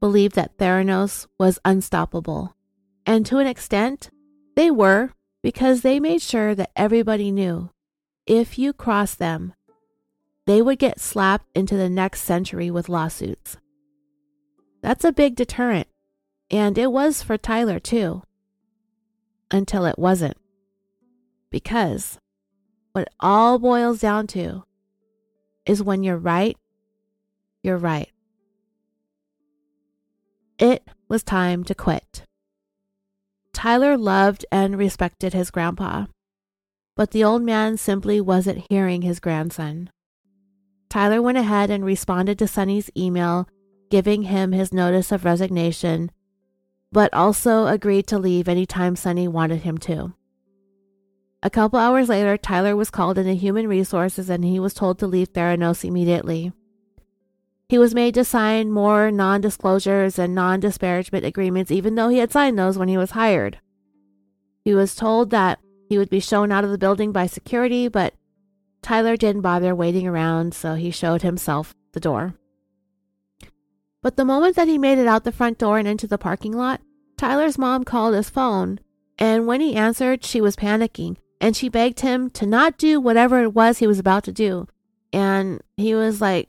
believed 0.00 0.34
that 0.34 0.58
Theranos 0.58 1.26
was 1.38 1.58
unstoppable. 1.64 2.54
And 3.06 3.24
to 3.26 3.38
an 3.38 3.46
extent, 3.46 4.10
they 4.56 4.70
were 4.70 5.12
because 5.42 5.80
they 5.80 5.98
made 5.98 6.22
sure 6.22 6.54
that 6.54 6.70
everybody 6.76 7.32
knew 7.32 7.70
if 8.26 8.58
you 8.58 8.72
crossed 8.72 9.18
them, 9.18 9.54
they 10.46 10.62
would 10.62 10.78
get 10.78 11.00
slapped 11.00 11.46
into 11.54 11.76
the 11.76 11.88
next 11.88 12.22
century 12.22 12.70
with 12.70 12.88
lawsuits. 12.88 13.56
That's 14.82 15.04
a 15.04 15.12
big 15.12 15.36
deterrent, 15.36 15.88
and 16.50 16.76
it 16.76 16.92
was 16.92 17.22
for 17.22 17.38
Tyler 17.38 17.78
too. 17.78 18.22
Until 19.50 19.84
it 19.84 19.98
wasn't. 19.98 20.36
Because 21.50 22.18
what 22.92 23.02
it 23.02 23.14
all 23.20 23.58
boils 23.58 24.00
down 24.00 24.26
to 24.28 24.64
is 25.66 25.82
when 25.82 26.02
you're 26.02 26.16
right, 26.16 26.56
you're 27.62 27.78
right. 27.78 28.10
It 30.58 30.86
was 31.08 31.22
time 31.22 31.64
to 31.64 31.74
quit. 31.74 32.24
Tyler 33.52 33.96
loved 33.96 34.44
and 34.50 34.78
respected 34.78 35.32
his 35.32 35.50
grandpa, 35.50 36.06
but 36.96 37.10
the 37.10 37.24
old 37.24 37.42
man 37.42 37.76
simply 37.76 38.20
wasn't 38.20 38.66
hearing 38.68 39.02
his 39.02 39.20
grandson. 39.20 39.90
Tyler 40.88 41.22
went 41.22 41.38
ahead 41.38 41.70
and 41.70 41.84
responded 41.84 42.38
to 42.38 42.46
Sunny's 42.46 42.90
email, 42.96 43.48
giving 43.90 44.22
him 44.22 44.52
his 44.52 44.72
notice 44.72 45.10
of 45.10 45.24
resignation, 45.24 46.10
but 46.90 47.12
also 47.14 47.66
agreed 47.66 48.06
to 48.08 48.18
leave 48.18 48.48
anytime 48.48 48.96
Sunny 48.96 49.26
wanted 49.26 49.62
him 49.62 49.78
to. 49.78 50.12
A 51.44 51.50
couple 51.50 51.78
hours 51.78 52.08
later, 52.08 52.36
Tyler 52.36 52.76
was 52.76 52.90
called 52.90 53.18
into 53.18 53.32
Human 53.32 53.66
Resources 53.66 54.30
and 54.30 54.44
he 54.44 54.60
was 54.60 54.74
told 54.74 54.98
to 55.00 55.08
leave 55.08 55.32
Theranos 55.32 55.84
immediately. 55.84 56.52
He 57.68 57.78
was 57.78 57.94
made 57.94 58.14
to 58.14 58.24
sign 58.24 58.70
more 58.70 59.10
non 59.10 59.40
disclosures 59.40 60.18
and 60.18 60.34
non 60.34 60.60
disparagement 60.60 61.24
agreements, 61.24 61.70
even 61.70 61.94
though 61.94 62.10
he 62.10 62.18
had 62.18 62.30
signed 62.30 62.58
those 62.58 62.78
when 62.78 62.88
he 62.88 62.96
was 62.96 63.12
hired. 63.12 63.58
He 64.64 64.74
was 64.74 64.94
told 64.94 65.30
that 65.30 65.58
he 65.88 65.98
would 65.98 66.10
be 66.10 66.20
shown 66.20 66.52
out 66.52 66.64
of 66.64 66.70
the 66.70 66.78
building 66.78 67.12
by 67.12 67.26
security, 67.26 67.88
but 67.88 68.14
Tyler 68.82 69.16
didn't 69.16 69.42
bother 69.42 69.74
waiting 69.74 70.06
around, 70.06 70.54
so 70.54 70.74
he 70.74 70.90
showed 70.90 71.22
himself 71.22 71.74
the 71.92 72.00
door. 72.00 72.34
But 74.02 74.16
the 74.16 74.24
moment 74.24 74.54
that 74.56 74.68
he 74.68 74.78
made 74.78 74.98
it 74.98 75.06
out 75.06 75.24
the 75.24 75.32
front 75.32 75.58
door 75.58 75.78
and 75.78 75.88
into 75.88 76.06
the 76.06 76.18
parking 76.18 76.52
lot, 76.52 76.80
Tyler's 77.16 77.58
mom 77.58 77.84
called 77.84 78.14
his 78.14 78.30
phone, 78.30 78.80
and 79.18 79.46
when 79.46 79.60
he 79.60 79.74
answered, 79.76 80.24
she 80.24 80.40
was 80.40 80.56
panicking, 80.56 81.16
and 81.42 81.56
she 81.56 81.68
begged 81.68 82.00
him 82.00 82.30
to 82.30 82.46
not 82.46 82.78
do 82.78 83.00
whatever 83.00 83.42
it 83.42 83.52
was 83.52 83.78
he 83.78 83.86
was 83.88 83.98
about 83.98 84.22
to 84.24 84.32
do. 84.32 84.68
And 85.12 85.60
he 85.76 85.92
was 85.92 86.20
like, 86.20 86.48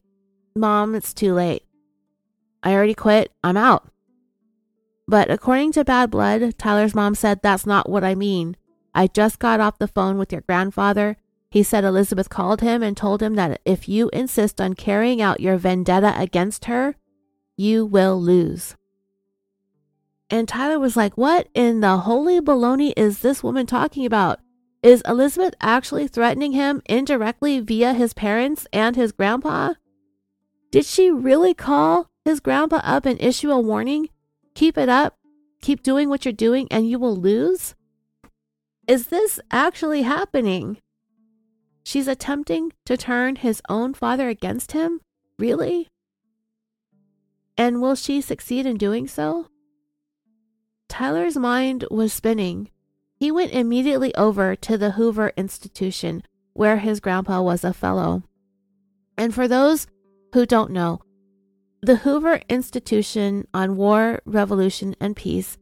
Mom, 0.56 0.94
it's 0.94 1.16
too 1.16 1.34
late. 1.34 1.64
I 2.62 2.74
already 2.74 2.94
quit. 2.94 3.32
I'm 3.44 3.58
out. 3.58 3.90
But 5.08 5.32
according 5.32 5.72
to 5.74 5.84
Bad 5.84 6.12
Blood, 6.12 6.60
Tyler's 6.60 6.94
mom 6.94 7.16
said, 7.16 7.42
That's 7.42 7.66
not 7.66 7.90
what 7.90 8.04
I 8.04 8.14
mean. 8.14 8.56
I 8.94 9.08
just 9.08 9.40
got 9.40 9.60
off 9.60 9.80
the 9.80 9.88
phone 9.88 10.20
with 10.20 10.32
your 10.32 10.42
grandfather. 10.42 11.18
He 11.50 11.64
said 11.64 11.84
Elizabeth 11.84 12.30
called 12.30 12.62
him 12.62 12.84
and 12.84 12.96
told 12.96 13.22
him 13.22 13.34
that 13.34 13.62
if 13.66 13.90
you 13.90 14.10
insist 14.14 14.62
on 14.62 14.76
carrying 14.76 15.22
out 15.24 15.40
your 15.40 15.58
vendetta 15.58 16.14
against 16.16 16.66
her, 16.66 16.96
you 17.58 17.84
will 17.84 18.22
lose. 18.22 18.76
And 20.30 20.48
Tyler 20.48 20.80
was 20.80 20.96
like, 20.96 21.18
What 21.18 21.48
in 21.56 21.80
the 21.80 21.98
holy 21.98 22.40
baloney 22.40 22.94
is 22.96 23.20
this 23.20 23.44
woman 23.44 23.66
talking 23.66 24.06
about? 24.06 24.40
Is 24.84 25.02
Elizabeth 25.08 25.56
actually 25.62 26.10
threatening 26.10 26.52
him 26.52 26.82
indirectly 26.86 27.62
via 27.62 27.94
his 27.94 28.14
parents 28.14 28.68
and 28.74 28.98
his 28.98 29.14
grandpa? 29.14 29.76
Did 30.72 30.86
she 30.86 31.10
really 31.10 31.54
call 31.54 32.10
his 32.26 32.42
grandpa 32.42 32.82
up 32.84 33.06
and 33.06 33.20
issue 33.22 33.50
a 33.50 33.60
warning? 33.62 34.10
Keep 34.56 34.78
it 34.78 34.90
up, 34.90 35.18
keep 35.62 35.84
doing 35.84 36.10
what 36.10 36.26
you're 36.26 36.34
doing, 36.34 36.68
and 36.70 36.90
you 36.90 37.00
will 37.00 37.16
lose? 37.16 37.76
Is 38.86 39.08
this 39.08 39.40
actually 39.52 40.02
happening? 40.02 40.80
She's 41.86 42.10
attempting 42.10 42.74
to 42.86 42.98
turn 42.98 43.38
his 43.38 43.62
own 43.70 43.94
father 43.94 44.28
against 44.28 44.74
him? 44.74 45.00
Really? 45.40 45.88
And 47.58 47.82
will 47.82 47.96
she 47.96 48.20
succeed 48.20 48.66
in 48.66 48.76
doing 48.76 49.08
so? 49.08 49.48
Tyler's 50.90 51.38
mind 51.38 51.86
was 51.90 52.12
spinning. 52.12 52.70
He 53.24 53.32
went 53.32 53.54
immediately 53.54 54.14
over 54.16 54.54
to 54.54 54.78
the 54.78 54.92
Hoover 54.92 55.32
Institution, 55.38 56.24
where 56.52 56.80
his 56.80 57.00
grandpa 57.00 57.42
was 57.42 57.64
a 57.64 57.72
fellow. 57.72 58.24
And 59.18 59.34
for 59.34 59.48
those 59.48 59.88
who 60.34 60.46
don't 60.46 60.72
know, 60.72 61.00
the 61.82 61.96
Hoover 61.96 62.42
Institution 62.50 63.48
on 63.54 63.78
War, 63.78 64.20
Revolution, 64.26 64.94
and 65.00 65.16
Peace 65.16 65.58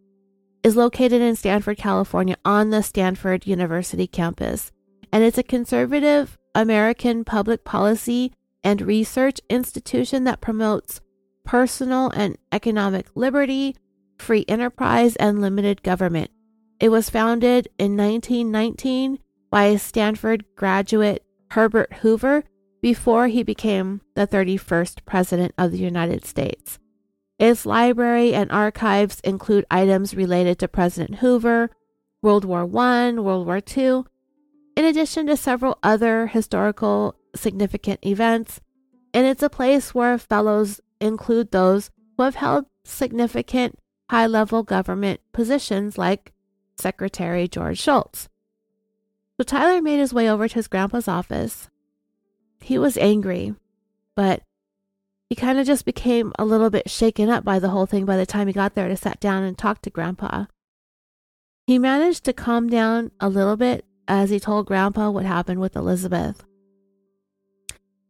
is 0.64 0.76
located 0.76 1.22
in 1.22 1.36
Stanford, 1.36 1.78
California, 1.78 2.36
on 2.44 2.72
the 2.72 2.82
Stanford 2.82 3.46
University 3.46 4.08
campus. 4.08 4.72
And 5.14 5.24
it's 5.24 5.38
a 5.38 5.44
conservative 5.44 6.40
American 6.56 7.24
public 7.24 7.64
policy 7.64 8.34
and 8.64 8.82
research 8.82 9.40
institution 9.52 10.24
that 10.24 10.42
promotes 10.42 11.00
personal 11.46 12.10
and 12.10 12.40
economic 12.52 13.06
liberty, 13.14 13.76
free 14.18 14.46
enterprise, 14.48 15.16
and 15.18 15.42
limited 15.42 15.84
government. 15.84 16.32
It 16.82 16.90
was 16.90 17.12
founded 17.12 17.68
in 17.78 17.96
1919 17.96 19.20
by 19.52 19.66
a 19.66 19.78
Stanford 19.78 20.44
graduate 20.56 21.24
Herbert 21.52 21.94
Hoover 22.02 22.44
before 22.82 23.28
he 23.28 23.44
became 23.44 24.02
the 24.16 24.26
31st 24.26 25.06
President 25.06 25.54
of 25.60 25.72
the 25.72 25.78
United 25.78 26.26
States. 26.26 26.80
Its 27.38 27.68
library 27.68 28.34
and 28.34 28.52
archives 28.52 29.20
include 29.20 29.64
items 29.70 30.16
related 30.16 30.58
to 30.58 30.68
President 30.68 31.20
Hoover, 31.20 31.70
World 32.24 32.46
War 32.46 32.64
I, 32.64 33.12
World 33.12 33.46
War 33.46 33.62
II, 33.78 34.06
in 34.76 34.86
addition 34.86 35.28
to 35.28 35.38
several 35.38 35.78
other 35.84 36.26
historical 36.26 37.14
significant 37.36 38.04
events, 38.04 38.60
and 39.14 39.28
it's 39.28 39.44
a 39.44 39.50
place 39.50 39.94
where 39.94 40.18
fellows 40.18 40.82
include 41.00 41.52
those 41.52 41.92
who 42.18 42.24
have 42.24 42.36
held 42.36 42.66
significant 42.84 43.78
high 44.10 44.26
level 44.26 44.64
government 44.64 45.20
positions 45.32 45.96
like 46.00 46.34
Secretary 46.78 47.48
George 47.48 47.80
Shultz. 47.80 48.30
So 49.38 49.44
Tyler 49.44 49.82
made 49.82 50.00
his 50.00 50.14
way 50.14 50.30
over 50.30 50.48
to 50.48 50.56
his 50.56 50.68
grandpa's 50.68 51.08
office. 51.08 51.70
He 52.62 52.78
was 52.78 52.98
angry, 52.98 53.56
but 54.16 54.44
he 55.30 55.36
kind 55.36 55.58
of 55.58 55.66
just 55.66 55.86
became 55.86 56.34
a 56.38 56.46
little 56.46 56.70
bit 56.70 56.90
shaken 56.90 57.30
up 57.30 57.44
by 57.44 57.58
the 57.58 57.70
whole 57.70 57.86
thing 57.86 58.06
by 58.06 58.18
the 58.18 58.26
time 58.26 58.48
he 58.48 58.54
got 58.54 58.76
there 58.76 58.88
to 58.88 58.98
sat 58.98 59.20
down 59.20 59.44
and 59.44 59.58
talk 59.58 59.82
to 59.82 59.90
grandpa. 59.90 60.46
He 61.66 61.80
managed 61.80 62.26
to 62.26 62.34
calm 62.34 62.68
down 62.68 63.12
a 63.20 63.30
little 63.30 63.56
bit 63.56 63.86
as 64.08 64.30
he 64.30 64.40
told 64.40 64.68
grandpa 64.68 65.10
what 65.10 65.26
happened 65.26 65.62
with 65.62 65.76
Elizabeth. 65.76 66.44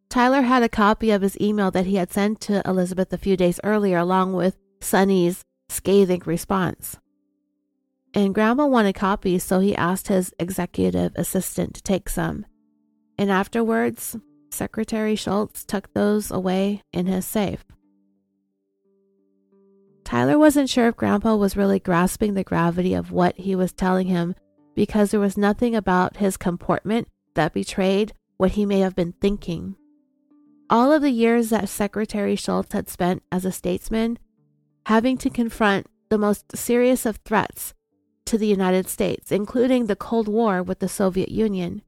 Tyler 0.10 0.42
had 0.42 0.64
a 0.64 0.68
copy 0.68 1.12
of 1.12 1.22
his 1.22 1.40
email 1.40 1.72
that 1.72 1.86
he 1.86 1.96
had 1.96 2.12
sent 2.12 2.42
to 2.42 2.62
Elizabeth 2.68 3.14
a 3.14 3.18
few 3.18 3.38
days 3.38 3.60
earlier, 3.64 3.98
along 3.98 4.34
with 4.34 4.58
Sonny's 4.82 5.44
scathing 5.70 6.24
response. 6.26 6.98
And 8.14 8.36
Grandma 8.36 8.66
wanted 8.66 8.94
copies, 8.94 9.44
so 9.44 9.60
he 9.60 9.76
asked 9.76 10.10
his 10.10 10.34
executive 10.38 11.14
assistant 11.16 11.76
to 11.76 11.84
take 11.84 12.10
some. 12.10 12.46
And 13.18 13.32
afterwards, 13.32 14.18
Secretary 14.50 15.16
Shultz 15.16 15.64
tucked 15.64 15.94
those 15.94 16.30
away 16.30 16.84
in 16.92 17.06
his 17.06 17.26
safe. 17.26 17.64
Tyler 20.04 20.38
wasn't 20.38 20.70
sure 20.70 20.90
if 20.90 20.98
Grandpa 20.98 21.36
was 21.36 21.56
really 21.56 21.80
grasping 21.80 22.34
the 22.34 22.44
gravity 22.44 22.94
of 22.94 23.12
what 23.12 23.38
he 23.38 23.56
was 23.56 23.72
telling 23.72 24.08
him 24.08 24.36
because 24.76 25.12
there 25.12 25.20
was 25.20 25.38
nothing 25.38 25.74
about 25.74 26.18
his 26.18 26.36
comportment 26.36 27.08
that 27.36 27.54
betrayed 27.54 28.12
what 28.36 28.52
he 28.52 28.66
may 28.66 28.80
have 28.80 28.96
been 28.96 29.14
thinking. 29.22 29.76
All 30.70 30.92
of 30.92 31.02
the 31.02 31.12
years 31.12 31.50
that 31.50 31.70
Secretary 31.70 32.36
Shultz 32.36 32.74
had 32.74 32.90
spent 32.90 33.24
as 33.32 33.46
a 33.46 33.52
statesman, 33.54 34.20
having 34.88 35.18
to 35.20 35.30
confront 35.30 35.88
the 36.10 36.18
most 36.18 36.58
serious 36.58 37.06
of 37.06 37.18
threats 37.24 37.74
to 38.26 38.38
the 38.38 38.48
United 38.48 38.88
States, 38.88 39.32
including 39.32 39.86
the 39.86 39.96
Cold 39.96 40.28
War 40.28 40.64
with 40.64 40.80
the 40.80 40.90
Soviet 40.90 41.30
Union. 41.30 41.82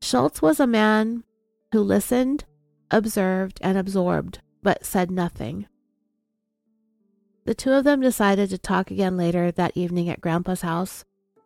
Shultz 0.00 0.42
was 0.42 0.60
a 0.60 0.66
man 0.66 1.24
who 1.72 1.80
listened, 1.80 2.44
observed, 2.90 3.58
and 3.62 3.78
absorbed, 3.78 4.40
but 4.62 4.84
said 4.84 5.10
nothing. 5.10 5.66
The 7.46 7.54
two 7.54 7.72
of 7.72 7.84
them 7.84 8.00
decided 8.00 8.50
to 8.50 8.58
talk 8.58 8.90
again 8.90 9.16
later 9.16 9.50
that 9.50 9.76
evening 9.76 10.08
at 10.08 10.20
Grandpa's 10.20 10.62
house 10.62 11.04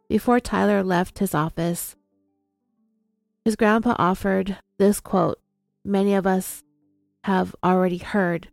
before 0.09 0.41
Tyler 0.41 0.83
left 0.83 1.19
his 1.19 1.35
office. 1.35 1.97
His 3.45 3.57
grandpa 3.57 3.95
offered 3.99 4.59
this 4.79 5.01
quote 5.01 5.39
many 5.85 6.15
of 6.15 6.27
us 6.27 6.63
have 7.25 7.55
already 7.63 7.99
heard, 7.99 8.49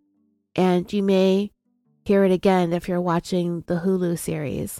and 0.56 0.91
you 0.91 1.03
may 1.03 1.52
hear 2.06 2.23
it 2.23 2.32
again 2.32 2.72
if 2.72 2.88
you're 2.88 3.02
watching 3.02 3.64
the 3.65 3.80
Hulu 3.80 4.18
series. 4.18 4.80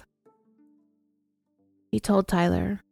He 1.90 1.98
told 1.98 2.28
Tyler, 2.28 2.82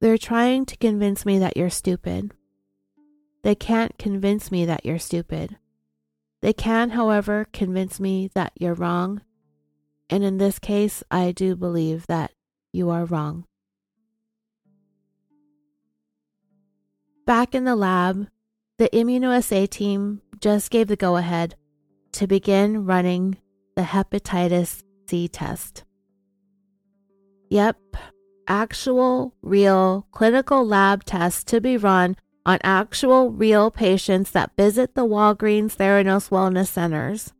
They're 0.00 0.16
trying 0.16 0.64
to 0.66 0.76
convince 0.76 1.26
me 1.26 1.38
that 1.40 1.56
you're 1.56 1.70
stupid. 1.70 2.32
They 3.42 3.56
can't 3.56 3.98
convince 3.98 4.52
me 4.52 4.64
that 4.66 4.86
you're 4.86 5.00
stupid. 5.00 5.56
They 6.40 6.52
can, 6.52 6.90
however, 6.90 7.46
convince 7.52 7.98
me 7.98 8.30
that 8.34 8.52
you're 8.60 8.74
wrong, 8.74 9.22
and 10.08 10.22
in 10.22 10.38
this 10.38 10.60
case, 10.60 11.02
I 11.10 11.32
do 11.32 11.56
believe 11.56 12.06
that 12.06 12.30
you 12.72 12.90
are 12.90 13.04
wrong. 13.04 13.44
Back 17.26 17.56
in 17.56 17.64
the 17.64 17.74
lab, 17.74 18.28
the 18.78 18.88
immunoassay 18.90 19.68
team 19.68 20.22
just 20.38 20.70
gave 20.70 20.86
the 20.86 20.94
go 20.94 21.16
ahead 21.16 21.56
to 22.16 22.26
begin 22.26 22.86
running 22.86 23.36
the 23.76 23.82
hepatitis 23.82 24.82
C 25.06 25.28
test. 25.28 25.84
Yep, 27.50 27.76
actual, 28.48 29.34
real 29.42 30.06
clinical 30.12 30.66
lab 30.66 31.04
tests 31.04 31.44
to 31.44 31.60
be 31.60 31.76
run 31.76 32.16
on 32.46 32.58
actual 32.62 33.30
real 33.30 33.70
patients 33.70 34.30
that 34.30 34.52
visit 34.56 34.94
the 34.94 35.04
Walgreens 35.04 35.76
Theranos 35.76 36.30
Wellness 36.30 36.68
Centers. 36.68 37.34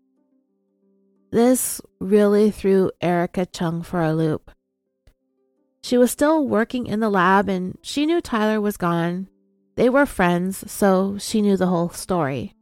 This 1.32 1.80
really 1.98 2.50
threw 2.50 2.90
Erica 3.00 3.46
Cheung 3.46 3.84
for 3.84 4.02
a 4.02 4.12
loop. 4.12 4.50
She 5.82 5.96
was 5.96 6.10
still 6.10 6.46
working 6.46 6.86
in 6.86 7.00
the 7.00 7.08
lab 7.08 7.48
and 7.48 7.78
she 7.80 8.04
knew 8.04 8.20
Tyler 8.20 8.60
was 8.60 8.76
gone. 8.76 9.28
They 9.76 9.88
were 9.88 10.06
friends, 10.06 10.70
so 10.70 11.16
she 11.18 11.40
knew 11.40 11.56
the 11.56 11.66
whole 11.68 11.90
story. 11.90 12.55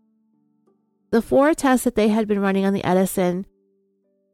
The 1.15 1.23
four 1.23 1.55
tests 1.55 1.85
that 1.85 1.95
they 1.95 2.09
had 2.09 2.27
been 2.27 2.41
running 2.41 2.67
on 2.67 2.73
the 2.73 2.83
Edison 2.83 3.47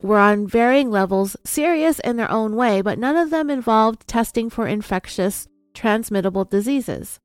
were 0.00 0.18
on 0.18 0.46
varying 0.46 0.90
levels, 0.90 1.36
serious 1.44 1.98
in 1.98 2.16
their 2.16 2.30
own 2.30 2.56
way, 2.56 2.80
but 2.80 2.98
none 2.98 3.18
of 3.18 3.28
them 3.28 3.50
involved 3.50 4.08
testing 4.08 4.48
for 4.48 4.66
infectious, 4.66 5.46
transmittable 5.74 6.46
diseases. 6.46 7.20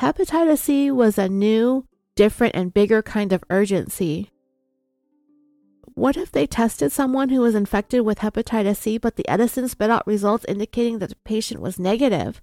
Hepatitis 0.00 0.60
C 0.60 0.90
was 0.90 1.18
a 1.18 1.28
new, 1.28 1.84
different, 2.14 2.56
and 2.56 2.72
bigger 2.72 3.02
kind 3.02 3.30
of 3.34 3.44
urgency. 3.50 4.30
What 5.92 6.16
if 6.16 6.32
they 6.32 6.46
tested 6.46 6.92
someone 6.92 7.28
who 7.28 7.42
was 7.42 7.54
infected 7.54 8.06
with 8.06 8.20
hepatitis 8.20 8.78
C, 8.78 8.96
but 8.96 9.16
the 9.16 9.28
Edison 9.28 9.68
spit 9.68 9.90
out 9.90 10.06
results 10.06 10.46
indicating 10.48 10.98
that 11.00 11.10
the 11.10 11.16
patient 11.26 11.60
was 11.60 11.78
negative? 11.78 12.40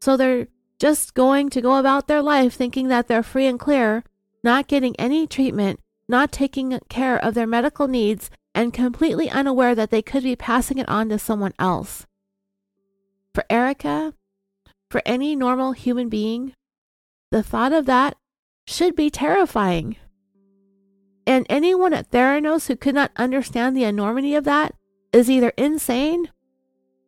So 0.00 0.16
they're 0.16 0.48
just 0.80 1.14
going 1.14 1.50
to 1.50 1.60
go 1.60 1.78
about 1.78 2.08
their 2.08 2.20
life 2.20 2.54
thinking 2.54 2.88
that 2.88 3.06
they're 3.06 3.22
free 3.22 3.46
and 3.46 3.60
clear, 3.60 4.02
not 4.44 4.68
getting 4.68 4.94
any 4.96 5.26
treatment, 5.26 5.80
not 6.06 6.30
taking 6.30 6.78
care 6.88 7.16
of 7.16 7.34
their 7.34 7.46
medical 7.46 7.88
needs, 7.88 8.30
and 8.54 8.72
completely 8.72 9.28
unaware 9.30 9.74
that 9.74 9.90
they 9.90 10.02
could 10.02 10.22
be 10.22 10.36
passing 10.36 10.78
it 10.78 10.88
on 10.88 11.08
to 11.08 11.18
someone 11.18 11.54
else. 11.58 12.06
For 13.34 13.44
Erica, 13.50 14.14
for 14.90 15.02
any 15.04 15.34
normal 15.34 15.72
human 15.72 16.08
being, 16.08 16.54
the 17.32 17.42
thought 17.42 17.72
of 17.72 17.86
that 17.86 18.16
should 18.66 18.94
be 18.94 19.10
terrifying. 19.10 19.96
And 21.26 21.46
anyone 21.48 21.92
at 21.92 22.10
Theranos 22.10 22.68
who 22.68 22.76
could 22.76 22.94
not 22.94 23.10
understand 23.16 23.76
the 23.76 23.84
enormity 23.84 24.34
of 24.34 24.44
that 24.44 24.74
is 25.12 25.30
either 25.30 25.52
insane 25.56 26.30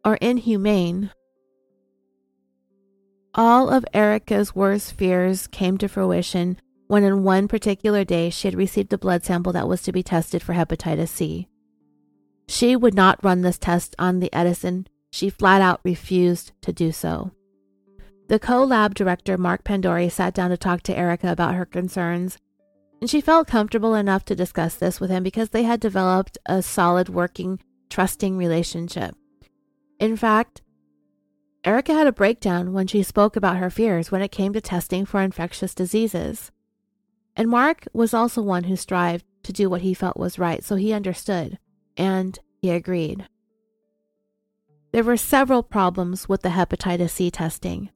or 0.05 0.17
inhumane. 0.17 1.11
All 3.35 3.69
of 3.69 3.85
Erica's 3.93 4.55
worst 4.55 4.95
fears 4.95 5.47
came 5.47 5.77
to 5.79 5.89
fruition 5.89 6.59
when, 6.89 7.03
in 7.03 7.25
one 7.25 7.49
particular 7.49 8.05
day, 8.05 8.31
she 8.31 8.49
had 8.49 8.55
received 8.55 8.93
a 8.93 8.99
blood 8.99 9.25
sample 9.25 9.53
that 9.53 9.69
was 9.69 9.83
to 9.83 9.93
be 9.93 10.03
tested 10.03 10.43
for 10.43 10.55
hepatitis 10.55 11.09
C. 11.09 11.49
She 12.49 12.77
would 12.77 12.95
not 12.95 13.23
run 13.25 13.43
this 13.43 13.59
test 13.59 13.97
on 13.99 14.21
the 14.21 14.33
Edison. 14.33 14.87
She 15.11 15.31
flat 15.31 15.61
out 15.61 15.81
refused 15.83 16.53
to 16.63 16.73
do 16.73 16.93
so. 16.93 17.33
the 18.29 18.39
co 18.39 18.65
lab 18.65 18.95
director, 18.95 19.39
Mark 19.39 19.65
Pandori, 19.65 20.11
sat 20.11 20.35
down 20.35 20.51
to 20.51 20.57
talk 20.57 20.83
to 20.83 20.97
Erica 20.97 21.31
about 21.31 21.55
her 21.55 21.65
concerns. 21.65 22.39
And 23.01 23.11
she 23.11 23.21
felt 23.21 23.47
comfortable 23.47 23.95
enough 23.95 24.25
to 24.27 24.35
discuss 24.35 24.75
this 24.75 25.01
with 25.01 25.11
him 25.11 25.23
because 25.23 25.51
they 25.51 25.65
had 25.65 25.81
developed 25.81 26.39
a 26.47 26.63
solid 26.63 27.09
working, 27.09 27.61
trusting 27.91 28.37
relationship. 28.37 29.15
In 30.01 30.17
fact, 30.17 30.63
Erica 31.65 31.93
had 31.93 32.07
a 32.07 32.13
breakdown 32.13 32.73
when 32.73 32.87
she 32.87 33.03
spoke 33.03 33.37
about 33.37 33.59
her 33.59 33.71
fears 33.71 34.11
when 34.11 34.23
it 34.23 34.33
came 34.33 34.53
to 34.53 34.61
testing 34.61 35.05
for 35.05 35.21
infectious 35.21 35.75
diseases. 35.75 36.51
And 37.37 37.49
Mark 37.51 37.87
was 37.93 38.15
also 38.15 38.41
one 38.41 38.65
who 38.65 38.77
strived 38.77 39.25
to 39.43 39.53
do 39.53 39.69
what 39.69 39.83
he 39.83 39.95
felt 39.95 40.17
was 40.17 40.39
right, 40.39 40.65
so 40.65 40.77
he 40.77 40.93
understood 40.93 41.59
and 41.97 42.39
he 42.61 42.71
agreed. 42.71 43.29
There 44.93 45.05
were 45.05 45.17
several 45.17 45.63
problems 45.63 46.29
with 46.29 46.43
the 46.43 46.51
hepatitis 46.51 47.11
C 47.11 47.31
testing. 47.31 47.91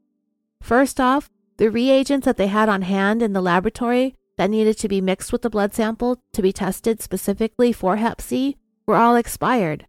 First 0.62 1.00
off, 1.00 1.30
the 1.56 1.70
reagents 1.70 2.26
that 2.26 2.36
they 2.36 2.48
had 2.48 2.68
on 2.68 2.82
hand 2.82 3.22
in 3.22 3.32
the 3.32 3.40
laboratory 3.40 4.14
that 4.36 4.50
needed 4.50 4.78
to 4.78 4.88
be 4.88 5.00
mixed 5.00 5.32
with 5.32 5.42
the 5.42 5.50
blood 5.50 5.74
sample 5.74 6.22
to 6.32 6.42
be 6.42 6.52
tested 6.52 7.02
specifically 7.02 7.72
for 7.72 7.96
Hep 7.96 8.20
C 8.20 8.56
were 8.86 8.96
all 8.96 9.16
expired. 9.16 9.86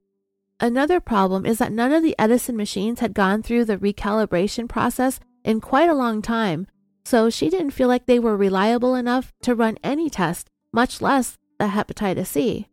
Another 0.60 0.99
problem 0.99 1.45
is 1.45 1.57
that 1.57 1.72
none 1.72 1.91
of 1.91 2.03
the 2.03 2.15
Edison 2.19 2.56
machines 2.56 2.99
had 2.99 3.14
gone 3.14 3.41
through 3.41 3.65
the 3.65 3.78
recalibration 3.78 4.69
process 4.69 5.19
in 5.44 5.60
quite 5.60 5.90
a 5.90 5.95
long 5.95 6.22
time, 6.22 6.68
so 7.03 7.30
she 7.30 7.49
didn't 7.49 7.72
feel 7.72 7.88
like 7.88 8.06
they 8.06 8.19
were 8.19 8.38
reliable 8.38 8.95
enough 8.95 9.34
to 9.41 9.56
run 9.56 9.78
any 9.84 10.10
test, 10.10 10.49
much 10.72 11.02
less 11.02 11.38
the 11.60 11.65
hepatitis 11.68 12.28
C. 12.28 12.68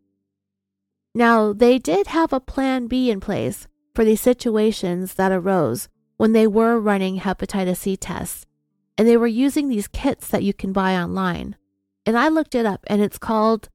Now, 1.13 1.53
they 1.53 1.79
did 1.79 2.07
have 2.07 2.31
a 2.31 2.39
plan 2.39 2.87
B 2.87 3.09
in 3.09 3.19
place 3.19 3.67
for 3.95 4.05
the 4.05 4.15
situations 4.15 5.15
that 5.15 5.31
arose 5.31 5.89
when 6.17 6.33
they 6.33 6.47
were 6.47 6.79
running 6.79 7.19
hepatitis 7.19 7.77
C 7.77 7.97
tests, 7.97 8.45
and 8.97 9.07
they 9.07 9.17
were 9.17 9.27
using 9.27 9.69
these 9.69 9.87
kits 9.87 10.27
that 10.27 10.43
you 10.43 10.53
can 10.53 10.71
buy 10.71 10.95
online. 10.95 11.55
And 12.05 12.17
I 12.17 12.27
looked 12.27 12.55
it 12.55 12.65
up, 12.65 12.85
and 12.87 13.01
it's 13.01 13.17
called 13.17 13.69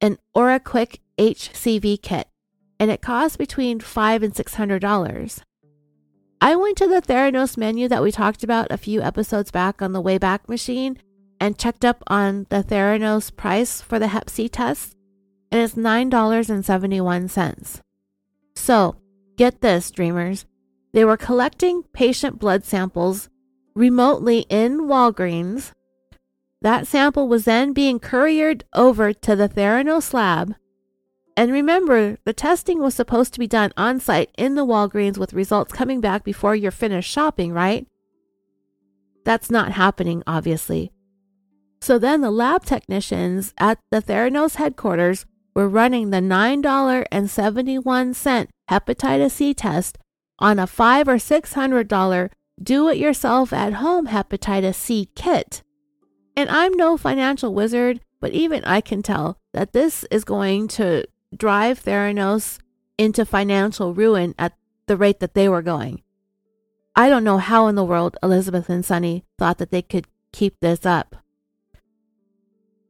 an 0.00 0.18
OraQuick 0.36 0.98
HCV 1.18 2.02
kit, 2.02 2.28
and 2.78 2.90
it 2.90 3.00
costs 3.00 3.36
between 3.36 3.80
five 3.80 4.22
and 4.22 4.34
six 4.34 4.54
hundred 4.54 4.80
dollars. 4.80 5.40
I 6.40 6.54
went 6.54 6.76
to 6.78 6.86
the 6.86 7.00
Theranos 7.00 7.56
menu 7.56 7.88
that 7.88 8.02
we 8.02 8.12
talked 8.12 8.44
about 8.44 8.70
a 8.70 8.76
few 8.76 9.00
episodes 9.00 9.50
back 9.50 9.80
on 9.80 9.92
the 9.92 10.02
Wayback 10.02 10.48
Machine 10.48 10.98
and 11.40 11.58
checked 11.58 11.84
up 11.84 12.02
on 12.06 12.46
the 12.50 12.62
Theranos 12.62 13.34
price 13.34 13.80
for 13.80 13.98
the 13.98 14.08
Hep 14.08 14.28
C 14.28 14.48
test, 14.48 14.94
and 15.50 15.60
it's 15.60 15.74
$9.71. 15.74 17.80
So, 18.54 18.96
get 19.36 19.60
this, 19.60 19.90
dreamers. 19.90 20.44
They 20.92 21.04
were 21.04 21.16
collecting 21.16 21.82
patient 21.92 22.38
blood 22.38 22.64
samples 22.64 23.28
remotely 23.74 24.46
in 24.48 24.82
Walgreens. 24.82 25.72
That 26.62 26.86
sample 26.86 27.28
was 27.28 27.44
then 27.44 27.72
being 27.72 27.98
couriered 27.98 28.64
over 28.74 29.12
to 29.12 29.36
the 29.36 29.48
Theranos 29.48 30.14
lab. 30.14 30.54
And 31.36 31.52
remember, 31.52 32.16
the 32.24 32.32
testing 32.32 32.80
was 32.80 32.94
supposed 32.94 33.34
to 33.34 33.38
be 33.38 33.46
done 33.46 33.74
on 33.76 34.00
site 34.00 34.30
in 34.38 34.54
the 34.54 34.64
Walgreens 34.64 35.18
with 35.18 35.34
results 35.34 35.72
coming 35.72 36.00
back 36.00 36.24
before 36.24 36.56
you're 36.56 36.70
finished 36.70 37.10
shopping, 37.10 37.52
right? 37.52 37.86
That's 39.24 39.50
not 39.50 39.72
happening, 39.72 40.22
obviously. 40.26 40.92
So 41.82 41.98
then 41.98 42.22
the 42.22 42.30
lab 42.30 42.64
technicians 42.64 43.52
at 43.58 43.78
the 43.90 44.00
Theranos 44.00 44.54
headquarters 44.54 45.26
were 45.54 45.68
running 45.68 46.08
the 46.10 46.20
$9.71 46.20 48.48
hepatitis 48.70 49.32
C 49.32 49.52
test 49.52 49.98
on 50.38 50.58
a 50.58 50.66
five 50.66 51.08
or 51.08 51.18
six 51.18 51.54
hundred 51.54 51.88
dollar 51.88 52.30
do 52.62 52.88
it 52.88 52.96
yourself 52.96 53.52
at 53.52 53.74
home 53.74 54.06
hepatitis 54.06 54.74
C 54.74 55.08
kit. 55.14 55.62
And 56.36 56.48
I'm 56.50 56.72
no 56.72 56.96
financial 56.96 57.54
wizard, 57.54 58.00
but 58.20 58.32
even 58.32 58.64
I 58.64 58.80
can 58.80 59.02
tell 59.02 59.38
that 59.52 59.72
this 59.72 60.04
is 60.10 60.24
going 60.24 60.68
to 60.68 61.04
drive 61.34 61.82
Theranos 61.82 62.58
into 62.98 63.24
financial 63.24 63.94
ruin 63.94 64.34
at 64.38 64.54
the 64.86 64.96
rate 64.96 65.20
that 65.20 65.34
they 65.34 65.48
were 65.48 65.62
going. 65.62 66.02
I 66.94 67.08
don't 67.08 67.24
know 67.24 67.38
how 67.38 67.66
in 67.66 67.74
the 67.74 67.84
world 67.84 68.16
Elizabeth 68.22 68.68
and 68.68 68.84
Sunny 68.84 69.24
thought 69.38 69.58
that 69.58 69.70
they 69.70 69.82
could 69.82 70.06
keep 70.32 70.56
this 70.60 70.86
up. 70.86 71.16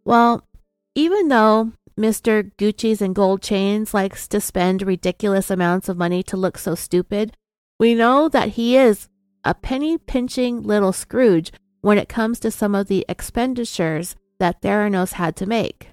Well, 0.05 0.47
even 0.95 1.29
though 1.29 1.73
Mr. 1.99 2.53
Gucci's 2.57 3.03
and 3.03 3.15
gold 3.15 3.43
chains 3.43 3.95
likes 3.95 4.29
to 4.29 4.41
spend 4.41 4.83
ridiculous 4.83 5.51
amounts 5.51 5.89
of 5.89 5.97
money 5.97 6.23
to 6.25 6.37
look 6.37 6.59
so 6.59 6.75
stupid, 6.75 7.37
we 7.79 7.95
know 7.95 8.29
that 8.29 8.51
he 8.51 8.77
is 8.77 9.09
a 9.45 9.55
penny 9.55 9.99
pinching 9.99 10.63
little 10.63 10.93
Scrooge 10.93 11.53
when 11.81 11.99
it 11.99 12.09
comes 12.09 12.39
to 12.41 12.51
some 12.51 12.75
of 12.75 12.87
the 12.87 13.05
expenditures 13.09 14.15
that 14.39 14.61
Theranos 14.61 15.13
had 15.13 15.37
to 15.37 15.47
make. 15.47 15.91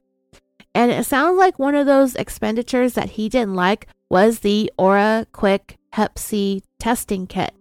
And 0.76 0.92
it 0.92 1.06
sounds 1.06 1.38
like 1.38 1.60
one 1.60 1.76
of 1.76 1.86
those 1.86 2.16
expenditures 2.16 2.94
that 2.94 3.12
he 3.12 3.30
didn't 3.30 3.56
like 3.56 3.88
was 4.10 4.40
the 4.40 4.72
OraQuick 4.80 5.76
Hep 5.94 6.18
C 6.18 6.64
testing 6.80 7.28
kit. 7.28 7.54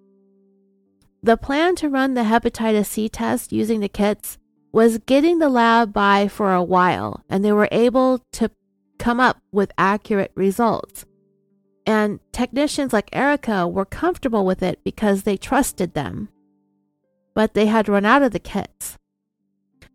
The 1.23 1.37
plan 1.37 1.77
to 1.77 1.89
run 1.89 2.15
the 2.15 2.23
hepatitis 2.23 2.87
C 2.87 3.09
test 3.09 3.53
using 3.53 3.81
the 3.81 3.89
kits 3.89 4.39
was 4.73 4.99
getting 4.99 5.39
the 5.39 5.51
lab 5.51 5.93
by 5.93 6.29
for 6.29 6.55
a 6.55 6.63
while, 6.63 7.23
and 7.29 7.45
they 7.45 7.53
were 7.53 7.69
able 7.71 8.21
to 8.33 8.51
come 8.99 9.21
up 9.21 9.39
with 9.53 9.71
accurate 9.77 10.33
results. 10.35 11.05
And 11.87 12.21
technicians 12.33 12.93
like 12.93 13.09
Erica 13.13 13.69
were 13.69 13.85
comfortable 13.85 14.47
with 14.47 14.63
it 14.63 14.83
because 14.85 15.23
they 15.23 15.37
trusted 15.37 15.95
them. 15.95 16.29
But 17.35 17.55
they 17.55 17.67
had 17.67 17.89
run 17.89 18.05
out 18.05 18.23
of 18.23 18.33
the 18.33 18.39
kits. 18.39 18.99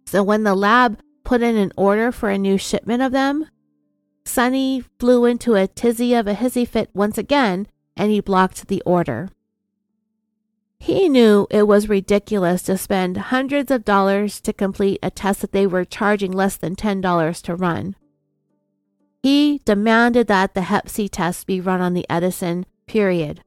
So 0.05 0.23
when 0.23 0.43
the 0.43 0.55
lab 0.55 0.99
put 1.27 1.43
in 1.43 1.57
an 1.57 1.73
order 1.75 2.09
for 2.09 2.29
a 2.29 2.37
new 2.37 2.57
shipment 2.57 3.01
of 3.01 3.11
them, 3.11 3.45
Sunny 4.23 4.81
flew 4.97 5.25
into 5.25 5.55
a 5.55 5.67
tizzy 5.67 6.13
of 6.13 6.25
a 6.25 6.33
hissy 6.33 6.65
fit 6.65 6.89
once 6.93 7.17
again 7.17 7.67
and 7.97 8.09
he 8.09 8.21
blocked 8.21 8.69
the 8.69 8.81
order. 8.85 9.27
He 10.79 11.09
knew 11.09 11.45
it 11.49 11.67
was 11.67 11.89
ridiculous 11.89 12.61
to 12.63 12.77
spend 12.77 13.17
hundreds 13.17 13.71
of 13.71 13.83
dollars 13.83 14.39
to 14.39 14.53
complete 14.53 14.99
a 15.03 15.11
test 15.11 15.41
that 15.41 15.51
they 15.51 15.67
were 15.67 15.83
charging 15.83 16.31
less 16.31 16.55
than 16.55 16.77
$10 16.77 17.41
to 17.41 17.55
run. 17.55 17.97
He 19.21 19.59
demanded 19.65 20.27
that 20.27 20.53
the 20.53 20.61
Hep 20.61 20.87
C 20.87 21.09
test 21.09 21.45
be 21.45 21.59
run 21.59 21.81
on 21.81 21.93
the 21.93 22.05
Edison, 22.09 22.65
period. 22.85 23.43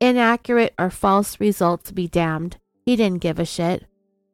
Inaccurate 0.00 0.74
or 0.78 0.90
false 0.90 1.40
results 1.40 1.90
be 1.90 2.06
damned. 2.06 2.58
He 2.84 2.94
didn't 2.94 3.20
give 3.20 3.40
a 3.40 3.44
shit. 3.44 3.84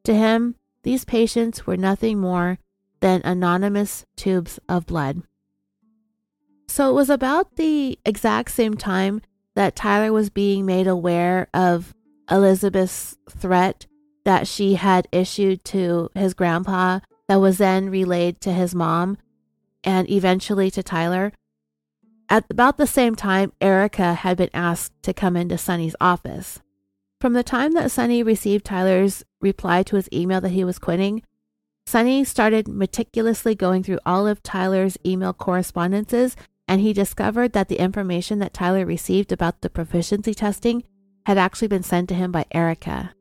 To 0.03 0.13
him, 0.13 0.57
these 0.83 1.05
patients 1.05 1.65
were 1.65 1.77
nothing 1.77 2.19
more 2.19 2.59
than 3.03 3.21
anonymous 3.25 4.05
tubes 4.15 4.61
of 4.69 4.85
blood. 4.85 5.23
So 6.69 6.89
it 6.89 6.93
was 6.93 7.09
about 7.09 7.57
the 7.57 7.99
exact 8.05 8.51
same 8.51 8.75
time 8.75 9.19
that 9.55 9.75
Tyler 9.75 10.13
was 10.13 10.29
being 10.29 10.65
made 10.65 10.87
aware 10.87 11.49
of 11.53 11.93
Elizabeth's 12.31 13.17
threat 13.29 13.87
that 14.23 14.47
she 14.47 14.75
had 14.75 15.09
issued 15.11 15.65
to 15.65 16.11
his 16.15 16.33
grandpa 16.33 17.01
that 17.27 17.41
was 17.41 17.57
then 17.57 17.89
relayed 17.89 18.39
to 18.39 18.53
his 18.53 18.73
mom 18.73 19.17
and 19.83 20.09
eventually 20.09 20.71
to 20.71 20.81
Tyler. 20.81 21.33
At 22.29 22.45
about 22.49 22.77
the 22.77 22.87
same 22.87 23.17
time, 23.17 23.51
Erica 23.59 24.13
had 24.13 24.37
been 24.37 24.49
asked 24.53 24.93
to 25.03 25.13
come 25.13 25.35
into 25.35 25.57
Sunny's 25.57 25.97
office. 25.99 26.61
From 27.19 27.33
the 27.33 27.43
time 27.43 27.73
that 27.73 27.91
Sunny 27.91 28.23
received 28.23 28.63
Tyler's 28.63 29.25
reply 29.41 29.83
to 29.83 29.97
his 29.97 30.07
email 30.13 30.39
that 30.39 30.53
he 30.53 30.63
was 30.63 30.79
quitting, 30.79 31.21
Sunny 31.85 32.23
started 32.23 32.67
meticulously 32.67 33.55
going 33.55 33.83
through 33.83 33.99
all 34.05 34.25
of 34.25 34.41
Tyler's 34.41 34.97
email 35.05 35.33
correspondences, 35.33 36.35
and 36.67 36.81
he 36.81 36.93
discovered 36.93 37.53
that 37.53 37.67
the 37.67 37.79
information 37.79 38.39
that 38.39 38.53
Tyler 38.53 38.85
received 38.85 39.31
about 39.31 39.61
the 39.61 39.69
proficiency 39.69 40.33
testing 40.33 40.83
had 41.25 41.37
actually 41.37 41.67
been 41.67 41.83
sent 41.83 42.09
to 42.09 42.15
him 42.15 42.31
by 42.31 42.45
Erica. 42.51 43.13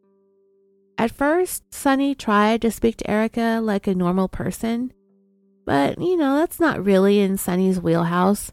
At 0.96 1.10
first, 1.10 1.64
Sunny 1.74 2.14
tried 2.14 2.62
to 2.62 2.70
speak 2.70 2.96
to 2.98 3.10
Erica 3.10 3.60
like 3.62 3.86
a 3.86 3.94
normal 3.94 4.28
person, 4.28 4.92
but 5.66 6.00
you 6.00 6.16
know, 6.16 6.36
that's 6.36 6.60
not 6.60 6.84
really 6.84 7.20
in 7.20 7.36
Sunny's 7.36 7.80
wheelhouse. 7.80 8.52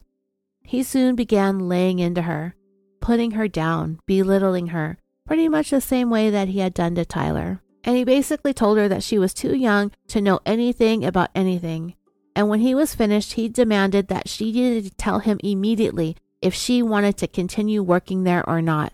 He 0.62 0.82
soon 0.82 1.14
began 1.16 1.68
laying 1.68 1.98
into 1.98 2.22
her, 2.22 2.54
putting 3.00 3.32
her 3.32 3.48
down, 3.48 4.00
belittling 4.06 4.68
her, 4.68 4.98
pretty 5.26 5.48
much 5.48 5.70
the 5.70 5.80
same 5.80 6.10
way 6.10 6.30
that 6.30 6.48
he 6.48 6.60
had 6.60 6.74
done 6.74 6.94
to 6.96 7.04
Tyler. 7.04 7.62
And 7.84 7.96
he 7.96 8.04
basically 8.04 8.52
told 8.52 8.78
her 8.78 8.88
that 8.88 9.02
she 9.02 9.18
was 9.18 9.32
too 9.32 9.56
young 9.56 9.92
to 10.08 10.20
know 10.20 10.40
anything 10.44 11.04
about 11.04 11.30
anything. 11.34 11.94
And 12.36 12.48
when 12.48 12.60
he 12.60 12.74
was 12.74 12.94
finished, 12.94 13.34
he 13.34 13.48
demanded 13.48 14.08
that 14.08 14.28
she 14.28 14.52
needed 14.52 14.84
to 14.84 14.96
tell 14.96 15.20
him 15.20 15.40
immediately 15.42 16.16
if 16.40 16.54
she 16.54 16.82
wanted 16.82 17.16
to 17.18 17.26
continue 17.26 17.82
working 17.82 18.24
there 18.24 18.48
or 18.48 18.62
not. 18.62 18.92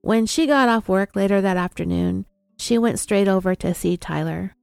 When 0.00 0.26
she 0.26 0.46
got 0.46 0.68
off 0.68 0.88
work 0.88 1.16
later 1.16 1.40
that 1.40 1.56
afternoon, 1.56 2.26
she 2.58 2.76
went 2.78 2.98
straight 2.98 3.28
over 3.28 3.54
to 3.54 3.74
see 3.74 3.96
Tyler. 3.96 4.54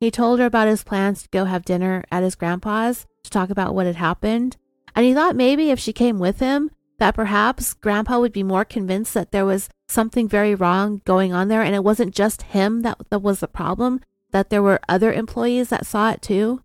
He 0.00 0.10
told 0.10 0.38
her 0.38 0.46
about 0.46 0.68
his 0.68 0.84
plans 0.84 1.22
to 1.22 1.28
go 1.30 1.44
have 1.44 1.64
dinner 1.64 2.04
at 2.10 2.22
his 2.22 2.34
grandpa's 2.34 3.06
to 3.22 3.30
talk 3.30 3.50
about 3.50 3.74
what 3.74 3.86
had 3.86 3.96
happened, 3.96 4.56
and 4.94 5.04
he 5.04 5.14
thought 5.14 5.36
maybe 5.36 5.70
if 5.70 5.78
she 5.78 5.92
came 5.92 6.18
with 6.18 6.40
him, 6.40 6.70
that 6.98 7.14
perhaps 7.14 7.74
grandpa 7.74 8.18
would 8.18 8.32
be 8.32 8.42
more 8.42 8.64
convinced 8.64 9.14
that 9.14 9.32
there 9.32 9.46
was 9.46 9.68
something 9.90 10.28
very 10.28 10.54
wrong 10.54 11.02
going 11.04 11.32
on 11.32 11.48
there 11.48 11.62
and 11.62 11.74
it 11.74 11.84
wasn't 11.84 12.14
just 12.14 12.42
him 12.42 12.82
that, 12.82 12.98
that 13.10 13.22
was 13.22 13.40
the 13.40 13.48
problem, 13.48 14.00
that 14.30 14.50
there 14.50 14.62
were 14.62 14.80
other 14.88 15.12
employees 15.12 15.68
that 15.68 15.86
saw 15.86 16.10
it 16.10 16.22
too. 16.22 16.62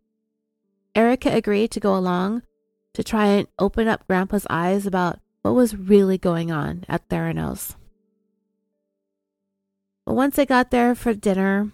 Erica 0.95 1.33
agreed 1.33 1.71
to 1.71 1.79
go 1.79 1.95
along 1.95 2.43
to 2.93 3.03
try 3.03 3.27
and 3.27 3.47
open 3.59 3.87
up 3.87 4.07
Grandpa's 4.07 4.47
eyes 4.49 4.85
about 4.85 5.19
what 5.41 5.53
was 5.53 5.75
really 5.75 6.17
going 6.17 6.51
on 6.51 6.85
at 6.87 7.07
Theranos. 7.09 7.75
But 10.05 10.13
once 10.13 10.35
they 10.35 10.45
got 10.45 10.71
there 10.71 10.95
for 10.95 11.13
dinner, 11.13 11.71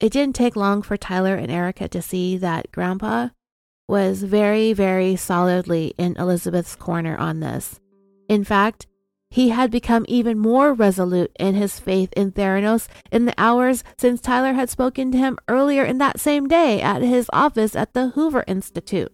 it 0.00 0.12
didn't 0.12 0.34
take 0.34 0.56
long 0.56 0.82
for 0.82 0.96
Tyler 0.96 1.34
and 1.34 1.50
Erica 1.50 1.88
to 1.88 2.02
see 2.02 2.36
that 2.38 2.72
Grandpa 2.72 3.28
was 3.86 4.22
very, 4.22 4.72
very 4.72 5.16
solidly 5.16 5.94
in 5.96 6.16
Elizabeth's 6.16 6.76
corner 6.76 7.16
on 7.16 7.40
this. 7.40 7.80
In 8.28 8.44
fact, 8.44 8.86
he 9.30 9.50
had 9.50 9.70
become 9.70 10.04
even 10.08 10.38
more 10.38 10.72
resolute 10.72 11.30
in 11.38 11.54
his 11.54 11.78
faith 11.78 12.12
in 12.16 12.32
Theranos 12.32 12.88
in 13.12 13.26
the 13.26 13.34
hours 13.36 13.84
since 13.96 14.20
Tyler 14.20 14.54
had 14.54 14.70
spoken 14.70 15.12
to 15.12 15.18
him 15.18 15.38
earlier 15.48 15.84
in 15.84 15.98
that 15.98 16.20
same 16.20 16.48
day 16.48 16.80
at 16.80 17.02
his 17.02 17.28
office 17.32 17.76
at 17.76 17.92
the 17.92 18.08
Hoover 18.10 18.44
Institute. 18.46 19.12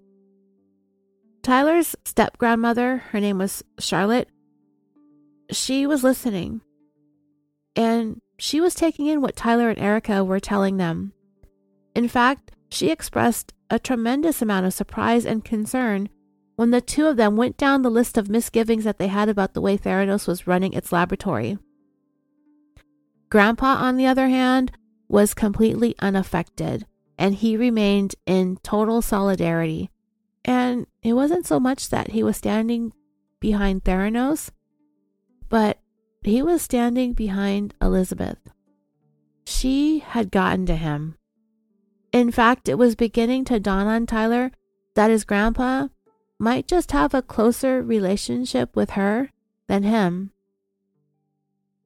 Tyler's 1.42 1.96
step 2.04 2.38
grandmother, 2.38 2.98
her 3.10 3.20
name 3.20 3.38
was 3.38 3.62
Charlotte, 3.78 4.28
she 5.50 5.86
was 5.86 6.04
listening 6.04 6.62
and 7.76 8.20
she 8.38 8.60
was 8.60 8.74
taking 8.74 9.06
in 9.06 9.20
what 9.20 9.36
Tyler 9.36 9.68
and 9.68 9.78
Erica 9.78 10.24
were 10.24 10.40
telling 10.40 10.76
them. 10.76 11.12
In 11.94 12.08
fact, 12.08 12.52
she 12.70 12.90
expressed 12.90 13.52
a 13.70 13.78
tremendous 13.78 14.40
amount 14.40 14.66
of 14.66 14.74
surprise 14.74 15.26
and 15.26 15.44
concern 15.44 16.08
when 16.56 16.70
the 16.70 16.80
two 16.80 17.06
of 17.06 17.16
them 17.16 17.36
went 17.36 17.56
down 17.56 17.82
the 17.82 17.90
list 17.90 18.16
of 18.16 18.28
misgivings 18.28 18.84
that 18.84 18.98
they 18.98 19.08
had 19.08 19.28
about 19.28 19.54
the 19.54 19.60
way 19.60 19.76
Theranos 19.76 20.26
was 20.26 20.46
running 20.46 20.72
its 20.72 20.92
laboratory. 20.92 21.58
Grandpa, 23.30 23.76
on 23.76 23.96
the 23.96 24.06
other 24.06 24.28
hand, 24.28 24.72
was 25.08 25.34
completely 25.34 25.94
unaffected, 25.98 26.86
and 27.18 27.34
he 27.34 27.56
remained 27.56 28.14
in 28.26 28.56
total 28.62 29.02
solidarity 29.02 29.90
and 30.44 30.86
it 31.02 31.14
wasn't 31.14 31.46
so 31.46 31.58
much 31.58 31.88
that 31.88 32.10
he 32.10 32.22
was 32.22 32.36
standing 32.36 32.92
behind 33.40 33.84
Theranos, 33.84 34.50
but 35.48 35.78
he 36.22 36.42
was 36.42 36.62
standing 36.62 37.14
behind 37.14 37.74
Elizabeth. 37.80 38.38
She 39.46 40.00
had 40.00 40.30
gotten 40.30 40.66
to 40.66 40.76
him. 40.76 41.16
In 42.12 42.30
fact, 42.30 42.68
it 42.68 42.78
was 42.78 42.94
beginning 42.94 43.44
to 43.46 43.58
dawn 43.58 43.86
on 43.86 44.06
Tyler 44.06 44.52
that 44.94 45.10
his 45.10 45.24
grandpa 45.24 45.88
might 46.38 46.66
just 46.66 46.92
have 46.92 47.14
a 47.14 47.22
closer 47.22 47.82
relationship 47.82 48.74
with 48.74 48.90
her 48.90 49.30
than 49.68 49.82
him. 49.82 50.32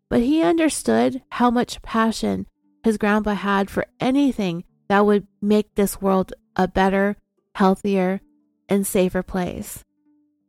But 0.08 0.22
he 0.22 0.42
understood 0.42 1.22
how 1.30 1.50
much 1.50 1.82
passion 1.82 2.46
his 2.82 2.96
grandpa 2.96 3.34
had 3.34 3.70
for 3.70 3.86
anything 4.00 4.64
that 4.88 5.04
would 5.04 5.26
make 5.42 5.74
this 5.74 6.00
world 6.00 6.32
a 6.56 6.66
better, 6.66 7.16
healthier, 7.54 8.20
and 8.68 8.86
safer 8.86 9.22
place. 9.22 9.84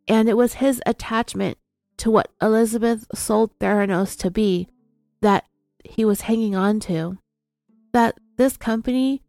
And 0.07 0.29
it 0.29 0.37
was 0.37 0.55
his 0.55 0.81
attachment 0.85 1.57
to 1.97 2.09
what 2.09 2.31
Elizabeth 2.41 3.05
sold 3.13 3.51
Theranos 3.59 4.17
to 4.19 4.31
be 4.31 4.67
that 5.21 5.45
he 5.83 6.05
was 6.05 6.21
hanging 6.21 6.55
on 6.55 6.79
to. 6.81 7.17
That 7.91 8.17
this 8.37 8.57
company 8.57 9.21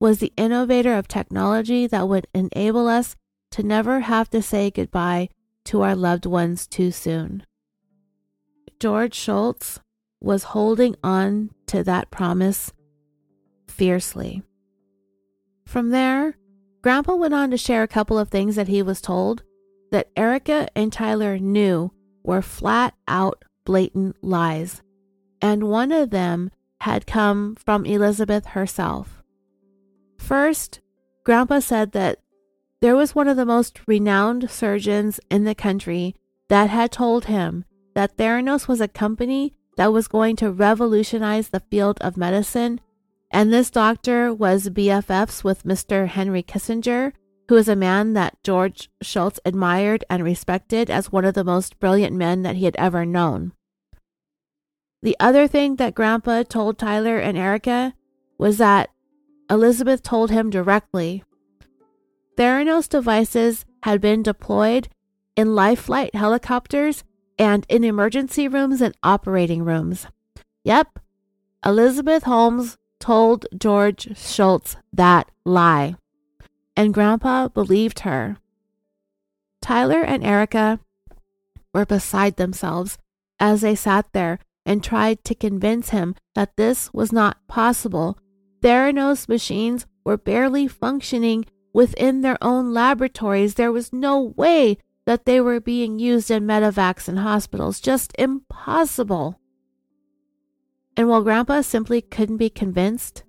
was 0.00 0.18
the 0.18 0.32
innovator 0.36 0.94
of 0.94 1.08
technology 1.08 1.86
that 1.86 2.08
would 2.08 2.26
enable 2.34 2.88
us 2.88 3.16
to 3.56 3.62
never 3.62 4.00
have 4.00 4.28
to 4.28 4.42
say 4.42 4.70
goodbye 4.70 5.30
to 5.64 5.80
our 5.80 5.96
loved 5.96 6.26
ones 6.26 6.66
too 6.66 6.90
soon. 6.90 7.42
George 8.78 9.14
Shultz 9.14 9.80
was 10.20 10.52
holding 10.52 10.94
on 11.02 11.48
to 11.64 11.82
that 11.82 12.10
promise 12.10 12.70
fiercely. 13.66 14.42
From 15.64 15.88
there, 15.88 16.36
Grandpa 16.82 17.14
went 17.14 17.32
on 17.32 17.50
to 17.50 17.56
share 17.56 17.82
a 17.82 17.88
couple 17.88 18.18
of 18.18 18.28
things 18.28 18.56
that 18.56 18.68
he 18.68 18.82
was 18.82 19.00
told 19.00 19.42
that 19.90 20.10
Erica 20.18 20.68
and 20.76 20.92
Tyler 20.92 21.38
knew 21.38 21.90
were 22.22 22.42
flat 22.42 22.92
out 23.08 23.42
blatant 23.64 24.22
lies, 24.22 24.82
and 25.40 25.64
one 25.64 25.92
of 25.92 26.10
them 26.10 26.50
had 26.82 27.06
come 27.06 27.56
from 27.56 27.86
Elizabeth 27.86 28.48
herself. 28.48 29.22
First, 30.18 30.82
Grandpa 31.24 31.60
said 31.60 31.92
that 31.92 32.18
there 32.80 32.96
was 32.96 33.14
one 33.14 33.28
of 33.28 33.36
the 33.36 33.46
most 33.46 33.80
renowned 33.86 34.50
surgeons 34.50 35.18
in 35.30 35.44
the 35.44 35.54
country 35.54 36.14
that 36.48 36.70
had 36.70 36.92
told 36.92 37.26
him 37.26 37.64
that 37.94 38.16
Theranos 38.16 38.68
was 38.68 38.80
a 38.80 38.88
company 38.88 39.54
that 39.76 39.92
was 39.92 40.08
going 40.08 40.36
to 40.36 40.50
revolutionize 40.50 41.48
the 41.48 41.60
field 41.60 41.98
of 42.00 42.16
medicine 42.16 42.80
and 43.30 43.52
this 43.52 43.70
doctor 43.70 44.32
was 44.32 44.68
BFFs 44.68 45.42
with 45.42 45.64
Mr. 45.64 46.06
Henry 46.06 46.42
Kissinger, 46.42 47.12
who 47.48 47.56
is 47.56 47.68
a 47.68 47.76
man 47.76 48.12
that 48.14 48.42
George 48.42 48.88
Shultz 49.02 49.40
admired 49.44 50.04
and 50.08 50.24
respected 50.24 50.90
as 50.90 51.12
one 51.12 51.24
of 51.24 51.34
the 51.34 51.44
most 51.44 51.78
brilliant 51.78 52.14
men 52.16 52.42
that 52.42 52.56
he 52.56 52.64
had 52.64 52.76
ever 52.76 53.04
known. 53.04 53.52
The 55.02 55.16
other 55.20 55.46
thing 55.46 55.76
that 55.76 55.94
Grandpa 55.94 56.44
told 56.44 56.78
Tyler 56.78 57.18
and 57.18 57.36
Erica 57.36 57.94
was 58.38 58.58
that 58.58 58.90
Elizabeth 59.50 60.02
told 60.02 60.30
him 60.30 60.50
directly 60.50 61.22
Theranos 62.36 62.88
devices 62.88 63.64
had 63.82 64.00
been 64.00 64.22
deployed 64.22 64.88
in 65.36 65.54
life 65.54 65.80
flight 65.80 66.14
helicopters 66.14 67.04
and 67.38 67.66
in 67.68 67.84
emergency 67.84 68.48
rooms 68.48 68.80
and 68.80 68.96
operating 69.02 69.64
rooms. 69.64 70.06
Yep, 70.64 70.98
Elizabeth 71.64 72.24
Holmes 72.24 72.76
told 73.00 73.46
George 73.56 74.16
Shultz 74.16 74.76
that 74.92 75.30
lie, 75.44 75.96
and 76.76 76.92
Grandpa 76.92 77.48
believed 77.48 78.00
her. 78.00 78.36
Tyler 79.62 80.02
and 80.02 80.24
Erica 80.24 80.80
were 81.72 81.86
beside 81.86 82.36
themselves 82.36 82.98
as 83.38 83.60
they 83.62 83.74
sat 83.74 84.06
there 84.12 84.38
and 84.64 84.82
tried 84.82 85.24
to 85.24 85.34
convince 85.34 85.90
him 85.90 86.14
that 86.34 86.56
this 86.56 86.92
was 86.92 87.12
not 87.12 87.46
possible. 87.48 88.18
Theranos 88.62 89.28
machines 89.28 89.86
were 90.04 90.16
barely 90.16 90.66
functioning 90.66 91.46
within 91.76 92.22
their 92.22 92.38
own 92.40 92.72
laboratories. 92.72 93.52
There 93.54 93.70
was 93.70 93.92
no 93.92 94.32
way 94.34 94.78
that 95.04 95.26
they 95.26 95.42
were 95.42 95.60
being 95.60 95.98
used 95.98 96.30
in 96.30 96.46
medevacs 96.46 97.06
and 97.06 97.18
hospitals. 97.18 97.80
Just 97.80 98.14
impossible. 98.18 99.38
And 100.96 101.06
while 101.06 101.22
Grandpa 101.22 101.60
simply 101.60 102.00
couldn't 102.00 102.38
be 102.38 102.48
convinced, 102.48 103.24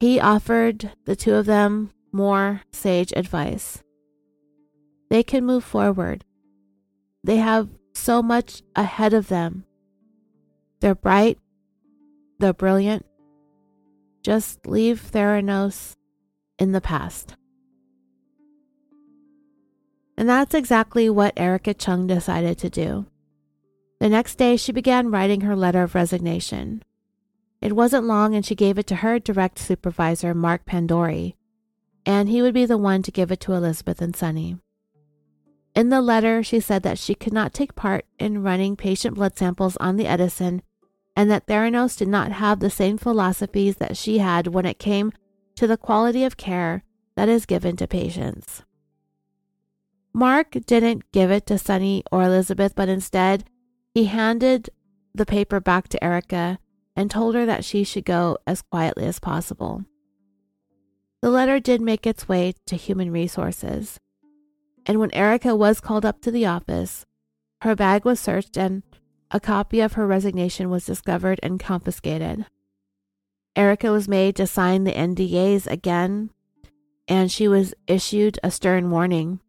he 0.00 0.18
offered 0.18 0.92
the 1.04 1.14
two 1.14 1.34
of 1.34 1.44
them 1.44 1.90
more 2.10 2.62
sage 2.72 3.12
advice. 3.14 3.82
They 5.10 5.22
can 5.22 5.44
move 5.44 5.62
forward. 5.62 6.24
They 7.22 7.36
have 7.36 7.68
so 7.92 8.22
much 8.22 8.62
ahead 8.74 9.12
of 9.12 9.28
them. 9.28 9.66
They're 10.80 10.94
bright, 10.94 11.38
they're 12.38 12.54
brilliant. 12.54 13.04
Just 14.22 14.66
leave 14.66 15.02
Theranos 15.12 15.92
in 16.58 16.72
the 16.72 16.80
past. 16.80 17.36
And 20.22 20.28
that's 20.28 20.54
exactly 20.54 21.10
what 21.10 21.32
Erica 21.36 21.74
Cheung 21.74 22.06
decided 22.06 22.56
to 22.58 22.70
do. 22.70 23.06
The 23.98 24.08
next 24.08 24.36
day, 24.36 24.56
she 24.56 24.70
began 24.70 25.10
writing 25.10 25.40
her 25.40 25.56
letter 25.56 25.82
of 25.82 25.96
resignation. 25.96 26.84
It 27.60 27.74
wasn't 27.74 28.06
long, 28.06 28.32
and 28.32 28.46
she 28.46 28.54
gave 28.54 28.78
it 28.78 28.86
to 28.86 28.94
her 29.02 29.18
direct 29.18 29.58
supervisor, 29.58 30.32
Mark 30.32 30.64
Pandori, 30.64 31.34
and 32.06 32.28
he 32.28 32.40
would 32.40 32.54
be 32.54 32.66
the 32.66 32.78
one 32.78 33.02
to 33.02 33.10
give 33.10 33.32
it 33.32 33.40
to 33.40 33.52
Elizabeth 33.54 34.00
and 34.00 34.14
Sunny. 34.14 34.58
In 35.74 35.88
the 35.88 36.00
letter, 36.00 36.44
she 36.44 36.60
said 36.60 36.84
that 36.84 37.00
she 37.00 37.16
could 37.16 37.32
not 37.32 37.52
take 37.52 37.74
part 37.74 38.06
in 38.20 38.44
running 38.44 38.76
patient 38.76 39.16
blood 39.16 39.36
samples 39.36 39.76
on 39.78 39.96
the 39.96 40.06
Edison 40.06 40.62
and 41.16 41.32
that 41.32 41.48
Theranos 41.48 41.98
did 41.98 42.06
not 42.06 42.30
have 42.30 42.60
the 42.60 42.70
same 42.70 42.96
philosophies 42.96 43.78
that 43.78 43.96
she 43.96 44.18
had 44.18 44.46
when 44.46 44.66
it 44.66 44.78
came 44.78 45.10
to 45.56 45.66
the 45.66 45.76
quality 45.76 46.22
of 46.22 46.36
care 46.36 46.84
that 47.16 47.28
is 47.28 47.44
given 47.44 47.74
to 47.74 47.88
patients. 47.88 48.62
Mark 50.14 50.56
didn't 50.66 51.10
give 51.12 51.30
it 51.30 51.46
to 51.46 51.58
Sunny 51.58 52.02
or 52.12 52.22
Elizabeth, 52.22 52.74
but 52.74 52.88
instead 52.88 53.44
he 53.94 54.04
handed 54.04 54.70
the 55.14 55.26
paper 55.26 55.60
back 55.60 55.88
to 55.88 56.04
Erica 56.04 56.58
and 56.94 57.10
told 57.10 57.34
her 57.34 57.46
that 57.46 57.64
she 57.64 57.84
should 57.84 58.04
go 58.04 58.36
as 58.46 58.62
quietly 58.62 59.06
as 59.06 59.18
possible. 59.18 59.84
The 61.22 61.30
letter 61.30 61.60
did 61.60 61.80
make 61.80 62.06
its 62.06 62.28
way 62.28 62.54
to 62.66 62.76
human 62.76 63.10
resources, 63.10 63.98
and 64.84 64.98
when 64.98 65.14
Erica 65.14 65.54
was 65.56 65.80
called 65.80 66.04
up 66.04 66.20
to 66.22 66.30
the 66.30 66.46
office, 66.46 67.06
her 67.62 67.74
bag 67.74 68.04
was 68.04 68.20
searched 68.20 68.58
and 68.58 68.82
a 69.30 69.40
copy 69.40 69.80
of 69.80 69.94
her 69.94 70.06
resignation 70.06 70.68
was 70.68 70.84
discovered 70.84 71.40
and 71.42 71.58
confiscated. 71.58 72.44
Erica 73.56 73.90
was 73.90 74.08
made 74.08 74.36
to 74.36 74.46
sign 74.46 74.84
the 74.84 74.92
NDAs 74.92 75.66
again, 75.66 76.30
and 77.08 77.30
she 77.30 77.48
was 77.48 77.72
issued 77.86 78.38
a 78.42 78.50
stern 78.50 78.90
warning 78.90 79.40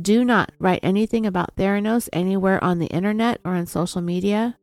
Do 0.00 0.24
not 0.24 0.52
write 0.58 0.80
anything 0.82 1.26
about 1.26 1.56
Theranos 1.56 2.08
anywhere 2.12 2.62
on 2.62 2.78
the 2.78 2.86
internet 2.86 3.40
or 3.44 3.54
on 3.54 3.66
social 3.66 4.00
media. 4.00 4.56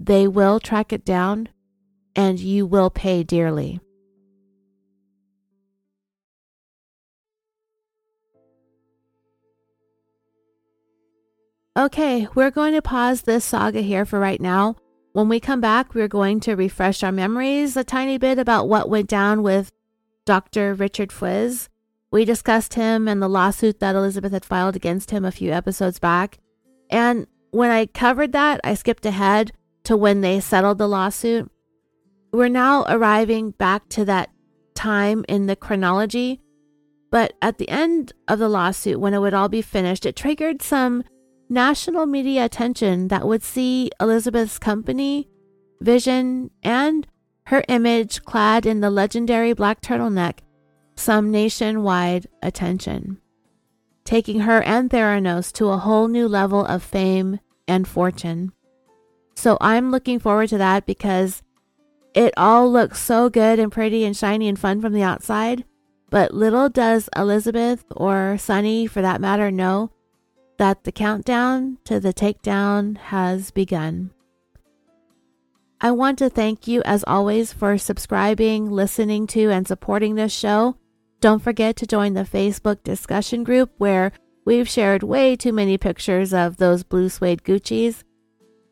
They 0.00 0.26
will 0.26 0.60
track 0.60 0.92
it 0.92 1.04
down 1.04 1.48
and 2.16 2.38
you 2.38 2.66
will 2.66 2.90
pay 2.90 3.22
dearly. 3.22 3.80
Okay, 11.76 12.28
we're 12.34 12.52
going 12.52 12.74
to 12.74 12.82
pause 12.82 13.22
this 13.22 13.44
saga 13.44 13.80
here 13.80 14.04
for 14.04 14.20
right 14.20 14.40
now. 14.40 14.76
When 15.12 15.28
we 15.28 15.40
come 15.40 15.60
back, 15.60 15.94
we're 15.94 16.06
going 16.06 16.40
to 16.40 16.54
refresh 16.54 17.02
our 17.02 17.10
memories 17.10 17.76
a 17.76 17.82
tiny 17.82 18.18
bit 18.18 18.38
about 18.38 18.68
what 18.68 18.88
went 18.88 19.08
down 19.08 19.42
with 19.42 19.72
Dr. 20.24 20.74
Richard 20.74 21.10
Fuisz. 21.10 21.68
We 22.14 22.24
discussed 22.24 22.74
him 22.74 23.08
and 23.08 23.20
the 23.20 23.26
lawsuit 23.26 23.80
that 23.80 23.96
Elizabeth 23.96 24.30
had 24.30 24.44
filed 24.44 24.76
against 24.76 25.10
him 25.10 25.24
a 25.24 25.32
few 25.32 25.50
episodes 25.50 25.98
back. 25.98 26.38
And 26.88 27.26
when 27.50 27.72
I 27.72 27.86
covered 27.86 28.30
that, 28.30 28.60
I 28.62 28.74
skipped 28.74 29.04
ahead 29.04 29.50
to 29.82 29.96
when 29.96 30.20
they 30.20 30.38
settled 30.38 30.78
the 30.78 30.86
lawsuit. 30.86 31.50
We're 32.32 32.46
now 32.46 32.84
arriving 32.88 33.50
back 33.50 33.88
to 33.88 34.04
that 34.04 34.30
time 34.76 35.24
in 35.28 35.46
the 35.46 35.56
chronology. 35.56 36.40
But 37.10 37.32
at 37.42 37.58
the 37.58 37.68
end 37.68 38.12
of 38.28 38.38
the 38.38 38.48
lawsuit, 38.48 39.00
when 39.00 39.12
it 39.12 39.18
would 39.18 39.34
all 39.34 39.48
be 39.48 39.60
finished, 39.60 40.06
it 40.06 40.14
triggered 40.14 40.62
some 40.62 41.02
national 41.48 42.06
media 42.06 42.44
attention 42.44 43.08
that 43.08 43.26
would 43.26 43.42
see 43.42 43.90
Elizabeth's 44.00 44.60
company, 44.60 45.28
vision, 45.80 46.52
and 46.62 47.08
her 47.46 47.64
image 47.66 48.22
clad 48.22 48.66
in 48.66 48.82
the 48.82 48.90
legendary 48.90 49.52
black 49.52 49.80
turtleneck 49.80 50.43
some 50.96 51.30
nationwide 51.30 52.26
attention, 52.42 53.18
taking 54.04 54.40
her 54.40 54.62
and 54.62 54.90
Theranos 54.90 55.52
to 55.52 55.68
a 55.68 55.78
whole 55.78 56.08
new 56.08 56.28
level 56.28 56.64
of 56.64 56.82
fame 56.82 57.40
and 57.66 57.86
fortune. 57.88 58.52
So 59.34 59.58
I'm 59.60 59.90
looking 59.90 60.18
forward 60.18 60.48
to 60.50 60.58
that 60.58 60.86
because 60.86 61.42
it 62.14 62.32
all 62.36 62.70
looks 62.70 63.00
so 63.00 63.28
good 63.28 63.58
and 63.58 63.72
pretty 63.72 64.04
and 64.04 64.16
shiny 64.16 64.48
and 64.48 64.58
fun 64.58 64.80
from 64.80 64.92
the 64.92 65.02
outside. 65.02 65.64
But 66.10 66.32
little 66.32 66.68
does 66.68 67.08
Elizabeth 67.16 67.84
or 67.90 68.38
Sunny, 68.38 68.86
for 68.86 69.02
that 69.02 69.20
matter, 69.20 69.50
know 69.50 69.90
that 70.58 70.84
the 70.84 70.92
countdown 70.92 71.78
to 71.84 71.98
the 71.98 72.14
takedown 72.14 72.96
has 72.96 73.50
begun. 73.50 74.12
I 75.80 75.90
want 75.90 76.18
to 76.20 76.30
thank 76.30 76.68
you, 76.68 76.82
as 76.82 77.02
always, 77.04 77.52
for 77.52 77.76
subscribing, 77.76 78.70
listening 78.70 79.26
to, 79.28 79.50
and 79.50 79.66
supporting 79.66 80.14
this 80.14 80.32
show. 80.32 80.76
Don't 81.24 81.42
forget 81.42 81.74
to 81.76 81.86
join 81.86 82.12
the 82.12 82.24
Facebook 82.24 82.82
discussion 82.82 83.44
group 83.44 83.72
where 83.78 84.12
we've 84.44 84.68
shared 84.68 85.02
way 85.02 85.36
too 85.36 85.54
many 85.54 85.78
pictures 85.78 86.34
of 86.34 86.58
those 86.58 86.82
blue 86.82 87.08
suede 87.08 87.42
Gucci's. 87.42 88.04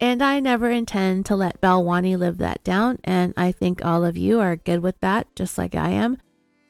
And 0.03 0.23
I 0.23 0.39
never 0.39 0.69
intend 0.69 1.24
to 1.24 1.35
let 1.35 1.62
Balwani 1.62 2.15
live 2.19 2.37
that 2.37 2.62
down, 2.62 2.99
and 3.05 3.33
I 3.39 3.53
think 3.53 3.83
all 3.83 4.05
of 4.05 4.19
you 4.19 4.39
are 4.41 4.57
good 4.57 4.81
with 4.81 5.01
that, 5.01 5.35
just 5.35 5.57
like 5.57 5.74
I 5.74 5.93
am. 5.93 6.19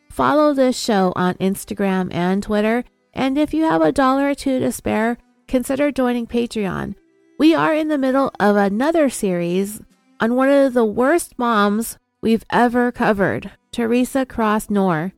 Follow 0.08 0.54
this 0.54 0.78
show 0.78 1.12
on 1.16 1.34
Instagram 1.38 2.14
and 2.14 2.44
Twitter 2.44 2.84
and 3.12 3.36
if 3.36 3.52
you 3.52 3.64
have 3.64 3.82
a 3.82 3.90
dollar 3.90 4.28
or 4.28 4.34
two 4.36 4.60
to 4.60 4.70
spare, 4.70 5.18
consider 5.48 5.90
joining 5.90 6.28
Patreon. 6.28 6.94
We 7.40 7.56
are 7.56 7.74
in 7.74 7.88
the 7.88 7.98
middle 7.98 8.30
of 8.38 8.54
another 8.54 9.10
series 9.10 9.80
on 10.20 10.36
one 10.36 10.48
of 10.48 10.74
the 10.74 10.84
worst 10.84 11.40
moms 11.40 11.98
we've 12.20 12.44
ever 12.50 12.92
covered, 12.92 13.50
Teresa 13.72 14.24
Cross 14.24 14.70
Knorr. 14.70 15.12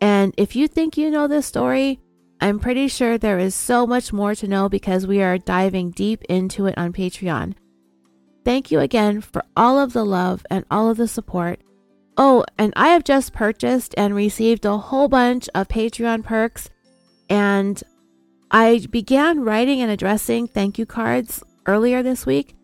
And 0.00 0.34
if 0.36 0.54
you 0.54 0.68
think 0.68 0.96
you 0.96 1.10
know 1.10 1.26
this 1.26 1.46
story, 1.46 2.00
I'm 2.40 2.60
pretty 2.60 2.88
sure 2.88 3.18
there 3.18 3.38
is 3.38 3.54
so 3.54 3.86
much 3.86 4.12
more 4.12 4.34
to 4.36 4.46
know 4.46 4.68
because 4.68 5.06
we 5.06 5.22
are 5.22 5.38
diving 5.38 5.90
deep 5.90 6.22
into 6.28 6.66
it 6.66 6.78
on 6.78 6.92
Patreon. 6.92 7.54
Thank 8.44 8.70
you 8.70 8.80
again 8.80 9.20
for 9.20 9.42
all 9.56 9.78
of 9.78 9.92
the 9.92 10.04
love 10.04 10.46
and 10.50 10.64
all 10.70 10.88
of 10.88 10.96
the 10.96 11.08
support. 11.08 11.60
Oh, 12.16 12.44
and 12.56 12.72
I 12.76 12.88
have 12.88 13.04
just 13.04 13.32
purchased 13.32 13.94
and 13.96 14.14
received 14.14 14.64
a 14.64 14.78
whole 14.78 15.08
bunch 15.08 15.48
of 15.54 15.68
Patreon 15.68 16.24
perks 16.24 16.70
and 17.28 17.82
I 18.50 18.86
began 18.90 19.40
writing 19.40 19.82
and 19.82 19.90
addressing 19.90 20.48
thank 20.48 20.78
you 20.78 20.86
cards 20.86 21.42
earlier 21.66 22.02
this 22.02 22.24
week. 22.24 22.56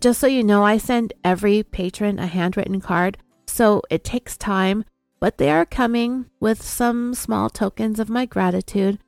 Just 0.00 0.20
so 0.20 0.26
you 0.26 0.42
know, 0.42 0.64
I 0.64 0.78
send 0.78 1.12
every 1.22 1.62
patron 1.62 2.18
a 2.18 2.26
handwritten 2.26 2.80
card, 2.80 3.18
so 3.46 3.82
it 3.90 4.02
takes 4.02 4.38
time, 4.38 4.84
but 5.20 5.38
they 5.38 5.50
are 5.50 5.66
coming 5.66 6.26
with 6.40 6.62
some 6.62 7.14
small 7.14 7.48
tokens 7.48 8.00
of 8.00 8.08
my 8.08 8.26
gratitude. 8.26 8.98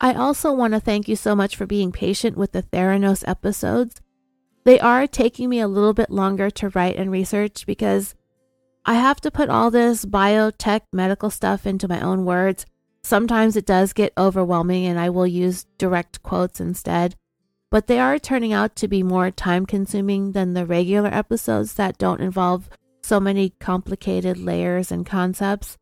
I 0.00 0.12
also 0.14 0.52
want 0.52 0.74
to 0.74 0.80
thank 0.80 1.08
you 1.08 1.16
so 1.16 1.34
much 1.34 1.56
for 1.56 1.66
being 1.66 1.90
patient 1.90 2.36
with 2.36 2.52
the 2.52 2.62
Theranos 2.62 3.24
episodes. 3.26 4.00
They 4.64 4.78
are 4.78 5.06
taking 5.06 5.48
me 5.48 5.60
a 5.60 5.68
little 5.68 5.94
bit 5.94 6.10
longer 6.10 6.50
to 6.50 6.68
write 6.70 6.96
and 6.96 7.10
research 7.10 7.66
because 7.66 8.14
I 8.84 8.94
have 8.94 9.20
to 9.22 9.30
put 9.30 9.48
all 9.48 9.70
this 9.70 10.04
biotech 10.04 10.82
medical 10.92 11.30
stuff 11.30 11.66
into 11.66 11.88
my 11.88 12.00
own 12.00 12.24
words 12.24 12.66
Sometimes 13.06 13.54
it 13.54 13.66
does 13.66 13.92
get 13.92 14.12
overwhelming 14.18 14.84
and 14.84 14.98
I 14.98 15.10
will 15.10 15.28
use 15.28 15.64
direct 15.78 16.24
quotes 16.24 16.58
instead, 16.58 17.14
but 17.70 17.86
they 17.86 18.00
are 18.00 18.18
turning 18.18 18.52
out 18.52 18.74
to 18.76 18.88
be 18.88 19.04
more 19.04 19.30
time 19.30 19.64
consuming 19.64 20.32
than 20.32 20.54
the 20.54 20.66
regular 20.66 21.14
episodes 21.14 21.74
that 21.74 21.98
don't 21.98 22.20
involve 22.20 22.68
so 23.06 23.20
many 23.20 23.50
complicated 23.60 24.36
layers 24.36 24.90
and 24.90 25.06
concepts. 25.06 25.76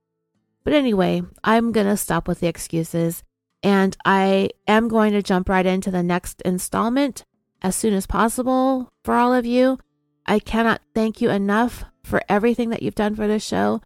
But 0.63 0.75
anyway, 0.75 1.23
I'm 1.43 1.73
going 1.73 1.87
to 1.87 1.97
stop 1.97 2.29
with 2.29 2.41
the 2.41 2.47
excuses 2.47 3.23
and 3.63 3.97
I 4.05 4.51
am 4.67 4.89
going 4.89 5.13
to 5.13 5.23
jump 5.23 5.49
right 5.49 5.67
into 5.67 5.91
the 5.91 6.03
next 6.03 6.41
installment 6.43 7.25
as 7.63 7.75
soon 7.75 7.95
as 7.95 8.07
possible 8.07 8.91
for 9.05 9.15
all 9.15 9.33
of 9.33 9.47
you. 9.47 9.79
I 10.27 10.39
cannot 10.39 10.83
thank 10.95 11.21
you 11.21 11.31
enough 11.31 11.85
for 12.03 12.23
everything 12.29 12.71
that 12.71 12.83
you've 12.83 12.95
done 12.95 13.15
for 13.15 13.27
this 13.27 13.45
show. 13.45 13.81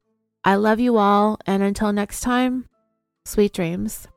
I 0.44 0.56
love 0.56 0.80
you 0.80 0.96
all, 0.96 1.38
and 1.46 1.62
until 1.62 1.92
next 1.92 2.20
time, 2.20 2.68
Sweet 3.28 3.52
dreams. 3.52 4.08